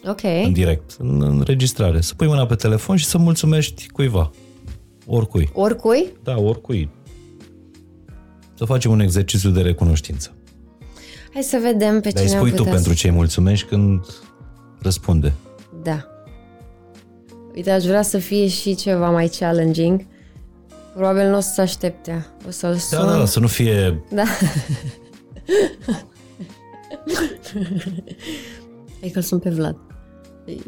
Ok. 0.07 0.23
În 0.23 0.53
direct, 0.53 0.95
în 0.97 1.21
înregistrare. 1.21 2.01
Să 2.01 2.13
pui 2.15 2.27
mâna 2.27 2.45
pe 2.45 2.55
telefon 2.55 2.95
și 2.95 3.05
să 3.05 3.17
mulțumești 3.17 3.89
cuiva. 3.89 4.31
Oricui. 5.05 5.49
Oricui? 5.53 6.07
Da, 6.23 6.37
oricui. 6.37 6.89
Să 8.53 8.65
facem 8.65 8.91
un 8.91 8.99
exercițiu 8.99 9.49
de 9.49 9.61
recunoștință. 9.61 10.31
Hai 11.33 11.43
să 11.43 11.59
vedem 11.61 12.01
pe 12.01 12.09
Dar 12.09 12.23
îi 12.23 12.27
cine 12.27 12.37
spui 12.37 12.49
am 12.49 12.55
tu 12.55 12.61
putea 12.61 12.73
pentru 12.73 12.91
să... 12.91 12.97
ce 12.97 13.07
îi 13.07 13.13
mulțumești 13.13 13.67
când 13.67 14.05
răspunde. 14.79 15.33
Da. 15.83 16.05
Uite, 17.55 17.71
aș 17.71 17.83
vrea 17.83 18.01
să 18.01 18.17
fie 18.17 18.47
și 18.47 18.75
ceva 18.75 19.09
mai 19.09 19.27
challenging. 19.39 20.05
Probabil 20.95 21.29
nu 21.29 21.37
o 21.37 21.39
să 21.39 21.51
se 21.53 21.61
aștepte. 21.61 22.25
O 22.47 22.51
să-l 22.51 22.75
sun. 22.75 22.99
Da, 22.99 23.05
da, 23.05 23.17
da, 23.17 23.25
să 23.25 23.39
nu 23.39 23.47
fie... 23.47 24.03
Da. 24.09 24.23
Hai 28.99 29.09
că 29.13 29.19
sunt 29.19 29.41
pe 29.41 29.49
Vlad. 29.49 29.77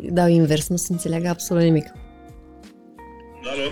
Dau 0.10 0.28
invers, 0.28 0.68
nu 0.68 0.76
se 0.76 0.92
înțeleagă 0.92 1.28
absolut 1.28 1.64
nimic. 1.64 1.86
Alo? 3.44 3.70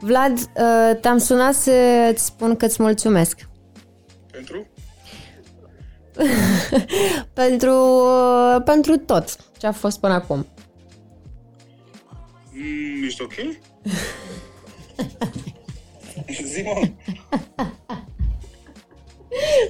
Vlad, 0.00 0.38
uh, 0.38 1.00
te-am 1.00 1.18
sunat 1.18 1.54
să-ți 1.54 2.24
spun 2.24 2.56
că 2.56 2.64
îți 2.64 2.82
mulțumesc. 2.82 3.48
Pentru? 4.30 4.66
pentru, 7.40 7.72
uh, 7.72 8.56
pentru 8.64 8.96
tot 8.96 9.36
ce 9.58 9.66
a 9.66 9.72
fost 9.72 10.00
până 10.00 10.12
acum. 10.12 10.46
Mm, 12.52 13.04
ești 13.04 13.22
ok? 13.22 13.32
Zi, 16.52 16.62
mă. 16.62 16.88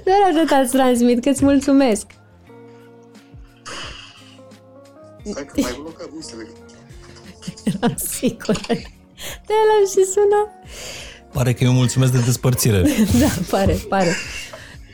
Doar 0.05 0.19
atât 0.33 0.51
îți 0.63 0.73
transmit 0.73 1.23
că 1.23 1.29
îți 1.29 1.45
mulțumesc. 1.45 2.07
Stai 5.25 5.45
că 5.45 5.61
mai 5.61 5.77
blocat, 5.81 6.09
nu 6.11 6.15
înțeleg. 6.17 6.47
Eram 7.65 7.95
sigură. 7.97 8.59
De 9.47 9.53
la 9.69 9.89
și 9.91 10.05
sună. 10.11 10.51
Pare 11.33 11.53
că 11.53 11.65
eu 11.65 11.73
mulțumesc 11.73 12.13
de 12.13 12.19
despărțire. 12.25 12.83
Da, 13.21 13.27
pare, 13.51 13.77
pare. 13.89 14.15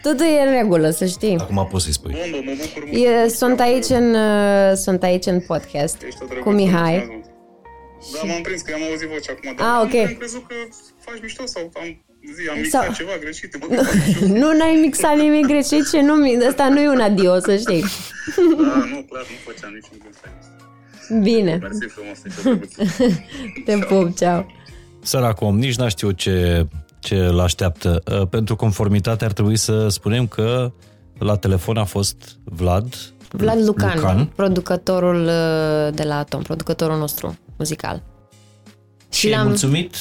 Totul 0.02 0.26
e 0.26 0.40
în 0.46 0.52
regulă, 0.52 0.90
să 0.90 1.06
știi. 1.06 1.36
Acum 1.38 1.68
poți 1.70 1.84
să-i 1.84 1.92
spui. 1.92 2.12
Bun, 2.12 2.30
bă, 2.30 2.36
mă 2.44 2.52
bucur 2.60 2.84
mult. 2.92 3.24
E, 3.24 3.28
sunt, 3.28 3.60
aici 3.60 3.88
în, 3.88 4.14
uh, 4.14 4.72
sunt 4.76 5.02
aici 5.02 5.26
în 5.26 5.40
podcast 5.40 6.02
Ești 6.02 6.18
o 6.22 6.26
drăguță, 6.26 6.48
cu 6.48 6.50
Mihai. 6.50 6.92
mulțumesc 6.92 7.12
mult. 7.12 7.24
Da, 8.26 8.32
m-am 8.32 8.42
prins 8.42 8.62
că 8.62 8.72
am 8.74 8.82
auzit 8.90 9.08
vocea 9.08 9.32
acum. 9.36 9.54
Dar 9.56 9.66
Ah, 9.66 9.80
ok. 9.84 9.94
Am 10.08 10.14
crezut 10.18 10.46
că 10.46 10.54
faci 11.10 11.22
mișto 11.22 11.46
sau 11.46 11.62
am, 11.80 12.04
zi, 12.36 12.48
am 12.48 12.54
Sau- 12.54 12.60
mixat 12.82 12.94
ceva 12.96 13.10
greșit. 13.20 13.56
Bă, 13.60 13.66
nu, 13.74 13.82
Nu 14.40 14.52
n-ai 14.58 14.78
mixat 14.80 15.16
nimic 15.16 15.46
greșit 15.46 15.88
și 15.88 15.96
nu, 15.96 16.14
mi- 16.14 16.38
ăsta 16.48 16.68
nu 16.68 16.80
e 16.80 16.88
un 16.88 17.00
adio, 17.00 17.38
să 17.40 17.56
știi. 17.56 17.84
da, 18.36 18.76
nu, 18.92 18.98
clar, 19.08 19.24
nu 19.30 19.36
făceam 19.46 19.72
niciun 19.74 19.98
gând 20.02 20.14
să 20.14 20.28
Bine, 21.22 21.54
Mersi 21.60 21.86
frumos, 21.88 22.18
ești 22.24 22.38
o 22.38 22.42
drăguță. 22.42 22.82
te 23.64 23.78
pup, 23.78 24.16
ceau. 24.16 24.46
Săracul 25.02 25.46
om, 25.46 25.58
nici 25.58 25.76
n-a 25.76 25.88
știut 25.88 26.16
ce, 26.16 26.66
ce 26.98 27.14
îl 27.14 27.40
așteaptă. 27.40 28.02
Uh, 28.20 28.26
Pentru 28.28 28.56
conformitate 28.56 29.24
ar 29.24 29.32
trebui 29.32 29.56
să 29.56 29.88
spunem 29.88 30.26
că 30.26 30.72
la 31.18 31.36
telefon 31.36 31.76
a 31.76 31.84
fost 31.84 32.16
Vlad. 32.44 32.94
Vlad 33.30 33.64
Lucan, 33.66 33.92
Lucan. 33.96 34.26
producătorul 34.36 35.20
uh, 35.22 35.94
de 35.94 36.02
la 36.02 36.18
Atom, 36.18 36.42
producătorul 36.42 36.98
nostru 36.98 37.38
muzical. 37.58 38.02
Și 39.12 39.34
ai 39.34 39.44
mulțumit 39.44 39.94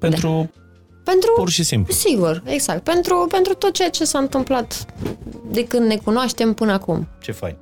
pentru 0.00 0.50
Pentru, 1.04 1.32
pur 1.36 1.50
și 1.50 1.62
simplu. 1.62 1.92
sigur, 1.92 2.42
exact, 2.46 2.82
pentru, 2.84 3.26
pentru 3.30 3.54
tot 3.54 3.72
ceea 3.72 3.90
ce 3.90 4.04
s-a 4.04 4.18
întâmplat 4.18 4.84
de 5.50 5.64
când 5.64 5.86
ne 5.86 5.96
cunoaștem 5.96 6.52
până 6.54 6.72
acum. 6.72 7.08
Ce 7.20 7.32
fain. 7.32 7.56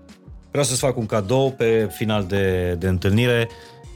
Vreau 0.51 0.65
să-ți 0.65 0.81
fac 0.81 0.97
un 0.97 1.07
cadou 1.07 1.51
pe 1.51 1.89
final 1.97 2.25
de, 2.25 2.77
de 2.79 2.89
întâlnire. 2.89 3.49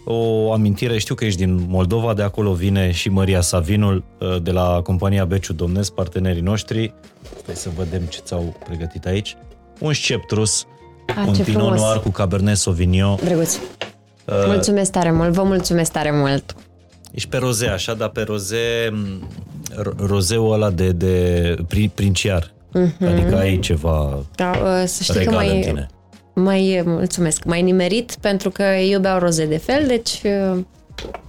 O 0.05 0.53
amintire, 0.53 0.99
știu 0.99 1.15
că 1.15 1.25
ești 1.25 1.39
din 1.45 1.67
Moldova, 1.69 2.15
de 2.15 2.23
acolo 2.23 2.53
vine 2.53 2.91
și 2.91 3.09
Maria 3.09 3.41
Savinul 3.41 4.05
uh, 4.21 4.43
de 4.43 4.51
la 4.51 4.81
compania 4.83 5.25
Beciu 5.25 5.53
Domnesc, 5.53 5.93
partenerii 5.93 6.43
noștri. 6.43 6.95
Stai 7.43 7.55
să 7.55 7.69
vedem 7.77 8.03
ce 8.03 8.19
ți-au 8.21 8.57
pregătit 8.65 9.07
aici. 9.07 9.37
Un 9.79 9.93
sceptrus, 9.93 10.67
Ah, 11.07 11.25
un 11.27 11.35
ce 11.35 11.43
Pinot 11.43 11.61
frumos. 11.63 11.81
Noir 11.81 11.99
cu 12.01 12.09
Cabernet 12.11 12.57
Sauvignon. 12.57 13.17
Drăguț. 13.25 13.55
Uh, 13.55 13.61
Mulțumesc 14.47 14.91
tare 14.91 15.11
mult, 15.11 15.33
vă 15.33 15.43
mulțumesc 15.43 15.93
tare 15.93 16.11
mult. 16.11 16.55
Ești 17.13 17.29
pe 17.29 17.37
roze, 17.37 17.67
așa, 17.67 17.95
dar 17.95 18.09
pe 18.09 18.23
roze, 18.23 18.57
m, 18.93 19.29
ro- 19.83 19.97
rozeul 20.07 20.53
ăla 20.53 20.71
de, 20.71 20.93
de 20.93 21.55
pri, 21.69 21.89
princiar. 21.95 22.53
Uh-huh. 22.53 23.07
Adică 23.09 23.37
ai 23.37 23.59
ceva 23.59 24.19
Da, 24.35 24.51
uh, 24.51 24.83
să 24.87 25.03
știi 25.03 25.15
că 25.15 25.19
regal 25.21 25.41
în 25.47 25.51
mai, 25.53 25.61
tine. 25.61 25.87
mai, 26.35 26.83
mulțumesc, 26.87 27.45
mai 27.45 27.63
nimerit 27.63 28.17
pentru 28.21 28.51
că 28.51 28.63
eu 28.63 29.01
beau 29.01 29.19
roze 29.19 29.47
de 29.47 29.57
fel, 29.57 29.87
deci 29.87 30.21
uh, 30.25 30.59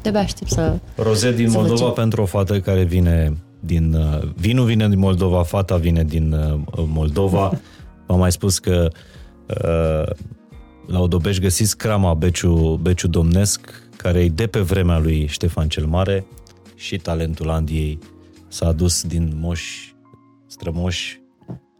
de-abia 0.01 0.19
aștept 0.19 0.51
să... 0.51 0.73
Roze 0.95 1.31
din 1.31 1.49
Să 1.49 1.57
Moldova 1.57 1.79
facem. 1.79 1.93
pentru 1.93 2.21
o 2.21 2.25
fată 2.25 2.59
care 2.59 2.83
vine 2.83 3.33
din... 3.59 3.93
uh, 3.93 4.29
Vinul 4.35 4.65
vine 4.65 4.89
din 4.89 4.99
Moldova, 4.99 5.43
fata 5.43 5.75
vine 5.75 6.03
din 6.03 6.31
uh, 6.33 6.83
Moldova. 6.87 7.51
V-am 8.07 8.19
mai 8.19 8.31
spus 8.31 8.59
că 8.59 8.87
uh, 9.47 10.13
la 10.87 10.99
Odobeș 10.99 11.37
găsiți 11.39 11.77
crama 11.77 12.13
Beciu, 12.13 12.79
Beciu 12.81 13.07
Domnesc, 13.07 13.82
care 14.03 14.19
e 14.19 14.29
de 14.29 14.47
pe 14.47 14.59
vremea 14.59 14.99
lui 14.99 15.27
Ștefan 15.27 15.67
cel 15.67 15.85
Mare 15.85 16.25
și 16.75 16.97
talentul 16.97 17.49
Andiei 17.49 17.99
s-a 18.47 18.67
adus 18.67 19.03
din 19.03 19.37
moși, 19.39 19.95
strămoși, 20.47 21.21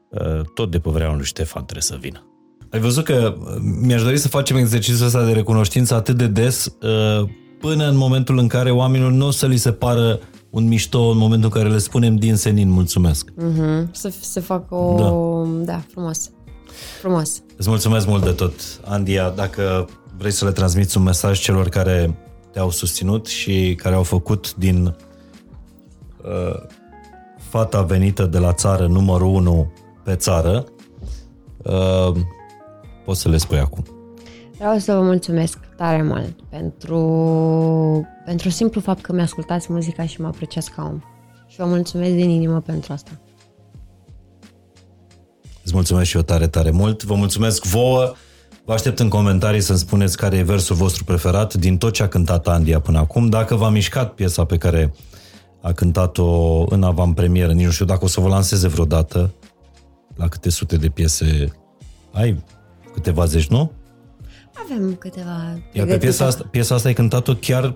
uh, 0.10 0.41
tot 0.54 0.72
de 0.72 0.80
pe 0.80 0.90
vremea 0.90 1.16
lui 1.16 1.26
Ștefan 1.26 1.64
trebuie 1.64 1.84
să 1.84 1.98
vină. 2.00 2.28
Ai 2.70 2.80
văzut 2.80 3.04
că 3.04 3.36
uh, 3.38 3.45
mi-aș 3.82 4.04
dori 4.04 4.18
să 4.18 4.28
facem 4.28 4.56
exercițiul 4.56 5.06
ăsta 5.06 5.26
de 5.26 5.32
recunoștință 5.32 5.94
atât 5.94 6.18
de 6.18 6.28
des 6.28 6.66
uh, 6.66 7.30
până 7.60 7.90
în 7.90 7.95
momentul 7.95 8.38
în 8.38 8.48
care 8.48 8.72
oamenilor 8.72 9.12
nu 9.12 9.28
o 9.28 9.32
să 9.32 9.48
li 9.48 9.58
se 9.58 9.72
pară 9.72 10.20
un 10.50 10.68
mișto 10.68 11.02
în 11.02 11.18
momentul 11.18 11.50
în 11.54 11.62
care 11.62 11.74
le 11.74 11.80
spunem 11.80 12.16
din 12.16 12.36
senin 12.36 12.70
mulțumesc. 12.70 13.30
Uh-huh. 13.30 13.91
Să, 13.91 14.14
să 14.22 14.41
fac 14.41 14.72
o... 14.72 14.95
Da. 14.98 15.74
da, 15.74 15.84
frumos. 15.91 16.30
Frumos. 17.00 17.41
Îți 17.58 17.70
mulțumesc 17.70 18.08
mult 18.08 18.24
de 18.24 18.32
tot, 18.32 18.54
Andia, 18.84 19.30
dacă 19.30 19.88
vrei 20.18 20.31
să 20.31 20.45
le 20.45 20.52
transmiți 20.52 20.98
un 20.98 21.03
mesaj 21.03 21.40
celor 21.40 21.69
care 21.69 22.18
te-au 22.52 22.69
susținut 22.69 23.27
și 23.27 23.76
care 23.81 23.95
au 23.95 24.03
făcut 24.03 24.56
din 24.56 24.85
uh, 24.85 26.64
fata 27.38 27.81
venită 27.81 28.26
de 28.26 28.38
la 28.38 28.53
țară 28.53 28.88
numărul 28.88 29.27
1 29.27 29.72
pe 30.03 30.15
țară, 30.15 30.65
uh, 31.57 32.11
poți 33.06 33.22
să 33.22 33.30
le 33.30 33.38
spui 33.38 33.60
acum. 33.60 33.84
Vreau 34.57 34.77
să 34.77 34.94
vă 34.94 35.02
mulțumesc 35.02 35.57
tare 35.77 36.03
mult 36.03 36.41
pentru, 36.49 36.98
pentru 38.26 38.49
simplu 38.49 38.81
fapt 38.81 39.02
că 39.02 39.14
mi-ascultați 39.14 39.72
muzica 39.72 40.06
și 40.06 40.22
mă 40.22 40.27
apreciați 40.27 40.72
ca 40.72 40.84
om. 40.84 40.99
Și 41.48 41.57
vă 41.57 41.65
mulțumesc 41.65 42.11
din 42.11 42.30
inimă 42.30 42.60
pentru 42.60 42.94
asta. 42.94 43.11
Îți 45.64 45.73
mulțumesc 45.73 46.10
și 46.10 46.15
eu 46.15 46.22
tare, 46.22 46.48
tare 46.48 46.72
mult. 46.72 47.03
Vă 47.03 47.15
mulțumesc 47.15 47.65
vouă. 47.65 48.14
Vă 48.65 48.73
aștept 48.73 48.99
în 48.99 49.10
comentarii 49.10 49.61
să-mi 49.61 49.77
spuneți 49.77 50.18
care 50.18 50.38
e 50.38 50.44
versul 50.44 50.76
vostru 50.76 51.03
preferat 51.03 51.53
din 51.53 51.77
tot 51.77 51.94
ce 51.94 52.03
a 52.03 52.07
cântat 52.07 52.48
Andia 52.48 52.80
până 52.80 52.99
acum. 52.99 53.30
Dacă 53.30 53.56
v-a 53.56 53.69
mișcat 53.69 54.14
piesa 54.14 54.45
pe 54.45 54.57
care 54.57 54.94
a 55.61 55.72
cântat-o 55.72 56.64
în 56.69 56.84
avantpremieră, 56.84 57.52
nici 57.52 57.65
nu 57.65 57.72
știu 57.72 57.85
dacă 57.85 58.03
o 58.03 58.07
să 58.07 58.22
vă 58.22 58.27
lanseze 58.27 58.68
vreodată 58.68 59.34
la 60.15 60.27
câte 60.27 60.49
sute 60.49 60.77
de 60.77 60.90
piese 60.90 61.53
ai, 62.11 62.44
câteva 62.94 63.26
zeci, 63.26 63.48
nu? 63.48 63.72
Avem 64.64 64.95
câteva 64.95 65.31
Iar 65.31 65.53
pe 65.53 65.69
pregătite. 65.72 65.98
piesa 65.98 66.26
asta, 66.26 66.48
piesa 66.52 66.76
asta 66.76 66.88
ai 66.88 66.94
cântat-o 66.94 67.34
chiar 67.34 67.76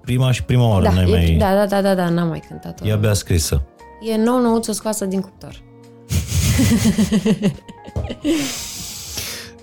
prima 0.00 0.32
și 0.32 0.42
prima 0.42 0.68
oară, 0.68 0.84
da, 0.84 0.92
n-ai 0.92 1.10
e, 1.10 1.10
mai... 1.10 1.36
da, 1.38 1.54
da, 1.54 1.66
da, 1.66 1.82
da, 1.82 1.94
da, 1.94 2.08
n-am 2.08 2.28
mai 2.28 2.42
cântat-o. 2.48 2.86
E 2.86 2.92
abia 2.92 3.12
scrisă. 3.12 3.62
E 4.12 4.16
nou 4.16 4.40
nouță 4.40 4.72
scoasă 4.72 5.04
din 5.04 5.20
cuptor. 5.20 5.62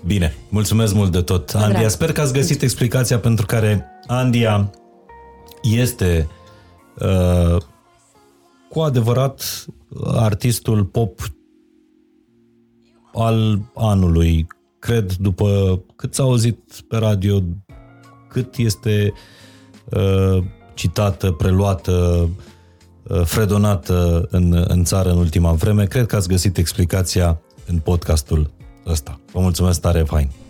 Bine, 0.06 0.34
mulțumesc 0.48 0.94
mult 0.94 1.12
de 1.12 1.20
tot, 1.20 1.50
Andia. 1.54 1.78
drag. 1.78 1.90
Sper 1.90 2.12
că 2.12 2.20
ați 2.20 2.32
găsit 2.32 2.62
explicația 2.62 3.18
pentru 3.18 3.46
care 3.46 3.86
Andia 4.06 4.70
este 5.62 6.28
uh, 6.98 7.56
cu 8.68 8.80
adevărat 8.80 9.64
artistul 10.04 10.84
pop 10.84 11.20
al 13.12 13.60
anului. 13.74 14.46
Cred, 14.78 15.12
după 15.12 15.80
cât 15.96 16.14
s-a 16.14 16.22
auzit 16.22 16.58
pe 16.88 16.96
radio, 16.96 17.42
cât 18.28 18.56
este 18.56 19.12
uh, 19.84 20.44
citată, 20.74 21.30
preluată, 21.30 22.28
uh, 23.02 23.22
fredonată 23.24 24.28
în, 24.30 24.64
în 24.68 24.84
țară 24.84 25.10
în 25.10 25.18
ultima 25.18 25.52
vreme, 25.52 25.84
cred 25.84 26.06
că 26.06 26.16
ați 26.16 26.28
găsit 26.28 26.56
explicația 26.56 27.40
în 27.66 27.78
podcastul 27.78 28.55
ăsta. 28.86 29.20
Vă 29.32 29.40
mulțumesc 29.40 29.80
tare, 29.80 30.02
fain! 30.02 30.45